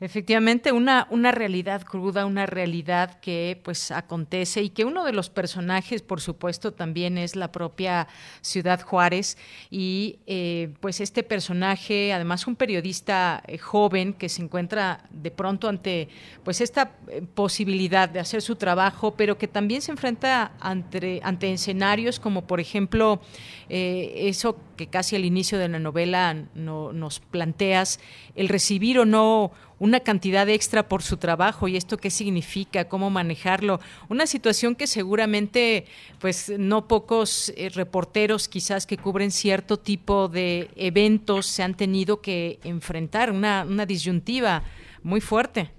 Efectivamente, 0.00 0.72
una, 0.72 1.06
una 1.10 1.30
realidad 1.30 1.82
cruda, 1.82 2.26
una 2.26 2.46
realidad 2.46 3.20
que 3.20 3.60
pues 3.62 3.92
acontece 3.92 4.60
y 4.62 4.70
que 4.70 4.84
uno 4.84 5.04
de 5.04 5.12
los 5.12 5.30
personajes, 5.30 6.02
por 6.02 6.20
supuesto, 6.20 6.72
también 6.72 7.16
es 7.16 7.36
la 7.36 7.52
propia 7.52 8.08
Ciudad 8.40 8.80
Juárez. 8.82 9.38
Y 9.70 10.18
eh, 10.26 10.74
pues 10.80 11.00
este 11.00 11.22
personaje, 11.22 12.12
además 12.12 12.46
un 12.48 12.56
periodista 12.56 13.42
eh, 13.46 13.56
joven 13.56 14.14
que 14.14 14.28
se 14.28 14.42
encuentra 14.42 15.04
de 15.10 15.30
pronto 15.30 15.68
ante 15.68 16.08
pues 16.42 16.60
esta 16.60 16.92
eh, 17.08 17.22
posibilidad 17.34 18.08
de 18.08 18.18
hacer 18.18 18.42
su 18.42 18.56
trabajo, 18.56 19.14
pero 19.14 19.38
que 19.38 19.46
también 19.46 19.80
se 19.80 19.92
enfrenta 19.92 20.52
ante, 20.58 21.20
ante 21.22 21.52
escenarios 21.52 22.18
como 22.18 22.46
por 22.46 22.58
ejemplo 22.60 23.20
eso 23.68 24.56
que 24.76 24.88
casi 24.88 25.16
al 25.16 25.24
inicio 25.24 25.58
de 25.58 25.68
la 25.68 25.78
novela 25.78 26.34
no, 26.54 26.92
nos 26.92 27.20
planteas, 27.20 28.00
el 28.34 28.48
recibir 28.48 28.98
o 28.98 29.04
no 29.04 29.52
una 29.78 30.00
cantidad 30.00 30.48
extra 30.48 30.88
por 30.88 31.02
su 31.02 31.16
trabajo 31.16 31.68
y 31.68 31.76
esto 31.76 31.96
qué 31.96 32.10
significa, 32.10 32.88
cómo 32.88 33.10
manejarlo. 33.10 33.80
Una 34.08 34.26
situación 34.26 34.76
que 34.76 34.86
seguramente 34.86 35.84
pues 36.20 36.52
no 36.58 36.88
pocos 36.88 37.52
eh, 37.56 37.70
reporteros 37.74 38.48
quizás 38.48 38.86
que 38.86 38.96
cubren 38.96 39.30
cierto 39.30 39.78
tipo 39.78 40.28
de 40.28 40.68
eventos 40.76 41.46
se 41.46 41.62
han 41.62 41.76
tenido 41.76 42.20
que 42.20 42.58
enfrentar, 42.64 43.30
una, 43.30 43.64
una 43.64 43.86
disyuntiva 43.86 44.62
muy 45.02 45.20
fuerte. 45.20 45.70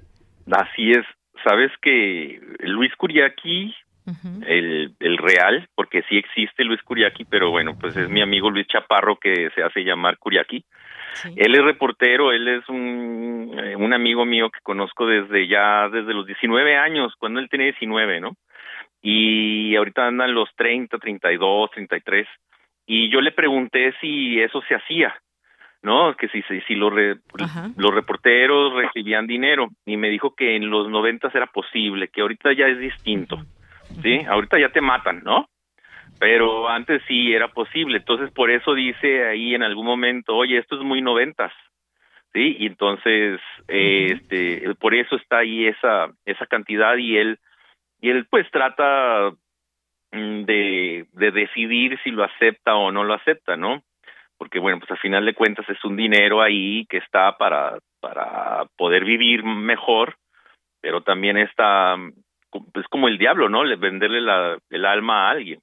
Así 0.51 0.91
es. 0.91 1.05
Sabes 1.43 1.71
que 1.81 2.39
Luis 2.59 2.91
Curiaki 2.97 3.73
el, 4.47 4.93
el, 4.99 5.17
real, 5.17 5.67
porque 5.75 6.03
sí 6.09 6.17
existe 6.17 6.63
Luis 6.63 6.81
Curiaki, 6.83 7.25
pero 7.25 7.49
bueno, 7.49 7.77
pues 7.79 7.95
es 7.97 8.09
mi 8.09 8.21
amigo 8.21 8.49
Luis 8.49 8.67
Chaparro 8.67 9.17
que 9.17 9.49
se 9.55 9.63
hace 9.63 9.83
llamar 9.83 10.17
Curiaki. 10.17 10.63
Él 11.35 11.55
es 11.55 11.63
reportero, 11.63 12.31
él 12.31 12.47
es 12.47 12.67
un, 12.69 13.55
eh, 13.57 13.75
un 13.75 13.93
amigo 13.93 14.25
mío 14.25 14.49
que 14.49 14.59
conozco 14.61 15.07
desde 15.07 15.47
ya, 15.47 15.89
desde 15.89 16.13
los 16.13 16.25
19 16.25 16.77
años, 16.77 17.13
cuando 17.17 17.39
él 17.39 17.49
tenía 17.49 17.67
19, 17.67 18.19
¿no? 18.19 18.35
Y 19.01 19.75
ahorita 19.75 20.07
andan 20.07 20.33
los 20.33 20.49
30, 20.55 20.97
32, 20.97 21.71
33. 21.71 22.27
Y 22.87 23.09
yo 23.09 23.21
le 23.21 23.31
pregunté 23.31 23.93
si 24.01 24.39
eso 24.41 24.61
se 24.67 24.75
hacía, 24.75 25.15
¿no? 25.81 26.15
Que 26.15 26.27
si, 26.29 26.41
si, 26.43 26.61
si 26.61 26.75
los, 26.75 26.91
los 27.77 27.93
reporteros 27.93 28.73
recibían 28.73 29.27
dinero. 29.27 29.69
Y 29.85 29.97
me 29.97 30.09
dijo 30.09 30.35
que 30.35 30.55
en 30.55 30.69
los 30.69 30.89
90 30.89 31.29
era 31.33 31.47
posible, 31.47 32.09
que 32.09 32.21
ahorita 32.21 32.53
ya 32.53 32.67
es 32.67 32.79
distinto. 32.79 33.39
¿Sí? 34.01 34.21
Ahorita 34.27 34.59
ya 34.59 34.69
te 34.69 34.81
matan, 34.81 35.21
¿no? 35.23 35.47
pero 36.19 36.69
antes 36.69 37.01
sí 37.07 37.33
era 37.33 37.49
posible. 37.49 37.97
Entonces, 37.97 38.31
por 38.31 38.49
eso 38.49 38.73
dice 38.73 39.27
ahí 39.27 39.53
en 39.53 39.63
algún 39.63 39.85
momento, 39.85 40.35
oye, 40.35 40.57
esto 40.57 40.75
es 40.75 40.81
muy 40.81 41.01
noventas, 41.01 41.51
¿sí? 42.33 42.55
Y 42.59 42.67
entonces, 42.67 43.39
este, 43.67 44.73
por 44.79 44.93
eso 44.93 45.15
está 45.15 45.39
ahí 45.39 45.67
esa, 45.67 46.09
esa 46.25 46.45
cantidad 46.45 46.95
y 46.97 47.17
él, 47.17 47.39
y 47.99 48.09
él 48.09 48.27
pues 48.29 48.49
trata 48.51 49.31
mm, 50.11 50.43
de, 50.43 51.05
de 51.11 51.31
decidir 51.31 51.99
si 52.03 52.11
lo 52.11 52.23
acepta 52.23 52.75
o 52.75 52.91
no 52.91 53.03
lo 53.03 53.13
acepta, 53.13 53.57
¿no? 53.57 53.83
Porque 54.37 54.59
bueno, 54.59 54.79
pues 54.79 54.91
al 54.91 54.99
final 54.99 55.25
de 55.25 55.33
cuentas 55.33 55.67
es 55.69 55.83
un 55.85 55.95
dinero 55.95 56.41
ahí 56.41 56.85
que 56.87 56.97
está 56.97 57.37
para, 57.37 57.79
para 58.01 58.65
poder 58.77 59.05
vivir 59.05 59.43
mejor, 59.43 60.15
pero 60.81 61.01
también 61.01 61.37
está, 61.37 61.95
es 62.73 62.87
como 62.89 63.07
el 63.07 63.17
diablo, 63.17 63.49
¿no? 63.49 63.61
Venderle 63.77 64.21
la, 64.21 64.57
el 64.69 64.85
alma 64.85 65.27
a 65.27 65.31
alguien. 65.31 65.59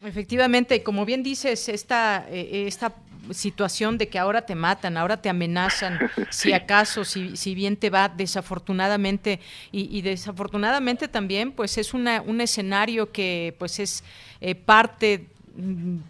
Efectivamente, 0.00 0.82
como 0.82 1.06
bien 1.06 1.22
dices, 1.22 1.68
esta, 1.68 2.26
eh, 2.28 2.66
esta 2.66 2.94
situación 3.30 3.98
de 3.98 4.08
que 4.08 4.18
ahora 4.18 4.42
te 4.42 4.54
matan, 4.54 4.96
ahora 4.96 5.20
te 5.20 5.28
amenazan, 5.28 5.98
si 6.30 6.52
acaso, 6.52 7.04
si, 7.04 7.36
si 7.36 7.54
bien 7.54 7.76
te 7.76 7.90
va 7.90 8.08
desafortunadamente, 8.08 9.40
y, 9.72 10.02
desafortunadamente 10.02 11.08
también, 11.08 11.52
pues 11.52 11.78
es 11.78 11.94
una, 11.94 12.22
un 12.22 12.40
escenario 12.40 13.10
que 13.10 13.54
pues 13.58 13.78
es 13.80 14.04
eh, 14.40 14.54
parte 14.54 15.26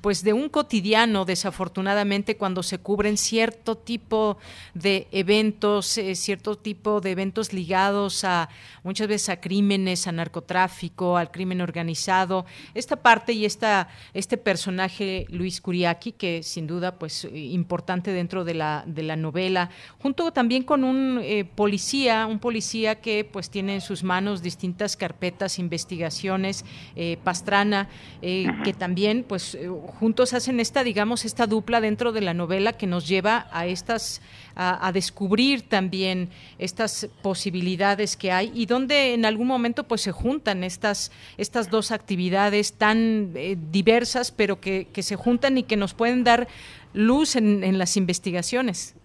pues 0.01 0.25
de 0.25 0.33
un 0.33 0.49
cotidiano 0.49 1.25
desafortunadamente 1.25 2.37
cuando 2.37 2.63
se 2.63 2.79
cubren 2.79 3.17
cierto 3.17 3.77
tipo 3.77 4.39
de 4.75 5.07
eventos 5.13 5.99
eh, 5.99 6.17
cierto 6.17 6.57
tipo 6.57 7.01
de 7.01 7.13
eventos 7.13 7.53
ligados 7.53 8.25
a 8.25 8.49
muchas 8.83 9.07
veces 9.07 9.29
a 9.29 9.41
crímenes 9.41 10.07
a 10.07 10.13
narcotráfico 10.13 11.17
al 11.17 11.31
crimen 11.31 11.61
organizado. 11.61 12.45
Esta 12.75 12.97
parte 12.97 13.33
y 13.33 13.45
esta 13.45 13.89
este 14.15 14.37
personaje 14.37 15.27
Luis 15.29 15.61
Curiaki 15.61 16.13
que 16.13 16.43
sin 16.43 16.67
duda 16.67 16.99
pues 16.99 17.25
importante 17.33 18.13
dentro 18.13 18.45
de 18.45 18.55
la 18.55 18.83
de 18.87 19.03
la 19.03 19.17
novela 19.17 19.71
junto 20.01 20.33
también 20.33 20.65
con 20.65 20.83
un 20.83 21.21
eh, 21.23 21.45
policía 21.45 22.27
un 22.27 22.41
policía 22.41 23.01
que 23.01 23.25
pues 23.25 23.51
tiene 23.51 23.75
en 23.75 23.81
sus 23.81 24.03
manos 24.03 24.43
distintas 24.43 24.97
carpetas 24.97 25.59
investigaciones 25.59 26.65
eh, 26.97 27.19
Pastrana 27.23 27.89
que 28.21 28.75
también 28.77 29.25
pues 29.27 29.36
pues 29.37 29.55
eh, 29.55 29.69
juntos 29.69 30.33
hacen 30.33 30.61
esta, 30.61 30.83
digamos, 30.83 31.27
esta 31.27 31.47
dupla 31.47 31.83
dentro 31.83 32.11
de 32.13 32.23
la 32.23 32.33
novela 32.33 32.73
que 32.73 32.87
nos 32.87 33.07
lleva 33.07 33.45
a 33.53 33.67
estas, 33.67 34.23
a, 34.57 34.91
descubrir 34.93 35.69
también 35.69 36.31
estas 36.59 37.15
posibilidades 37.23 38.17
que 38.17 38.33
hay 38.33 38.51
y 38.55 38.65
donde 38.65 39.13
en 39.13 39.27
algún 39.27 39.47
momento 39.47 39.85
pues 39.85 40.01
se 40.01 40.11
juntan 40.11 40.65
estas, 40.65 41.13
estas 41.37 41.71
dos 41.71 41.93
actividades 41.93 42.79
tan 42.79 43.33
eh, 43.37 43.57
diversas, 43.59 44.33
pero 44.33 44.59
que, 44.59 44.87
que, 44.91 45.03
se 45.03 45.17
juntan 45.17 45.59
y 45.59 45.65
que 45.65 45.77
nos 45.77 45.93
pueden 45.93 46.25
dar 46.25 46.47
luz 46.95 47.37
en, 47.37 47.77
las 47.77 47.99
investigaciones. 47.99 48.97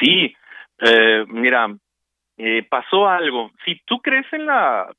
Sí, 0.00 0.34
eh, 0.78 1.24
mira, 1.28 1.76
pasó 2.70 3.06
algo. 3.06 3.50
Si 3.66 3.82
tú 3.84 3.98
crees 3.98 4.24
en 4.32 4.46
la 4.46 4.90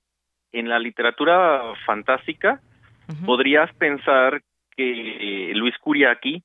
en 0.52 0.70
la 0.70 0.78
literatura 0.78 1.74
fantástica, 1.88 2.60
podrías 3.26 3.74
pensar 3.76 4.42
que 4.80 5.52
Luis 5.56 5.78
Curiaki 5.80 6.42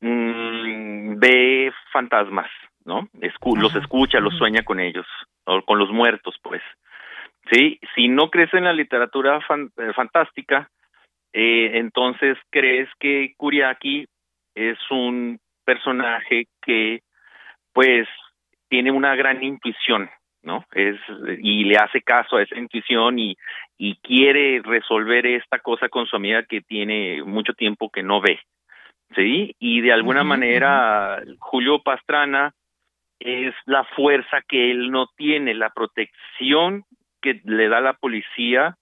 mm, 0.00 1.18
ve 1.18 1.72
fantasmas, 1.92 2.48
¿no? 2.84 3.08
los 3.56 3.74
escucha, 3.74 4.20
los 4.20 4.36
sueña 4.36 4.62
con 4.62 4.78
ellos, 4.78 5.06
o 5.44 5.60
con 5.62 5.78
los 5.78 5.90
muertos, 5.90 6.36
pues. 6.40 6.62
Sí, 7.50 7.80
si 7.96 8.06
no 8.06 8.30
crees 8.30 8.54
en 8.54 8.64
la 8.64 8.72
literatura 8.72 9.38
eh, 9.38 9.92
fantástica, 9.92 10.70
eh, 11.32 11.72
entonces 11.74 12.38
crees 12.50 12.88
que 13.00 13.34
Curiaki 13.36 14.06
es 14.54 14.78
un 14.90 15.40
personaje 15.64 16.46
que, 16.62 17.00
pues, 17.72 18.06
tiene 18.68 18.92
una 18.92 19.16
gran 19.16 19.42
intuición, 19.42 20.08
¿no? 20.42 20.64
Es 20.72 20.96
y 21.40 21.64
le 21.64 21.76
hace 21.76 22.02
caso 22.02 22.36
a 22.36 22.42
esa 22.42 22.56
intuición 22.56 23.18
y, 23.18 23.36
y 23.78 23.94
quiere 23.96 24.60
resolver 24.62 25.24
esta 25.24 25.60
cosa 25.60 25.88
con 25.88 26.06
su 26.06 26.16
amiga 26.16 26.42
que 26.42 26.60
tiene 26.60 27.22
mucho 27.22 27.54
tiempo 27.54 27.90
que 27.90 28.02
no 28.02 28.20
ve. 28.20 28.40
¿Sí? 29.14 29.54
Y 29.58 29.80
de 29.80 29.92
alguna 29.92 30.22
manera 30.22 31.22
Julio 31.38 31.80
Pastrana 31.82 32.52
es 33.20 33.54
la 33.64 33.84
fuerza 33.84 34.42
que 34.46 34.70
él 34.70 34.90
no 34.90 35.06
tiene, 35.16 35.54
la 35.54 35.70
protección 35.70 36.84
que 37.22 37.40
le 37.44 37.68
da 37.68 37.80
la 37.80 37.94
policía, 37.94 38.76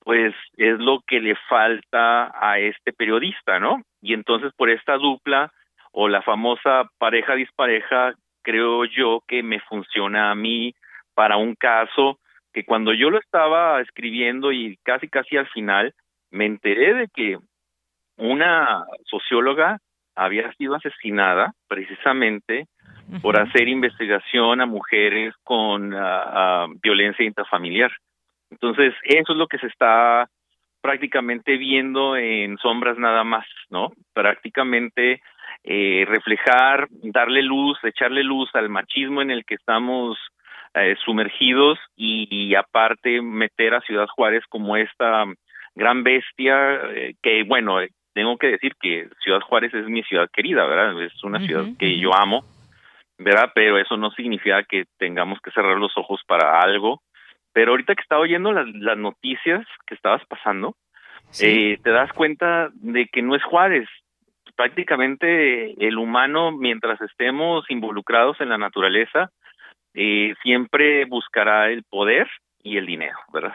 pues 0.00 0.34
es 0.58 0.78
lo 0.78 1.00
que 1.06 1.20
le 1.20 1.34
falta 1.48 2.30
a 2.34 2.58
este 2.58 2.92
periodista, 2.92 3.58
¿no? 3.58 3.82
Y 4.02 4.12
entonces 4.12 4.52
por 4.54 4.68
esta 4.68 4.98
dupla 4.98 5.50
o 5.92 6.08
la 6.08 6.20
famosa 6.22 6.90
pareja 6.98 7.34
dispareja, 7.34 8.12
creo 8.42 8.84
yo 8.84 9.22
que 9.26 9.42
me 9.42 9.60
funciona 9.60 10.30
a 10.30 10.34
mí 10.34 10.74
para 11.14 11.36
un 11.36 11.54
caso 11.54 12.18
que 12.54 12.64
cuando 12.64 12.94
yo 12.94 13.10
lo 13.10 13.18
estaba 13.18 13.80
escribiendo 13.80 14.52
y 14.52 14.78
casi 14.84 15.08
casi 15.08 15.36
al 15.36 15.48
final 15.48 15.92
me 16.30 16.46
enteré 16.46 16.94
de 16.94 17.08
que 17.08 17.36
una 18.16 18.84
socióloga 19.04 19.78
había 20.14 20.52
sido 20.54 20.76
asesinada 20.76 21.52
precisamente 21.66 22.66
por 23.20 23.38
hacer 23.38 23.68
investigación 23.68 24.60
a 24.60 24.66
mujeres 24.66 25.34
con 25.42 25.94
violencia 26.80 27.24
intrafamiliar. 27.24 27.90
Entonces, 28.50 28.94
eso 29.02 29.32
es 29.32 29.38
lo 29.38 29.48
que 29.48 29.58
se 29.58 29.66
está 29.66 30.28
prácticamente 30.80 31.56
viendo 31.56 32.16
en 32.16 32.56
sombras 32.58 32.98
nada 32.98 33.24
más, 33.24 33.46
¿no? 33.68 33.92
Prácticamente 34.12 35.20
eh, 35.64 36.04
reflejar, 36.06 36.86
darle 37.02 37.42
luz, 37.42 37.78
echarle 37.82 38.22
luz 38.22 38.48
al 38.54 38.68
machismo 38.68 39.22
en 39.22 39.30
el 39.30 39.44
que 39.44 39.54
estamos 39.54 40.16
eh, 40.74 40.96
sumergidos 41.04 41.78
y, 41.96 42.54
aparte 42.54 43.22
meter 43.22 43.74
a 43.74 43.80
Ciudad 43.80 44.06
Juárez 44.08 44.42
como 44.48 44.76
esta 44.76 45.24
gran 45.74 46.02
bestia 46.02 46.74
eh, 46.94 47.14
que 47.22 47.42
bueno 47.44 47.80
eh, 47.80 47.90
tengo 48.12 48.36
que 48.38 48.48
decir 48.48 48.74
que 48.80 49.08
Ciudad 49.22 49.40
Juárez 49.40 49.72
es 49.74 49.86
mi 49.86 50.02
ciudad 50.02 50.28
querida 50.32 50.66
verdad 50.66 51.00
es 51.02 51.22
una 51.24 51.40
ciudad 51.40 51.64
que 51.78 51.98
yo 51.98 52.14
amo 52.14 52.44
verdad 53.18 53.52
pero 53.54 53.78
eso 53.78 53.96
no 53.96 54.10
significa 54.12 54.62
que 54.64 54.84
tengamos 54.98 55.40
que 55.40 55.50
cerrar 55.52 55.76
los 55.76 55.96
ojos 55.96 56.20
para 56.26 56.60
algo. 56.60 57.02
Pero 57.52 57.70
ahorita 57.70 57.94
que 57.94 58.02
estaba 58.02 58.22
oyendo 58.22 58.52
las, 58.52 58.66
las 58.74 58.98
noticias 58.98 59.64
que 59.86 59.94
estabas 59.94 60.24
pasando 60.26 60.74
te 61.38 61.90
das 61.90 62.12
cuenta 62.12 62.70
de 62.74 63.06
que 63.06 63.22
no 63.22 63.34
es 63.34 63.42
Juárez. 63.42 63.88
Prácticamente 64.56 65.74
el 65.84 65.98
humano, 65.98 66.52
mientras 66.52 67.00
estemos 67.00 67.64
involucrados 67.70 68.40
en 68.40 68.48
la 68.50 68.58
naturaleza, 68.58 69.30
eh, 69.94 70.34
siempre 70.42 71.04
buscará 71.06 71.70
el 71.70 71.84
poder 71.84 72.28
y 72.62 72.76
el 72.76 72.86
dinero, 72.86 73.18
¿verdad? 73.32 73.54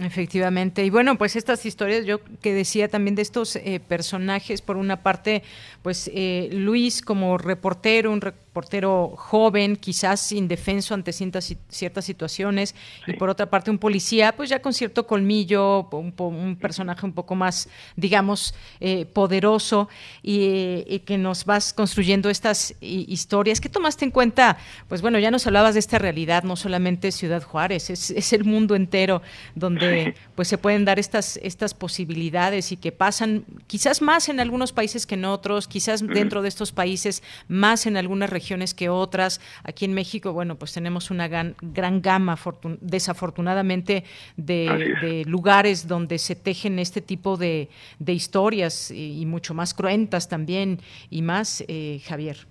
Efectivamente. 0.00 0.84
Y 0.84 0.90
bueno, 0.90 1.16
pues 1.16 1.36
estas 1.36 1.66
historias, 1.66 2.06
yo 2.06 2.20
que 2.42 2.54
decía 2.54 2.88
también 2.88 3.14
de 3.14 3.22
estos 3.22 3.56
eh, 3.56 3.80
personajes, 3.86 4.62
por 4.62 4.76
una 4.76 5.02
parte, 5.02 5.42
pues 5.82 6.10
eh, 6.14 6.48
Luis 6.52 7.02
como 7.02 7.36
reportero, 7.36 8.10
un 8.10 8.22
reportero 8.54 9.14
joven, 9.16 9.74
quizás 9.74 10.30
indefenso 10.30 10.94
ante 10.94 11.12
ciertas, 11.12 11.56
ciertas 11.68 12.04
situaciones, 12.04 12.76
y 13.04 13.14
por 13.14 13.28
otra 13.28 13.46
parte 13.46 13.68
un 13.68 13.78
policía, 13.78 14.30
pues 14.36 14.48
ya 14.48 14.62
con 14.62 14.72
cierto 14.72 15.08
colmillo, 15.08 15.88
un, 15.90 16.56
personaje 16.60 17.04
un 17.04 17.12
poco 17.12 17.34
más, 17.34 17.68
digamos, 17.96 18.54
eh, 18.78 19.06
poderoso, 19.06 19.88
y, 20.22 21.00
que 21.00 21.18
nos 21.18 21.44
vas 21.44 21.72
construyendo 21.72 22.30
estas 22.30 22.76
historias. 22.80 23.60
¿Qué 23.60 23.68
tomaste 23.68 24.04
en 24.04 24.12
cuenta? 24.12 24.56
Pues 24.88 25.02
bueno, 25.02 25.18
ya 25.18 25.32
nos 25.32 25.48
hablabas 25.48 25.74
de 25.74 25.80
esta 25.80 25.98
realidad, 25.98 26.44
no 26.44 26.54
solamente 26.54 27.10
Ciudad 27.10 27.42
Juárez, 27.42 27.90
es, 27.90 28.10
es 28.10 28.32
el 28.32 28.44
mundo 28.44 28.76
entero 28.76 29.20
donde 29.56 30.14
pues 30.36 30.46
se 30.46 30.58
pueden 30.58 30.84
dar 30.84 31.00
estas, 31.00 31.40
estas 31.42 31.74
posibilidades 31.74 32.70
y 32.70 32.76
que 32.76 32.92
pasan 32.92 33.44
quizás 33.66 34.00
más 34.00 34.28
en 34.28 34.38
algunos 34.38 34.72
países 34.72 35.06
que 35.06 35.16
en 35.16 35.24
otros, 35.24 35.66
quizás 35.66 36.06
dentro 36.06 36.40
de 36.40 36.48
estos 36.48 36.70
países 36.70 37.24
más 37.48 37.86
en 37.86 37.96
algunas 37.96 38.30
regiones 38.30 38.43
que 38.74 38.88
otras. 38.88 39.40
Aquí 39.62 39.84
en 39.84 39.94
México, 39.94 40.32
bueno, 40.32 40.56
pues 40.56 40.72
tenemos 40.72 41.10
una 41.10 41.28
gran, 41.28 41.54
gran 41.60 42.00
gama, 42.00 42.38
desafortunadamente, 42.80 44.04
de, 44.36 45.24
lugares 45.26 45.86
donde 45.86 46.18
se 46.18 46.34
tejen 46.34 46.78
este 46.78 47.00
tipo 47.00 47.36
de, 47.36 47.68
historias 48.06 48.90
y, 48.90 49.24
mucho 49.26 49.54
más 49.54 49.74
cruentas 49.74 50.28
también 50.28 50.80
y 51.10 51.22
más, 51.22 51.64
eh, 51.66 52.00
Javier. 52.06 52.46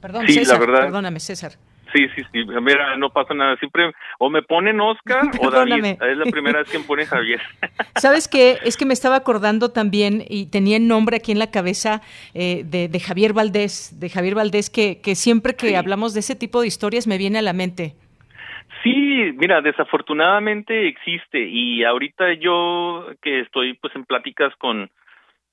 Perdón, 0.00 0.26
César, 0.28 0.58
perdóname, 0.58 1.20
César. 1.20 1.56
Sí, 1.94 2.08
sí, 2.16 2.22
sí. 2.32 2.44
Mira, 2.44 2.96
no 2.96 3.10
pasa 3.10 3.34
nada. 3.34 3.56
Siempre 3.56 3.92
o 4.18 4.28
me 4.28 4.42
ponen 4.42 4.80
Oscar 4.80 5.22
o 5.40 5.50
David. 5.50 5.84
Es 5.84 6.16
la 6.16 6.24
primera 6.24 6.58
vez 6.58 6.70
que 6.70 6.78
me 6.78 6.84
pone 6.84 7.06
Javier. 7.06 7.40
¿Sabes 7.96 8.26
qué? 8.26 8.58
Es 8.64 8.76
que 8.76 8.84
me 8.84 8.94
estaba 8.94 9.16
acordando 9.16 9.70
también 9.70 10.24
y 10.28 10.50
tenía 10.50 10.76
el 10.76 10.88
nombre 10.88 11.18
aquí 11.18 11.30
en 11.30 11.38
la 11.38 11.52
cabeza 11.52 12.00
eh, 12.34 12.64
de, 12.64 13.00
Javier 13.00 13.32
Valdés, 13.32 14.00
de 14.00 14.10
Javier 14.10 14.34
Valdés, 14.34 14.70
que, 14.70 15.00
que 15.00 15.14
siempre 15.14 15.54
que 15.54 15.76
hablamos 15.76 16.14
de 16.14 16.20
ese 16.20 16.34
tipo 16.34 16.60
de 16.60 16.66
historias 16.66 17.06
me 17.06 17.16
viene 17.16 17.38
a 17.38 17.42
la 17.42 17.52
mente. 17.52 17.94
Sí, 18.82 19.32
mira, 19.36 19.60
desafortunadamente 19.60 20.88
existe 20.88 21.40
y 21.40 21.84
ahorita 21.84 22.34
yo 22.34 23.06
que 23.22 23.40
estoy 23.40 23.74
pues 23.74 23.94
en 23.94 24.04
pláticas 24.04 24.54
con, 24.56 24.90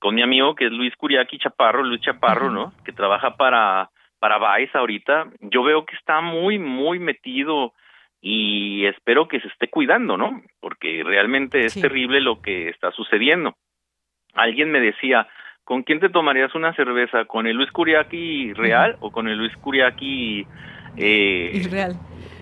con 0.00 0.14
mi 0.14 0.22
amigo 0.22 0.54
que 0.54 0.66
es 0.66 0.72
Luis 0.72 0.94
Curiaki 0.96 1.38
Chaparro, 1.38 1.82
Luis 1.82 2.02
Chaparro, 2.02 2.50
¿no? 2.50 2.72
Que 2.84 2.92
trabaja 2.92 3.36
para 3.36 3.88
para 4.22 4.38
Vice 4.38 4.78
ahorita, 4.78 5.32
yo 5.40 5.64
veo 5.64 5.84
que 5.84 5.96
está 5.96 6.20
muy, 6.20 6.56
muy 6.56 7.00
metido 7.00 7.72
y 8.20 8.86
espero 8.86 9.26
que 9.26 9.40
se 9.40 9.48
esté 9.48 9.66
cuidando, 9.66 10.16
¿no? 10.16 10.42
Porque 10.60 11.02
realmente 11.04 11.64
es 11.64 11.74
terrible 11.74 12.20
lo 12.20 12.40
que 12.40 12.68
está 12.68 12.92
sucediendo. 12.92 13.56
Alguien 14.34 14.70
me 14.70 14.78
decía, 14.78 15.26
¿con 15.64 15.82
quién 15.82 15.98
te 15.98 16.08
tomarías 16.08 16.54
una 16.54 16.72
cerveza? 16.74 17.24
¿Con 17.24 17.48
el 17.48 17.56
Luis 17.56 17.72
Curiaki 17.72 18.52
real 18.52 18.96
o 19.00 19.10
con 19.10 19.26
el 19.26 19.38
Luis 19.38 19.56
Curiaki 19.56 20.46
eh, 20.96 21.50
irreal? 21.54 21.96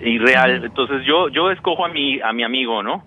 Irreal. 0.04 0.62
Entonces 0.62 1.06
yo 1.06 1.30
yo 1.30 1.50
escojo 1.50 1.86
a 1.86 1.88
mi 1.88 2.20
a 2.20 2.34
mi 2.34 2.42
amigo, 2.42 2.82
¿no? 2.82 3.04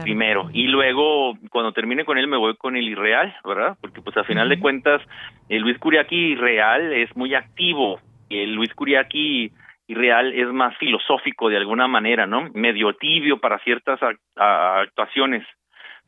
Primero 0.00 0.48
y 0.50 0.66
luego 0.68 1.36
cuando 1.50 1.72
termine 1.72 2.06
con 2.06 2.16
él 2.16 2.26
me 2.26 2.38
voy 2.38 2.56
con 2.56 2.74
el 2.74 2.88
irreal, 2.88 3.36
¿verdad? 3.44 3.76
Porque 3.82 4.00
pues 4.00 4.16
a 4.16 4.24
final 4.24 4.48
de 4.48 4.58
cuentas 4.58 5.02
el 5.50 5.60
Luis 5.60 5.78
Curiaki 5.78 6.16
irreal 6.16 6.90
es 6.94 7.14
muy 7.14 7.34
activo, 7.34 8.00
el 8.30 8.54
Luis 8.54 8.72
Curiaki 8.74 9.52
Real 9.88 10.32
es 10.32 10.48
más 10.48 10.76
filosófico 10.78 11.48
de 11.48 11.58
alguna 11.58 11.86
manera, 11.86 12.26
¿no? 12.26 12.50
Medio 12.54 12.94
tibio 12.94 13.38
para 13.40 13.58
ciertas 13.60 14.00
actuaciones, 14.36 15.46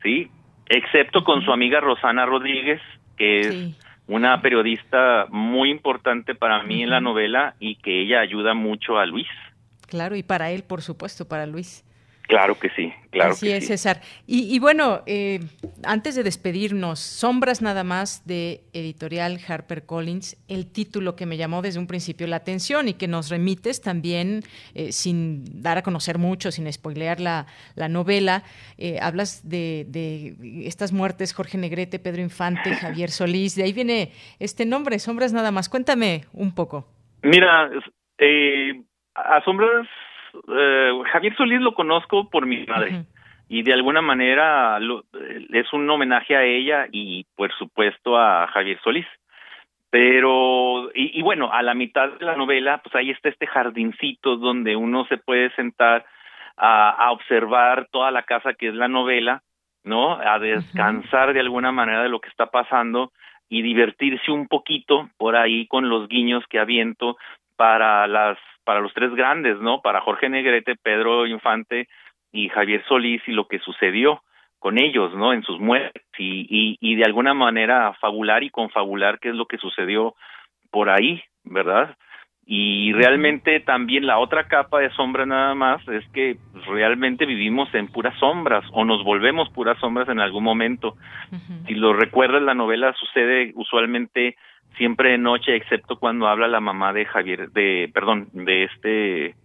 ¿sí? 0.01 0.29
Excepto 0.67 1.23
con 1.23 1.43
su 1.43 1.51
amiga 1.51 1.79
Rosana 1.79 2.25
Rodríguez, 2.25 2.81
que 3.17 3.39
es 3.39 3.79
una 4.07 4.41
periodista 4.41 5.27
muy 5.29 5.69
importante 5.69 6.33
para 6.33 6.63
mí 6.63 6.83
en 6.83 6.89
la 6.89 7.01
novela 7.01 7.55
y 7.59 7.75
que 7.75 8.01
ella 8.01 8.21
ayuda 8.21 8.53
mucho 8.53 8.97
a 8.97 9.05
Luis. 9.05 9.27
Claro, 9.87 10.15
y 10.15 10.23
para 10.23 10.51
él, 10.51 10.63
por 10.67 10.81
supuesto, 10.81 11.27
para 11.27 11.45
Luis. 11.45 11.85
Claro 12.27 12.59
que 12.59 12.69
sí, 12.71 12.93
claro 13.09 13.31
Así 13.31 13.49
es, 13.49 13.67
César. 13.67 14.01
Y, 14.25 14.59
bueno, 14.59 15.01
eh, 15.05 15.39
antes 15.85 16.13
de 16.13 16.23
despedirnos, 16.23 16.99
Sombras 16.99 17.61
nada 17.61 17.85
más 17.85 18.27
de 18.27 18.63
editorial 18.73 19.39
Harper 19.47 19.85
Collins, 19.85 20.35
el 20.49 20.69
título 20.69 21.15
que 21.15 21.25
me 21.25 21.37
llamó 21.37 21.61
desde 21.61 21.79
un 21.79 21.87
principio 21.87 22.27
la 22.27 22.35
atención 22.35 22.89
y 22.89 22.95
que 22.95 23.07
nos 23.07 23.29
remites 23.29 23.81
también, 23.81 24.41
eh, 24.75 24.91
sin 24.91 25.61
dar 25.61 25.77
a 25.77 25.83
conocer 25.83 26.17
mucho, 26.17 26.51
sin 26.51 26.71
spoilear 26.71 27.21
la, 27.21 27.45
la 27.75 27.87
novela, 27.87 28.43
eh, 28.77 28.99
hablas 29.01 29.47
de, 29.47 29.85
de, 29.87 30.35
estas 30.67 30.91
muertes, 30.91 31.33
Jorge 31.33 31.57
Negrete, 31.57 31.97
Pedro 31.97 32.21
Infante, 32.21 32.75
Javier 32.81 33.09
Solís, 33.09 33.55
de 33.55 33.63
ahí 33.63 33.71
viene 33.71 34.11
este 34.39 34.65
nombre, 34.65 34.99
Sombras 34.99 35.31
nada 35.31 35.51
más. 35.51 35.69
Cuéntame 35.69 36.25
un 36.33 36.53
poco. 36.53 36.89
Mira, 37.23 37.69
a 39.15 39.43
Sombras 39.45 39.87
eh, 40.47 40.91
Javier 41.11 41.35
Solís 41.35 41.61
lo 41.61 41.73
conozco 41.73 42.29
por 42.29 42.45
mi 42.45 42.65
madre. 42.65 43.05
Y 43.49 43.63
de 43.63 43.73
alguna 43.73 44.01
manera 44.01 44.77
es 45.53 45.71
un 45.71 45.89
homenaje 45.89 46.35
a 46.35 46.43
ella 46.43 46.87
y 46.91 47.25
por 47.35 47.51
supuesto 47.53 48.17
a 48.17 48.47
Javier 48.47 48.79
Solís. 48.83 49.07
Pero, 49.89 50.91
y, 50.93 51.21
bueno, 51.21 51.51
a 51.53 51.61
la 51.61 51.73
mitad 51.73 52.09
de 52.09 52.25
la 52.25 52.35
novela, 52.35 52.81
pues 52.83 52.93
ahí 52.95 53.09
está 53.09 53.29
este 53.29 53.47
jardincito 53.47 54.35
donde 54.35 54.75
uno 54.75 55.05
se 55.05 55.17
puede 55.17 55.49
sentar 55.55 56.05
a, 56.57 57.11
observar 57.11 57.87
toda 57.89 58.11
la 58.11 58.23
casa 58.23 58.53
que 58.53 58.67
es 58.67 58.73
la 58.73 58.89
novela, 58.89 59.43
¿no? 59.83 60.19
A 60.19 60.39
descansar 60.39 61.33
de 61.33 61.39
alguna 61.39 61.71
manera 61.71 62.03
de 62.03 62.09
lo 62.09 62.19
que 62.19 62.29
está 62.29 62.47
pasando 62.47 63.13
y 63.47 63.61
divertirse 63.61 64.29
un 64.29 64.47
poquito 64.47 65.09
por 65.17 65.37
ahí 65.37 65.67
con 65.67 65.87
los 65.87 66.09
guiños 66.09 66.43
que 66.49 66.59
aviento 66.59 67.17
para 67.55 68.07
las 68.07 68.37
para 68.67 68.81
los 68.81 68.93
tres 68.93 69.15
grandes, 69.15 69.57
¿no? 69.61 69.81
Para 69.81 70.01
Jorge 70.01 70.27
Negrete, 70.27 70.75
Pedro 70.75 71.25
Infante 71.25 71.87
y 72.33 72.49
Javier 72.49 72.83
Solís 72.85 73.21
y 73.25 73.31
lo 73.31 73.47
que 73.47 73.59
sucedió 73.59 74.23
con 74.59 74.77
ellos, 74.77 75.15
¿no? 75.15 75.31
En 75.31 75.41
sus 75.43 75.57
muertes 75.57 76.03
y, 76.17 76.77
y, 76.81 76.95
de 76.97 77.05
alguna 77.05 77.33
manera 77.33 77.93
fabular 78.01 78.43
y 78.43 78.49
confabular 78.49 79.19
qué 79.19 79.29
es 79.29 79.35
lo 79.35 79.45
que 79.45 79.57
sucedió 79.57 80.15
por 80.69 80.89
ahí, 80.89 81.23
¿verdad? 81.45 81.95
Y 82.49 82.93
realmente 82.93 83.59
también 83.59 84.07
la 84.07 84.19
otra 84.19 84.47
capa 84.47 84.79
de 84.79 84.89
sombra 84.91 85.25
nada 85.25 85.53
más 85.53 85.85
es 85.89 86.07
que 86.13 86.37
realmente 86.65 87.25
vivimos 87.25 87.67
en 87.75 87.87
puras 87.87 88.17
sombras 88.19 88.63
o 88.71 88.85
nos 88.85 89.03
volvemos 89.03 89.49
puras 89.49 89.77
sombras 89.79 90.07
en 90.07 90.21
algún 90.21 90.45
momento. 90.45 90.95
Si 91.67 91.75
lo 91.75 91.91
recuerdas, 91.91 92.41
la 92.41 92.53
novela 92.53 92.93
sucede 92.93 93.51
usualmente 93.55 94.37
siempre 94.77 95.11
de 95.11 95.17
noche, 95.17 95.57
excepto 95.57 95.97
cuando 95.97 96.29
habla 96.29 96.47
la 96.47 96.61
mamá 96.61 96.93
de 96.93 97.03
Javier, 97.03 97.49
de, 97.51 97.91
perdón, 97.93 98.29
de 98.31 98.63
este, 98.63 99.35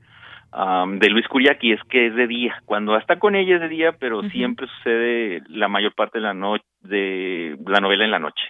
de 1.01 1.11
Luis 1.11 1.27
Curiaki, 1.27 1.73
es 1.73 1.83
que 1.91 2.07
es 2.07 2.15
de 2.15 2.29
día. 2.29 2.62
Cuando 2.66 2.97
está 2.97 3.19
con 3.19 3.35
ella 3.35 3.57
es 3.57 3.62
de 3.62 3.69
día, 3.69 3.93
pero 3.99 4.23
siempre 4.31 4.69
sucede 4.69 5.43
la 5.49 5.66
mayor 5.66 5.93
parte 5.97 6.19
de 6.19 6.23
la 6.23 6.35
noche, 6.35 6.65
de 6.83 7.57
la 7.66 7.81
novela 7.81 8.05
en 8.05 8.12
la 8.12 8.20
noche. 8.20 8.43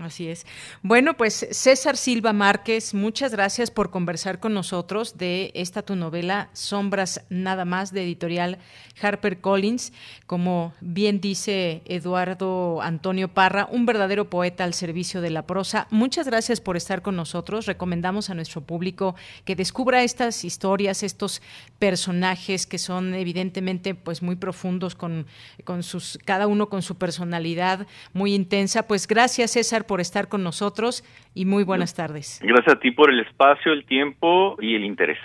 Así 0.00 0.26
es. 0.26 0.44
Bueno, 0.82 1.16
pues 1.16 1.46
César 1.52 1.96
Silva 1.96 2.32
Márquez, 2.32 2.94
muchas 2.94 3.30
gracias 3.30 3.70
por 3.70 3.90
conversar 3.90 4.40
con 4.40 4.52
nosotros 4.52 5.16
de 5.18 5.52
esta 5.54 5.82
tu 5.82 5.94
novela 5.94 6.50
Sombras 6.52 7.24
nada 7.28 7.64
más 7.64 7.92
de 7.92 8.02
editorial 8.02 8.58
Harper 9.00 9.40
Collins. 9.40 9.92
Como 10.26 10.74
bien 10.80 11.20
dice 11.20 11.82
Eduardo 11.84 12.82
Antonio 12.82 13.28
Parra, 13.28 13.68
un 13.70 13.86
verdadero 13.86 14.28
poeta 14.30 14.64
al 14.64 14.74
servicio 14.74 15.20
de 15.20 15.30
la 15.30 15.46
prosa. 15.46 15.86
Muchas 15.90 16.26
gracias 16.26 16.60
por 16.60 16.76
estar 16.76 17.00
con 17.00 17.14
nosotros. 17.14 17.66
Recomendamos 17.66 18.30
a 18.30 18.34
nuestro 18.34 18.62
público 18.62 19.14
que 19.44 19.54
descubra 19.54 20.02
estas 20.02 20.44
historias, 20.44 21.04
estos 21.04 21.40
personajes 21.78 22.66
que 22.66 22.78
son 22.78 23.14
evidentemente 23.14 23.94
pues 23.94 24.22
muy 24.22 24.34
profundos 24.34 24.96
con, 24.96 25.26
con 25.62 25.84
sus 25.84 26.18
cada 26.24 26.48
uno 26.48 26.68
con 26.68 26.82
su 26.82 26.96
personalidad 26.96 27.86
muy 28.12 28.34
intensa. 28.34 28.88
Pues 28.88 29.06
gracias 29.06 29.52
César 29.52 29.83
por 29.86 30.00
estar 30.00 30.28
con 30.28 30.42
nosotros 30.42 31.04
y 31.34 31.44
muy 31.44 31.64
buenas 31.64 31.94
tardes. 31.94 32.40
Gracias 32.42 32.76
a 32.76 32.80
ti 32.80 32.90
por 32.90 33.10
el 33.10 33.20
espacio, 33.20 33.72
el 33.72 33.84
tiempo 33.84 34.56
y 34.60 34.74
el 34.74 34.84
interés. 34.84 35.18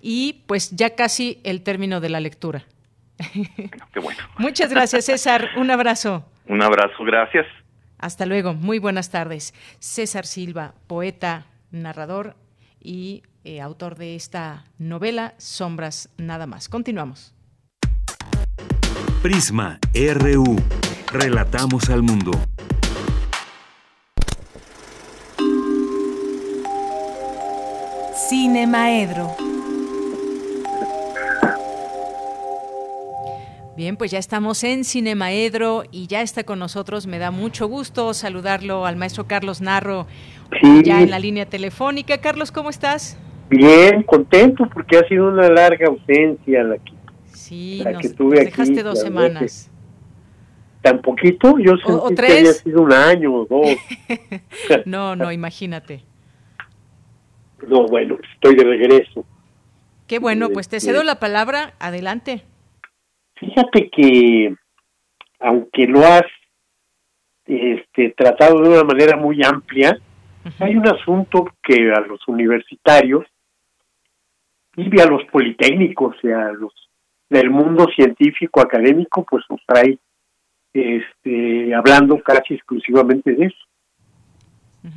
Y 0.00 0.44
pues 0.46 0.70
ya 0.74 0.94
casi 0.94 1.40
el 1.44 1.62
término 1.62 2.00
de 2.00 2.08
la 2.08 2.20
lectura. 2.20 2.64
Qué 3.92 4.00
bueno. 4.00 4.20
Muchas 4.38 4.70
gracias, 4.70 5.06
César. 5.06 5.50
Un 5.56 5.70
abrazo. 5.70 6.24
Un 6.46 6.62
abrazo, 6.62 7.04
gracias. 7.04 7.46
Hasta 7.98 8.26
luego. 8.26 8.54
Muy 8.54 8.78
buenas 8.78 9.10
tardes. 9.10 9.54
César 9.78 10.24
Silva, 10.24 10.74
poeta, 10.86 11.46
narrador 11.70 12.34
y 12.80 13.22
eh, 13.44 13.60
autor 13.60 13.96
de 13.96 14.16
esta 14.16 14.64
novela, 14.78 15.34
Sombras 15.38 16.12
Nada 16.16 16.46
más. 16.46 16.68
Continuamos. 16.68 17.34
Prisma 19.22 19.78
RU. 19.94 20.56
Relatamos 21.12 21.90
al 21.90 22.02
mundo. 22.02 22.32
Cine 28.30 28.64
Maedro. 28.64 29.34
Bien, 33.76 33.96
pues 33.96 34.12
ya 34.12 34.20
estamos 34.20 34.62
en 34.62 34.84
Cinemaedro 34.84 35.82
y 35.90 36.06
ya 36.06 36.22
está 36.22 36.44
con 36.44 36.60
nosotros. 36.60 37.08
Me 37.08 37.18
da 37.18 37.32
mucho 37.32 37.66
gusto 37.66 38.14
saludarlo 38.14 38.86
al 38.86 38.94
maestro 38.94 39.26
Carlos 39.26 39.60
Narro, 39.60 40.06
ya 40.84 41.02
en 41.02 41.10
la 41.10 41.18
línea 41.18 41.46
telefónica. 41.46 42.18
Carlos, 42.18 42.52
¿cómo 42.52 42.70
estás? 42.70 43.18
Bien, 43.48 44.04
contento 44.04 44.64
porque 44.72 44.98
ha 44.98 45.08
sido 45.08 45.26
una 45.26 45.48
larga 45.48 45.88
ausencia 45.88 46.62
la 46.62 46.78
que, 46.78 46.92
sí, 47.32 47.82
nos, 47.84 48.30
dejaste 48.30 48.84
dos 48.84 49.00
semanas. 49.00 49.72
¿Tan 50.82 51.02
poquito? 51.02 51.58
Yo 51.58 51.76
sentí 51.78 52.14
que 52.14 52.32
había 52.38 52.52
sido 52.52 52.82
un 52.82 52.92
año 52.92 53.34
o 53.34 53.44
dos. 53.44 53.76
no, 54.84 55.16
no, 55.16 55.32
imagínate. 55.32 56.04
No, 57.66 57.86
bueno, 57.86 58.18
estoy 58.34 58.54
de 58.54 58.64
regreso. 58.64 59.24
Qué 60.06 60.18
bueno, 60.18 60.48
pues 60.50 60.68
te 60.68 60.80
cedo 60.80 60.96
este 60.96 61.06
la 61.06 61.20
palabra. 61.20 61.74
Adelante. 61.78 62.42
Fíjate 63.36 63.90
que, 63.90 64.54
aunque 65.38 65.86
lo 65.86 66.00
has 66.00 66.24
este, 67.46 68.10
tratado 68.16 68.60
de 68.62 68.68
una 68.70 68.84
manera 68.84 69.16
muy 69.16 69.42
amplia, 69.44 69.98
hay 70.58 70.76
un 70.76 70.88
asunto 70.88 71.48
que 71.62 71.92
a 71.92 72.00
los 72.00 72.26
universitarios 72.26 73.26
y 74.76 75.00
a 75.00 75.06
los 75.06 75.24
politécnicos 75.26 76.16
y 76.22 76.28
a 76.28 76.52
los 76.52 76.72
del 77.28 77.50
mundo 77.50 77.86
científico 77.94 78.60
académico, 78.60 79.24
pues 79.24 79.44
nos 79.48 79.60
trae 79.64 79.98
este, 80.72 81.74
hablando 81.74 82.20
casi 82.20 82.54
exclusivamente 82.54 83.32
de 83.34 83.46
eso. 83.46 83.56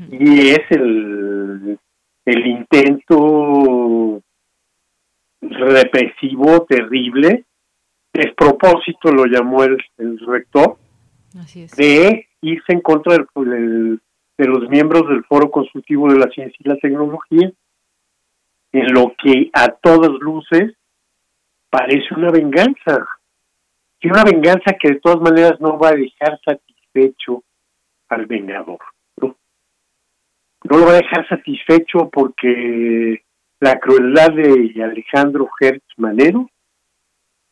Y 0.09 0.49
es 0.49 0.61
el, 0.71 1.77
el 2.25 2.47
intento 2.47 4.21
represivo, 5.41 6.65
terrible, 6.65 7.45
despropósito 8.13 9.11
lo 9.11 9.25
llamó 9.25 9.63
el, 9.63 9.77
rector, 10.25 10.77
de 11.77 12.27
irse 12.41 12.73
en 12.73 12.81
contra 12.81 13.17
del, 13.35 13.99
de 14.37 14.45
los 14.45 14.69
miembros 14.69 15.07
del 15.09 15.23
Foro 15.25 15.51
Consultivo 15.51 16.11
de 16.11 16.19
la 16.19 16.27
Ciencia 16.27 16.57
y 16.59 16.69
la 16.69 16.77
Tecnología, 16.77 17.51
en 18.71 18.93
lo 18.93 19.13
que 19.21 19.49
a 19.53 19.69
todas 19.69 20.11
luces 20.19 20.73
parece 21.69 22.13
una 22.15 22.31
venganza, 22.31 23.05
y 23.99 24.07
una 24.07 24.23
venganza 24.23 24.75
que 24.79 24.89
de 24.89 24.99
todas 24.99 25.21
maneras 25.21 25.59
no 25.59 25.77
va 25.77 25.89
a 25.89 25.95
dejar 25.95 26.39
satisfecho 26.43 27.43
al 28.09 28.25
vengador. 28.25 28.79
No, 30.63 30.77
lo 30.77 30.85
va 30.85 30.91
a 30.91 31.01
dejar 31.01 31.27
satisfecho 31.27 32.09
porque 32.09 33.23
la 33.59 33.79
crueldad 33.79 34.31
de 34.31 34.83
Alejandro 34.83 35.49
Hertz 35.59 35.85
Manero 35.97 36.49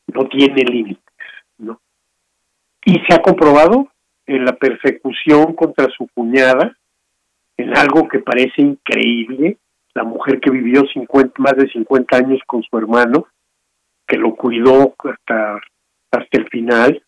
no 0.07 0.27
tiene 0.27 0.63
límites, 0.63 1.03
¿no? 1.57 1.79
Y 2.85 2.93
se 3.07 3.13
ha 3.13 3.21
comprobado 3.21 3.89
en 4.25 4.45
la 4.45 4.53
persecución 4.53 5.53
contra 5.53 5.87
su 5.97 6.07
cuñada, 6.13 6.75
en 7.57 7.77
algo 7.77 8.07
que 8.07 8.19
parece 8.19 8.61
increíble, 8.61 9.57
la 9.93 10.03
mujer 10.03 10.39
que 10.39 10.51
vivió 10.51 10.83
50, 10.93 11.41
más 11.41 11.55
de 11.55 11.69
50 11.69 12.17
años 12.17 12.39
con 12.47 12.63
su 12.63 12.77
hermano, 12.77 13.27
que 14.07 14.17
lo 14.17 14.35
cuidó 14.35 14.95
hasta, 15.03 15.61
hasta 16.11 16.37
el 16.37 16.47
final, 16.49 17.03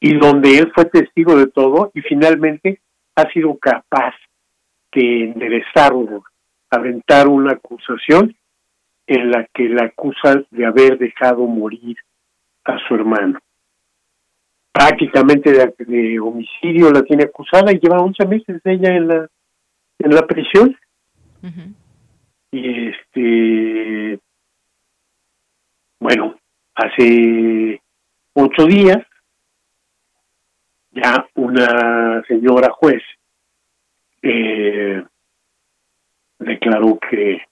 y 0.00 0.16
donde 0.18 0.58
él 0.58 0.72
fue 0.74 0.86
testigo 0.86 1.36
de 1.36 1.46
todo 1.46 1.90
y 1.94 2.00
finalmente 2.02 2.80
ha 3.14 3.30
sido 3.32 3.56
capaz 3.58 4.14
de 4.96 5.24
enderezarlo, 5.24 6.24
aventar 6.70 7.28
una 7.28 7.52
acusación 7.52 8.34
en 9.06 9.30
la 9.30 9.46
que 9.52 9.68
la 9.68 9.84
acusa 9.84 10.42
de 10.50 10.64
haber 10.64 10.98
dejado 10.98 11.46
morir 11.46 11.98
a 12.64 12.78
su 12.88 12.94
hermano. 12.94 13.38
Prácticamente 14.72 15.52
de, 15.52 16.18
homicidio 16.18 16.90
la 16.90 17.02
tiene 17.02 17.24
acusada 17.24 17.72
y 17.72 17.78
lleva 17.78 17.98
11 17.98 18.26
meses 18.26 18.60
ella 18.64 18.96
en 18.96 19.08
la 19.08 19.28
en 19.98 20.14
la 20.14 20.26
prisión. 20.26 20.76
Y 22.50 22.88
este 22.88 24.18
bueno, 26.00 26.36
hace 26.74 27.80
ocho 28.32 28.66
días 28.66 29.04
ya 30.90 31.26
una 31.34 32.22
señora 32.26 32.70
juez 32.70 33.02
eh, 34.28 35.04
declaró 36.38 36.98
que 36.98 37.42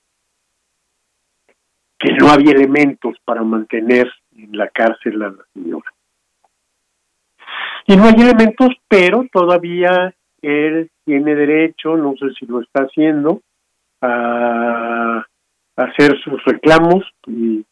que 2.04 2.12
no 2.12 2.28
había 2.28 2.52
elementos 2.52 3.16
para 3.24 3.42
mantener 3.42 4.12
en 4.36 4.58
la 4.58 4.68
cárcel 4.68 5.22
a 5.22 5.30
la 5.30 5.44
señora. 5.54 5.90
Y 7.86 7.96
no 7.96 8.04
hay 8.04 8.14
elementos, 8.14 8.68
pero 8.88 9.26
todavía 9.32 10.14
él 10.42 10.90
tiene 11.06 11.34
derecho, 11.34 11.96
no 11.96 12.14
sé 12.16 12.26
si 12.38 12.44
lo 12.44 12.60
está 12.60 12.82
haciendo, 12.82 13.40
a 14.02 15.24
hacer 15.76 16.18
sus 16.22 16.44
reclamos 16.44 17.04
y 17.26 17.64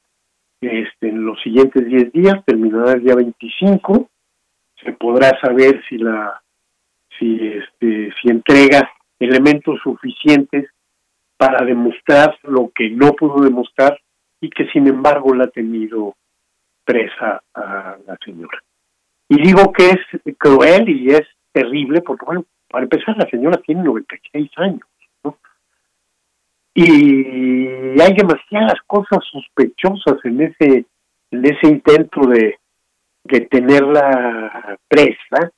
este, 0.62 1.08
en 1.08 1.26
los 1.26 1.40
siguientes 1.42 1.84
10 1.86 2.12
días, 2.12 2.44
terminará 2.46 2.92
el 2.92 3.02
día 3.02 3.16
25, 3.16 4.08
se 4.82 4.92
podrá 4.92 5.38
saber 5.40 5.82
si 5.88 5.98
la 5.98 6.40
si 7.22 7.38
este 7.46 8.12
si 8.20 8.28
entrega 8.28 8.90
elementos 9.20 9.78
suficientes 9.82 10.68
para 11.36 11.64
demostrar 11.64 12.36
lo 12.42 12.70
que 12.74 12.90
no 12.90 13.12
pudo 13.12 13.44
demostrar 13.44 13.98
y 14.40 14.50
que 14.50 14.66
sin 14.72 14.88
embargo 14.88 15.32
la 15.34 15.44
ha 15.44 15.48
tenido 15.48 16.16
presa 16.84 17.42
a 17.54 17.96
la 18.04 18.18
señora. 18.24 18.58
Y 19.28 19.40
digo 19.40 19.72
que 19.72 19.90
es 19.90 20.36
cruel 20.36 20.88
y 20.88 21.10
es 21.10 21.22
terrible 21.52 22.02
porque, 22.02 22.24
bueno, 22.24 22.44
para 22.68 22.84
empezar, 22.84 23.16
la 23.16 23.28
señora 23.30 23.58
tiene 23.58 23.82
96 23.84 24.50
años. 24.56 24.80
Y 26.74 28.00
hay 28.00 28.14
demasiadas 28.16 28.80
cosas 28.86 29.18
sospechosas 29.30 30.24
en 30.24 30.40
ese, 30.40 30.86
en 31.30 31.44
ese 31.44 31.68
intento 31.68 32.22
de, 32.26 32.56
de 33.24 33.40
tenerla 33.42 34.78
presa 34.88 35.52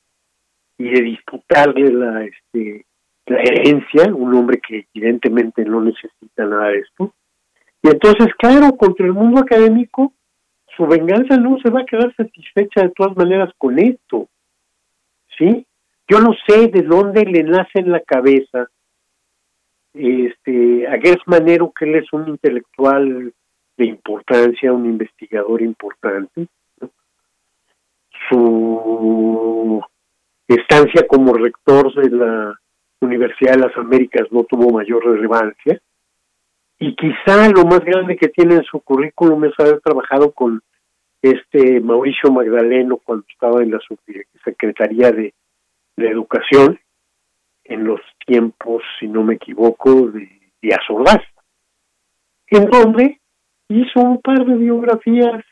y 0.77 0.89
de 0.89 1.01
disputarle 1.01 1.91
la, 1.91 2.23
este, 2.23 2.85
la 3.25 3.41
herencia, 3.41 4.13
un 4.13 4.33
hombre 4.33 4.59
que 4.59 4.87
evidentemente 4.93 5.63
no 5.65 5.81
necesita 5.81 6.45
nada 6.45 6.69
de 6.69 6.79
esto. 6.79 7.13
Y 7.81 7.89
entonces, 7.89 8.27
claro, 8.37 8.75
contra 8.75 9.05
el 9.05 9.13
mundo 9.13 9.41
académico 9.41 10.13
su 10.75 10.85
venganza 10.85 11.37
no 11.37 11.57
se 11.59 11.69
va 11.69 11.81
a 11.81 11.85
quedar 11.85 12.13
satisfecha 12.15 12.81
de 12.81 12.89
todas 12.89 13.15
maneras 13.15 13.51
con 13.57 13.79
esto. 13.79 14.27
¿Sí? 15.37 15.65
Yo 16.07 16.19
no 16.19 16.33
sé 16.47 16.67
de 16.67 16.81
dónde 16.81 17.23
le 17.25 17.43
nace 17.43 17.79
en 17.79 17.91
la 17.91 17.99
cabeza 18.01 18.67
este, 19.93 20.87
a 20.87 20.99
Gers 20.99 21.21
Manero, 21.25 21.71
que 21.71 21.85
él 21.85 21.95
es 21.95 22.11
un 22.13 22.27
intelectual 22.27 23.33
de 23.77 23.85
importancia, 23.85 24.73
un 24.73 24.85
investigador 24.85 25.61
importante. 25.61 26.47
Su 28.29 29.81
estancia 30.47 31.05
como 31.07 31.33
rector 31.33 31.93
de 31.95 32.09
la 32.09 32.59
Universidad 33.01 33.53
de 33.53 33.67
las 33.67 33.77
Américas 33.77 34.27
no 34.31 34.43
tuvo 34.43 34.71
mayor 34.71 35.05
relevancia. 35.05 35.79
Y 36.79 36.95
quizá 36.95 37.49
lo 37.49 37.65
más 37.65 37.79
grande 37.79 38.17
que 38.17 38.29
tiene 38.29 38.55
en 38.55 38.63
su 38.63 38.79
currículum 38.81 39.45
es 39.45 39.53
haber 39.59 39.79
trabajado 39.81 40.31
con 40.31 40.61
este 41.21 41.79
Mauricio 41.79 42.31
Magdaleno 42.31 42.97
cuando 42.97 43.25
estaba 43.29 43.63
en 43.63 43.71
la 43.71 43.79
Secretaría 44.43 45.11
de, 45.11 45.33
Educación 45.97 46.77
en 47.63 47.85
los 47.85 48.01
tiempos, 48.27 48.83
si 48.99 49.07
no 49.07 49.23
me 49.23 49.35
equivoco, 49.35 50.07
de 50.07 50.29
Díaz 50.61 50.81
en 52.47 52.69
donde 52.69 53.21
hizo 53.69 54.01
un 54.01 54.21
par 54.21 54.45
de 54.45 54.55
biografías 54.55 55.43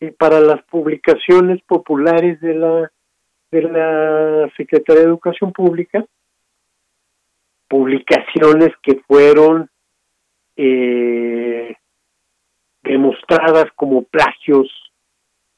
eh, 0.00 0.12
para 0.18 0.40
las 0.40 0.62
publicaciones 0.64 1.60
populares 1.62 2.40
de 2.40 2.54
la 2.54 2.90
de 3.50 3.62
la 3.62 4.50
Secretaría 4.56 5.02
de 5.02 5.08
Educación 5.08 5.52
Pública, 5.52 6.04
publicaciones 7.68 8.70
que 8.82 9.00
fueron 9.06 9.68
eh, 10.56 11.76
demostradas 12.82 13.66
como 13.76 14.02
plagios 14.02 14.68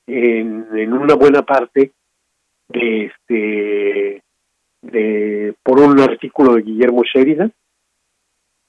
en, 0.07 0.67
en, 0.77 0.93
una 0.93 1.15
buena 1.15 1.43
parte 1.43 1.93
de 2.69 3.07
este 3.07 4.23
de 4.83 5.55
por 5.63 5.81
un 5.81 6.01
artículo 6.01 6.55
de 6.55 6.63
Guillermo 6.63 7.03
Sheridan 7.05 7.53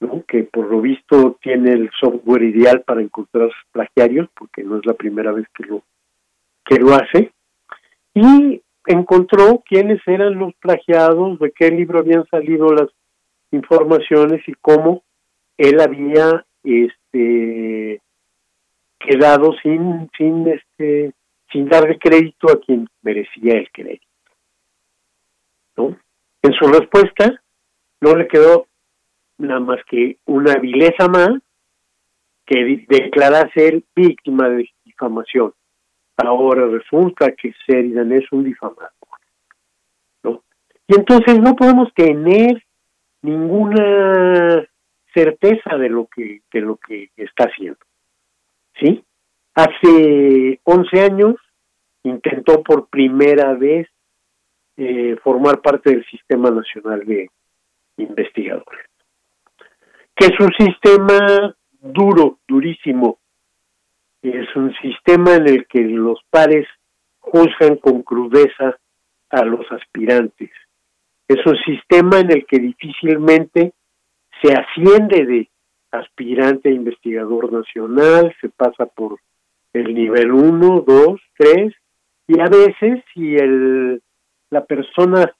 ¿no? 0.00 0.24
que 0.26 0.44
por 0.44 0.70
lo 0.70 0.80
visto 0.80 1.38
tiene 1.42 1.72
el 1.72 1.90
software 1.98 2.44
ideal 2.44 2.82
para 2.82 3.02
encontrar 3.02 3.50
plagiarios 3.72 4.28
porque 4.34 4.62
no 4.62 4.78
es 4.78 4.86
la 4.86 4.94
primera 4.94 5.32
vez 5.32 5.46
que 5.54 5.64
lo 5.64 5.82
que 6.64 6.76
lo 6.76 6.94
hace 6.94 7.32
y 8.14 8.62
encontró 8.86 9.62
quiénes 9.66 10.00
eran 10.06 10.38
los 10.38 10.54
plagiados 10.54 11.38
de 11.38 11.52
qué 11.52 11.70
libro 11.70 12.00
habían 12.00 12.26
salido 12.26 12.68
las 12.68 12.88
informaciones 13.50 14.42
y 14.46 14.52
cómo 14.54 15.02
él 15.56 15.80
había 15.80 16.44
este 16.62 18.00
quedado 18.98 19.52
sin 19.62 20.10
sin 20.16 20.48
este 20.48 21.12
sin 21.52 21.68
darle 21.68 21.98
crédito 21.98 22.50
a 22.50 22.60
quien 22.60 22.88
merecía 23.02 23.54
el 23.54 23.70
crédito. 23.70 24.06
¿no? 25.76 25.96
En 26.42 26.52
su 26.52 26.66
respuesta 26.66 27.40
no 28.00 28.16
le 28.16 28.26
quedó 28.28 28.66
nada 29.38 29.60
más 29.60 29.78
que 29.88 30.18
una 30.26 30.56
vileza 30.56 31.08
más 31.08 31.30
que 32.46 32.84
declara 32.88 33.50
ser 33.54 33.82
víctima 33.94 34.48
de 34.48 34.68
difamación. 34.84 35.54
Ahora 36.16 36.66
resulta 36.66 37.32
que 37.32 37.54
Sheridan 37.66 38.12
es 38.12 38.30
un 38.30 38.44
difamador. 38.44 38.90
¿no? 40.22 40.42
Y 40.86 40.94
entonces 40.96 41.40
no 41.40 41.54
podemos 41.54 41.92
tener 41.94 42.62
ninguna 43.22 44.66
certeza 45.12 45.76
de 45.76 45.88
lo 45.88 46.06
que 46.06 46.42
de 46.52 46.60
lo 46.60 46.76
que 46.76 47.10
está 47.16 47.44
haciendo. 47.44 47.78
¿Sí? 48.80 49.04
Hace 49.54 50.60
11 50.64 51.00
años 51.00 51.34
intentó 52.02 52.62
por 52.62 52.88
primera 52.88 53.54
vez 53.54 53.88
eh, 54.76 55.16
formar 55.22 55.60
parte 55.60 55.90
del 55.90 56.04
Sistema 56.06 56.50
Nacional 56.50 57.04
de 57.06 57.30
Investigadores, 57.96 58.86
que 60.16 60.26
es 60.26 60.40
un 60.40 60.52
sistema 60.58 61.54
duro, 61.80 62.38
durísimo. 62.48 63.18
Es 64.24 64.56
un 64.56 64.74
sistema 64.76 65.34
en 65.34 65.48
el 65.48 65.66
que 65.66 65.80
los 65.80 66.18
pares 66.30 66.66
juzgan 67.20 67.76
con 67.76 68.02
crudeza 68.02 68.78
a 69.28 69.44
los 69.44 69.70
aspirantes. 69.70 70.50
Es 71.28 71.44
un 71.44 71.56
sistema 71.58 72.20
en 72.20 72.32
el 72.32 72.46
que 72.46 72.58
difícilmente 72.58 73.74
se 74.42 74.54
asciende 74.54 75.26
de 75.26 75.50
aspirante 75.90 76.70
a 76.70 76.72
investigador 76.72 77.52
nacional, 77.52 78.34
se 78.40 78.48
pasa 78.48 78.86
por 78.86 79.18
el 79.74 79.94
nivel 79.94 80.32
1, 80.32 80.84
2, 80.86 81.20
3, 81.36 81.74
y 82.28 82.40
a 82.40 82.44
veces 82.44 83.04
si 83.12 83.36
el, 83.36 84.02
la 84.48 84.64
persona 84.64 85.34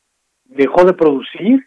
dejó 0.45 0.85
de 0.85 0.93
producir, 0.93 1.67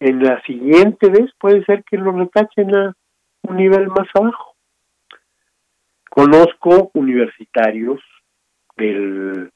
en 0.00 0.22
la 0.22 0.40
siguiente 0.42 1.10
vez 1.10 1.30
puede 1.38 1.62
ser 1.66 1.84
que 1.84 1.98
lo 1.98 2.12
retachen 2.12 2.74
a 2.74 2.94
un 3.42 3.56
nivel 3.56 3.88
más 3.88 4.08
abajo. 4.14 4.49
Conozco 6.10 6.90
universitarios 6.92 8.00
de 8.76 9.48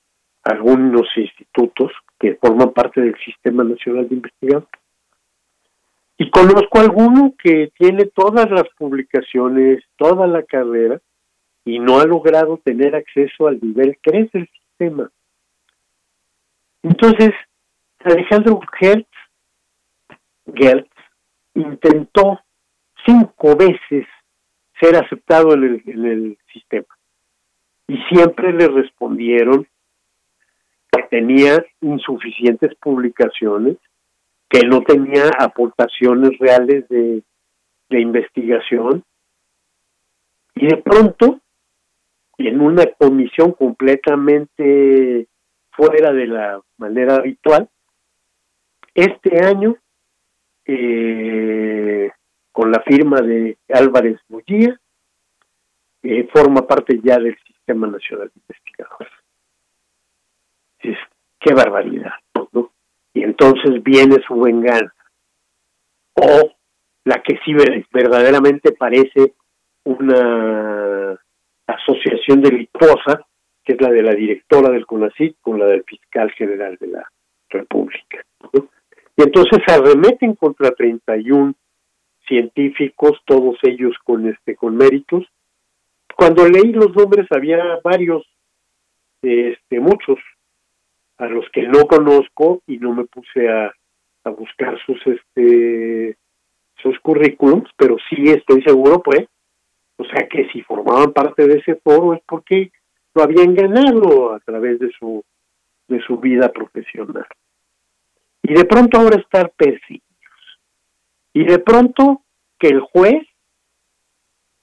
algunos 0.44 1.08
institutos 1.16 1.92
que 2.18 2.36
forman 2.36 2.72
parte 2.72 3.02
del 3.02 3.16
Sistema 3.24 3.64
Nacional 3.64 4.08
de 4.08 4.14
Investigación 4.14 4.66
y 6.16 6.30
conozco 6.30 6.78
alguno 6.78 7.34
que 7.42 7.72
tiene 7.76 8.06
todas 8.06 8.48
las 8.50 8.64
publicaciones, 8.78 9.82
toda 9.96 10.26
la 10.26 10.44
carrera, 10.44 11.00
y 11.64 11.78
no 11.78 11.98
ha 11.98 12.04
logrado 12.04 12.60
tener 12.62 12.94
acceso 12.94 13.48
al 13.48 13.58
nivel 13.60 13.98
3 14.02 14.30
del 14.32 14.48
sistema. 14.48 15.10
Entonces, 16.82 17.30
Alejandro 18.00 18.60
Gertz, 18.78 19.08
Gertz 20.54 20.90
intentó 21.54 22.40
cinco 23.06 23.56
veces 23.56 24.06
ser 24.80 24.96
aceptado 24.96 25.54
en 25.54 25.64
el, 25.86 26.38
sistema 26.52 26.86
y 27.86 27.96
siempre 28.08 28.52
le 28.52 28.68
respondieron 28.68 29.66
que 30.90 31.02
tenía 31.10 31.64
insuficientes 31.80 32.74
publicaciones, 32.76 33.76
que 34.48 34.66
no 34.66 34.82
tenía 34.82 35.30
aportaciones 35.38 36.38
reales 36.38 36.88
de, 36.88 37.22
de 37.90 38.00
investigación 38.00 39.04
y 40.54 40.66
de 40.66 40.76
pronto 40.78 41.40
en 42.38 42.60
una 42.60 42.86
comisión 42.98 43.52
completamente 43.52 45.28
fuera 45.70 46.12
de 46.12 46.26
la 46.26 46.60
manera 46.78 47.16
habitual. 47.16 47.68
Este 48.94 49.44
año, 49.44 49.76
eh, 50.66 52.10
con 52.54 52.70
la 52.70 52.80
firma 52.82 53.20
de 53.20 53.58
Álvarez 53.68 54.20
Mullía, 54.28 54.78
forma 56.32 56.64
parte 56.68 57.00
ya 57.02 57.18
del 57.18 57.36
Sistema 57.44 57.88
Nacional 57.88 58.30
de 58.32 58.40
Investigadores. 58.40 59.12
Es, 60.78 60.96
qué 61.40 61.52
barbaridad. 61.52 62.12
Y 63.12 63.24
entonces 63.24 63.82
viene 63.82 64.22
su 64.26 64.40
venganza. 64.40 64.94
O 66.14 66.52
la 67.04 67.20
que 67.24 67.40
sí 67.44 67.54
verdaderamente 67.92 68.70
parece 68.70 69.34
una 69.82 71.18
asociación 71.66 72.40
delictuosa, 72.40 73.26
que 73.64 73.72
es 73.72 73.80
la 73.80 73.90
de 73.90 74.02
la 74.02 74.14
directora 74.14 74.70
del 74.70 74.86
CONACYT 74.86 75.38
con 75.40 75.58
la 75.58 75.66
del 75.66 75.82
fiscal 75.82 76.30
general 76.32 76.76
de 76.78 76.86
la 76.86 77.10
República. 77.48 78.24
Y 79.16 79.22
entonces 79.22 79.58
arremeten 79.66 80.36
contra 80.36 80.70
31 80.70 81.52
científicos, 82.26 83.20
todos 83.24 83.56
ellos 83.62 83.96
con 84.04 84.28
este 84.28 84.56
con 84.56 84.76
méritos. 84.76 85.26
Cuando 86.16 86.48
leí 86.48 86.72
los 86.72 86.94
nombres 86.94 87.26
había 87.30 87.80
varios, 87.82 88.24
este, 89.22 89.80
muchos, 89.80 90.18
a 91.18 91.26
los 91.26 91.48
que 91.50 91.62
no 91.62 91.86
conozco 91.86 92.62
y 92.66 92.78
no 92.78 92.94
me 92.94 93.04
puse 93.04 93.48
a, 93.48 93.72
a 94.24 94.30
buscar 94.30 94.78
sus 94.84 95.00
este 95.06 96.16
sus 96.82 96.98
currículums, 97.00 97.70
pero 97.76 97.96
sí 98.10 98.30
estoy 98.30 98.62
seguro 98.62 99.02
pues 99.02 99.26
o 99.96 100.04
sea 100.04 100.28
que 100.28 100.48
si 100.50 100.60
formaban 100.62 101.12
parte 101.12 101.46
de 101.46 101.58
ese 101.58 101.76
foro 101.76 102.14
es 102.14 102.20
porque 102.26 102.72
lo 103.14 103.22
habían 103.22 103.54
ganado 103.54 104.32
a 104.34 104.40
través 104.40 104.80
de 104.80 104.90
su 104.98 105.24
de 105.88 106.00
su 106.00 106.18
vida 106.18 106.50
profesional. 106.52 107.26
Y 108.42 108.54
de 108.54 108.64
pronto 108.64 108.98
ahora 108.98 109.20
estar 109.20 109.50
perseguidos. 109.56 110.03
Y 111.34 111.44
de 111.44 111.58
pronto 111.58 112.22
que 112.58 112.68
el 112.68 112.80
juez 112.80 113.26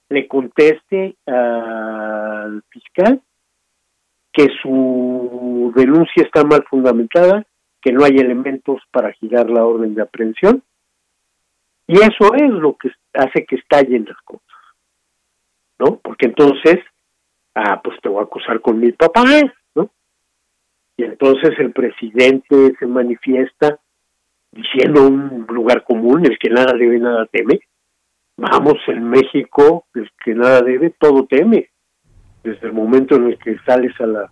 le 0.08 0.26
conteste 0.26 1.16
al 1.26 2.62
fiscal 2.68 3.22
que 4.32 4.48
su 4.62 5.72
denuncia 5.76 6.24
está 6.24 6.42
mal 6.42 6.64
fundamentada, 6.68 7.46
que 7.80 7.92
no 7.92 8.04
hay 8.04 8.16
elementos 8.16 8.80
para 8.90 9.12
girar 9.12 9.48
la 9.50 9.64
orden 9.64 9.94
de 9.94 10.02
aprehensión. 10.02 10.62
Y 11.86 11.98
eso 11.98 12.34
es 12.34 12.50
lo 12.50 12.76
que 12.76 12.90
hace 13.12 13.44
que 13.44 13.56
estallen 13.56 14.06
las 14.06 14.20
cosas. 14.24 14.42
¿no? 15.78 15.96
Porque 15.96 16.26
entonces, 16.26 16.78
ah, 17.54 17.80
pues 17.82 18.00
te 18.00 18.08
voy 18.08 18.20
a 18.20 18.24
acusar 18.24 18.60
con 18.60 18.78
mi 18.78 18.92
papá, 18.92 19.24
¿no? 19.74 19.90
Y 20.96 21.04
entonces 21.04 21.58
el 21.58 21.72
presidente 21.72 22.74
se 22.78 22.86
manifiesta 22.86 23.78
diciendo 24.52 25.08
un 25.08 25.46
lugar 25.48 25.82
común, 25.84 26.24
el 26.26 26.38
que 26.38 26.50
nada 26.50 26.74
debe, 26.74 26.98
nada 26.98 27.26
teme. 27.26 27.60
Vamos, 28.36 28.76
en 28.86 29.08
México, 29.08 29.86
el 29.94 30.10
que 30.24 30.34
nada 30.34 30.60
debe, 30.60 30.90
todo 30.98 31.26
teme. 31.26 31.70
Desde 32.44 32.66
el 32.66 32.72
momento 32.72 33.16
en 33.16 33.28
el 33.28 33.38
que 33.38 33.56
sales 33.66 33.98
a 34.00 34.06
la, 34.06 34.30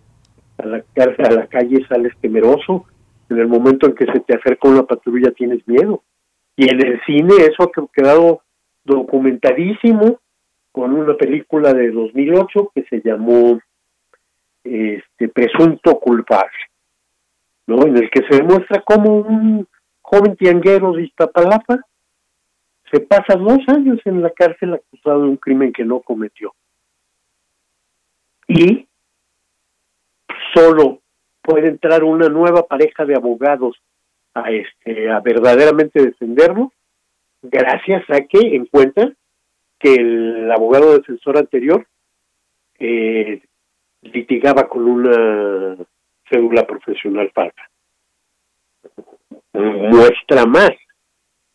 a 0.57 0.65
la, 0.65 0.77
a 0.77 1.31
la 1.31 1.47
calle 1.47 1.85
sales 1.87 2.13
temeroso, 2.21 2.85
en 3.29 3.39
el 3.39 3.47
momento 3.47 3.87
en 3.87 3.95
que 3.95 4.05
se 4.05 4.19
te 4.19 4.35
acerca 4.35 4.67
una 4.67 4.83
patrulla 4.83 5.31
tienes 5.31 5.65
miedo. 5.67 6.03
Y 6.55 6.69
en 6.69 6.85
el 6.85 7.01
cine 7.05 7.33
eso 7.37 7.63
ha 7.63 7.87
quedado 7.93 8.41
documentadísimo 8.83 10.19
con 10.71 10.93
una 10.93 11.15
película 11.15 11.73
de 11.73 11.91
2008 11.91 12.71
que 12.75 12.83
se 12.83 13.01
llamó 13.01 13.59
este 14.63 15.27
Presunto 15.29 15.99
Culpable, 15.99 16.51
¿no? 17.67 17.85
En 17.87 17.97
el 17.97 18.09
que 18.09 18.21
se 18.29 18.37
demuestra 18.37 18.81
cómo 18.81 19.19
un 19.19 19.67
joven 20.11 20.35
tianguero 20.35 20.91
de 20.91 21.03
Iztapalapa 21.03 21.79
se 22.91 22.99
pasa 22.99 23.35
dos 23.37 23.59
años 23.67 23.99
en 24.03 24.21
la 24.21 24.29
cárcel 24.31 24.73
acusado 24.73 25.21
de 25.21 25.29
un 25.29 25.37
crimen 25.37 25.71
que 25.71 25.85
no 25.85 26.01
cometió. 26.01 26.53
Y 28.47 28.85
solo 30.53 30.99
puede 31.41 31.69
entrar 31.69 32.03
una 32.03 32.27
nueva 32.27 32.63
pareja 32.63 33.05
de 33.05 33.15
abogados 33.15 33.77
a 34.33 34.51
este 34.51 35.09
a 35.09 35.21
verdaderamente 35.21 36.01
defenderlo 36.01 36.73
gracias 37.41 38.03
a 38.09 38.21
que 38.21 38.55
encuentran 38.55 39.15
que 39.79 39.95
el 39.95 40.51
abogado 40.51 40.93
defensor 40.93 41.37
anterior 41.37 41.87
eh, 42.77 43.41
litigaba 44.01 44.67
con 44.67 44.85
una 44.85 45.77
cédula 46.29 46.67
profesional 46.67 47.31
falsa. 47.33 47.69
Muestra 49.53 50.45
más 50.45 50.71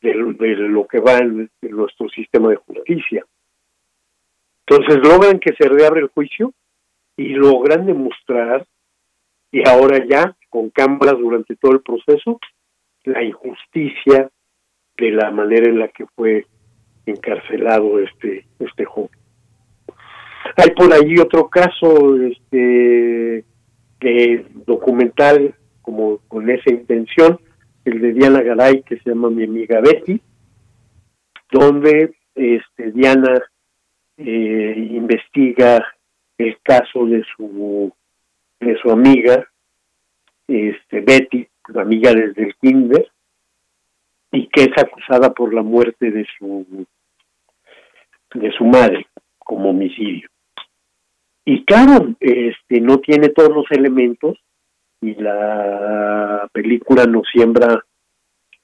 de, 0.01 0.14
lo 0.14 0.86
que 0.86 1.01
va 1.01 1.18
en, 1.18 1.51
nuestro 1.62 2.09
sistema 2.10 2.51
de 2.51 2.56
justicia. 2.56 3.24
Entonces 4.66 4.97
logran 5.02 5.39
que 5.39 5.55
se 5.59 5.68
reabre 5.68 6.01
el 6.01 6.09
juicio 6.09 6.52
y 7.16 7.28
logran 7.28 7.86
demostrar, 7.86 8.66
y 9.51 9.66
ahora 9.66 10.05
ya 10.06 10.36
con 10.51 10.70
cámaras 10.70 11.18
durante 11.18 11.56
todo 11.56 11.73
el 11.73 11.81
proceso, 11.81 12.39
la 13.05 13.23
injusticia 13.23 14.31
de 14.97 15.10
la 15.10 15.31
manera 15.31 15.68
en 15.68 15.78
la 15.78 15.89
que 15.89 16.06
fue 16.14 16.47
encarcelado 17.06 18.01
este, 18.01 18.47
este 18.59 18.85
joven. 18.85 19.10
Hay 20.56 20.70
por 20.70 20.93
allí 20.93 21.18
otro 21.18 21.48
caso 21.48 22.16
este, 22.16 23.44
que 24.01 24.47
documental 24.66 25.55
como 25.82 26.18
con 26.28 26.51
esa 26.51 26.70
intención, 26.70 27.39
el 27.86 28.00
de 28.00 28.12
Diana 28.12 28.42
Garay, 28.42 28.82
que 28.82 28.98
se 28.98 29.10
llama 29.10 29.30
Mi 29.30 29.44
amiga 29.44 29.80
Betty, 29.80 30.20
donde 31.50 32.14
este, 32.34 32.90
Diana 32.90 33.40
eh, 34.16 34.74
investiga 34.90 35.86
el 36.36 36.58
caso 36.62 37.06
de 37.06 37.24
su 37.36 37.92
de 38.58 38.76
su 38.78 38.90
amiga 38.90 39.46
este 40.48 41.00
Betty, 41.00 41.46
la 41.68 41.82
amiga 41.82 42.12
desde 42.12 42.44
el 42.44 42.54
kinder, 42.56 43.10
y 44.32 44.48
que 44.48 44.64
es 44.64 44.78
acusada 44.78 45.32
por 45.32 45.52
la 45.54 45.62
muerte 45.62 46.10
de 46.10 46.26
su 46.38 46.86
de 48.34 48.52
su 48.52 48.64
madre 48.64 49.06
como 49.38 49.70
homicidio. 49.70 50.28
Y 51.44 51.64
claro, 51.64 52.14
este 52.18 52.80
no 52.80 52.98
tiene 52.98 53.28
todos 53.28 53.50
los 53.54 53.70
elementos 53.70 54.36
y 55.07 55.15
la 55.15 56.49
película 56.53 57.05
nos 57.05 57.28
siembra 57.33 57.85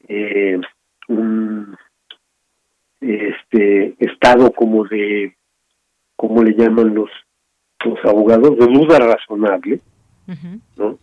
eh, 0.09 0.61
un 1.09 1.77
este 3.01 3.95
estado 3.99 4.53
como 4.53 4.85
de 4.85 5.37
como 6.17 6.43
le 6.43 6.55
llaman 6.55 6.95
los 6.95 7.11
los 7.85 8.05
abogados 8.05 8.59
de 8.59 8.67
duda 8.67 8.99
razonable 8.99 9.81
no 10.77 10.99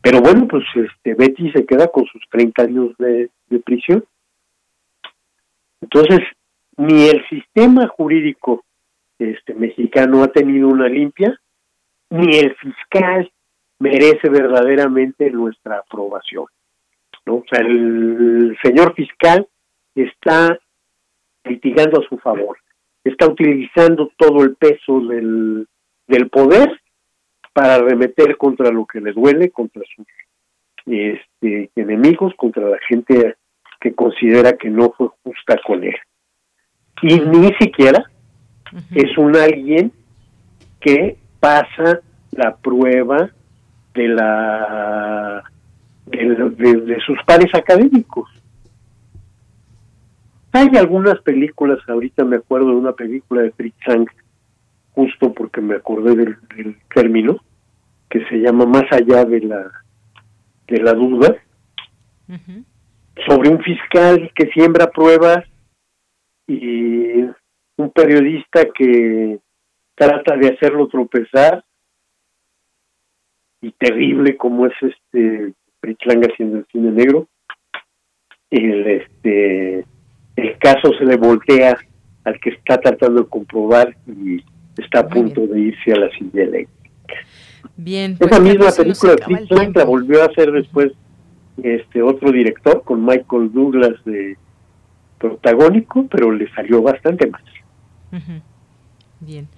pero 0.00 0.20
bueno 0.20 0.48
pues 0.48 0.64
este 0.74 1.14
Betty 1.14 1.52
se 1.52 1.66
queda 1.66 1.88
con 1.88 2.04
sus 2.06 2.22
30 2.30 2.62
años 2.62 2.96
de, 2.98 3.30
de 3.48 3.58
prisión. 3.60 4.04
Entonces 5.80 6.20
ni 6.76 7.08
el 7.08 7.22
sistema 7.28 7.86
jurídico 7.88 8.64
este 9.18 9.54
mexicano 9.54 10.22
ha 10.22 10.28
tenido 10.28 10.68
una 10.68 10.88
limpia 10.88 11.38
ni 12.10 12.36
el 12.36 12.54
fiscal 12.56 13.30
merece 13.82 14.28
verdaderamente 14.28 15.30
nuestra 15.30 15.78
aprobación 15.78 16.46
no 17.26 17.36
o 17.36 17.44
sea 17.50 17.60
el 17.60 18.56
señor 18.62 18.94
fiscal 18.94 19.46
está 19.94 20.58
litigando 21.44 22.00
a 22.00 22.08
su 22.08 22.18
favor. 22.18 22.58
Está 23.04 23.26
utilizando 23.26 24.10
todo 24.16 24.44
el 24.44 24.54
peso 24.56 25.00
del, 25.00 25.66
del 26.06 26.28
poder 26.28 26.80
para 27.52 27.78
remeter 27.78 28.36
contra 28.36 28.70
lo 28.70 28.86
que 28.86 29.00
le 29.00 29.12
duele, 29.12 29.50
contra 29.50 29.82
sus 29.94 30.06
este, 30.86 31.70
enemigos, 31.76 32.32
contra 32.36 32.68
la 32.68 32.78
gente 32.88 33.36
que 33.80 33.94
considera 33.94 34.52
que 34.56 34.70
no 34.70 34.92
fue 34.92 35.08
justa 35.24 35.58
con 35.66 35.82
él. 35.82 35.96
Y 37.02 37.20
ni 37.20 37.52
siquiera 37.54 38.04
es 38.94 39.18
un 39.18 39.36
alguien 39.36 39.92
que 40.80 41.18
pasa 41.40 42.00
la 42.30 42.56
prueba 42.56 43.30
de 43.94 44.08
la 44.08 45.44
de 46.06 46.98
sus 47.06 47.18
pares 47.24 47.52
académicos. 47.54 48.28
Hay 50.52 50.68
algunas 50.76 51.18
películas, 51.22 51.78
ahorita 51.88 52.24
me 52.24 52.36
acuerdo 52.36 52.68
de 52.68 52.74
una 52.74 52.92
película 52.92 53.42
de 53.42 53.52
Fritz 53.52 53.74
Lang, 53.86 54.06
justo 54.90 55.32
porque 55.32 55.62
me 55.62 55.76
acordé 55.76 56.14
del, 56.14 56.36
término, 56.94 57.38
que 58.10 58.24
se 58.26 58.36
llama 58.36 58.66
Más 58.66 58.84
allá 58.92 59.24
de 59.24 59.40
la, 59.40 59.70
de 60.66 60.82
la 60.82 60.92
duda, 60.92 61.36
sobre 63.26 63.48
un 63.48 63.62
fiscal 63.62 64.30
que 64.34 64.50
siembra 64.52 64.90
pruebas 64.90 65.44
y 66.46 67.22
un 67.76 67.90
periodista 67.94 68.64
que 68.74 69.38
trata 69.94 70.36
de 70.36 70.48
hacerlo 70.48 70.88
tropezar 70.88 71.64
y 73.62 73.72
terrible 73.72 74.36
como 74.36 74.66
es 74.66 74.74
este 74.82 75.54
Fritz 75.80 76.04
Lang 76.04 76.24
haciendo 76.30 76.58
el 76.58 76.66
cine 76.70 76.90
negro 76.90 77.28
el 78.50 78.86
este 78.86 79.86
el 80.36 80.58
caso 80.58 80.92
se 80.98 81.04
le 81.04 81.16
voltea 81.16 81.78
al 82.24 82.38
que 82.40 82.50
está 82.50 82.78
tratando 82.78 83.22
de 83.22 83.28
comprobar 83.28 83.96
y 84.06 84.42
está 84.78 85.00
a 85.00 85.08
punto 85.08 85.46
de 85.46 85.60
irse 85.60 85.92
a 85.92 85.96
la 85.96 86.10
silla 86.10 86.44
eléctrica. 86.44 86.90
Bien. 87.76 88.16
Esa 88.18 88.28
pues, 88.28 88.40
misma 88.40 88.70
película 88.70 89.16
Fritz 89.24 89.74
la 89.74 89.84
volvió 89.84 90.22
a 90.22 90.26
hacer 90.26 90.52
después 90.52 90.92
este 91.62 92.02
otro 92.02 92.30
director 92.32 92.82
con 92.84 93.04
Michael 93.04 93.52
Douglas 93.52 93.92
de 94.04 94.36
protagónico, 95.18 96.06
pero 96.10 96.32
le 96.32 96.50
salió 96.54 96.82
bastante 96.82 97.26
más. 97.26 97.42
Bien. 99.20 99.48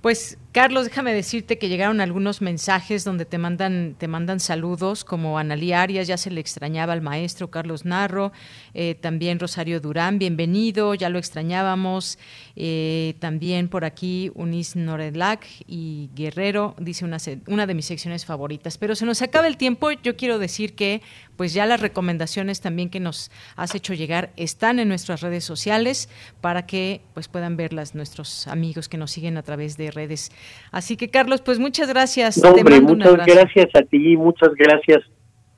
Pues 0.00 0.38
Carlos, 0.56 0.86
déjame 0.86 1.12
decirte 1.12 1.58
que 1.58 1.68
llegaron 1.68 2.00
algunos 2.00 2.40
mensajes 2.40 3.04
donde 3.04 3.26
te 3.26 3.36
mandan, 3.36 3.94
te 3.98 4.08
mandan 4.08 4.40
saludos, 4.40 5.04
como 5.04 5.38
Analí 5.38 5.74
Arias, 5.74 6.08
ya 6.08 6.16
se 6.16 6.30
le 6.30 6.40
extrañaba 6.40 6.94
al 6.94 7.02
maestro 7.02 7.50
Carlos 7.50 7.84
Narro, 7.84 8.32
eh, 8.72 8.94
también 8.94 9.38
Rosario 9.38 9.80
Durán, 9.80 10.18
bienvenido, 10.18 10.94
ya 10.94 11.10
lo 11.10 11.18
extrañábamos, 11.18 12.18
eh, 12.56 13.16
también 13.20 13.68
por 13.68 13.84
aquí 13.84 14.32
Unis 14.34 14.76
Noredlac 14.76 15.46
y 15.66 16.08
Guerrero, 16.14 16.74
dice 16.78 17.04
una, 17.04 17.18
una 17.48 17.66
de 17.66 17.74
mis 17.74 17.84
secciones 17.84 18.24
favoritas. 18.24 18.78
Pero 18.78 18.94
se 18.94 19.04
nos 19.04 19.20
acaba 19.20 19.48
el 19.48 19.58
tiempo, 19.58 19.90
yo 19.90 20.16
quiero 20.16 20.38
decir 20.38 20.74
que 20.74 21.02
pues 21.36 21.52
ya 21.52 21.66
las 21.66 21.80
recomendaciones 21.80 22.62
también 22.62 22.88
que 22.88 22.98
nos 22.98 23.30
has 23.56 23.74
hecho 23.74 23.92
llegar 23.92 24.32
están 24.36 24.78
en 24.78 24.88
nuestras 24.88 25.20
redes 25.20 25.44
sociales 25.44 26.08
para 26.40 26.64
que 26.64 27.02
pues 27.12 27.28
puedan 27.28 27.58
verlas 27.58 27.94
nuestros 27.94 28.48
amigos 28.48 28.88
que 28.88 28.96
nos 28.96 29.10
siguen 29.10 29.36
a 29.36 29.42
través 29.42 29.76
de 29.76 29.90
redes. 29.90 30.32
Así 30.70 30.96
que 30.96 31.08
Carlos, 31.08 31.42
pues 31.42 31.58
muchas 31.58 31.88
gracias. 31.88 32.42
hombre, 32.44 32.80
muchas 32.80 33.26
gracias 33.26 33.68
a 33.74 33.82
ti, 33.82 34.16
muchas 34.16 34.54
gracias 34.54 35.02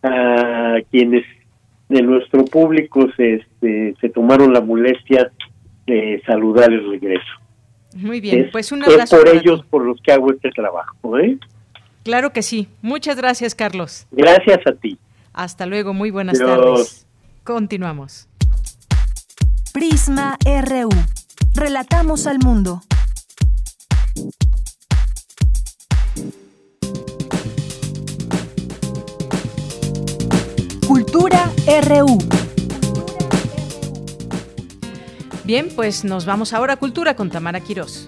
a 0.02 0.76
quienes 0.90 1.24
de 1.88 2.02
nuestro 2.02 2.44
público 2.44 3.06
se, 3.16 3.34
este, 3.34 3.94
se 4.00 4.08
tomaron 4.10 4.52
la 4.52 4.60
molestia 4.60 5.32
de 5.86 6.22
saludar 6.26 6.70
el 6.70 6.90
regreso. 6.90 7.26
Muy 7.96 8.20
bien, 8.20 8.48
pues 8.52 8.70
un 8.72 8.82
abrazo. 8.82 9.16
Es 9.16 9.22
por 9.22 9.36
ellos 9.36 9.64
por 9.70 9.84
los 9.84 10.00
que 10.02 10.12
hago 10.12 10.30
este 10.30 10.50
trabajo. 10.50 11.18
¿eh? 11.18 11.38
Claro 12.04 12.32
que 12.32 12.42
sí. 12.42 12.68
Muchas 12.82 13.16
gracias, 13.16 13.54
Carlos. 13.54 14.06
Gracias 14.10 14.60
a 14.66 14.72
ti. 14.72 14.98
Hasta 15.32 15.66
luego, 15.66 15.94
muy 15.94 16.10
buenas 16.10 16.38
tardes. 16.38 17.06
Continuamos. 17.44 18.28
Prisma 19.72 20.36
RU. 20.44 20.90
Relatamos 21.54 22.26
al 22.26 22.38
mundo. 22.38 22.82
Cultura 31.10 31.50
RU. 31.84 32.18
Bien, 35.42 35.70
pues 35.74 36.04
nos 36.04 36.26
vamos 36.26 36.52
ahora 36.52 36.74
a 36.74 36.76
Cultura 36.76 37.16
con 37.16 37.30
Tamara 37.30 37.60
Quirós. 37.60 38.06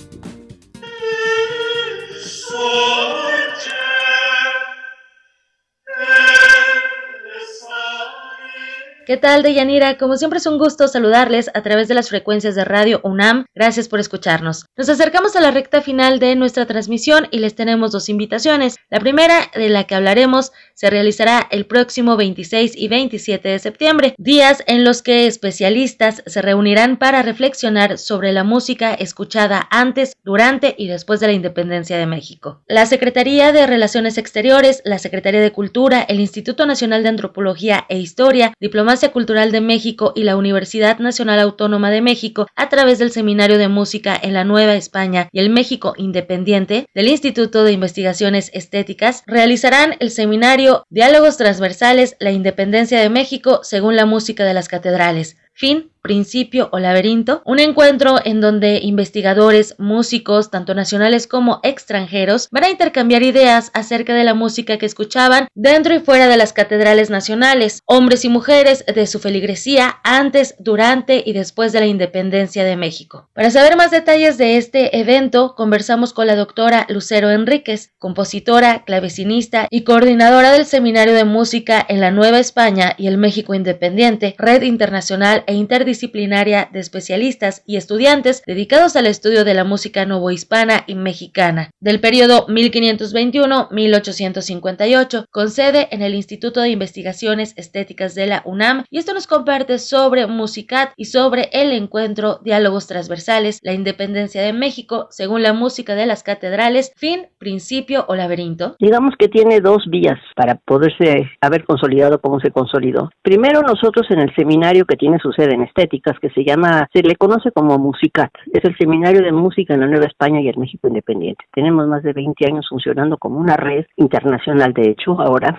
¿Qué 9.10 9.16
tal, 9.16 9.42
Deyanira? 9.42 9.98
Como 9.98 10.16
siempre 10.16 10.38
es 10.38 10.46
un 10.46 10.56
gusto 10.56 10.86
saludarles 10.86 11.50
a 11.52 11.62
través 11.62 11.88
de 11.88 11.94
las 11.94 12.10
frecuencias 12.10 12.54
de 12.54 12.64
Radio 12.64 13.00
UNAM. 13.02 13.44
Gracias 13.56 13.88
por 13.88 13.98
escucharnos. 13.98 14.66
Nos 14.76 14.88
acercamos 14.88 15.34
a 15.34 15.40
la 15.40 15.50
recta 15.50 15.80
final 15.82 16.20
de 16.20 16.36
nuestra 16.36 16.64
transmisión 16.64 17.26
y 17.32 17.40
les 17.40 17.56
tenemos 17.56 17.90
dos 17.90 18.08
invitaciones. 18.08 18.76
La 18.88 19.00
primera, 19.00 19.50
de 19.52 19.68
la 19.68 19.82
que 19.82 19.96
hablaremos, 19.96 20.52
se 20.74 20.90
realizará 20.90 21.44
el 21.50 21.66
próximo 21.66 22.16
26 22.16 22.76
y 22.76 22.86
27 22.86 23.48
de 23.48 23.58
septiembre, 23.58 24.14
días 24.16 24.62
en 24.68 24.84
los 24.84 25.02
que 25.02 25.26
especialistas 25.26 26.22
se 26.24 26.40
reunirán 26.40 26.96
para 26.96 27.22
reflexionar 27.22 27.98
sobre 27.98 28.32
la 28.32 28.44
música 28.44 28.94
escuchada 28.94 29.66
antes, 29.72 30.12
durante 30.22 30.76
y 30.78 30.86
después 30.86 31.18
de 31.18 31.26
la 31.26 31.32
independencia 31.32 31.98
de 31.98 32.06
México. 32.06 32.62
La 32.68 32.86
Secretaría 32.86 33.50
de 33.50 33.66
Relaciones 33.66 34.18
Exteriores, 34.18 34.82
la 34.84 35.00
Secretaría 35.00 35.40
de 35.40 35.50
Cultura, 35.50 36.00
el 36.00 36.20
Instituto 36.20 36.64
Nacional 36.64 37.02
de 37.02 37.08
Antropología 37.08 37.86
e 37.88 37.98
Historia, 37.98 38.52
Diplomacia 38.60 38.99
Cultural 39.08 39.50
de 39.50 39.60
México 39.60 40.12
y 40.14 40.22
la 40.22 40.36
Universidad 40.36 40.98
Nacional 40.98 41.40
Autónoma 41.40 41.90
de 41.90 42.02
México 42.02 42.46
a 42.54 42.68
través 42.68 42.98
del 42.98 43.10
Seminario 43.10 43.58
de 43.58 43.68
Música 43.68 44.18
en 44.22 44.34
la 44.34 44.44
Nueva 44.44 44.74
España 44.74 45.28
y 45.32 45.40
el 45.40 45.50
México 45.50 45.94
Independiente 45.96 46.86
del 46.94 47.08
Instituto 47.08 47.64
de 47.64 47.72
Investigaciones 47.72 48.50
Estéticas 48.54 49.24
realizarán 49.26 49.96
el 49.98 50.10
seminario 50.10 50.84
Diálogos 50.90 51.36
Transversales, 51.36 52.16
la 52.20 52.30
Independencia 52.30 53.00
de 53.00 53.10
México 53.10 53.60
según 53.62 53.96
la 53.96 54.06
música 54.06 54.44
de 54.44 54.54
las 54.54 54.68
catedrales. 54.68 55.36
Fin 55.52 55.90
Principio 56.02 56.68
o 56.72 56.78
Laberinto, 56.78 57.42
un 57.44 57.58
encuentro 57.58 58.18
en 58.24 58.40
donde 58.40 58.80
investigadores, 58.82 59.74
músicos, 59.78 60.50
tanto 60.50 60.74
nacionales 60.74 61.26
como 61.26 61.60
extranjeros, 61.62 62.48
van 62.50 62.64
a 62.64 62.70
intercambiar 62.70 63.22
ideas 63.22 63.70
acerca 63.74 64.14
de 64.14 64.24
la 64.24 64.34
música 64.34 64.78
que 64.78 64.86
escuchaban 64.86 65.48
dentro 65.54 65.94
y 65.94 66.00
fuera 66.00 66.26
de 66.26 66.36
las 66.36 66.52
catedrales 66.52 67.10
nacionales, 67.10 67.82
hombres 67.84 68.24
y 68.24 68.28
mujeres 68.28 68.84
de 68.86 69.06
su 69.06 69.18
feligresía 69.18 69.98
antes, 70.02 70.54
durante 70.58 71.22
y 71.24 71.32
después 71.32 71.72
de 71.72 71.80
la 71.80 71.86
independencia 71.86 72.64
de 72.64 72.76
México. 72.76 73.28
Para 73.34 73.50
saber 73.50 73.76
más 73.76 73.90
detalles 73.90 74.38
de 74.38 74.56
este 74.56 74.98
evento, 74.98 75.54
conversamos 75.54 76.12
con 76.12 76.26
la 76.26 76.36
doctora 76.36 76.86
Lucero 76.88 77.30
Enríquez, 77.30 77.92
compositora, 77.98 78.84
clavecinista 78.84 79.66
y 79.70 79.82
coordinadora 79.82 80.52
del 80.52 80.64
Seminario 80.64 81.14
de 81.14 81.24
Música 81.24 81.84
en 81.88 82.00
la 82.00 82.10
Nueva 82.10 82.38
España 82.38 82.94
y 82.96 83.06
el 83.06 83.18
México 83.18 83.54
Independiente, 83.54 84.34
red 84.38 84.62
internacional 84.62 85.44
e 85.46 85.54
interdisciplinaria 85.54 85.89
de 85.90 86.78
especialistas 86.78 87.64
y 87.66 87.76
estudiantes 87.76 88.42
dedicados 88.46 88.94
al 88.96 89.06
estudio 89.06 89.44
de 89.44 89.54
la 89.54 89.64
música 89.64 90.06
novohispana 90.06 90.84
y 90.86 90.94
mexicana, 90.94 91.70
del 91.80 92.00
periodo 92.00 92.46
1521-1858, 92.46 95.24
con 95.30 95.50
sede 95.50 95.88
en 95.90 96.02
el 96.02 96.14
Instituto 96.14 96.60
de 96.60 96.68
Investigaciones 96.68 97.54
Estéticas 97.56 98.14
de 98.14 98.26
la 98.26 98.42
UNAM, 98.44 98.84
y 98.90 98.98
esto 98.98 99.14
nos 99.14 99.26
comparte 99.26 99.78
sobre 99.78 100.26
Musicat 100.26 100.92
y 100.96 101.06
sobre 101.06 101.48
el 101.52 101.72
encuentro 101.72 102.40
Diálogos 102.44 102.86
Transversales, 102.86 103.58
la 103.62 103.72
independencia 103.72 104.42
de 104.42 104.52
México, 104.52 105.08
según 105.10 105.42
la 105.42 105.52
música 105.52 105.94
de 105.94 106.06
las 106.06 106.22
catedrales, 106.22 106.92
fin, 106.96 107.26
principio 107.38 108.04
o 108.08 108.14
laberinto. 108.14 108.76
Digamos 108.78 109.14
que 109.18 109.28
tiene 109.28 109.60
dos 109.60 109.84
vías 109.88 110.18
para 110.36 110.54
poderse 110.54 111.30
haber 111.40 111.64
consolidado 111.64 112.20
como 112.20 112.40
se 112.40 112.50
consolidó. 112.50 113.10
Primero, 113.22 113.62
nosotros 113.62 114.06
en 114.10 114.20
el 114.20 114.34
seminario 114.36 114.84
que 114.84 114.96
tiene 114.96 115.18
su 115.18 115.32
sede 115.32 115.54
en 115.54 115.62
estéticas, 115.80 116.18
que 116.20 116.30
se 116.30 116.44
llama, 116.44 116.88
se 116.92 117.02
le 117.02 117.16
conoce 117.16 117.50
como 117.52 117.78
Musicat, 117.78 118.30
es 118.52 118.64
el 118.64 118.76
seminario 118.76 119.22
de 119.22 119.32
música 119.32 119.74
en 119.74 119.80
la 119.80 119.86
Nueva 119.86 120.06
España 120.06 120.40
y 120.40 120.48
el 120.48 120.58
México 120.58 120.88
Independiente. 120.88 121.44
Tenemos 121.52 121.86
más 121.88 122.02
de 122.02 122.12
20 122.12 122.46
años 122.46 122.66
funcionando 122.68 123.16
como 123.16 123.38
una 123.38 123.56
red 123.56 123.86
internacional, 123.96 124.72
de 124.74 124.90
hecho, 124.90 125.20
ahora 125.20 125.58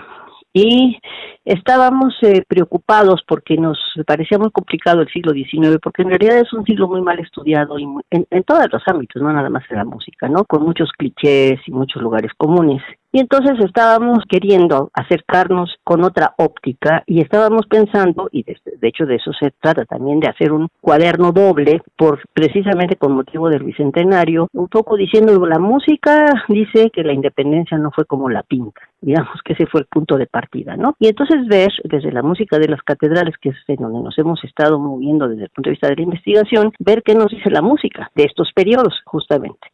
y 0.54 1.00
estábamos 1.46 2.14
eh, 2.22 2.44
preocupados 2.48 3.22
porque 3.28 3.58
nos 3.58 3.78
parecía 4.06 4.38
muy 4.38 4.52
complicado 4.52 5.02
el 5.02 5.10
siglo 5.10 5.34
XIX, 5.34 5.80
porque 5.82 6.04
en 6.04 6.10
realidad 6.10 6.38
es 6.38 6.54
un 6.54 6.64
siglo 6.66 6.88
muy 6.88 7.02
mal 7.02 7.20
estudiado 7.20 7.80
y 7.80 7.84
en, 8.12 8.28
en, 8.30 8.44
todos 8.44 8.68
los 8.72 8.84
ámbitos, 8.86 9.22
no 9.22 9.32
nada 9.32 9.50
más 9.50 9.64
en 9.70 9.78
la 9.78 9.86
música, 9.86 10.28
¿no? 10.28 10.46
Con 10.46 10.64
muchos 10.64 10.92
clichés 10.98 11.60
y 11.66 11.72
muchos 11.72 12.02
lugares 12.02 12.32
comunes. 12.38 12.82
Y 13.14 13.20
entonces 13.20 13.60
estábamos 13.60 14.20
queriendo 14.30 14.90
acercarnos 14.94 15.76
con 15.84 16.04
otra 16.04 16.34
óptica 16.38 17.04
y 17.06 17.20
estábamos 17.20 17.68
pensando, 17.68 18.30
y 18.32 18.44
de, 18.44 18.58
de, 18.80 18.88
hecho 18.88 19.06
de 19.06 19.16
eso 19.16 19.34
se 19.34 19.52
trata 19.60 19.84
también, 19.84 20.22
de 20.22 20.30
hacer 20.30 20.54
un 20.54 20.70
cuaderno 20.80 21.34
doble, 21.34 21.82
por 21.98 22.22
precisamente 22.34 22.96
con 22.96 23.12
motivo 23.12 23.50
del 23.50 23.64
bicentenario, 23.64 24.48
un 24.54 24.70
poco 24.70 24.96
diciendo, 24.96 25.46
la 25.46 25.60
música 25.60 26.26
dice 26.48 26.90
que 26.90 27.04
la 27.04 27.12
independencia 27.12 27.78
no 27.78 27.92
fue 27.92 28.06
como 28.06 28.30
la 28.30 28.44
pinta, 28.44 28.80
digamos 29.02 29.42
que 29.44 29.54
ese 29.54 29.66
fue 29.66 29.82
el 29.82 29.88
punto 29.88 30.18
de 30.18 30.28
partida, 30.28 30.78
¿no? 30.78 30.96
Y 30.98 31.08
entonces 31.08 31.31
ver 31.48 31.72
desde 31.84 32.12
la 32.12 32.22
música 32.22 32.60
de 32.60 32.68
las 32.68 32.82
catedrales, 32.82 33.36
que 33.38 33.50
es 33.50 33.56
en 33.68 33.78
donde 33.78 34.02
nos 34.02 34.18
hemos 34.18 34.44
estado 34.44 34.80
moviendo 34.80 35.28
desde 35.28 35.44
el 35.44 35.50
punto 35.50 35.70
de 35.70 35.72
vista 35.72 35.88
de 35.88 35.96
la 35.96 36.02
investigación, 36.04 36.72
ver 36.80 37.04
qué 37.04 37.16
nos 37.16 37.32
dice 37.32 37.50
la 37.50 37.62
música 37.62 38.10
de 38.16 38.24
estos 38.26 38.52
periodos, 38.54 39.02
justamente. 39.06 39.68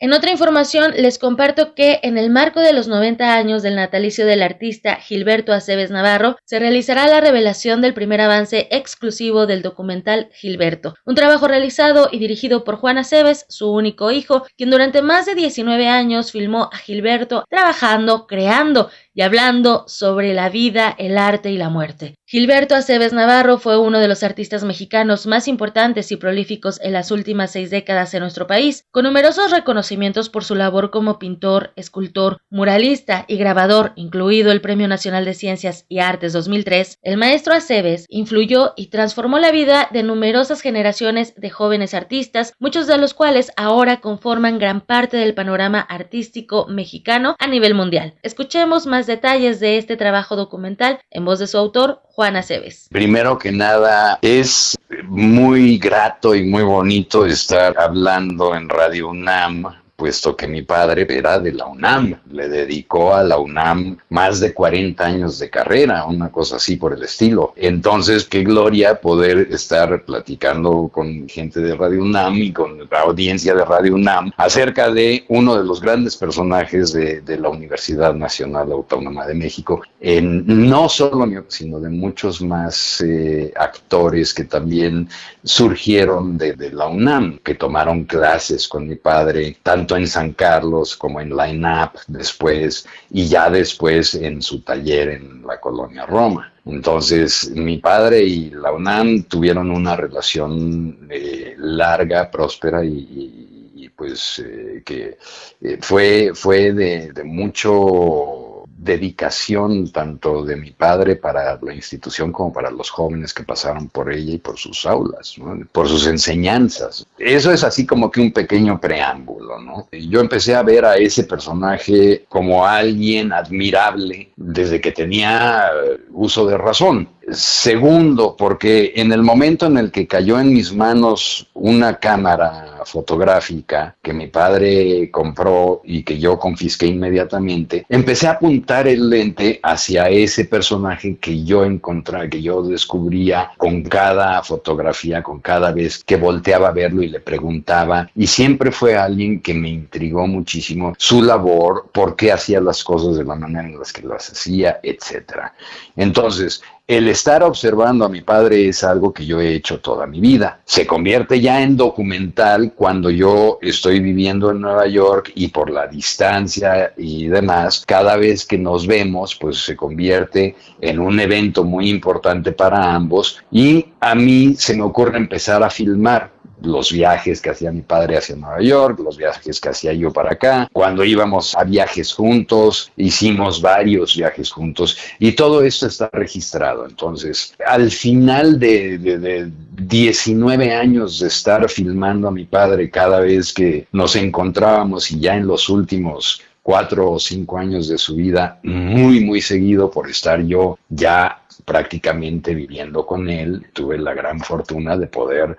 En 0.00 0.12
otra 0.12 0.30
información 0.30 0.92
les 0.96 1.18
comparto 1.18 1.74
que 1.74 1.98
en 2.04 2.18
el 2.18 2.30
marco 2.30 2.60
de 2.60 2.72
los 2.72 2.86
90 2.86 3.34
años 3.34 3.64
del 3.64 3.74
natalicio 3.74 4.26
del 4.26 4.44
artista 4.44 4.94
Gilberto 4.94 5.52
Aceves 5.52 5.90
Navarro 5.90 6.36
se 6.44 6.60
realizará 6.60 7.08
la 7.08 7.20
revelación 7.20 7.80
del 7.80 7.94
primer 7.94 8.20
avance 8.20 8.68
exclusivo 8.70 9.48
del 9.48 9.60
documental 9.60 10.28
Gilberto, 10.32 10.94
un 11.04 11.16
trabajo 11.16 11.48
realizado 11.48 12.10
y 12.12 12.20
dirigido 12.20 12.62
por 12.62 12.76
Juan 12.76 12.98
Aceves, 12.98 13.44
su 13.48 13.72
único 13.72 14.12
hijo, 14.12 14.46
quien 14.56 14.70
durante 14.70 15.02
más 15.02 15.26
de 15.26 15.34
19 15.34 15.88
años 15.88 16.30
filmó 16.30 16.70
a 16.72 16.76
Gilberto 16.76 17.44
trabajando, 17.50 18.28
creando 18.28 18.90
y 19.18 19.22
hablando 19.22 19.82
sobre 19.88 20.32
la 20.32 20.48
vida, 20.48 20.94
el 20.96 21.18
arte 21.18 21.50
y 21.50 21.56
la 21.56 21.70
muerte. 21.70 22.14
Gilberto 22.24 22.76
Aceves 22.76 23.12
Navarro 23.12 23.58
fue 23.58 23.76
uno 23.76 23.98
de 23.98 24.06
los 24.06 24.22
artistas 24.22 24.62
mexicanos 24.62 25.26
más 25.26 25.48
importantes 25.48 26.12
y 26.12 26.16
prolíficos 26.16 26.78
en 26.80 26.92
las 26.92 27.10
últimas 27.10 27.50
seis 27.50 27.70
décadas 27.70 28.14
en 28.14 28.20
nuestro 28.20 28.46
país, 28.46 28.84
con 28.92 29.02
numerosos 29.02 29.50
reconocimientos 29.50 30.28
por 30.28 30.44
su 30.44 30.54
labor 30.54 30.92
como 30.92 31.18
pintor, 31.18 31.72
escultor, 31.74 32.38
muralista 32.48 33.24
y 33.26 33.38
grabador, 33.38 33.90
incluido 33.96 34.52
el 34.52 34.60
Premio 34.60 34.86
Nacional 34.86 35.24
de 35.24 35.34
Ciencias 35.34 35.84
y 35.88 35.98
Artes 35.98 36.32
2003. 36.32 36.98
El 37.02 37.16
maestro 37.16 37.54
Aceves 37.54 38.06
influyó 38.10 38.72
y 38.76 38.86
transformó 38.86 39.40
la 39.40 39.50
vida 39.50 39.88
de 39.92 40.04
numerosas 40.04 40.60
generaciones 40.60 41.34
de 41.34 41.50
jóvenes 41.50 41.92
artistas, 41.92 42.52
muchos 42.60 42.86
de 42.86 42.98
los 42.98 43.14
cuales 43.14 43.50
ahora 43.56 44.00
conforman 44.00 44.60
gran 44.60 44.80
parte 44.80 45.16
del 45.16 45.34
panorama 45.34 45.80
artístico 45.80 46.66
mexicano 46.68 47.34
a 47.40 47.48
nivel 47.48 47.74
mundial. 47.74 48.14
Escuchemos 48.22 48.86
más 48.86 49.07
detalles 49.08 49.58
de 49.58 49.78
este 49.78 49.96
trabajo 49.96 50.36
documental 50.36 51.00
en 51.10 51.24
voz 51.24 51.40
de 51.40 51.48
su 51.48 51.58
autor, 51.58 52.00
Juan 52.04 52.36
Aceves. 52.36 52.88
Primero 52.92 53.36
que 53.36 53.50
nada, 53.50 54.20
es 54.22 54.76
muy 55.08 55.78
grato 55.78 56.36
y 56.36 56.44
muy 56.44 56.62
bonito 56.62 57.26
estar 57.26 57.76
hablando 57.76 58.54
en 58.54 58.68
Radio 58.68 59.08
UNAM 59.08 59.64
puesto 59.98 60.36
que 60.36 60.46
mi 60.46 60.62
padre 60.62 61.04
era 61.10 61.40
de 61.40 61.52
la 61.52 61.66
UNAM, 61.66 62.20
le 62.30 62.48
dedicó 62.48 63.16
a 63.16 63.24
la 63.24 63.36
UNAM 63.36 63.98
más 64.10 64.38
de 64.38 64.54
40 64.54 65.04
años 65.04 65.40
de 65.40 65.50
carrera, 65.50 66.06
una 66.06 66.30
cosa 66.30 66.54
así 66.54 66.76
por 66.76 66.92
el 66.92 67.02
estilo. 67.02 67.52
Entonces, 67.56 68.24
qué 68.24 68.44
gloria 68.44 69.00
poder 69.00 69.48
estar 69.50 70.04
platicando 70.04 70.88
con 70.92 71.28
gente 71.28 71.58
de 71.58 71.74
Radio 71.74 72.02
UNAM 72.02 72.36
y 72.36 72.52
con 72.52 72.78
la 72.88 73.00
audiencia 73.00 73.56
de 73.56 73.64
Radio 73.64 73.96
UNAM 73.96 74.30
acerca 74.36 74.88
de 74.88 75.24
uno 75.30 75.56
de 75.56 75.64
los 75.64 75.80
grandes 75.80 76.16
personajes 76.16 76.92
de, 76.92 77.38
la 77.38 77.48
Universidad 77.48 78.14
Nacional 78.14 78.70
Autónoma 78.70 79.26
de 79.26 79.34
México, 79.34 79.82
en, 80.00 80.44
no 80.68 80.88
solo 80.88 81.26
sino 81.48 81.80
de 81.80 81.88
muchos 81.88 82.40
más 82.40 83.00
eh, 83.00 83.52
actores 83.56 84.32
que 84.32 84.44
también 84.44 85.08
surgieron 85.42 86.38
de, 86.38 86.52
de 86.54 86.70
la 86.70 86.86
UNAM, 86.86 87.38
que 87.38 87.56
tomaron 87.56 88.04
clases 88.04 88.68
con 88.68 88.86
mi 88.86 88.94
padre, 88.96 89.56
tanto 89.62 89.87
en 89.96 90.06
San 90.06 90.32
Carlos 90.32 90.96
como 90.96 91.20
en 91.20 91.36
Line 91.36 91.66
Up 91.66 92.00
después 92.06 92.86
y 93.10 93.28
ya 93.28 93.50
después 93.50 94.14
en 94.14 94.42
su 94.42 94.60
taller 94.62 95.08
en 95.10 95.46
la 95.46 95.60
colonia 95.60 96.06
Roma. 96.06 96.52
Entonces, 96.64 97.50
mi 97.54 97.78
padre 97.78 98.22
y 98.22 98.50
la 98.50 98.72
UNAM 98.72 99.22
tuvieron 99.22 99.70
una 99.70 99.96
relación 99.96 101.08
eh, 101.10 101.54
larga, 101.58 102.30
próspera 102.30 102.84
y, 102.84 103.90
pues 103.96 104.38
eh, 104.38 104.82
que 104.84 105.18
eh, 105.60 105.78
fue, 105.80 106.30
fue 106.34 106.72
de 106.72 107.24
mucho 107.24 108.47
dedicación 108.78 109.90
tanto 109.90 110.44
de 110.44 110.56
mi 110.56 110.70
padre 110.70 111.16
para 111.16 111.58
la 111.60 111.74
institución 111.74 112.30
como 112.30 112.52
para 112.52 112.70
los 112.70 112.90
jóvenes 112.90 113.34
que 113.34 113.42
pasaron 113.42 113.88
por 113.88 114.12
ella 114.12 114.34
y 114.34 114.38
por 114.38 114.56
sus 114.56 114.86
aulas, 114.86 115.34
por 115.72 115.88
sus 115.88 116.06
enseñanzas. 116.06 117.04
Eso 117.18 117.52
es 117.52 117.64
así 117.64 117.84
como 117.84 118.10
que 118.10 118.20
un 118.20 118.32
pequeño 118.32 118.80
preámbulo, 118.80 119.60
¿no? 119.60 119.88
Yo 119.90 120.20
empecé 120.20 120.54
a 120.54 120.62
ver 120.62 120.84
a 120.84 120.96
ese 120.96 121.24
personaje 121.24 122.24
como 122.28 122.64
alguien 122.64 123.32
admirable 123.32 124.30
desde 124.36 124.80
que 124.80 124.92
tenía 124.92 125.68
uso 126.12 126.46
de 126.46 126.56
razón. 126.56 127.08
Segundo, 127.30 128.36
porque 128.36 128.92
en 128.96 129.12
el 129.12 129.22
momento 129.22 129.66
en 129.66 129.76
el 129.76 129.90
que 129.90 130.06
cayó 130.06 130.40
en 130.40 130.52
mis 130.52 130.72
manos 130.72 131.48
una 131.54 131.98
cámara 131.98 132.82
fotográfica 132.84 133.96
que 134.02 134.12
mi 134.12 134.28
padre 134.28 135.10
compró 135.10 135.82
y 135.84 136.02
que 136.02 136.18
yo 136.18 136.38
confisqué 136.38 136.86
inmediatamente, 136.86 137.84
empecé 137.88 138.28
a 138.28 138.32
apuntar 138.32 138.88
el 138.88 139.10
lente 139.10 139.60
hacia 139.62 140.08
ese 140.08 140.46
personaje 140.46 141.16
que 141.16 141.44
yo 141.44 141.64
encontré, 141.64 142.30
que 142.30 142.40
yo 142.40 142.62
descubría 142.62 143.50
con 143.58 143.82
cada 143.82 144.42
fotografía, 144.42 145.22
con 145.22 145.40
cada 145.40 145.72
vez 145.72 146.02
que 146.04 146.16
volteaba 146.16 146.68
a 146.68 146.72
verlo 146.72 147.02
y 147.02 147.08
le 147.08 147.20
preguntaba. 147.20 148.10
Y 148.16 148.26
siempre 148.26 148.70
fue 148.70 148.96
alguien 148.96 149.40
que 149.40 149.54
me 149.54 149.68
intrigó 149.68 150.26
muchísimo 150.26 150.94
su 150.96 151.22
labor, 151.22 151.90
por 151.92 152.16
qué 152.16 152.32
hacía 152.32 152.60
las 152.60 152.82
cosas 152.82 153.16
de 153.16 153.24
la 153.24 153.34
manera 153.34 153.68
en 153.68 153.78
las 153.78 153.92
que 153.92 154.02
las 154.02 154.30
hacía, 154.30 154.80
etcétera. 154.82 155.54
Entonces, 155.96 156.62
el 156.88 157.06
estar 157.08 157.42
observando 157.42 158.06
a 158.06 158.08
mi 158.08 158.22
padre 158.22 158.66
es 158.66 158.82
algo 158.82 159.12
que 159.12 159.26
yo 159.26 159.42
he 159.42 159.54
hecho 159.54 159.78
toda 159.78 160.06
mi 160.06 160.20
vida. 160.20 160.60
Se 160.64 160.86
convierte 160.86 161.38
ya 161.38 161.62
en 161.62 161.76
documental 161.76 162.72
cuando 162.74 163.10
yo 163.10 163.58
estoy 163.60 164.00
viviendo 164.00 164.50
en 164.50 164.62
Nueva 164.62 164.86
York 164.86 165.32
y 165.34 165.48
por 165.48 165.68
la 165.68 165.86
distancia 165.86 166.94
y 166.96 167.26
demás, 167.26 167.84
cada 167.86 168.16
vez 168.16 168.46
que 168.46 168.56
nos 168.56 168.86
vemos, 168.86 169.36
pues 169.36 169.58
se 169.58 169.76
convierte 169.76 170.56
en 170.80 170.98
un 170.98 171.20
evento 171.20 171.62
muy 171.62 171.90
importante 171.90 172.52
para 172.52 172.94
ambos 172.94 173.38
y 173.52 173.84
a 174.00 174.14
mí 174.14 174.54
se 174.56 174.74
me 174.74 174.82
ocurre 174.82 175.18
empezar 175.18 175.62
a 175.62 175.68
filmar 175.68 176.37
los 176.62 176.92
viajes 176.92 177.40
que 177.40 177.50
hacía 177.50 177.72
mi 177.72 177.82
padre 177.82 178.16
hacia 178.16 178.36
Nueva 178.36 178.60
York, 178.60 179.00
los 179.00 179.16
viajes 179.16 179.60
que 179.60 179.68
hacía 179.68 179.92
yo 179.92 180.12
para 180.12 180.32
acá, 180.32 180.68
cuando 180.72 181.04
íbamos 181.04 181.56
a 181.56 181.64
viajes 181.64 182.12
juntos, 182.12 182.90
hicimos 182.96 183.60
varios 183.60 184.16
viajes 184.16 184.50
juntos 184.50 184.96
y 185.18 185.32
todo 185.32 185.62
esto 185.62 185.86
está 185.86 186.08
registrado. 186.12 186.86
Entonces, 186.86 187.54
al 187.66 187.90
final 187.90 188.58
de, 188.58 188.98
de 188.98 189.50
19 189.72 190.74
años 190.74 191.20
de 191.20 191.28
estar 191.28 191.68
filmando 191.68 192.28
a 192.28 192.32
mi 192.32 192.44
padre 192.44 192.90
cada 192.90 193.20
vez 193.20 193.52
que 193.52 193.86
nos 193.92 194.16
encontrábamos 194.16 195.10
y 195.10 195.20
ya 195.20 195.36
en 195.36 195.46
los 195.46 195.68
últimos 195.68 196.42
cuatro 196.68 197.12
o 197.12 197.18
cinco 197.18 197.56
años 197.56 197.88
de 197.88 197.96
su 197.96 198.16
vida, 198.16 198.60
muy, 198.62 199.20
muy 199.20 199.40
seguido 199.40 199.90
por 199.90 200.10
estar 200.10 200.42
yo 200.42 200.78
ya 200.90 201.40
prácticamente 201.68 202.54
viviendo 202.54 203.04
con 203.04 203.28
él. 203.28 203.66
Tuve 203.74 203.98
la 203.98 204.14
gran 204.14 204.40
fortuna 204.40 204.96
de 204.96 205.06
poder 205.06 205.56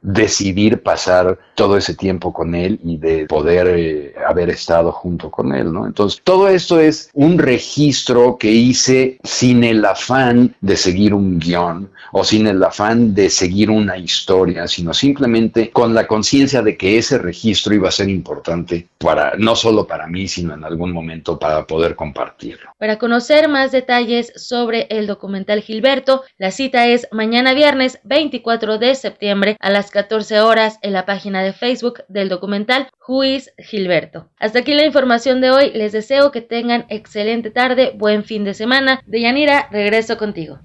decidir 0.00 0.82
pasar 0.82 1.36
todo 1.56 1.76
ese 1.76 1.94
tiempo 1.94 2.32
con 2.32 2.54
él 2.54 2.78
y 2.84 2.96
de 2.96 3.26
poder 3.26 3.66
eh, 3.68 4.14
haber 4.24 4.50
estado 4.50 4.92
junto 4.92 5.30
con 5.30 5.52
él, 5.52 5.72
¿no? 5.72 5.84
Entonces, 5.84 6.20
todo 6.22 6.48
esto 6.48 6.78
es 6.78 7.10
un 7.12 7.38
registro 7.38 8.36
que 8.38 8.52
hice 8.52 9.18
sin 9.24 9.64
el 9.64 9.84
afán 9.84 10.54
de 10.60 10.76
seguir 10.76 11.12
un 11.12 11.40
guion 11.40 11.90
o 12.12 12.22
sin 12.22 12.46
el 12.46 12.62
afán 12.62 13.14
de 13.14 13.28
seguir 13.28 13.68
una 13.68 13.98
historia, 13.98 14.68
sino 14.68 14.94
simplemente 14.94 15.70
con 15.70 15.92
la 15.92 16.06
conciencia 16.06 16.62
de 16.62 16.76
que 16.76 16.98
ese 16.98 17.18
registro 17.18 17.74
iba 17.74 17.88
a 17.88 17.92
ser 17.92 18.08
importante 18.08 18.86
para, 18.98 19.32
no 19.36 19.56
solo 19.56 19.86
para 19.86 20.06
mí, 20.06 20.28
sino 20.28 20.54
en 20.54 20.62
algún 20.62 20.92
momento 20.92 21.36
para 21.38 21.66
poder 21.66 21.96
compartirlo. 21.96 22.70
Para 22.78 22.98
conocer 22.98 23.48
más 23.48 23.72
detalles 23.72 24.32
sobre 24.36 24.86
el 24.90 25.06
documental 25.06 25.47
Gilberto, 25.56 26.22
la 26.36 26.50
cita 26.50 26.86
es 26.86 27.08
mañana 27.10 27.54
viernes 27.54 27.98
24 28.04 28.78
de 28.78 28.94
septiembre 28.94 29.56
a 29.60 29.70
las 29.70 29.90
14 29.90 30.40
horas 30.40 30.78
en 30.82 30.92
la 30.92 31.06
página 31.06 31.42
de 31.42 31.52
Facebook 31.52 32.04
del 32.08 32.28
documental 32.28 32.88
Juiz 32.98 33.52
Gilberto. 33.58 34.30
Hasta 34.38 34.60
aquí 34.60 34.74
la 34.74 34.84
información 34.84 35.40
de 35.40 35.50
hoy, 35.50 35.70
les 35.72 35.92
deseo 35.92 36.30
que 36.30 36.42
tengan 36.42 36.86
excelente 36.88 37.50
tarde, 37.50 37.92
buen 37.94 38.24
fin 38.24 38.44
de 38.44 38.54
semana. 38.54 39.00
Deyanira, 39.06 39.68
regreso 39.70 40.18
contigo. 40.18 40.60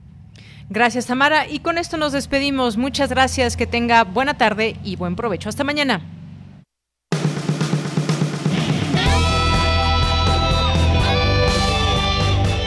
Gracias, 0.70 1.06
Tamara. 1.06 1.48
Y 1.48 1.60
con 1.60 1.78
esto 1.78 1.98
nos 1.98 2.14
despedimos. 2.14 2.78
Muchas 2.78 3.10
gracias. 3.10 3.58
Que 3.58 3.68
tenga 3.68 4.04
buena 4.04 4.38
tarde 4.38 4.76
y 4.84 4.96
buen 4.96 5.16
provecho. 5.16 5.50
Hasta 5.50 5.64
mañana. 5.64 6.02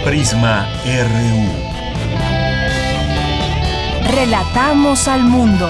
Prisma 0.04 0.68
RU. 0.84 1.75
Relatamos 4.08 5.08
al 5.08 5.24
mundo. 5.24 5.68